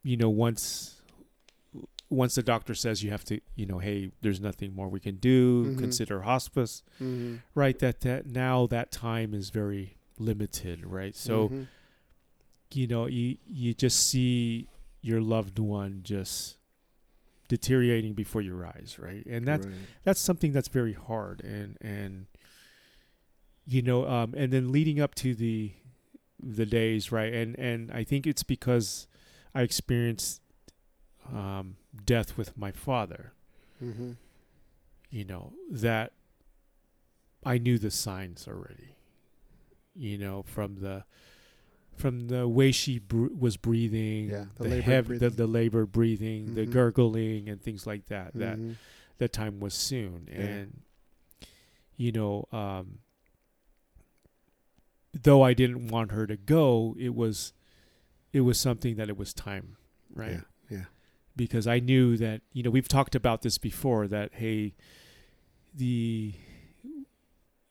you 0.03 0.17
know, 0.17 0.31
once 0.31 0.95
once 2.11 2.35
the 2.37 2.43
doctor 2.43 2.75
says 2.75 3.03
you 3.03 3.11
have 3.11 3.25
to, 3.25 3.39
you 3.55 3.67
know, 3.67 3.79
hey, 3.79 4.11
there's 4.23 4.41
nothing 4.41 4.75
more 4.75 4.89
we 4.89 4.99
can 5.01 5.17
do, 5.17 5.67
Mhm. 5.75 5.79
consider 5.79 6.23
hospice 6.23 6.83
mhm, 7.01 7.41
right 7.55 7.79
that 7.81 8.01
that 8.01 8.25
now 8.27 8.67
that 8.67 8.91
time 8.91 9.35
is 9.35 9.51
very 9.51 9.97
limited 10.21 10.85
right 10.85 11.15
so 11.15 11.49
mhm. 11.49 11.67
you 12.73 12.87
know 12.89 13.07
you 13.07 13.37
you 13.47 13.73
just 13.73 14.05
see 14.09 14.67
your 15.01 15.21
loved 15.21 15.59
one 15.61 16.01
just 16.03 16.57
deteriorating 17.49 18.13
before 18.15 18.41
your 18.43 18.65
eyes 18.67 18.97
right 18.99 19.25
and 19.27 19.47
that's 19.49 19.67
Right. 19.67 19.75
that's 20.05 20.21
something 20.21 20.53
that's 20.53 20.69
very 20.69 20.93
hard 20.93 21.41
and 21.43 21.77
and 21.81 22.27
you 23.67 23.83
know 23.83 24.07
um 24.09 24.35
and 24.37 24.53
then 24.53 24.71
leading 24.71 25.01
up 25.01 25.15
to 25.17 25.35
the 25.35 25.73
the 26.43 26.67
days 26.67 27.11
right 27.11 27.33
and 27.33 27.59
and 27.59 27.91
i 27.91 28.05
think 28.05 28.27
it's 28.27 28.43
because 28.43 29.07
i 29.55 29.63
experienced 29.63 30.41
um 31.33 31.77
death 32.05 32.37
with 32.37 32.57
my 32.57 32.71
father 32.71 33.33
Mhm. 33.83 34.17
you 35.11 35.25
know 35.25 35.53
that 35.71 36.13
I 37.45 37.57
knew 37.57 37.79
the 37.79 37.91
signs 37.93 38.49
already. 38.49 38.97
You 39.95 40.19
know, 40.19 40.43
from 40.43 40.81
the 40.81 41.05
from 41.99 42.29
the 42.29 42.47
way 42.49 42.71
she 42.73 42.99
br- 42.99 43.29
was 43.37 43.57
breathing, 43.57 44.31
Yeah, 44.31 44.47
the 44.57 44.63
the 44.65 44.69
labored 44.71 44.85
hev- 44.85 45.05
the, 45.07 45.09
breathing. 45.19 45.37
the 45.37 45.47
labor 45.47 45.87
breathing, 45.87 46.55
the 46.55 46.67
Mhm. 46.67 46.71
gurgling, 46.73 47.49
and 47.49 47.61
things 47.61 47.87
like 47.87 48.07
that. 48.07 48.35
That 48.35 48.59
Mhm. 48.59 48.77
the 49.19 49.29
time 49.29 49.61
was 49.61 49.75
soon, 49.75 50.29
Yeah. 50.31 50.37
and 50.41 50.81
you 51.97 52.13
know, 52.13 52.47
um, 52.53 53.01
though 55.13 55.43
I 55.43 55.55
didn't 55.55 55.89
want 55.89 56.13
her 56.13 56.27
to 56.27 56.37
go, 56.37 56.95
it 56.99 57.15
was 57.15 57.53
it 58.33 58.43
was 58.43 58.61
something 58.61 58.97
that 58.97 59.09
it 59.09 59.17
was 59.17 59.33
time, 59.33 59.77
right? 60.15 60.33
Yeah. 60.33 60.41
Yeah. 60.79 60.85
because 61.35 61.67
I 61.67 61.79
knew 61.81 62.17
that 62.19 62.43
you 62.53 62.63
know 62.63 62.71
we've 62.71 62.89
talked 62.89 63.15
about 63.15 63.43
this 63.43 63.59
before 63.59 64.07
that 64.09 64.35
hey 64.35 64.75
the 65.75 66.35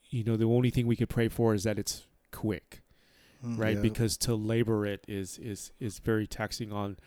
you 0.09 0.23
know 0.23 0.35
the 0.37 0.45
only 0.45 0.69
thing 0.69 0.87
we 0.87 0.95
could 0.95 1.09
pray 1.09 1.27
for 1.27 1.53
is 1.53 1.63
that 1.63 1.77
it's 1.77 2.07
quick 2.31 2.81
Mm, 3.45 3.57
right? 3.57 3.75
Yeah. 3.75 3.81
Because 3.81 4.17
to 4.17 4.35
labor 4.35 4.85
it 4.85 5.03
is 5.07 5.37
is 5.39 5.71
is 5.79 5.99
very 5.99 6.25
taxing 6.27 6.71
on 6.71 6.97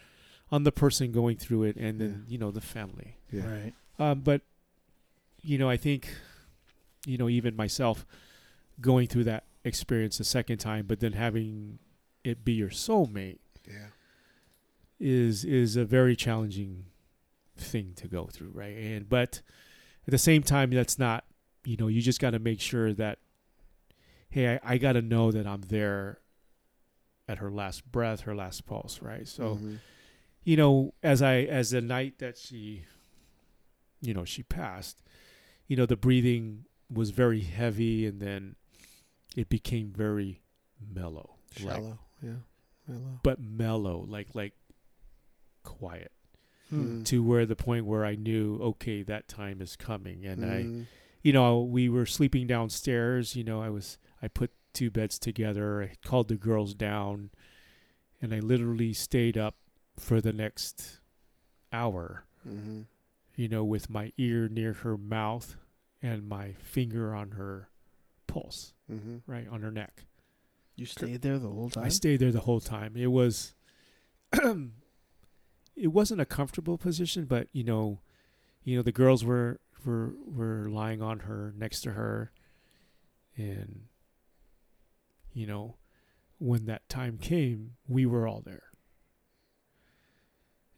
on 0.52 0.64
the 0.64 0.72
person 0.72 1.12
going 1.12 1.36
through 1.36 1.64
it, 1.64 1.76
and 1.76 2.00
then 2.00 2.24
you 2.28 2.38
know 2.38 2.50
the 2.50 2.60
family. 2.60 3.16
Yeah. 3.32 3.46
Right. 3.46 3.74
Um, 3.98 4.20
but 4.20 4.42
you 5.42 5.58
know, 5.58 5.68
I 5.68 5.76
think 5.76 6.08
you 7.06 7.18
know 7.18 7.28
even 7.28 7.56
myself 7.56 8.06
going 8.80 9.06
through 9.08 9.24
that 9.24 9.44
experience 9.64 10.20
a 10.20 10.24
second 10.24 10.58
time, 10.58 10.86
but 10.86 11.00
then 11.00 11.12
having 11.12 11.78
it 12.24 12.44
be 12.44 12.52
your 12.52 12.68
soulmate 12.70 13.38
Yeah. 13.68 13.88
is 14.98 15.44
is 15.44 15.76
a 15.76 15.84
very 15.84 16.16
challenging 16.16 16.86
thing 17.56 17.92
to 17.96 18.08
go 18.08 18.26
through, 18.26 18.50
right? 18.54 18.76
And 18.76 19.08
but 19.08 19.42
at 20.06 20.10
the 20.10 20.18
same 20.18 20.42
time, 20.42 20.70
that's 20.70 20.98
not 20.98 21.24
you 21.64 21.76
know 21.76 21.88
you 21.88 22.00
just 22.02 22.20
got 22.20 22.30
to 22.30 22.38
make 22.38 22.60
sure 22.60 22.92
that 22.94 23.18
hey, 24.30 24.54
I, 24.62 24.74
I 24.74 24.78
got 24.78 24.92
to 24.92 25.02
know 25.02 25.30
that 25.32 25.46
I'm 25.46 25.62
there 25.62 26.18
at 27.28 27.38
her 27.38 27.50
last 27.50 27.90
breath, 27.90 28.20
her 28.22 28.34
last 28.34 28.66
pulse, 28.66 29.00
right? 29.02 29.26
So 29.28 29.56
Mhm. 29.56 29.78
you 30.42 30.56
know, 30.56 30.94
as 31.02 31.20
I 31.22 31.40
as 31.42 31.70
the 31.70 31.80
night 31.82 32.18
that 32.18 32.38
she, 32.38 32.84
you 34.00 34.14
know, 34.14 34.24
she 34.24 34.42
passed, 34.42 35.02
you 35.68 35.76
know, 35.76 35.84
the 35.86 35.96
breathing 35.96 36.64
was 36.92 37.10
very 37.10 37.40
heavy, 37.42 38.06
and 38.06 38.20
then 38.20 38.56
it 39.36 39.48
became 39.48 39.92
very 39.92 40.40
mellow, 40.94 41.36
like 41.62 41.74
shallow. 41.76 41.98
yeah. 42.22 42.34
Mellow. 42.88 43.20
but 43.22 43.38
mellow, 43.40 44.04
like 44.08 44.34
like 44.34 44.54
quiet, 45.62 46.10
Hmm. 46.70 47.00
Mm. 47.00 47.04
to 47.06 47.22
where 47.22 47.46
the 47.46 47.56
point 47.56 47.84
where 47.86 48.04
I 48.04 48.14
knew, 48.14 48.56
okay, 48.62 49.02
that 49.02 49.28
time 49.28 49.60
is 49.60 49.76
coming, 49.76 50.24
and 50.24 50.44
I, 50.44 50.62
Mm. 50.64 50.86
you 51.22 51.32
know, 51.32 51.60
we 51.62 51.88
were 51.88 52.06
sleeping 52.06 52.46
downstairs. 52.46 53.36
You 53.36 53.44
know, 53.44 53.60
I 53.60 53.68
was 53.70 53.98
I 54.22 54.28
put 54.28 54.50
two 54.72 54.90
beds 54.90 55.18
together. 55.18 55.82
I 55.82 55.96
called 56.06 56.28
the 56.28 56.36
girls 56.36 56.74
down, 56.74 57.30
and 58.20 58.32
I 58.34 58.40
literally 58.40 58.92
stayed 58.92 59.36
up 59.38 59.56
for 59.96 60.20
the 60.20 60.32
next 60.32 61.00
hour. 61.72 62.24
Mhm. 62.46 62.86
You 63.36 63.48
know, 63.48 63.64
with 63.64 63.88
my 63.90 64.12
ear 64.18 64.48
near 64.48 64.72
her 64.74 64.96
mouth 64.96 65.56
and 66.02 66.28
my 66.28 66.52
finger 66.54 67.14
on 67.14 67.32
her 67.32 67.68
pulse, 68.26 68.74
Mhm. 68.90 69.22
right 69.26 69.48
on 69.48 69.62
her 69.62 69.70
neck. 69.70 70.04
You 70.76 70.86
stayed 70.86 71.22
there 71.22 71.38
the 71.38 71.48
whole 71.50 71.68
time. 71.70 71.84
I 71.84 71.88
stayed 71.88 72.18
there 72.20 72.32
the 72.32 72.40
whole 72.40 72.60
time. 72.60 72.96
It 72.96 73.08
was 73.08 73.54
it 75.76 75.88
wasn't 75.88 76.20
a 76.20 76.26
comfortable 76.26 76.78
position, 76.78 77.24
but 77.26 77.48
you 77.52 77.64
know, 77.64 78.00
you 78.64 78.76
know 78.76 78.82
the 78.82 78.92
girls 78.92 79.24
were 79.24 79.60
were 79.84 80.14
were 80.24 80.68
lying 80.68 81.00
on 81.02 81.20
her 81.20 81.52
next 81.56 81.80
to 81.82 81.92
her 81.92 82.32
and 83.36 83.86
you 85.32 85.46
know, 85.46 85.76
when 86.38 86.66
that 86.66 86.88
time 86.88 87.18
came, 87.18 87.72
we 87.88 88.06
were 88.06 88.26
all 88.26 88.42
there. 88.44 88.62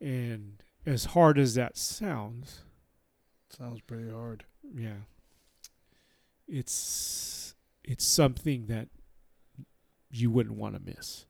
And 0.01 0.63
as 0.85 1.07
hard 1.07 1.39
as 1.39 1.55
that 1.55 1.77
sounds, 1.77 2.63
Sounds 3.51 3.81
pretty 3.83 4.11
hard. 4.11 4.45
yeah. 4.75 5.03
It's 6.49 7.55
it's 7.85 8.05
something 8.05 8.67
that 8.67 8.89
you 10.11 10.31
wouldn't 10.31 10.57
want 10.57 10.75
to 10.75 10.81
miss. 10.81 11.27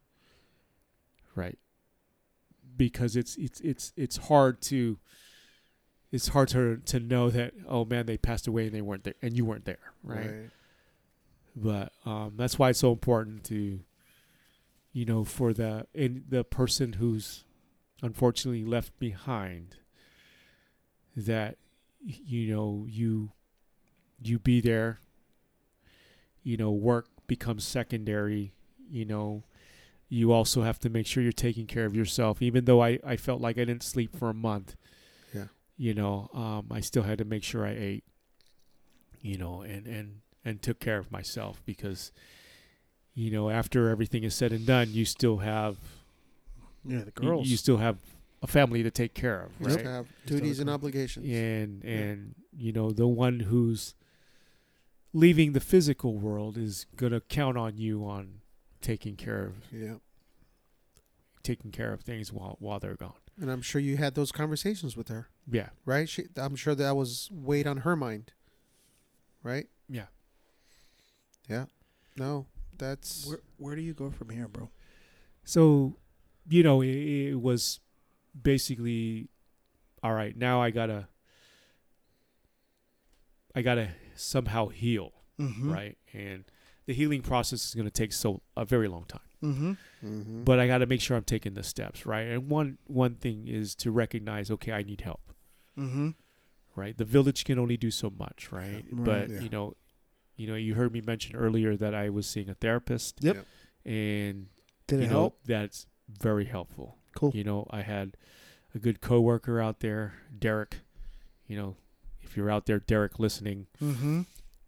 Right? 1.35 1.59
Because 2.77 3.16
it's 3.16 3.36
it's 3.36 3.61
it's 3.61 3.93
it's 3.97 4.16
hard 4.16 4.61
to 4.62 4.99
it's 6.11 6.28
hard 6.28 6.49
to 6.49 6.78
to 6.86 7.01
know 7.01 7.28
that 7.31 7.55
oh 7.69 7.85
man 7.85 8.07
they 8.07 8.16
passed 8.16 8.47
away 8.47 8.66
and 8.66 8.74
they 8.74 8.82
weren't 8.82 9.05
there 9.05 9.15
and 9.20 9.36
you 9.36 9.44
weren't 9.44 9.65
there, 9.65 9.93
right? 10.03 10.51
But 11.55 11.93
um 12.07 12.35
that's 12.37 12.59
why 12.59 12.70
it's 12.70 12.79
so 12.79 12.93
important 12.93 13.45
to 13.45 13.81
you 14.93 15.05
know 15.05 15.24
for 15.24 15.53
the 15.53 15.87
in 15.95 16.24
the 16.29 16.45
person 16.45 16.95
who's 16.95 17.45
unfortunately 18.03 18.65
left 18.65 18.99
behind 18.99 19.77
that 21.16 21.57
you 22.05 22.53
know 22.55 22.87
you 22.89 23.33
you 24.23 24.39
be 24.39 24.61
there 24.61 24.99
you 26.43 26.57
know 26.57 26.70
work 26.70 27.07
becomes 27.27 27.65
secondary 27.65 28.53
you 28.91 29.05
know 29.05 29.45
you 30.09 30.33
also 30.33 30.62
have 30.62 30.79
to 30.79 30.91
make 30.91 31.07
sure 31.07 31.23
you're 31.23 31.33
taking 31.33 31.66
care 31.66 31.85
of 31.87 31.95
yourself 31.95 32.43
even 32.43 32.65
though 32.65 32.83
i 32.83 32.99
i 33.05 33.16
felt 33.16 33.41
like 33.41 33.57
i 33.57 33.65
didn't 33.65 33.83
sleep 33.85 34.16
for 34.16 34.29
a 34.31 34.35
month 34.35 34.74
Yeah. 35.33 35.45
you 35.77 35.95
know 35.95 36.29
um 36.35 36.66
i 36.70 36.81
still 36.81 37.03
had 37.05 37.19
to 37.19 37.24
make 37.24 37.45
sure 37.45 37.65
i 37.66 37.70
ate 37.70 38.05
you 39.20 39.39
know 39.39 39.62
and 39.62 39.87
and 39.87 40.20
and 40.44 40.60
took 40.62 40.78
care 40.81 40.98
of 40.98 41.10
myself 41.12 41.62
because 41.64 42.12
you 43.14 43.31
know 43.31 43.51
after 43.51 43.89
everything 43.89 44.24
is 44.24 44.35
said 44.35 44.52
and 44.52 44.66
done 44.66 44.89
you 44.93 45.05
still 45.05 45.39
have 45.39 45.77
Yeah, 46.85 47.05
the 47.05 47.10
girls. 47.12 47.48
you, 47.48 47.56
still 47.56 47.77
have 47.78 47.98
a 48.43 48.47
family 48.47 48.82
to 48.82 48.90
take 48.90 49.14
care 49.14 49.43
of 49.44 49.52
You 49.60 49.66
right 49.66 49.78
still 49.81 49.93
have 49.93 50.06
duties 50.27 50.59
and 50.60 50.69
obligations. 50.70 51.27
and 51.31 51.85
and 51.85 52.35
you 52.56 52.73
know 52.73 52.90
the 52.90 53.06
one 53.06 53.40
who's 53.40 53.94
leaving 55.12 55.52
the 55.52 55.60
physical 55.60 56.16
world 56.16 56.56
is 56.56 56.86
going 56.97 57.12
to 57.12 57.20
count 57.20 57.56
on 57.59 57.77
you 57.77 58.05
on 58.05 58.40
taking 58.81 59.14
care 59.14 59.44
of 59.44 59.55
Yeah. 59.70 59.97
taking 61.43 61.70
care 61.70 61.93
of 61.93 62.01
things 62.02 62.32
while 62.32 62.56
while 62.60 62.81
they're 62.81 62.97
gone 62.97 63.12
And 63.40 63.51
I'm 63.51 63.62
sure 63.62 63.81
you 63.81 63.97
had 63.97 64.14
those 64.14 64.32
conversations 64.32 64.97
with 64.97 65.09
her, 65.09 65.28
yeah 65.51 65.69
right? 65.85 66.09
She, 66.09 66.24
I'm 66.36 66.56
sure 66.56 66.74
that 66.74 66.97
was 66.97 67.28
weighed 67.31 67.66
on 67.66 67.78
her 67.78 67.94
mind, 67.97 68.32
right? 69.43 69.66
yeah 69.89 70.06
Yeah. 71.53 71.66
No, 72.16 72.47
that's 72.79 73.27
where 73.27 73.41
Where 73.59 73.77
do 73.77 73.83
you 73.83 73.95
go 73.95 74.11
from 74.11 74.31
here, 74.31 74.49
bro? 74.49 74.70
so 75.45 75.97
you 76.49 76.62
know 76.62 76.81
it, 76.83 76.89
it 77.33 77.41
was 77.41 77.81
basically 78.41 79.29
all 80.03 80.12
right 80.15 80.37
now 80.37 80.62
i 80.62 80.70
gotta 80.70 81.09
i 83.55 83.62
gotta 83.62 83.89
somehow 84.15 84.69
heal 84.69 85.12
Mm-hmm. 85.41 85.73
right 85.73 85.99
and 86.12 86.45
the 86.87 86.93
healing 86.93 87.23
process 87.23 87.65
is 87.66 87.74
going 87.74 87.87
to 87.87 87.91
take 87.91 88.12
so 88.12 88.43
a 88.57 88.65
very 88.65 88.87
long 88.87 89.05
time 89.07 89.23
Mm-hmm. 89.43 89.73
Mhm. 90.05 90.45
but 90.45 90.61
I 90.61 90.69
got 90.69 90.79
to 90.79 90.87
make 90.87 91.01
sure 91.01 91.16
I'm 91.16 91.24
taking 91.24 91.55
the 91.55 91.65
steps, 91.65 92.07
right? 92.07 92.29
And 92.29 92.49
one 92.49 92.79
one 92.87 93.16
thing 93.16 93.49
is 93.49 93.74
to 93.77 93.91
recognize, 93.91 94.53
okay, 94.53 94.70
I 94.70 94.83
need 94.85 95.01
help, 95.01 95.33
Mm-hmm. 95.77 96.11
right? 96.77 96.97
The 96.97 97.05
village 97.05 97.45
can 97.45 97.59
only 97.59 97.77
do 97.77 97.91
so 97.91 98.09
much, 98.11 98.53
right? 98.53 98.85
Right, 98.93 99.05
but 99.11 99.31
yeah. 99.31 99.41
you 99.41 99.49
know, 99.49 99.74
you 100.43 100.48
know, 100.48 100.56
you 100.56 100.74
heard 100.74 100.93
me 100.93 101.01
mention 101.01 101.36
earlier 101.36 101.77
that 101.77 101.94
I 101.94 102.09
was 102.09 102.27
seeing 102.27 102.48
a 102.51 102.55
therapist. 102.55 103.19
Yep. 103.20 103.36
Yep. 103.36 103.47
And 103.85 104.47
Did 104.89 104.98
you 105.01 105.05
it 105.06 105.09
know, 105.10 105.14
help? 105.20 105.39
that's 105.44 105.86
very 106.09 106.44
helpful. 106.47 106.97
Cool. 107.14 107.31
You 107.35 107.44
know, 107.44 107.66
I 107.70 107.82
had 107.82 108.16
a 108.74 108.78
good 108.78 109.01
coworker 109.01 109.60
out 109.60 109.81
there, 109.81 110.14
Derek. 110.36 110.78
You 111.47 111.56
know, 111.56 111.77
if 112.23 112.36
you're 112.36 112.51
out 112.51 112.66
there, 112.66 112.81
Derek, 112.81 113.19
listening, 113.19 113.66
Mm-hmm. 113.82 114.23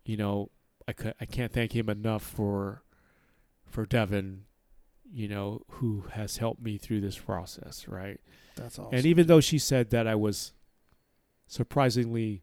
you 0.04 0.16
know, 0.16 0.50
I 0.86 0.92
could, 0.92 1.14
I 1.20 1.24
can't 1.24 1.52
thank 1.52 1.74
him 1.74 1.88
enough 1.88 2.22
for 2.22 2.82
for 3.66 3.86
Devin, 3.86 4.44
you 5.12 5.26
know, 5.28 5.62
who 5.68 6.04
has 6.12 6.36
helped 6.36 6.62
me 6.62 6.76
through 6.78 7.00
this 7.00 7.18
process, 7.18 7.88
right? 7.88 8.20
That's 8.56 8.78
awesome. 8.78 8.94
And 8.94 9.06
even 9.06 9.26
though 9.26 9.40
she 9.40 9.58
said 9.58 9.90
that 9.90 10.06
I 10.06 10.14
was 10.14 10.52
surprisingly 11.46 12.42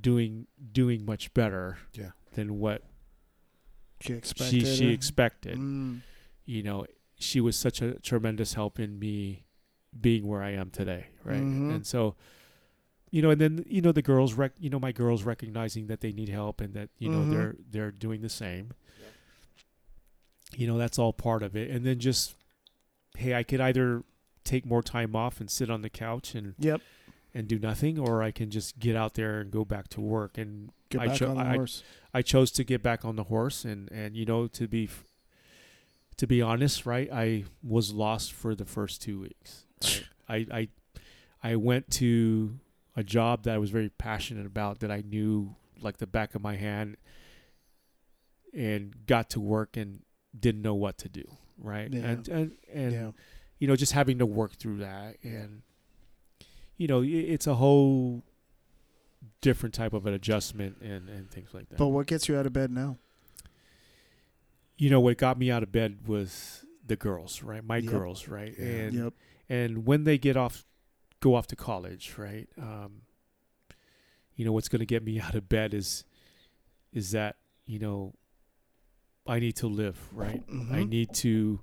doing 0.00 0.46
doing 0.72 1.04
much 1.04 1.32
better 1.34 1.78
Yeah. 1.92 2.10
Than 2.34 2.58
what 2.58 2.82
she 4.00 4.12
expected. 4.14 4.66
she 4.66 4.76
she 4.76 4.88
expected, 4.92 5.58
Mm. 5.58 6.00
you 6.44 6.62
know, 6.62 6.86
she 7.18 7.40
was 7.40 7.56
such 7.56 7.82
a 7.82 7.94
tremendous 8.00 8.54
help 8.54 8.78
in 8.80 8.98
me 8.98 9.44
being 10.00 10.26
where 10.26 10.42
I 10.42 10.50
am 10.52 10.70
today, 10.70 11.08
right? 11.24 11.40
Mhm. 11.42 11.74
And 11.74 11.86
so 11.86 12.16
you 13.12 13.20
know, 13.22 13.30
and 13.30 13.40
then 13.40 13.64
you 13.68 13.80
know 13.82 13.90
the 13.92 14.02
girls 14.02 14.34
rec- 14.34 14.54
you 14.60 14.70
know 14.70 14.78
my 14.78 14.92
girls 14.92 15.24
recognizing 15.24 15.88
that 15.88 16.00
they 16.00 16.12
need 16.12 16.28
help 16.28 16.60
and 16.60 16.74
that 16.74 16.90
you 16.98 17.08
know 17.08 17.18
Mhm. 17.24 17.30
they're 17.30 17.56
they're 17.70 17.90
doing 17.90 18.22
the 18.22 18.28
same. 18.28 18.70
You 20.56 20.66
know, 20.66 20.78
that's 20.78 20.98
all 20.98 21.12
part 21.12 21.42
of 21.42 21.56
it. 21.56 21.70
And 21.70 21.84
then 21.84 21.98
just 21.98 22.34
hey, 23.16 23.34
I 23.34 23.42
could 23.42 23.60
either 23.60 24.04
take 24.44 24.64
more 24.64 24.82
time 24.82 25.14
off 25.14 25.40
and 25.40 25.50
sit 25.50 25.68
on 25.70 25.82
the 25.82 25.90
couch 25.90 26.34
and 26.34 26.54
Yep. 26.58 26.80
And 27.34 27.46
do 27.46 27.58
nothing, 27.58 27.98
or 27.98 28.22
I 28.22 28.30
can 28.30 28.50
just 28.50 28.78
get 28.78 28.96
out 28.96 29.14
there 29.14 29.40
and 29.40 29.50
go 29.50 29.64
back 29.64 29.88
to 29.88 30.00
work. 30.00 30.36
And 30.38 30.70
Get 30.88 31.00
I 31.02 31.06
back 31.08 31.16
cho- 31.16 31.30
on 31.30 31.36
the 31.36 31.42
I- 31.42 31.54
horse. 31.56 31.82
I 32.12 32.22
chose 32.22 32.50
to 32.52 32.64
get 32.64 32.82
back 32.82 33.04
on 33.04 33.16
the 33.16 33.24
horse, 33.24 33.64
and 33.64 33.90
and 33.92 34.16
you 34.16 34.24
know 34.24 34.46
to 34.48 34.66
be 34.66 34.88
to 36.16 36.26
be 36.26 36.42
honest, 36.42 36.84
right? 36.86 37.08
I 37.12 37.44
was 37.62 37.92
lost 37.92 38.32
for 38.32 38.54
the 38.54 38.64
first 38.66 39.00
two 39.00 39.20
weeks. 39.20 39.64
Right? 40.28 40.48
I 40.52 40.68
I 41.42 41.52
I 41.52 41.56
went 41.56 41.90
to 41.92 42.58
a 42.96 43.02
job 43.04 43.44
that 43.44 43.54
I 43.54 43.58
was 43.58 43.70
very 43.70 43.88
passionate 43.88 44.44
about, 44.46 44.80
that 44.80 44.90
I 44.90 45.02
knew 45.06 45.54
like 45.80 45.96
the 45.98 46.06
back 46.06 46.34
of 46.34 46.42
my 46.42 46.56
hand, 46.56 46.96
and 48.52 49.06
got 49.06 49.30
to 49.30 49.40
work 49.40 49.76
and 49.76 50.00
didn't 50.38 50.62
know 50.62 50.74
what 50.74 50.98
to 50.98 51.08
do. 51.08 51.24
Right? 51.58 51.92
Yeah. 51.92 52.00
And 52.00 52.28
and 52.28 52.52
and 52.72 52.92
yeah. 52.92 53.10
you 53.58 53.68
know, 53.68 53.76
just 53.76 53.92
having 53.92 54.18
to 54.18 54.26
work 54.26 54.52
through 54.54 54.78
that 54.78 55.16
and 55.22 55.62
you 56.80 56.86
know, 56.88 57.02
it's 57.04 57.46
a 57.46 57.56
whole 57.56 58.22
different 59.42 59.74
type 59.74 59.92
of 59.92 60.06
an 60.06 60.14
adjustment 60.14 60.78
and 60.80 61.10
and 61.10 61.30
things 61.30 61.52
like 61.52 61.68
that. 61.68 61.76
But 61.76 61.88
what 61.88 62.06
gets 62.06 62.26
you 62.26 62.38
out 62.38 62.46
of 62.46 62.54
bed 62.54 62.70
now? 62.70 62.96
you 64.78 64.88
know 64.88 64.98
what 65.00 65.18
got 65.18 65.38
me 65.38 65.50
out 65.50 65.62
of 65.62 65.70
bed 65.70 65.98
was 66.08 66.64
the 66.86 66.96
girls, 66.96 67.42
right? 67.42 67.62
My 67.62 67.76
Yep. 67.76 67.90
girls, 67.90 68.28
right? 68.28 68.54
Yeah. 68.58 68.64
And 68.64 68.94
Yep. 68.94 69.12
and 69.50 69.84
when 69.86 70.04
they 70.04 70.16
get 70.16 70.38
off 70.38 70.64
go 71.20 71.34
off 71.34 71.46
to 71.48 71.54
college 71.56 72.14
right 72.16 72.48
um 72.56 73.02
you 74.36 74.42
know 74.46 74.52
what's 74.52 74.70
going 74.70 74.80
to 74.80 74.86
get 74.86 75.04
me 75.04 75.20
out 75.26 75.34
of 75.34 75.50
bed 75.50 75.74
is 75.74 76.02
is 76.94 77.10
that 77.10 77.36
you 77.66 77.78
know 77.78 78.14
i 79.26 79.38
need 79.38 79.54
to 79.56 79.66
live 79.66 79.98
right 80.14 80.42
i 80.48 80.80
Mhm. 80.82 80.88
need 80.88 81.12
to 81.12 81.60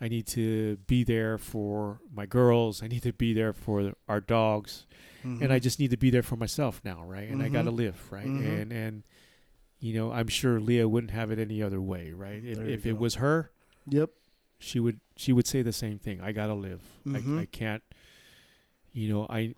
i 0.00 0.08
need 0.08 0.26
to 0.26 0.76
be 0.86 1.04
there 1.04 1.38
for 1.38 2.00
my 2.12 2.26
girls 2.26 2.82
i 2.82 2.86
need 2.88 3.02
to 3.02 3.12
be 3.12 3.32
there 3.32 3.52
for 3.52 3.92
our 4.08 4.20
dogs 4.20 4.86
and 5.22 5.52
i 5.52 5.58
just 5.58 5.78
need 5.80 5.90
to 5.90 5.96
be 5.96 6.10
there 6.10 6.22
for 6.22 6.36
myself 6.36 6.80
now 6.84 7.02
right 7.04 7.28
and 7.30 7.42
i 7.42 7.48
got 7.48 7.62
to 7.62 7.70
live 7.70 7.96
right 8.12 8.26
Mhm. 8.26 8.62
and 8.62 8.72
and 8.72 9.02
you 9.80 9.94
know 9.94 10.12
i'm 10.12 10.28
sure 10.28 10.60
leah 10.60 10.86
wouldn't 10.88 11.12
have 11.12 11.30
it 11.30 11.38
any 11.38 11.62
other 11.62 11.80
way 11.80 12.12
right 12.12 12.44
if, 12.44 12.58
if 12.58 12.86
it 12.86 12.98
was 12.98 13.14
her 13.16 13.50
Yep. 13.88 14.10
she 14.58 14.80
would 14.80 15.00
she 15.16 15.32
would 15.32 15.46
say 15.46 15.62
the 15.62 15.72
same 15.72 15.98
thing 15.98 16.20
i 16.20 16.32
gotta 16.32 16.54
live 16.54 16.80
Mhm. 17.06 17.38
I, 17.38 17.42
I 17.42 17.46
can't 17.46 17.82
you 18.92 19.08
know 19.08 19.26
i 19.30 19.54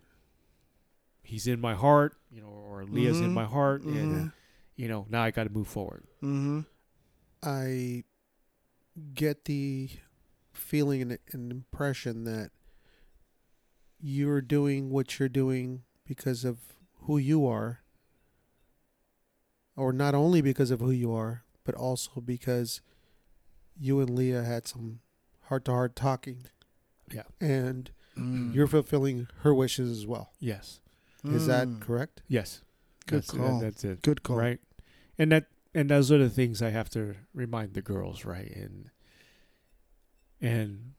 he's 1.23 1.47
in 1.49 1.61
my 1.61 1.75
heart 1.75 2.15
you 2.31 2.41
know 2.41 2.49
or 2.49 2.85
leah's 2.85 3.19
in 3.21 3.31
Mhm. 3.31 3.35
my 3.35 3.45
heart 3.47 3.83
and 3.83 4.15
Mhm. 4.17 4.33
you 4.77 4.87
know 4.89 5.07
now 5.11 5.23
i 5.23 5.31
gotta 5.33 5.51
move 5.51 5.67
forward 5.69 6.05
Mm-hmm. 6.23 6.61
I 7.43 8.03
get 9.15 9.45
the 9.45 9.91
feeling 10.66 11.01
and, 11.02 11.18
and 11.32 11.51
impression 11.52 12.24
that 12.24 12.51
you're 14.01 14.40
doing 14.40 14.90
what 14.90 15.18
you're 15.18 15.28
doing 15.28 15.82
because 16.06 16.44
of 16.44 16.59
who 17.02 17.16
you 17.18 17.47
are, 17.47 17.80
or 19.76 19.93
not 19.93 20.14
only 20.14 20.40
because 20.40 20.70
of 20.70 20.80
who 20.80 20.90
you 20.90 21.12
are, 21.12 21.44
but 21.64 21.74
also 21.74 22.20
because 22.20 22.80
you 23.78 24.01
and 24.01 24.10
Leah 24.10 24.43
had 24.43 24.66
some 24.66 25.01
heart 25.44 25.64
to 25.66 25.72
heart 25.72 25.94
talking. 25.97 26.44
Yeah. 27.12 27.22
And 27.40 27.90
Mm. 28.16 28.55
you're 28.55 28.66
fulfilling 28.66 29.28
her 29.40 29.55
wishes 29.55 29.90
as 29.90 30.06
well. 30.06 30.32
yes 30.40 30.80
Is 31.24 31.47
that 31.47 31.68
Mm. 31.68 31.80
correct? 31.82 32.22
yes 32.28 32.62
Good 33.06 33.18
that's, 33.18 33.30
call. 33.30 33.60
that's 33.60 33.84
it 33.84 34.01
good 34.02 34.22
call? 34.22 34.36
right 34.38 34.59
and 35.18 35.30
that 35.32 35.47
and 35.74 35.90
those 35.90 36.10
are 36.10 36.16
the 36.18 36.30
things 36.30 36.62
i 36.62 36.70
have 36.70 36.88
to 36.90 37.14
remind 37.34 37.74
the 37.74 37.82
girls 37.82 38.24
right 38.24 38.51
and 38.56 38.90
and 40.41 40.93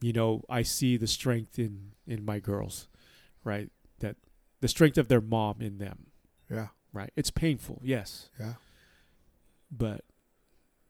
you 0.00 0.12
know 0.12 0.42
i 0.48 0.62
see 0.62 0.96
the 0.96 1.06
strength 1.06 1.58
in 1.58 1.92
in 2.06 2.24
my 2.24 2.38
girls 2.38 2.88
right 3.44 3.70
that 4.00 4.16
the 4.60 4.68
strength 4.68 4.96
of 4.98 5.08
their 5.08 5.20
mom 5.20 5.56
in 5.60 5.78
them 5.78 6.06
Yeah. 6.50 6.68
right 6.92 7.10
it's 7.16 7.30
painful 7.30 7.80
yes 7.84 8.28
Yeah. 8.38 8.54
but 9.70 10.04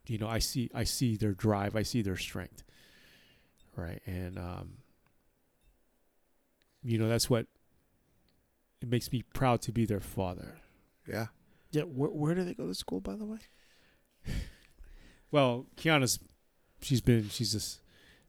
you 0.07 0.19
know 0.19 0.29
i 0.29 0.39
see 0.39 0.71
i 0.75 0.85
see 0.85 1.17
their 1.17 1.33
drive 1.33 1.75
i 1.77 1.83
see 1.83 2.03
their 2.03 2.17
strength 2.17 2.63
right 3.77 4.03
and 4.07 4.39
um 4.39 4.79
you 6.83 6.99
know 6.99 7.09
that's 7.09 7.29
what 7.31 7.47
it 8.81 8.89
makes 8.89 9.11
me 9.13 9.23
proud 9.35 9.61
to 9.63 9.73
be 9.73 9.85
their 9.85 10.01
father 10.01 10.59
Yeah. 11.07 11.27
Yeah. 11.73 11.83
Where, 11.83 12.11
where 12.11 12.35
do 12.35 12.45
they 12.45 12.55
go 12.55 12.67
to 12.67 12.75
school, 12.75 13.01
by 13.01 13.15
the 13.17 13.25
way? 13.27 13.39
well 15.31 15.67
kiana's 15.77 16.19
she's 16.81 17.01
been 17.01 17.29
she's 17.29 17.53
just 17.53 17.81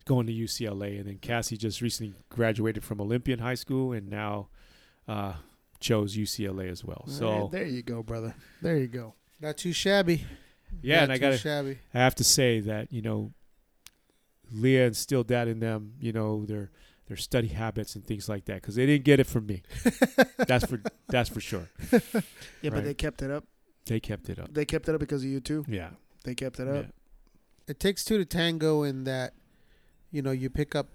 going 0.05 0.25
to 0.27 0.33
ucla 0.33 0.97
and 0.99 1.05
then 1.07 1.17
cassie 1.21 1.55
just 1.57 1.81
recently 1.81 2.13
graduated 2.29 2.83
from 2.83 2.99
olympian 2.99 3.39
high 3.39 3.53
school 3.55 3.91
and 3.93 4.09
now 4.09 4.47
uh 5.07 5.33
chose 5.79 6.15
ucla 6.17 6.67
as 6.69 6.83
well 6.83 7.05
so 7.07 7.49
there 7.51 7.65
you 7.65 7.81
go, 7.81 8.03
brother. 8.03 8.33
There 8.61 8.77
you 8.77 8.87
go. 8.87 9.13
Not 9.39 9.57
too 9.57 9.71
shabby. 9.71 10.25
yeah 10.81 10.95
Not 10.97 11.03
and 11.03 11.11
i 11.13 11.17
gotta 11.17 11.37
shabby. 11.37 11.77
I 11.93 11.99
have 11.99 12.15
to 12.15 12.23
say 12.23 12.59
that 12.61 12.91
you 12.91 13.01
know, 13.01 13.31
Leah 14.51 14.87
instilled 14.87 15.27
that 15.29 15.47
in 15.47 15.59
them. 15.59 15.93
You 15.99 16.11
know 16.11 16.45
their 16.45 16.71
their 17.07 17.17
study 17.17 17.47
habits 17.47 17.95
and 17.95 18.05
things 18.05 18.27
like 18.27 18.45
that 18.45 18.55
because 18.55 18.75
they 18.75 18.85
didn't 18.85 19.05
get 19.05 19.19
it 19.19 19.27
from 19.27 19.45
me. 19.45 19.61
that's 20.47 20.65
for 20.65 20.81
that's 21.07 21.29
for 21.29 21.39
sure. 21.41 21.69
Yeah, 21.91 22.01
Right. 22.63 22.73
but 22.73 22.83
they 22.83 22.93
kept 22.93 23.21
it 23.21 23.31
up. 23.31 23.45
They 23.85 23.99
kept 23.99 24.29
it 24.29 24.37
up. 24.39 24.53
They 24.53 24.65
kept 24.65 24.89
it 24.89 24.93
up 24.95 24.99
because 24.99 25.23
of 25.23 25.29
you 25.29 25.39
too. 25.39 25.63
Yeah, 25.67 25.91
They 26.25 26.35
kept 26.35 26.59
it 26.59 26.67
yeah, 26.67 26.79
up. 26.81 26.85
It 27.69 27.79
takes 27.79 28.03
two 28.03 28.17
to 28.17 28.25
tango 28.25 28.83
in 28.83 29.03
that 29.03 29.33
you 30.11 30.21
know 30.21 30.31
you 30.31 30.49
pick 30.49 30.75
up 30.75 30.87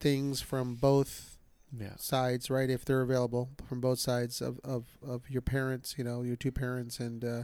things 0.00 0.40
from 0.40 0.74
both 0.76 1.36
yeah, 1.78 1.96
sides 1.96 2.50
right 2.50 2.70
if 2.70 2.84
they're 2.84 3.00
available 3.00 3.48
from 3.66 3.80
both 3.80 3.98
sides 3.98 4.40
of, 4.40 4.60
of, 4.62 4.84
of 5.06 5.28
your 5.28 5.42
parents 5.42 5.94
you 5.98 6.04
know 6.04 6.22
your 6.22 6.36
two 6.36 6.52
parents 6.52 7.00
and 7.00 7.24
uh, 7.24 7.42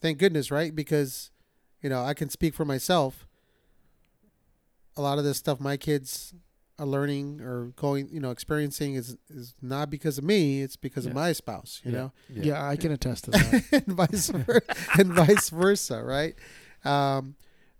thank 0.00 0.18
goodness 0.18 0.50
right 0.50 0.74
because 0.74 1.30
you 1.82 1.90
know 1.90 2.02
i 2.02 2.14
can 2.14 2.28
speak 2.30 2.54
for 2.54 2.64
myself 2.64 3.26
a 4.96 5.02
lot 5.02 5.18
of 5.18 5.24
this 5.24 5.38
stuff 5.38 5.60
my 5.60 5.76
kids 5.76 6.34
are 6.78 6.86
learning 6.86 7.40
or 7.40 7.72
going 7.76 8.08
you 8.12 8.20
know 8.20 8.30
experiencing 8.30 8.94
is 8.94 9.16
is 9.28 9.54
not 9.60 9.90
because 9.90 10.16
of 10.16 10.22
me 10.24 10.62
it's 10.62 10.76
because 10.76 11.06
of 11.06 11.12
my 11.12 11.32
spouse 11.32 11.80
you 11.84 11.90
yeah, 11.90 11.98
know 11.98 12.12
Yeah. 12.28 12.68
I 12.68 12.76
can 12.76 12.92
attest 12.92 13.24
to 13.24 13.30
that. 13.32 13.82
and 13.86 13.96
vice 13.96 14.28
versa, 14.28 14.60
and 14.96 15.12
vice 15.12 15.50
versa, 15.50 16.02
right? 16.04 16.36
Um, 16.88 17.34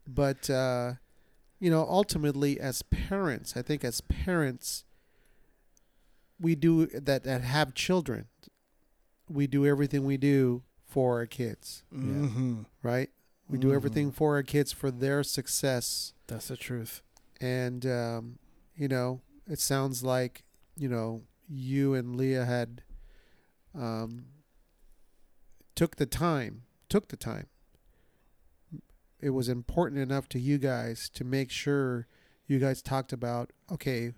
but 0.06 0.48
uh, 0.50 0.94
you 1.60 1.70
know, 1.70 1.82
ultimately, 1.88 2.60
as 2.60 2.82
parents, 2.82 3.56
I 3.56 3.62
think 3.62 3.84
as 3.84 4.00
parents, 4.00 4.84
we 6.40 6.54
do 6.54 6.86
that 6.86 7.24
that 7.24 7.42
have 7.42 7.74
children. 7.74 8.26
We 9.28 9.46
do 9.46 9.66
everything 9.66 10.04
we 10.04 10.16
do 10.16 10.62
for 10.86 11.18
our 11.18 11.26
kids, 11.26 11.82
mm-hmm. 11.94 12.62
right? 12.82 13.10
We 13.48 13.58
do 13.58 13.68
Mhm. 13.68 13.74
everything 13.74 14.12
for 14.12 14.34
our 14.36 14.42
kids 14.42 14.72
for 14.72 14.90
their 14.90 15.22
success, 15.22 16.12
That's 16.26 16.48
the 16.48 16.56
truth. 16.56 17.02
and 17.40 17.84
um, 17.86 18.38
you 18.76 18.88
know, 18.88 19.20
it 19.46 19.58
sounds 19.58 20.02
like 20.02 20.44
you 20.76 20.88
know 20.88 21.22
you 21.48 21.94
and 21.94 22.16
Leah 22.16 22.44
had 22.44 22.82
um, 23.74 24.26
took 25.74 25.96
the 25.96 26.06
time, 26.06 26.62
took 26.88 27.08
the 27.08 27.16
time. 27.16 27.46
It 29.20 29.30
was 29.30 29.48
important 29.48 30.00
enough 30.00 30.28
to 30.30 30.38
you 30.38 30.58
guys 30.58 31.08
to 31.14 31.24
make 31.24 31.50
sure 31.50 32.06
you 32.46 32.58
guys 32.58 32.82
talked 32.82 33.12
about 33.12 33.52
okay, 33.70 34.12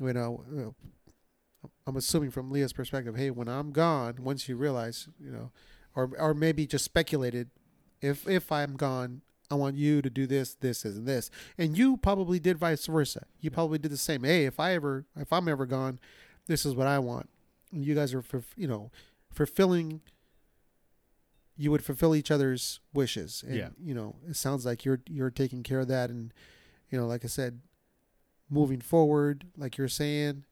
you 0.00 0.12
know. 0.12 0.44
uh, 0.56 1.68
I'm 1.86 1.96
assuming 1.96 2.30
from 2.30 2.50
Leah's 2.50 2.72
perspective, 2.72 3.16
hey, 3.16 3.30
when 3.30 3.48
I'm 3.48 3.70
gone, 3.70 4.16
once 4.20 4.48
you 4.48 4.56
realize, 4.56 5.08
you 5.18 5.30
know, 5.30 5.50
or 5.94 6.10
or 6.18 6.34
maybe 6.34 6.66
just 6.66 6.84
speculated, 6.84 7.50
if 8.00 8.28
if 8.28 8.50
I'm 8.50 8.76
gone, 8.76 9.22
I 9.50 9.54
want 9.54 9.76
you 9.76 10.00
to 10.02 10.10
do 10.10 10.26
this, 10.26 10.54
this, 10.54 10.84
and 10.84 11.06
this, 11.06 11.30
and 11.58 11.76
you 11.76 11.96
probably 11.96 12.38
did 12.40 12.58
vice 12.58 12.86
versa. 12.86 13.26
You 13.40 13.50
probably 13.50 13.78
did 13.78 13.90
the 13.90 13.96
same. 13.98 14.24
Hey, 14.24 14.46
if 14.46 14.58
I 14.58 14.74
ever, 14.74 15.04
if 15.16 15.32
I'm 15.32 15.48
ever 15.48 15.66
gone, 15.66 16.00
this 16.46 16.64
is 16.64 16.74
what 16.74 16.86
I 16.86 16.98
want. 16.98 17.28
And 17.72 17.84
you 17.84 17.94
guys 17.94 18.14
are, 18.14 18.22
for, 18.22 18.42
you 18.56 18.66
know, 18.66 18.90
fulfilling. 19.30 20.00
You 21.62 21.70
would 21.70 21.84
fulfill 21.84 22.14
each 22.14 22.30
other's 22.30 22.80
wishes, 22.92 23.44
and 23.46 23.54
Yeah. 23.56 23.68
you 23.78 23.94
know, 23.94 24.16
it 24.28 24.36
sounds 24.36 24.66
like 24.66 24.84
you're 24.84 25.00
you're 25.08 25.30
taking 25.30 25.62
care 25.62 25.80
of 25.80 25.88
that, 25.88 26.10
and 26.10 26.32
you 26.90 26.98
know, 26.98 27.06
like 27.06 27.24
I 27.24 27.28
said, 27.28 27.60
moving 28.50 28.80
forward, 28.80 29.46
like 29.56 29.78
you're 29.78 29.88
saying, 29.88 30.44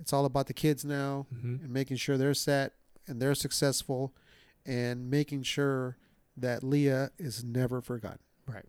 it's 0.00 0.12
all 0.12 0.24
about 0.24 0.46
the 0.46 0.54
kids 0.54 0.84
now 0.84 1.26
hmm 1.30 1.56
and 1.62 1.70
making 1.70 1.96
sure 1.98 2.16
they're 2.16 2.34
set 2.34 2.72
and 3.06 3.20
they're 3.20 3.34
successful 3.34 4.14
and 4.64 5.10
making 5.10 5.42
sure 5.42 5.96
that 6.36 6.64
Leah 6.64 7.10
is 7.18 7.44
never 7.44 7.80
forgotten. 7.80 8.20
right. 8.46 8.64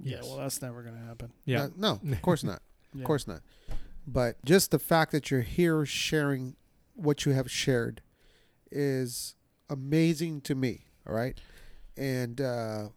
Yeah. 0.00 0.16
Yes. 0.16 0.24
Well, 0.26 0.36
that's 0.38 0.62
never 0.62 0.82
gonna 0.82 1.04
happen. 1.06 1.32
yeah, 1.44 1.64
Uh, 1.64 1.68
no, 1.76 2.00
of 2.12 2.22
course 2.28 2.42
not. 2.44 2.62
Yeah. 2.94 3.02
Of 3.02 3.06
course 3.06 3.26
not. 3.26 3.42
But 4.06 4.42
just 4.44 4.70
the 4.70 4.78
fact 4.78 5.12
that 5.12 5.30
you're 5.30 5.42
here 5.42 5.84
sharing 5.84 6.56
what 6.94 7.26
you 7.26 7.32
have 7.32 7.50
shared 7.50 8.00
is 8.70 9.34
amazing 9.70 10.40
to 10.42 10.54
me. 10.54 10.84
All 11.06 11.14
right. 11.14 11.38
And, 11.96 12.40
uh, 12.40 12.88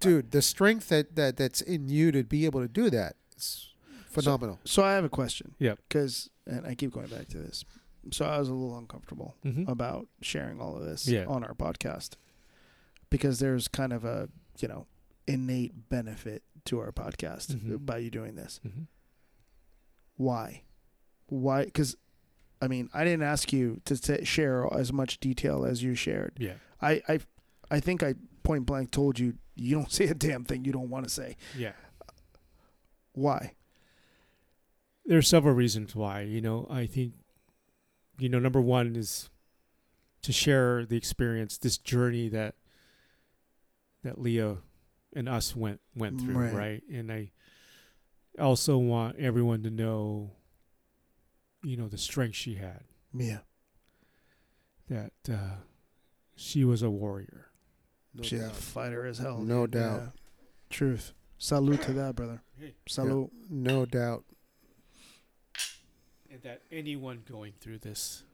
dude, 0.00 0.30
the 0.30 0.42
strength 0.42 0.88
that, 0.88 1.16
that 1.16 1.36
that's 1.36 1.60
in 1.60 1.88
you 1.88 2.12
to 2.12 2.22
be 2.24 2.44
able 2.46 2.60
to 2.60 2.68
do 2.68 2.88
that 2.90 3.16
is 3.36 3.68
phenomenal. 4.06 4.58
So 4.64 4.82
I 4.84 4.92
have 4.94 5.04
a 5.04 5.08
question. 5.08 5.54
Yeah. 5.58 5.74
Because, 5.88 6.30
and 6.46 6.66
I 6.66 6.74
keep 6.74 6.92
going 6.92 7.08
back 7.08 7.28
to 7.28 7.38
this. 7.38 7.64
So 8.10 8.24
I 8.24 8.38
was 8.38 8.48
a 8.48 8.54
little 8.54 8.78
uncomfortable 8.78 9.34
Mhm. 9.44 9.68
about 9.68 10.06
sharing 10.22 10.60
all 10.60 10.76
of 10.76 10.84
this 10.84 11.06
Yeah. 11.06 11.26
on 11.26 11.44
our 11.44 11.52
podcast 11.52 12.12
because 13.10 13.38
there's 13.38 13.68
kind 13.68 13.92
of 13.92 14.04
a 14.04 14.30
you 14.60 14.68
know 14.68 14.86
innate 15.26 15.88
benefit 15.90 16.42
to 16.66 16.78
our 16.78 16.90
podcast 16.92 17.48
Mhm. 17.56 17.84
by 17.84 17.98
you 17.98 18.10
doing 18.10 18.34
this. 18.34 18.60
Mhm. 18.66 18.86
Why? 20.16 20.62
Why? 21.26 21.64
Because 21.66 21.96
I 22.60 22.68
mean, 22.68 22.88
I 22.92 23.04
didn't 23.04 23.22
ask 23.22 23.52
you 23.52 23.80
to 23.84 23.96
t- 23.96 24.24
share 24.24 24.66
as 24.72 24.92
much 24.92 25.20
detail 25.20 25.64
as 25.64 25.82
you 25.82 25.94
shared. 25.94 26.32
yeah, 26.38 26.54
I 26.82 27.02
I 27.08 27.20
I 27.70 27.80
think 27.80 28.02
I 28.02 28.14
point 28.42 28.66
blank 28.66 28.90
told 28.90 29.18
you 29.18 29.34
you 29.54 29.74
don't 29.76 29.92
say 29.98 30.06
a 30.06 30.14
damn 30.14 30.44
thing 30.44 30.64
you 30.64 30.72
don't 30.72 30.90
want 30.90 31.04
to 31.04 31.10
say. 31.10 31.36
yeah. 31.56 31.72
Why? 33.12 33.54
There 35.06 35.18
are 35.18 35.22
several 35.22 35.54
reasons 35.54 35.96
why. 35.96 36.20
You 36.22 36.40
know, 36.40 36.66
I 36.70 36.86
think, 36.86 37.14
you 38.18 38.28
know, 38.28 38.38
number 38.38 38.60
one 38.60 38.94
is 38.94 39.28
to 40.22 40.32
share 40.32 40.84
the 40.84 40.96
experience, 40.96 41.58
this 41.58 41.78
journey 41.78 42.28
that 42.28 42.54
that 44.04 44.20
Leah 44.20 44.58
and 45.16 45.28
us 45.28 45.56
went 45.56 45.80
went 45.96 46.20
through, 46.20 46.34
Right. 46.36 46.52
right? 46.54 46.82
And 46.92 47.10
I 47.10 47.30
also 48.38 48.78
want 48.78 49.16
everyone 49.18 49.62
to 49.64 49.70
know, 49.70 50.30
you 51.62 51.76
know, 51.76 51.88
the 51.88 51.98
strength 51.98 52.36
she 52.36 52.54
had. 52.54 52.84
Yeah. 53.12 53.38
That 54.88 55.12
uh, 55.30 55.56
she 56.36 56.64
was 56.64 56.82
a 56.82 56.90
warrior. 56.90 57.46
No 58.14 58.22
She's 58.22 58.42
a 58.42 58.50
fighter 58.50 59.06
as 59.06 59.18
hell. 59.18 59.38
No 59.38 59.66
dude. 59.66 59.82
doubt. 59.82 60.00
Yeah. 60.00 60.10
Truth. 60.70 61.12
Salute 61.38 61.82
to 61.82 61.92
that, 61.92 62.16
brother. 62.16 62.42
Salute. 62.86 63.30
No 63.48 63.86
doubt. 63.86 64.24
And 66.30 66.42
that 66.42 66.62
anyone 66.70 67.22
going 67.30 67.52
through 67.60 67.78
this, 67.78 68.24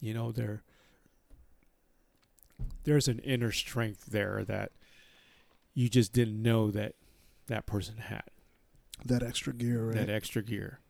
you 0.00 0.14
know, 0.14 0.32
there 0.32 0.62
there's 2.84 3.08
an 3.08 3.18
inner 3.20 3.52
strength 3.52 4.06
there 4.06 4.44
that 4.44 4.72
you 5.74 5.88
just 5.88 6.12
didn't 6.12 6.42
know 6.42 6.70
that 6.70 6.94
that 7.46 7.66
person 7.66 7.96
had. 7.98 8.24
That 9.04 9.22
extra 9.22 9.52
gear, 9.52 9.86
right? 9.86 9.94
that 9.96 10.08
extra 10.10 10.42
gear. 10.42 10.80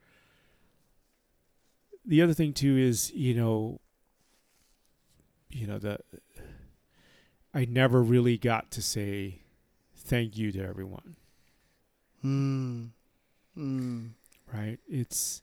The 2.05 2.21
other 2.21 2.35
thing 2.35 2.53
too 2.53 2.77
is, 2.77 3.13
you 3.15 3.35
know, 3.35 3.81
you 5.51 5.67
know 5.67 5.79
the 5.79 5.99
I 7.55 7.65
never 7.67 8.03
really 8.03 8.39
got 8.39 8.71
to 8.73 8.83
say 8.83 9.41
thank 9.95 10.37
you 10.37 10.51
to 10.53 10.61
everyone, 10.65 11.17
Hmm. 12.23 12.87
Hmm. 13.55 14.07
right? 14.53 14.79
It's 14.89 15.43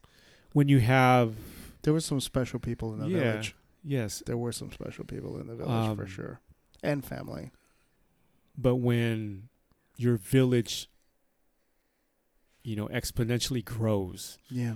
when 0.53 0.67
you 0.67 0.79
have 0.79 1.35
There 1.83 1.93
were 1.93 1.99
some 2.01 2.19
special 2.19 2.59
people 2.59 2.93
in 2.93 2.99
the 2.99 3.07
yeah, 3.07 3.19
village. 3.31 3.55
yes, 3.83 4.21
There 4.25 4.37
were 4.37 4.51
some 4.51 4.71
special 4.71 5.05
people 5.05 5.39
in 5.39 5.47
the 5.47 5.55
village 5.55 5.95
for 5.95 6.01
Um, 6.03 6.07
sure, 6.07 6.39
and 6.83 7.05
family. 7.05 7.51
but 8.57 8.75
when 8.77 9.47
your 9.95 10.17
village 10.17 10.89
you 12.69 12.75
know 12.75 12.87
exponentially 12.89 13.65
grows, 13.65 14.37
Yeah. 14.49 14.75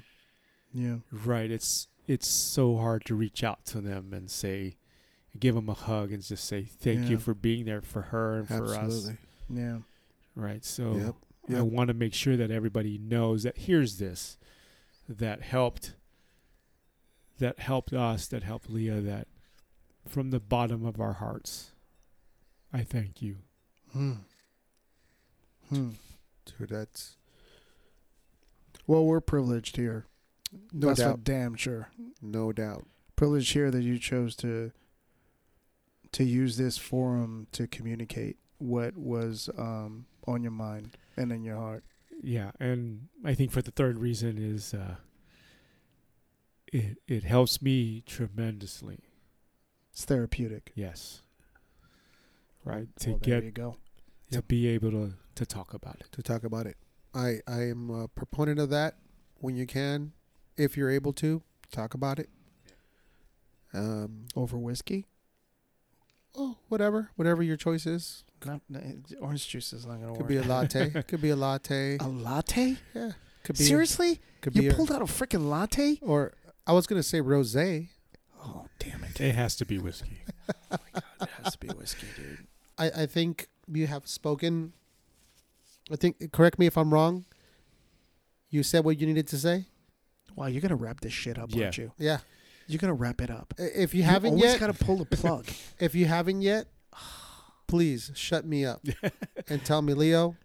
Yeah. 0.73 0.97
right? 1.11 1.51
It's 1.51 1.87
it's 2.07 2.27
so 2.27 2.75
hard 2.77 3.05
to 3.05 3.15
reach 3.15 3.43
out 3.43 3.65
to 3.67 3.79
them 3.81 4.11
and 4.13 4.29
say 4.31 4.77
give 5.39 5.55
them 5.55 5.69
a 5.69 5.73
hug 5.73 6.11
and 6.11 6.23
just 6.23 6.43
say 6.45 6.63
thank 6.63 7.09
you 7.09 7.17
for 7.17 7.33
being 7.33 7.65
there 7.65 7.81
for 7.81 8.01
her 8.03 8.39
and 8.39 8.47
for 8.47 8.75
us 8.75 9.09
Yeah. 9.49 9.79
right 10.35 10.63
so 10.65 11.15
Yep. 11.49 11.57
i 11.59 11.61
want 11.61 11.87
to 11.87 11.93
make 11.93 12.13
sure 12.13 12.35
that 12.37 12.51
everybody 12.51 12.97
knows 12.99 13.43
that 13.43 13.57
here's 13.57 13.97
this 13.97 14.37
that 15.09 15.41
helped 15.41 15.95
that 17.39 17.59
helped 17.59 17.93
us 17.93 18.27
that 18.27 18.43
helped 18.43 18.69
leah 18.69 19.01
that 19.01 19.27
from 20.07 20.29
the 20.31 20.39
bottom 20.39 20.85
of 20.85 20.99
our 20.99 21.13
hearts 21.13 21.71
i 22.71 22.83
thank 22.83 23.21
you 23.21 23.37
Hmm. 23.91 24.13
Hmm. 25.69 25.89
Dude, 26.45 26.69
that's 26.69 27.15
Well, 28.87 29.05
we're 29.05 29.21
privileged 29.21 29.77
here. 29.77 30.05
no 30.71 30.87
That's 30.87 31.01
for 31.01 31.09
doubt. 31.09 31.23
damn 31.23 31.55
sure. 31.55 31.89
No 32.21 32.51
doubt. 32.51 32.85
Privileged 33.15 33.53
here 33.53 33.71
that 33.71 33.81
you 33.83 33.97
chose 33.99 34.35
to 34.37 34.71
to 36.11 36.23
use 36.23 36.57
this 36.57 36.77
forum 36.77 37.47
to 37.53 37.65
communicate 37.67 38.37
what 38.59 38.95
was 38.95 39.49
um, 39.57 40.05
on 40.27 40.43
your 40.43 40.51
mind 40.51 40.95
and 41.17 41.31
in 41.31 41.43
your 41.43 41.55
heart. 41.57 41.83
yeah 42.21 42.51
and 42.59 43.07
i 43.25 43.33
think 43.33 43.51
for 43.51 43.61
the 43.63 43.71
third 43.71 43.97
reason 43.97 44.37
is 44.37 44.73
uh 44.75 44.95
it 46.71 46.97
it 47.07 47.23
helps 47.23 47.61
me 47.61 48.01
tremendously 48.05 48.99
It's 49.91 50.05
therapeutic. 50.05 50.71
yes 50.75 51.21
right 52.63 52.87
to 52.99 53.09
Well, 53.11 53.19
there 53.23 53.41
get 53.41 53.43
you 53.45 53.51
go. 53.51 53.77
to 54.31 54.41
be 54.43 54.67
able 54.67 54.91
to 54.91 55.13
to 55.35 55.45
talk 55.45 55.73
about 55.73 55.95
it 55.99 56.07
to 56.11 56.21
talk 56.21 56.43
about 56.43 56.67
it. 56.67 56.77
I 57.13 57.39
I 57.47 57.61
am 57.69 57.89
a 57.89 58.07
proponent 58.07 58.59
of 58.59 58.69
that. 58.71 58.95
When 59.39 59.55
you 59.55 59.65
can, 59.65 60.13
if 60.57 60.77
you're 60.77 60.89
able 60.89 61.11
to, 61.13 61.41
talk 61.71 61.93
about 61.93 62.17
it. 62.19 62.29
Um, 63.73 64.27
Over 64.35 64.57
whiskey. 64.57 65.05
oh, 66.35 66.57
whatever, 66.69 67.09
whatever 67.15 67.41
your 67.43 67.57
choice 67.57 67.85
is. 67.85 68.23
Not, 68.45 68.61
orange 69.21 69.47
juice 69.47 69.73
is 69.73 69.85
not 69.85 69.99
gonna 69.99 70.11
Could 70.13 70.21
work. 70.21 70.27
be 70.29 70.37
a 70.37 70.43
latte. 70.43 70.89
Could 71.07 71.21
be 71.21 71.29
a 71.29 71.35
latte. 71.35 71.97
a 71.99 72.07
latte? 72.07 72.77
Yeah. 72.93 73.11
Could 73.43 73.57
be. 73.57 73.63
Seriously? 73.63 74.19
Could 74.41 74.55
You 74.55 74.61
be. 74.63 74.67
A, 74.69 74.73
pulled 74.73 74.91
out 74.91 75.01
a 75.01 75.05
freaking 75.05 75.49
latte? 75.49 75.99
or 76.01 76.33
I 76.67 76.73
was 76.73 76.87
gonna 76.87 77.03
say 77.03 77.19
rosé. 77.21 77.89
Oh, 78.45 78.65
damn 78.79 79.03
it. 79.05 79.19
it 79.21 79.35
has 79.35 79.55
to 79.57 79.65
be 79.65 79.77
whiskey 79.77 80.21
It 80.71 81.29
has 81.43 81.53
to 81.53 81.59
be 81.59 81.67
whiskey, 81.69 82.07
dude. 82.17 82.47
I 82.77 83.03
I 83.03 83.05
think 83.05 83.47
you 83.67 83.87
have 83.87 84.07
spoken. 84.07 84.73
I 85.91 85.95
think. 85.95 86.31
Correct 86.31 86.57
me 86.59 86.65
if 86.65 86.77
I'm 86.77 86.93
wrong. 86.93 87.25
You 88.49 88.63
said 88.63 88.85
what 88.85 88.99
you 88.99 89.07
needed 89.07 89.27
to 89.29 89.37
say. 89.37 89.65
Wow, 90.35 90.47
you're 90.47 90.61
gonna 90.61 90.75
wrap 90.75 91.01
this 91.01 91.13
shit 91.13 91.37
up, 91.37 91.49
Yeah. 91.53 91.63
aren't 91.65 91.77
you? 91.77 91.91
Yeah. 91.97 92.19
You're 92.67 92.79
gonna 92.79 92.93
wrap 92.93 93.19
it 93.21 93.29
up. 93.29 93.53
If 93.57 93.93
you, 93.93 94.03
haven't 94.03 94.33
always 94.33 94.43
yet, 94.51 94.59
gotta 94.59 94.73
pull 94.73 94.97
the 94.97 95.05
plug. 95.05 95.45
if 95.79 95.93
you 95.95 96.05
haven't 96.05 96.41
yet, 96.41 96.67
please 97.67 98.11
shut 98.15 98.45
me 98.45 98.65
up 98.65 98.81
and 99.49 99.63
tell 99.65 99.81
me, 99.81 99.93
Leo, 99.93 100.35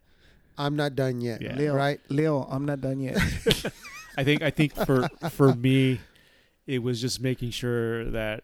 I'm 0.57 0.75
not 0.77 0.95
done 0.95 1.21
yet. 1.21 1.41
Yeah. 1.41 1.55
Leo, 1.55 1.75
Right? 1.75 2.01
Leo, 2.09 2.43
I'm 2.51 2.65
not 2.65 2.81
done 2.81 3.01
yet. 3.01 3.17
I 4.17 4.25
think 4.25 4.43
I 4.43 4.51
think 4.51 4.75
for 4.75 5.09
for 5.31 5.55
me, 5.55 6.01
it 6.67 6.83
was 6.83 7.01
just 7.01 7.21
making 7.21 7.51
sure 7.53 8.05
that 8.11 8.43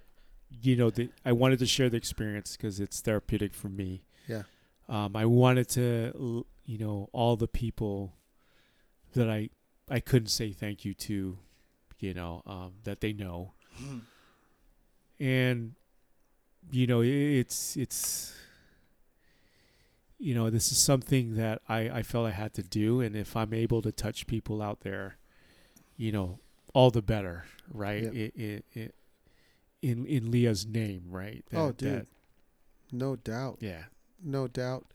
you 0.63 0.77
know 0.77 0.91
the, 0.91 1.09
I 1.25 1.33
wanted 1.33 1.59
to 1.59 1.67
share 1.67 1.91
the 1.91 1.97
experience 1.97 2.57
because 2.57 2.79
it's 2.79 3.01
therapeutic 3.01 3.53
for 3.55 3.69
me. 3.69 4.05
Yeah. 4.29 4.43
Um, 4.89 5.17
I 5.17 5.25
wanted 5.27 5.69
to 5.71 6.13
l- 6.15 6.47
you 6.65 6.79
know 6.79 7.09
all 7.13 7.37
the 7.37 7.49
people 7.49 8.15
that 9.15 9.29
I 9.29 9.51
I 9.89 10.01
couldn't 10.01 10.29
say 10.29 10.53
thank 10.53 10.85
you 10.85 10.95
to, 10.95 11.39
you 11.99 12.15
know, 12.15 12.43
um, 12.47 12.73
that 12.85 13.01
they 13.01 13.13
know, 13.13 13.53
and 15.21 15.75
you 16.71 16.87
know 16.87 17.03
it's 17.03 17.77
it's 17.77 18.35
you 20.19 20.35
know 20.35 20.49
this 20.51 20.73
is 20.73 20.79
something 20.79 21.37
that 21.37 21.61
I 21.69 21.91
I 21.91 22.03
felt 22.03 22.27
I 22.27 22.31
had 22.31 22.55
to 22.55 22.63
do, 22.63 23.01
and 23.01 23.15
if 23.15 23.37
I'm 23.37 23.53
able 23.53 23.83
to 23.83 23.93
touch 23.93 24.27
people 24.27 24.63
out 24.63 24.81
there 24.81 25.19
you 25.97 26.13
know, 26.13 26.39
all 26.73 26.91
the 26.91 27.03
better, 27.03 27.45
right? 27.73 28.03
Yep. 28.03 28.15
It, 28.15 28.37
it, 28.37 28.65
it, 28.73 28.95
in 29.83 30.07
in 30.07 30.31
Leah's 30.31 30.67
name, 30.67 31.05
right? 31.11 31.45
Oh, 31.55 31.73
dude. 31.73 32.07
No 32.91 33.17
doubt. 33.17 33.59
yeah, 33.61 33.85
No 34.23 34.47
doubt. 34.49 34.87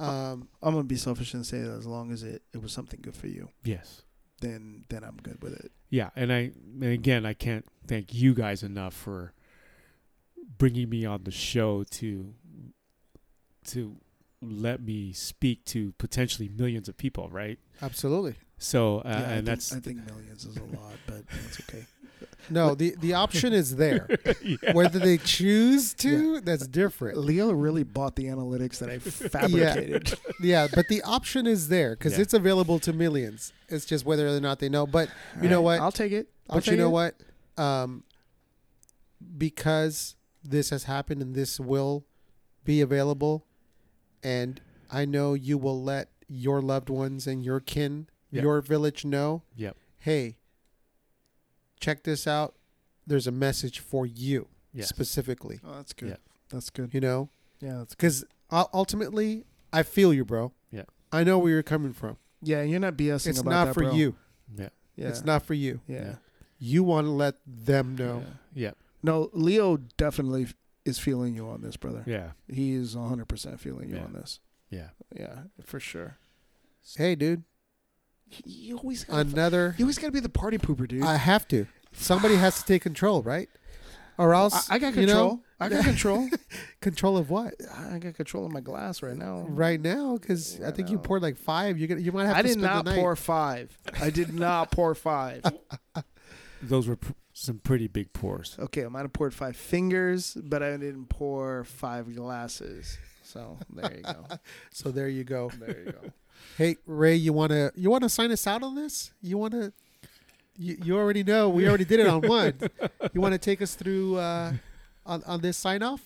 Um, 0.00 0.48
I'm 0.62 0.72
gonna 0.74 0.84
be 0.84 0.96
selfish 0.96 1.34
and 1.34 1.44
say 1.44 1.60
that 1.60 1.76
as 1.76 1.86
long 1.86 2.12
as 2.12 2.22
it, 2.22 2.42
it 2.52 2.62
was 2.62 2.72
something 2.72 3.00
good 3.02 3.16
for 3.16 3.26
you, 3.26 3.48
yes, 3.64 4.02
then 4.40 4.84
then 4.88 5.04
I'm 5.04 5.18
good 5.22 5.42
with 5.42 5.54
it. 5.54 5.72
yeah. 5.90 6.10
And 6.16 6.32
I, 6.32 6.52
and 6.80 6.84
again, 6.84 7.26
I 7.26 7.34
can't 7.34 7.64
thank 7.86 8.14
you 8.14 8.34
guys 8.34 8.62
enough 8.62 8.94
for 8.94 9.32
bringing 10.58 10.88
me 10.88 11.04
on 11.04 11.24
the 11.24 11.30
show 11.30 11.84
to 11.84 12.34
to 13.66 13.96
let 14.42 14.80
me 14.82 15.12
speak 15.12 15.64
to 15.66 15.92
potentially 15.98 16.48
millions 16.48 16.88
of 16.88 16.96
people, 16.96 17.28
right? 17.30 17.58
absolutely. 17.82 18.34
So, 18.56 18.98
uh, 18.98 19.08
yeah, 19.08 19.18
and 19.18 19.32
think, 19.32 19.44
that's 19.46 19.72
I 19.72 19.80
think 19.80 20.06
millions 20.06 20.44
is 20.44 20.56
a 20.56 20.64
lot, 20.64 20.92
but 21.06 21.26
that's 21.28 21.60
okay. 21.60 21.84
No, 22.48 22.74
the, 22.74 22.94
the 23.00 23.14
option 23.14 23.52
is 23.52 23.76
there. 23.76 24.08
yeah. 24.42 24.72
Whether 24.72 24.98
they 24.98 25.18
choose 25.18 25.94
to, 25.94 26.40
that's 26.40 26.66
different. 26.66 27.18
Leo 27.18 27.52
really 27.52 27.82
bought 27.84 28.16
the 28.16 28.24
analytics 28.24 28.78
that 28.78 28.90
I 28.90 28.98
fabricated. 29.28 30.14
Yeah, 30.40 30.66
but 30.74 30.88
the 30.88 31.02
option 31.02 31.46
is 31.46 31.68
there 31.68 31.90
because 31.96 32.14
Yeah. 32.14 32.22
it's 32.22 32.34
available 32.34 32.78
to 32.80 32.92
millions. 32.92 33.52
It's 33.68 33.84
just 33.84 34.04
whether 34.04 34.26
or 34.28 34.40
not 34.40 34.58
they 34.58 34.68
know. 34.68 34.86
But 34.86 35.10
you 35.40 35.48
know 35.48 35.58
Alright, 35.60 35.80
what? 35.80 35.84
I'll 35.84 35.92
take 35.92 36.12
it. 36.12 36.28
I'll 36.48 36.56
but 36.56 36.66
you 36.66 36.76
know 36.76 36.88
it. 36.88 37.14
what? 37.56 37.62
Um, 37.62 38.04
because 39.36 40.16
this 40.42 40.70
has 40.70 40.84
happened 40.84 41.22
and 41.22 41.34
this 41.34 41.60
will 41.60 42.04
be 42.64 42.80
available, 42.80 43.46
and 44.22 44.60
I 44.90 45.04
know 45.04 45.34
you 45.34 45.58
will 45.58 45.82
let 45.82 46.08
your 46.28 46.60
loved 46.62 46.88
ones 46.88 47.26
and 47.26 47.44
your 47.44 47.60
kin, 47.60 48.08
Yeah. 48.30 48.42
your 48.42 48.60
village 48.60 49.04
know. 49.04 49.42
Yep. 49.56 49.76
Hey, 49.98 50.36
check 51.80 52.04
this 52.04 52.26
out. 52.26 52.54
There's 53.06 53.26
a 53.26 53.32
message 53.32 53.78
for 53.80 54.06
you 54.06 54.48
Yes. 54.72 54.88
specifically. 54.88 55.60
Oh, 55.64 55.74
that's 55.76 55.92
good. 55.92 56.10
Yeah. 56.10 56.16
That's 56.50 56.70
good. 56.70 56.94
You 56.94 57.00
know, 57.00 57.28
Yeah, 57.60 57.78
that's 57.78 57.94
because 57.94 58.24
ultimately, 58.52 59.44
I 59.72 59.82
feel 59.82 60.12
you, 60.14 60.24
bro. 60.24 60.52
Yeah. 60.70 60.84
I 61.12 61.24
know 61.24 61.38
where 61.38 61.52
you're 61.52 61.62
coming 61.62 61.92
from. 61.92 62.16
Yeah, 62.42 62.62
you're 62.62 62.80
not 62.80 62.96
BSing 62.96 63.28
It's 63.30 63.40
about 63.40 63.50
not 63.50 63.64
that, 63.66 63.74
for 63.74 63.82
bro. 63.84 63.92
you. 63.94 64.16
yeah, 64.56 64.68
Yeah. 64.96 65.08
It's 65.08 65.24
not 65.24 65.44
for 65.44 65.54
you. 65.54 65.80
Yeah. 65.86 66.16
You 66.58 66.82
want 66.84 67.06
to 67.06 67.10
let 67.10 67.36
them 67.46 67.96
know. 67.96 68.24
Yeah. 68.54 68.68
yeah, 68.68 68.72
No, 69.02 69.30
Leo 69.32 69.76
definitely 69.76 70.48
is 70.84 70.98
feeling 70.98 71.34
you 71.34 71.48
on 71.48 71.62
this, 71.62 71.76
brother. 71.76 72.02
yeah, 72.06 72.32
He 72.48 72.72
is 72.72 72.94
100% 72.96 73.60
feeling 73.60 73.88
you 73.90 73.96
Yeah. 73.96 74.04
on 74.04 74.12
this. 74.12 74.40
yeah. 74.70 74.90
Yeah, 75.14 75.42
for 75.64 75.80
sure. 75.80 76.16
Hey, 76.96 77.14
dude, 77.14 77.44
You 78.44 78.78
always 78.78 79.04
gotta, 79.04 79.20
another. 79.20 79.74
you 79.78 79.84
always 79.84 79.98
got 79.98 80.06
to 80.08 80.12
be 80.12 80.20
the 80.20 80.28
party 80.28 80.58
pooper, 80.58 80.86
dude. 80.86 81.02
I 81.02 81.16
have 81.16 81.46
to. 81.48 81.66
Somebody 81.92 82.36
has 82.36 82.58
to 82.60 82.64
take 82.64 82.82
control, 82.82 83.22
right? 83.22 83.48
Or 84.18 84.34
else, 84.34 84.70
I, 84.70 84.74
I 84.74 84.78
got 84.78 84.88
you 84.94 85.06
control. 85.06 85.28
know, 85.28 85.40
I 85.58 85.68
got 85.70 85.84
control. 85.92 86.28
Control 86.80 87.16
of 87.16 87.30
what? 87.30 87.54
I 87.74 87.98
got 87.98 88.14
control 88.14 88.44
of 88.46 88.52
my 88.52 88.60
glass 88.60 89.02
right 89.02 89.16
now. 89.16 89.46
Right 89.48 89.80
now, 89.80 90.16
because 90.18 90.60
I 90.60 90.70
think 90.72 90.90
you 90.90 90.98
poured 90.98 91.22
like 91.22 91.36
five. 91.36 91.78
You're 91.78 91.98
you 91.98 92.12
might 92.12 92.26
have 92.26 92.36
I 92.36 92.42
to 92.42 92.48
did 92.48 92.58
not 92.58 92.84
pour 92.86 93.16
five. 93.16 93.76
I 94.00 94.10
did 94.10 94.32
not 94.34 94.70
pour 94.72 94.94
five. 94.94 95.42
Those 96.62 96.86
were 96.86 96.96
pr- 96.96 97.12
some 97.32 97.58
pretty 97.60 97.88
big 97.88 98.12
pours. 98.12 98.56
Okay, 98.58 98.84
I 98.84 98.88
might 98.88 99.02
have 99.02 99.12
poured 99.14 99.32
five 99.32 99.56
fingers, 99.56 100.36
but 100.42 100.62
I 100.62 100.72
didn't 100.76 101.06
pour 101.08 101.64
five 101.64 102.14
glasses. 102.14 102.98
So 103.22 103.56
there 103.72 103.94
you 103.96 104.02
go. 104.02 104.26
So 104.70 104.90
there 104.90 105.08
you 105.08 105.24
go. 105.24 105.50
There 105.58 105.78
you 105.86 105.92
go. 105.92 106.12
Hey 106.56 106.76
Ray, 106.86 107.14
you 107.16 107.32
wanna 107.32 107.70
you 107.74 107.90
wanna 107.90 108.08
sign 108.08 108.30
us 108.30 108.46
out 108.46 108.62
on 108.62 108.74
this? 108.74 109.12
You 109.22 109.38
wanna? 109.38 109.72
You, 110.56 110.76
you 110.84 110.98
already 110.98 111.22
know 111.24 111.48
we 111.48 111.66
already 111.68 111.84
did 111.86 112.00
it 112.00 112.06
on 112.06 112.20
one. 112.22 112.54
You 113.14 113.20
want 113.20 113.32
to 113.32 113.38
take 113.38 113.62
us 113.62 113.74
through 113.74 114.16
uh, 114.18 114.52
on 115.06 115.22
on 115.24 115.40
this 115.40 115.56
sign 115.56 115.82
off? 115.82 116.02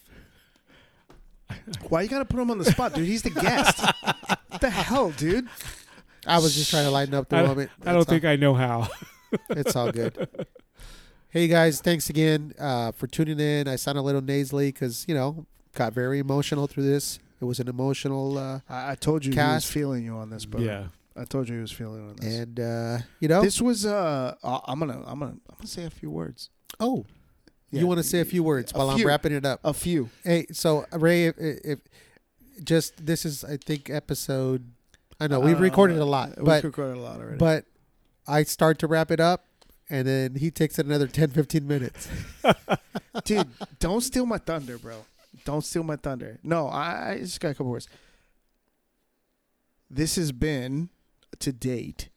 Why 1.89 2.03
you 2.03 2.09
gotta 2.09 2.25
put 2.25 2.41
him 2.41 2.51
on 2.51 2.59
the 2.59 2.65
spot, 2.65 2.95
dude? 2.95 3.07
He's 3.07 3.23
the 3.23 3.31
guest. 3.31 3.81
what 4.49 4.61
the 4.61 4.71
hell, 4.71 5.11
dude? 5.11 5.49
I 6.27 6.39
was 6.39 6.55
just 6.55 6.71
trying 6.71 6.85
to 6.85 6.91
lighten 6.91 7.15
up 7.15 7.29
the 7.29 7.37
I- 7.37 7.47
moment. 7.47 7.71
I 7.85 7.93
don't 7.93 8.07
think 8.07 8.25
I 8.25 8.37
know 8.37 8.55
how. 8.55 8.89
it's 9.51 9.75
all 9.77 9.91
good. 9.93 10.29
Hey 11.31 11.49
guys, 11.49 11.81
thanks 11.81 12.09
again 12.11 12.55
uh, 12.61 12.93
for 12.93 13.09
tuning 13.09 13.41
in. 13.41 13.67
I 13.67 13.75
sound 13.75 13.99
a 13.99 14.03
little 14.03 14.21
nasally 14.21 14.71
because 14.71 15.05
you 15.09 15.17
know 15.17 15.47
got 15.75 15.93
very 15.93 16.21
emotional 16.21 16.69
through 16.69 16.85
this. 16.85 17.19
It 17.45 17.47
was 17.47 17.61
an 17.61 17.69
emotional, 17.69 18.39
uh, 18.39 18.61
I, 18.69 18.93
I 18.93 18.95
told 18.95 19.25
you 19.25 19.31
he 19.33 19.37
Cast. 19.37 19.67
was 19.67 19.73
feeling 19.73 20.03
you 20.05 20.15
on 20.17 20.31
this, 20.31 20.47
brother. 20.47 20.65
yeah. 20.67 20.87
I 21.15 21.25
told 21.25 21.49
you 21.49 21.57
he 21.57 21.61
was 21.61 21.71
feeling 21.71 22.03
you 22.03 22.09
on 22.09 22.17
this. 22.17 22.35
and 22.39 22.59
uh, 22.59 22.99
you 23.21 23.29
know, 23.29 23.43
This 23.43 23.61
was 23.61 23.85
uh, 23.87 24.35
uh, 24.43 24.61
I'm 24.67 24.79
gonna, 24.81 25.03
I'm 25.07 25.19
gonna, 25.21 25.33
I'm 25.49 25.57
gonna 25.59 25.67
say 25.67 25.85
a 25.85 25.91
few 25.91 26.11
words. 26.11 26.49
oh, 26.81 27.05
Yeah. 27.71 27.81
you 27.81 27.87
want 27.87 27.99
to 27.99 28.03
say 28.03 28.21
a 28.21 28.25
few 28.25 28.43
words 28.43 28.73
A 28.75 28.79
while 28.79 28.91
I'm 28.91 29.07
wrapping 29.07 29.33
it 29.33 29.45
up? 29.45 29.61
A 29.63 29.73
few. 29.75 30.09
Hey, 30.25 30.47
so 30.53 30.87
Ray, 30.93 31.27
if, 31.27 31.37
if 31.39 31.79
just 32.65 33.05
this 33.05 33.25
is 33.27 33.45
I 33.45 33.59
think 33.59 33.91
episode. 33.91 34.65
I 35.21 35.27
know 35.29 35.39
we've 35.39 35.59
Uh, 35.59 35.61
recorded 35.61 35.99
a 35.99 36.05
lot, 36.05 36.31
We've 36.39 36.47
but 36.47 36.65
recorded 36.65 36.97
a 36.97 37.01
lot 37.01 37.21
already. 37.21 37.37
but 37.37 37.67
I 38.27 38.43
start 38.45 38.79
to 38.81 38.87
wrap 38.89 39.11
it 39.13 39.21
up, 39.21 39.45
and 39.91 40.09
then 40.09 40.35
he 40.37 40.51
takes 40.51 40.79
it 40.79 40.87
another 40.87 41.07
10, 41.07 41.31
15 41.31 41.67
minutes. 41.69 42.09
dude, 43.25 43.47
don't 43.79 44.01
steal 44.01 44.27
my 44.27 44.39
thunder, 44.39 44.79
bro. 44.79 45.05
Don't 45.45 45.63
steal 45.63 45.83
my 45.83 45.97
thunder. 45.97 46.39
No, 46.43 46.69
I, 46.69 47.13
I 47.13 47.19
just 47.19 47.41
got 47.41 47.49
a 47.51 47.55
couple 47.55 47.71
words. 47.73 47.89
This 49.91 50.17
has 50.17 50.33
been 50.33 50.91
to 51.41 51.53
date 51.53 52.09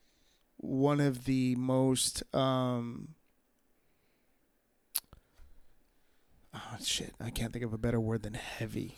one 0.58 1.00
of 1.00 1.26
the 1.26 1.56
most 1.56 2.24
um 2.34 3.10
oh 6.54 6.78
shit, 6.84 7.14
I 7.20 7.30
can't 7.30 7.54
think 7.54 7.66
of 7.66 7.74
a 7.74 7.78
better 7.78 8.00
word 8.00 8.24
than 8.24 8.34
heavy 8.34 8.98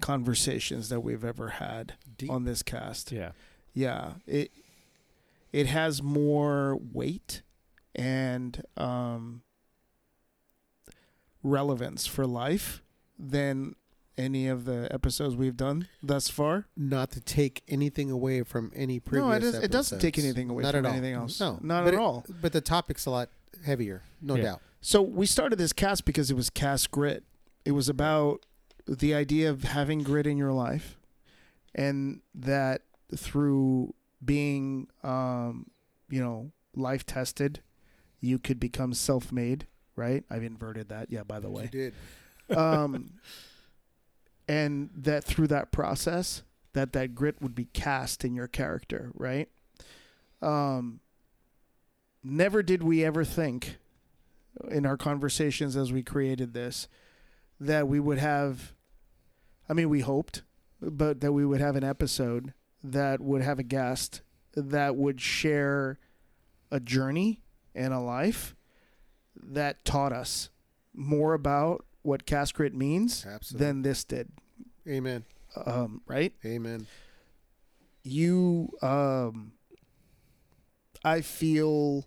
conversations 0.00 0.88
that 0.88 1.00
we've 1.00 1.24
ever 1.24 1.48
had 1.48 1.94
Deep. 2.16 2.30
on 2.30 2.44
this 2.44 2.62
cast. 2.62 3.12
Yeah. 3.12 3.32
Yeah, 3.72 4.14
it 4.26 4.52
it 5.52 5.66
has 5.66 6.02
more 6.02 6.78
weight 6.92 7.42
and 7.94 8.62
um, 8.76 9.42
relevance 11.42 12.06
for 12.06 12.26
life 12.26 12.82
than 13.30 13.74
any 14.16 14.46
of 14.46 14.64
the 14.64 14.86
episodes 14.92 15.34
we've 15.34 15.56
done 15.56 15.88
thus 16.02 16.28
far. 16.28 16.66
Not 16.76 17.10
to 17.12 17.20
take 17.20 17.62
anything 17.68 18.10
away 18.10 18.42
from 18.44 18.70
any 18.74 19.00
previous. 19.00 19.26
no, 19.26 19.32
it, 19.32 19.40
does, 19.40 19.54
it 19.56 19.70
doesn't 19.70 19.98
take 19.98 20.18
anything 20.18 20.50
away 20.50 20.62
Not 20.62 20.74
from 20.74 20.86
anything 20.86 21.14
else. 21.14 21.40
No, 21.40 21.58
not 21.62 21.82
but 21.84 21.88
at 21.88 21.94
it- 21.94 22.00
all. 22.00 22.24
But 22.40 22.52
the 22.52 22.60
topic's 22.60 23.06
a 23.06 23.10
lot 23.10 23.28
heavier, 23.64 24.02
no 24.22 24.36
Yeah. 24.36 24.42
doubt. 24.42 24.60
So 24.80 25.02
we 25.02 25.26
started 25.26 25.56
this 25.58 25.72
cast 25.72 26.04
because 26.04 26.30
it 26.30 26.34
was 26.36 26.50
cast 26.50 26.90
grit. 26.90 27.24
It 27.64 27.72
was 27.72 27.88
about 27.88 28.44
the 28.86 29.14
idea 29.14 29.48
of 29.50 29.64
having 29.64 30.02
grit 30.02 30.26
in 30.26 30.36
your 30.36 30.52
life, 30.52 30.98
and 31.74 32.20
that 32.34 32.82
through 33.16 33.94
being, 34.24 34.88
um, 35.02 35.70
you 36.10 36.20
know, 36.20 36.52
life 36.76 37.04
tested, 37.06 37.60
you 38.20 38.38
could 38.38 38.60
become 38.60 38.92
self 38.94 39.32
made. 39.32 39.66
Right? 39.96 40.24
I've 40.28 40.42
inverted 40.42 40.88
that. 40.90 41.10
Yeah. 41.10 41.22
By 41.22 41.38
the 41.40 41.48
way. 41.48 41.64
you 41.64 41.68
did. 41.68 41.94
Um, 42.50 43.12
and 44.48 44.90
that 44.96 45.24
through 45.24 45.48
that 45.48 45.72
process, 45.72 46.42
that 46.72 46.92
that 46.92 47.14
grit 47.14 47.40
would 47.40 47.54
be 47.54 47.66
cast 47.66 48.24
in 48.24 48.34
your 48.34 48.48
character, 48.48 49.10
right? 49.14 49.48
Um, 50.42 51.00
never 52.22 52.62
did 52.62 52.82
we 52.82 53.04
ever 53.04 53.24
think 53.24 53.78
in 54.70 54.86
our 54.86 54.96
conversations 54.96 55.76
as 55.76 55.92
we 55.92 56.02
created 56.02 56.52
this 56.52 56.88
that 57.60 57.88
we 57.88 58.00
would 58.00 58.18
have. 58.18 58.72
I 59.68 59.72
mean, 59.72 59.88
we 59.88 60.00
hoped, 60.00 60.42
but 60.80 61.20
that 61.20 61.32
we 61.32 61.46
would 61.46 61.60
have 61.60 61.76
an 61.76 61.84
episode 61.84 62.52
that 62.82 63.20
would 63.20 63.40
have 63.40 63.58
a 63.58 63.62
guest 63.62 64.20
that 64.54 64.94
would 64.94 65.20
share 65.20 65.98
a 66.70 66.78
journey 66.78 67.40
and 67.74 67.92
a 67.92 68.00
life 68.00 68.54
that 69.34 69.84
taught 69.84 70.12
us 70.12 70.50
more 70.94 71.34
about 71.34 71.84
what 72.04 72.24
cast 72.26 72.54
grit 72.54 72.74
means 72.74 73.26
Absolutely. 73.26 73.66
than 73.66 73.82
this 73.82 74.04
did. 74.04 74.28
Amen. 74.88 75.24
Um, 75.66 76.00
right? 76.06 76.32
Amen. 76.44 76.86
You, 78.02 78.70
um, 78.82 79.52
I 81.04 81.20
feel, 81.22 82.06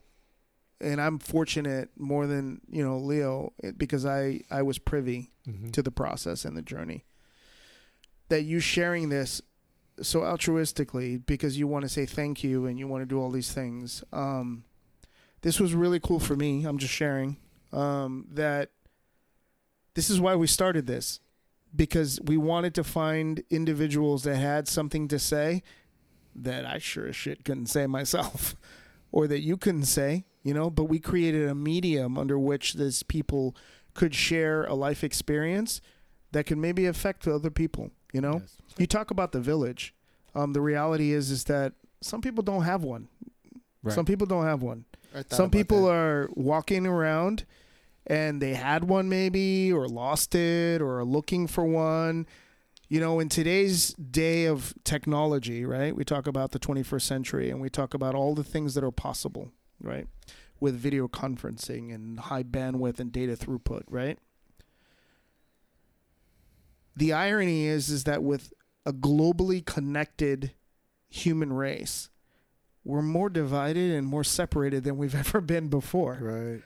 and 0.80 1.02
I'm 1.02 1.18
fortunate 1.20 1.90
more 1.98 2.28
than 2.28 2.62
you 2.70 2.84
know 2.84 2.98
Leo 2.98 3.54
because 3.78 4.06
I 4.06 4.42
I 4.52 4.62
was 4.62 4.78
privy 4.80 5.32
Mhm. 5.48 5.72
to 5.74 5.82
the 5.82 5.92
process 5.92 6.46
and 6.46 6.56
the 6.56 6.62
journey. 6.62 7.06
That 8.30 8.44
you 8.44 8.60
sharing 8.60 9.10
this 9.10 9.42
so 10.02 10.20
altruistically 10.22 11.26
because 11.26 11.58
you 11.58 11.66
want 11.68 11.84
to 11.84 11.90
say 11.90 12.06
thank 12.06 12.44
you 12.44 12.66
and 12.68 12.78
you 12.78 12.88
want 12.88 13.02
to 13.02 13.06
do 13.08 13.20
all 13.20 13.32
these 13.32 13.52
things. 13.52 14.04
Um, 14.14 14.64
this 15.42 15.60
was 15.60 15.74
really 15.74 16.00
cool 16.00 16.20
for 16.20 16.36
me. 16.36 16.66
I'm 16.66 16.78
just 16.78 16.94
sharing 16.94 17.38
um, 17.72 18.28
that 18.32 18.72
this 19.98 20.12
is 20.12 20.22
why 20.22 20.36
we 20.36 20.46
started 20.46 20.86
this 20.86 21.20
because 21.76 22.20
we 22.24 22.38
wanted 22.38 22.76
to 22.76 22.84
find 22.84 23.44
individuals 23.50 24.26
that 24.26 24.36
had 24.36 24.68
something 24.68 25.08
to 25.08 25.18
say 25.18 25.64
that 26.36 26.68
I 26.68 26.78
sure 26.78 27.08
as 27.08 27.16
shit 27.16 27.44
couldn't 27.44 27.66
say 27.66 27.88
myself 27.88 28.56
or 29.12 29.26
that 29.26 29.40
you 29.40 29.58
couldn't 29.58 29.86
say, 29.86 30.26
you 30.44 30.54
know, 30.54 30.70
but 30.70 30.84
we 30.84 31.00
created 31.00 31.50
a 31.50 31.56
medium 31.56 32.16
under 32.16 32.38
which 32.38 32.76
these 32.76 33.02
people 33.02 33.56
could 33.96 34.14
share 34.14 34.66
a 34.66 34.76
life 34.76 35.04
experience 35.04 35.82
that 36.32 36.46
could 36.46 36.60
maybe 36.60 36.86
affect 36.86 37.28
other 37.28 37.50
people, 37.50 37.90
you 38.14 38.22
know? 38.22 38.42
Yes. 38.42 38.58
You 38.78 38.86
talk 38.86 39.10
about 39.10 39.32
the 39.32 39.40
village. 39.40 39.96
Um, 40.36 40.54
the 40.54 40.62
reality 40.62 41.12
is 41.12 41.32
is 41.32 41.46
that 41.46 41.74
some 42.02 42.22
people 42.22 42.44
don't 42.44 42.66
have 42.66 42.84
one. 42.84 43.08
Right. 43.82 43.96
Some 43.96 44.06
people 44.06 44.28
don't 44.28 44.46
have 44.46 44.62
one. 44.62 44.86
Some 45.32 45.50
people 45.50 45.86
that. 45.86 45.94
are 45.94 46.30
walking 46.36 46.86
around 46.86 47.46
and 48.08 48.42
they 48.42 48.54
had 48.54 48.86
one 48.86 49.10
maybe 49.10 49.72
or 49.72 49.88
lost 49.88 50.34
it 50.34 50.82
or 50.82 51.00
are 51.00 51.06
looking 51.06 51.46
for 51.46 51.66
one. 51.66 52.26
You 52.88 53.02
know, 53.02 53.20
in 53.20 53.28
today's 53.28 53.90
day 53.96 54.46
of 54.46 54.74
technology, 54.86 55.66
right? 55.66 55.94
We 55.94 56.06
talk 56.06 56.26
about 56.26 56.52
the 56.52 56.60
21st 56.60 57.02
century 57.02 57.50
and 57.50 57.60
we 57.60 57.70
talk 57.70 57.94
about 57.94 58.16
all 58.16 58.34
the 58.34 58.46
things 58.46 58.76
that 58.76 58.84
are 58.84 58.92
possible, 58.92 59.52
right? 59.82 60.08
With 60.62 60.76
video 60.76 61.10
conferencing 61.10 61.94
and 61.94 62.18
high 62.18 62.44
bandwidth 62.44 63.00
and 63.02 63.12
data 63.12 63.36
throughput, 63.36 63.84
right? 63.90 64.18
The 66.96 67.12
irony 67.12 67.66
is 67.66 67.90
is 67.90 68.06
that 68.06 68.24
with 68.24 68.54
a 68.86 68.94
globally 68.94 69.64
connected 69.66 70.54
human 71.10 71.52
race, 71.52 72.10
we're 72.86 73.02
more 73.02 73.30
divided 73.30 73.92
and 73.92 74.08
more 74.08 74.24
separated 74.24 74.86
than 74.86 74.96
we've 74.96 75.14
ever 75.28 75.42
been 75.42 75.68
before. 75.68 76.20
right. 76.22 76.62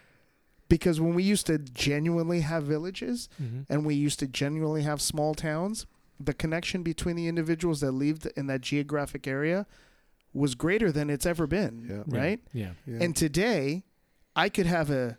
Because 0.71 1.01
when 1.01 1.13
we 1.15 1.23
used 1.23 1.47
to 1.47 1.57
genuinely 1.57 2.39
have 2.41 2.63
villages 2.63 3.27
Mhm. 3.43 3.65
and 3.67 3.85
we 3.85 3.93
used 3.93 4.19
to 4.19 4.25
genuinely 4.27 4.83
have 4.83 5.01
small 5.01 5.35
towns, 5.35 5.85
the 6.17 6.33
connection 6.33 6.81
between 6.81 7.17
the 7.17 7.27
individuals 7.27 7.81
that 7.81 7.91
lived 7.91 8.25
in 8.37 8.47
that 8.47 8.61
geographic 8.61 9.27
area 9.27 9.65
was 10.33 10.55
greater 10.55 10.89
than 10.89 11.09
it's 11.09 11.25
ever 11.25 11.45
been, 11.45 11.85
Yeah. 11.89 12.03
Yeah. 12.07 12.19
right? 12.21 12.39
Yeah. 12.53 12.71
Yeah. 12.87 13.03
And 13.03 13.13
today, 13.17 13.83
I 14.33 14.47
could 14.47 14.65
have 14.65 14.89
a 14.89 15.17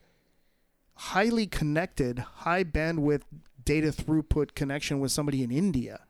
highly 0.95 1.47
connected, 1.47 2.19
high 2.47 2.65
bandwidth 2.65 3.25
data 3.63 3.89
throughput 3.93 4.55
connection 4.55 5.01
with 5.01 5.13
somebody 5.13 5.43
in 5.43 5.51
India, 5.51 6.01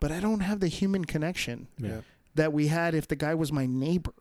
but 0.00 0.10
I 0.10 0.18
don't 0.18 0.40
have 0.40 0.58
the 0.58 0.66
human 0.80 1.04
connection 1.04 1.68
Yeah. 1.78 2.00
that 2.34 2.52
we 2.52 2.66
had 2.66 2.92
if 2.96 3.06
the 3.06 3.14
guy 3.16 3.36
was 3.36 3.52
my 3.52 3.66
neighbor, 3.66 4.14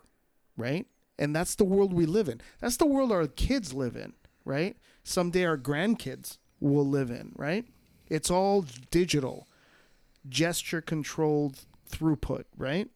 right? 0.56 0.86
And 1.18 1.36
that's 1.36 1.56
the 1.56 1.66
world 1.66 1.92
we 1.92 2.06
live 2.06 2.30
in. 2.30 2.40
That's 2.60 2.78
the 2.78 2.86
world 2.86 3.12
our 3.12 3.26
kids 3.26 3.74
live 3.74 3.96
in, 3.96 4.14
right? 4.46 4.78
Someday 5.04 5.46
our 5.46 5.58
grandkids 5.58 6.38
will 6.60 6.88
live 6.88 7.10
in, 7.10 7.34
right? 7.36 7.66
It's 8.10 8.30
all 8.32 8.66
digital, 8.92 9.48
gesture 10.30 10.82
controlled 10.82 11.60
throughput, 11.90 12.46
right? 12.58 12.90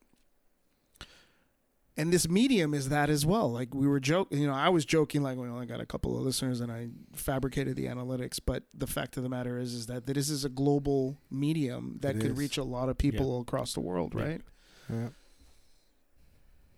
and 1.99 2.13
this 2.13 2.29
medium 2.29 2.75
is 2.75 2.89
that 2.89 3.09
as 3.09 3.25
well. 3.25 3.51
Like 3.51 3.73
we 3.73 3.87
were 3.87 3.99
joking, 3.99 4.39
you 4.39 4.45
know, 4.45 4.53
I 4.53 4.69
was 4.69 4.85
joking 4.85 5.23
like, 5.23 5.35
we 5.35 5.47
only 5.47 5.65
got 5.65 5.81
a 5.81 5.85
couple 5.85 6.15
of 6.15 6.23
listeners 6.23 6.61
and 6.61 6.71
I 6.71 6.89
fabricated 7.13 7.75
the 7.75 7.85
analytics, 7.87 8.39
but 8.45 8.63
the 8.71 8.85
fact 8.85 9.17
of 9.17 9.23
the 9.23 9.29
matter 9.29 9.57
is, 9.57 9.73
is 9.73 9.87
that 9.87 10.05
this 10.05 10.29
is 10.29 10.45
a 10.45 10.49
global 10.49 11.17
medium 11.31 11.97
that 12.01 12.15
It 12.15 12.21
could 12.21 12.31
is. 12.33 12.37
reach 12.37 12.57
a 12.59 12.63
lot 12.63 12.87
of 12.89 12.99
people 12.99 13.41
across 13.41 13.73
the 13.73 13.79
world, 13.79 14.13
right? 14.13 14.41
Yeah. 14.87 15.07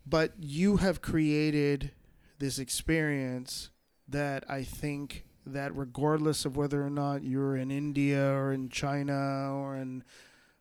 But 0.05 0.35
you 0.39 0.77
have 0.77 1.01
created 1.01 1.91
this 2.39 2.57
experience 2.57 3.71
that 4.11 4.43
I 4.49 4.63
think 4.63 5.25
that 5.45 5.75
regardless 5.75 6.45
of 6.45 6.57
whether 6.57 6.83
or 6.85 6.89
not 6.89 7.23
you're 7.23 7.55
in 7.55 7.71
India 7.71 8.31
or 8.31 8.51
in 8.53 8.69
China 8.69 9.53
or 9.55 9.75
in 9.75 10.03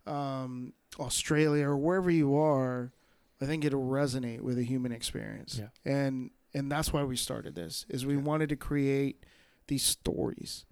um, 0.06 0.72
Australia 0.98 1.66
or 1.66 1.76
wherever 1.76 2.10
you 2.10 2.36
are, 2.36 2.92
I 3.40 3.46
think 3.46 3.64
it'll 3.64 3.84
resonate 3.84 4.40
with 4.40 4.58
a 4.58 4.64
human 4.64 4.92
experience. 4.92 5.60
Yeah. 5.60 5.68
And 5.84 6.30
and 6.54 6.72
that's 6.72 6.92
why 6.92 7.04
we 7.04 7.16
started 7.16 7.54
this 7.54 7.84
is 7.88 8.06
we 8.06 8.16
wanted 8.16 8.48
to 8.48 8.56
create 8.56 9.24
these 9.66 9.82
stories 9.82 10.64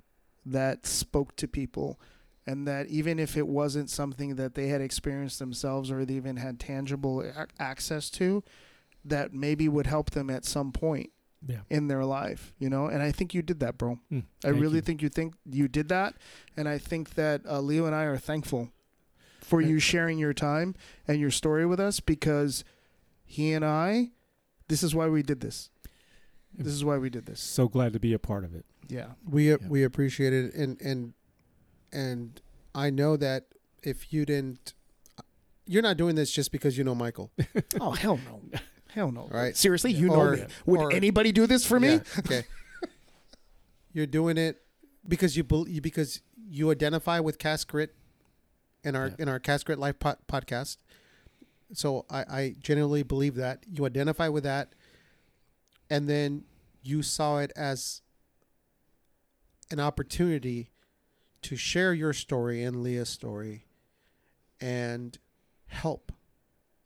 that 0.44 0.86
spoke 0.86 1.36
to 1.36 1.47
people 1.47 2.01
and 2.47 2.66
that 2.66 2.86
even 2.86 3.19
if 3.19 3.36
it 3.36 3.47
wasn't 3.47 3.90
something 3.90 4.36
that 4.36 4.55
they 4.55 4.69
had 4.69 4.81
experienced 4.81 5.39
themselves 5.39 5.90
or 5.90 6.05
they 6.05 6.15
even 6.15 6.36
had 6.36 6.59
tangible 6.59 7.23
ac- 7.23 7.51
access 7.59 8.09
to 8.09 8.43
that 9.05 9.35
maybe 9.35 9.69
would 9.69 9.86
help 9.86 10.11
them 10.11 10.31
at 10.31 10.44
some 10.44 10.73
point 10.73 11.11
Yeah. 11.47 11.60
in 11.70 11.89
their 11.89 12.05
life 12.05 12.52
you 12.59 12.68
know? 12.68 12.86
And 12.86 13.02
i 13.02 13.12
think 13.12 13.35
you 13.35 13.43
did 13.43 13.60
that 13.60 13.78
bro. 13.78 13.98
Mm, 14.12 14.24
i 14.44 14.48
really 14.48 14.77
you. 14.77 14.81
think 14.81 15.02
you 15.02 15.09
think 15.09 15.35
you 15.44 15.68
did 15.68 15.89
that 15.89 16.14
and 16.56 16.68
i 16.68 16.78
think 16.78 17.14
that 17.14 17.43
uh, 17.48 17.60
leo 17.60 17.86
and 17.86 17.94
i 17.94 18.05
are 18.05 18.18
thankful 18.18 18.70
for 19.40 19.60
you 19.60 19.78
sharing 19.78 20.18
your 20.18 20.35
time 20.35 20.74
and 21.06 21.20
your 21.20 21.31
story 21.31 21.64
with 21.66 21.78
us 21.81 22.01
because 22.01 22.64
he 23.24 23.52
and 23.52 23.64
i 23.64 24.10
this 24.68 24.82
is 24.82 24.94
why 24.97 25.06
we 25.09 25.23
did 25.23 25.40
this. 25.40 25.70
This 26.59 26.73
is 26.73 26.85
why 26.85 26.98
we 26.98 27.09
did 27.09 27.27
this. 27.27 27.39
So 27.39 27.68
glad 27.68 27.93
to 27.93 28.01
be 28.01 28.12
a 28.12 28.18
part 28.18 28.43
of 28.44 28.52
it. 28.55 28.64
yeah. 28.89 29.10
We 29.28 29.51
Yeah. 29.51 29.59
we 29.68 29.85
appreciate 29.85 30.32
it, 30.32 30.52
and 30.55 30.81
and 30.81 31.12
and 31.93 32.40
I 32.74 32.90
know 32.90 33.16
that 33.16 33.44
if 33.85 34.12
you 34.12 34.24
didn't, 34.27 34.74
you're 35.66 35.82
not 35.82 35.97
doing 35.97 36.16
this 36.16 36.32
just 36.32 36.51
because 36.51 36.77
you 36.77 36.82
know 36.82 36.94
Michael, 36.97 37.31
oh 37.81 37.93
hell 37.93 38.18
no 38.28 38.40
hell 38.97 39.12
no 39.12 39.28
right? 39.31 39.56
seriously 39.56 39.93
you 39.93 40.09
know 40.09 40.14
Or- 40.14 40.36
me 40.36 40.44
would 40.66 40.81
or- 40.81 40.93
anybody 40.93 41.31
do 41.31 41.47
this 41.47 41.64
for 41.64 41.78
me 41.78 41.89
Yeah, 41.93 42.01
okay. 42.18 42.43
you're 43.93 44.06
doing 44.06 44.36
it 44.39 44.62
because 45.06 45.36
you 45.36 45.44
bel 45.44 45.68
you 45.68 45.81
because 45.81 46.20
you 46.48 46.70
identify 46.73 47.20
with 47.20 47.39
Cast 47.39 47.68
Grit 47.68 47.94
in 48.82 48.97
our 48.97 49.12
in 49.18 49.28
our 49.28 49.39
Cast 49.39 49.66
Grit 49.66 49.78
Life 49.78 49.98
pod, 49.98 50.16
podcast. 50.28 50.77
So 51.73 52.06
I, 52.09 52.20
I 52.31 52.55
genuinely 52.60 53.02
believe 53.02 53.35
that 53.36 53.64
you 53.70 53.85
identify 53.86 54.28
with 54.28 54.44
that, 54.44 54.73
and 55.90 56.09
then 56.09 56.44
you 56.82 57.02
saw 57.02 57.39
it 57.39 57.52
as 57.56 58.02
an 59.73 59.81
opportunity 59.81 60.70
to 61.43 61.56
share 61.56 61.93
your 61.93 62.12
story 62.12 62.62
and 62.62 62.82
Leah's 62.82 63.09
story, 63.09 63.64
and 64.60 65.18
help 65.66 66.12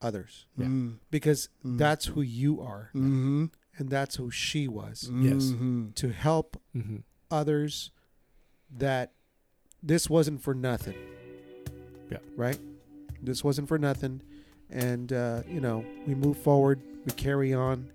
others 0.03 0.47
Yeah. 0.57 0.67
Mm. 0.67 0.99
because 1.11 1.49
Mm. 1.65 1.79
that's 1.79 2.07
who 2.07 2.23
you 2.23 2.61
are 2.61 2.91
mm-hmm. 2.95 3.47
and 3.79 3.89
that's 3.91 4.17
who 4.17 4.31
she 4.31 4.67
was 4.69 5.09
Yes. 5.13 5.45
Mhm. 5.53 5.95
to 5.97 6.11
help 6.13 6.61
Mm-hmm. 6.75 6.97
others 7.31 7.91
that 8.79 9.13
this 9.83 10.09
wasn't 10.11 10.43
for 10.43 10.55
nothing. 10.55 10.97
Yeah. 12.11 12.19
Right? 12.37 12.59
This 13.23 13.43
wasn't 13.45 13.69
for 13.69 13.79
nothing. 13.79 14.23
And, 14.71 15.13
uh, 15.13 15.43
you 15.49 15.61
know, 15.61 15.85
we 16.07 16.15
move 16.15 16.39
forward, 16.39 16.81
we 17.05 17.13
carry 17.13 17.53
on, 17.55 17.91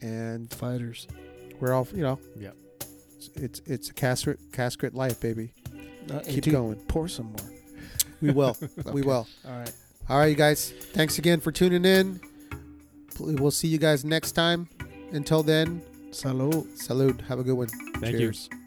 and 0.00 0.50
fighters 0.52 1.06
we're 1.60 1.72
all, 1.72 1.86
you 1.94 2.02
know, 2.02 2.18
Yeah. 2.38 2.50
it's 3.16 3.30
it's, 3.36 3.62
it's 3.66 3.90
a 3.90 3.94
casket, 3.94 4.38
casket 4.52 4.94
life, 4.94 5.20
baby. 5.20 5.52
Uh, 6.10 6.20
Keep 6.20 6.46
going. 6.50 6.76
pour 6.88 7.08
some 7.08 7.26
more 7.26 7.50
We 8.20 8.30
will. 8.32 8.56
We 8.76 9.00
Okay. 9.00 9.02
will. 9.02 9.26
all 9.46 9.58
right 9.58 9.72
All 10.08 10.18
right, 10.18 10.26
you 10.26 10.34
guys. 10.34 10.70
Thanks 10.92 11.18
again 11.18 11.40
for 11.40 11.50
tuning 11.50 11.84
in. 11.84 12.20
We'll 13.18 13.50
see 13.50 13.68
you 13.68 13.78
guys 13.78 14.04
next 14.04 14.32
time. 14.32 14.68
Until 15.12 15.42
then, 15.42 15.80
salud 16.10 16.76
salute. 16.76 17.20
Have 17.22 17.38
a 17.38 17.44
good 17.44 17.54
one. 17.54 17.68
Thank 18.00 18.16
Cheers. 18.18 18.48
you. 18.52 18.58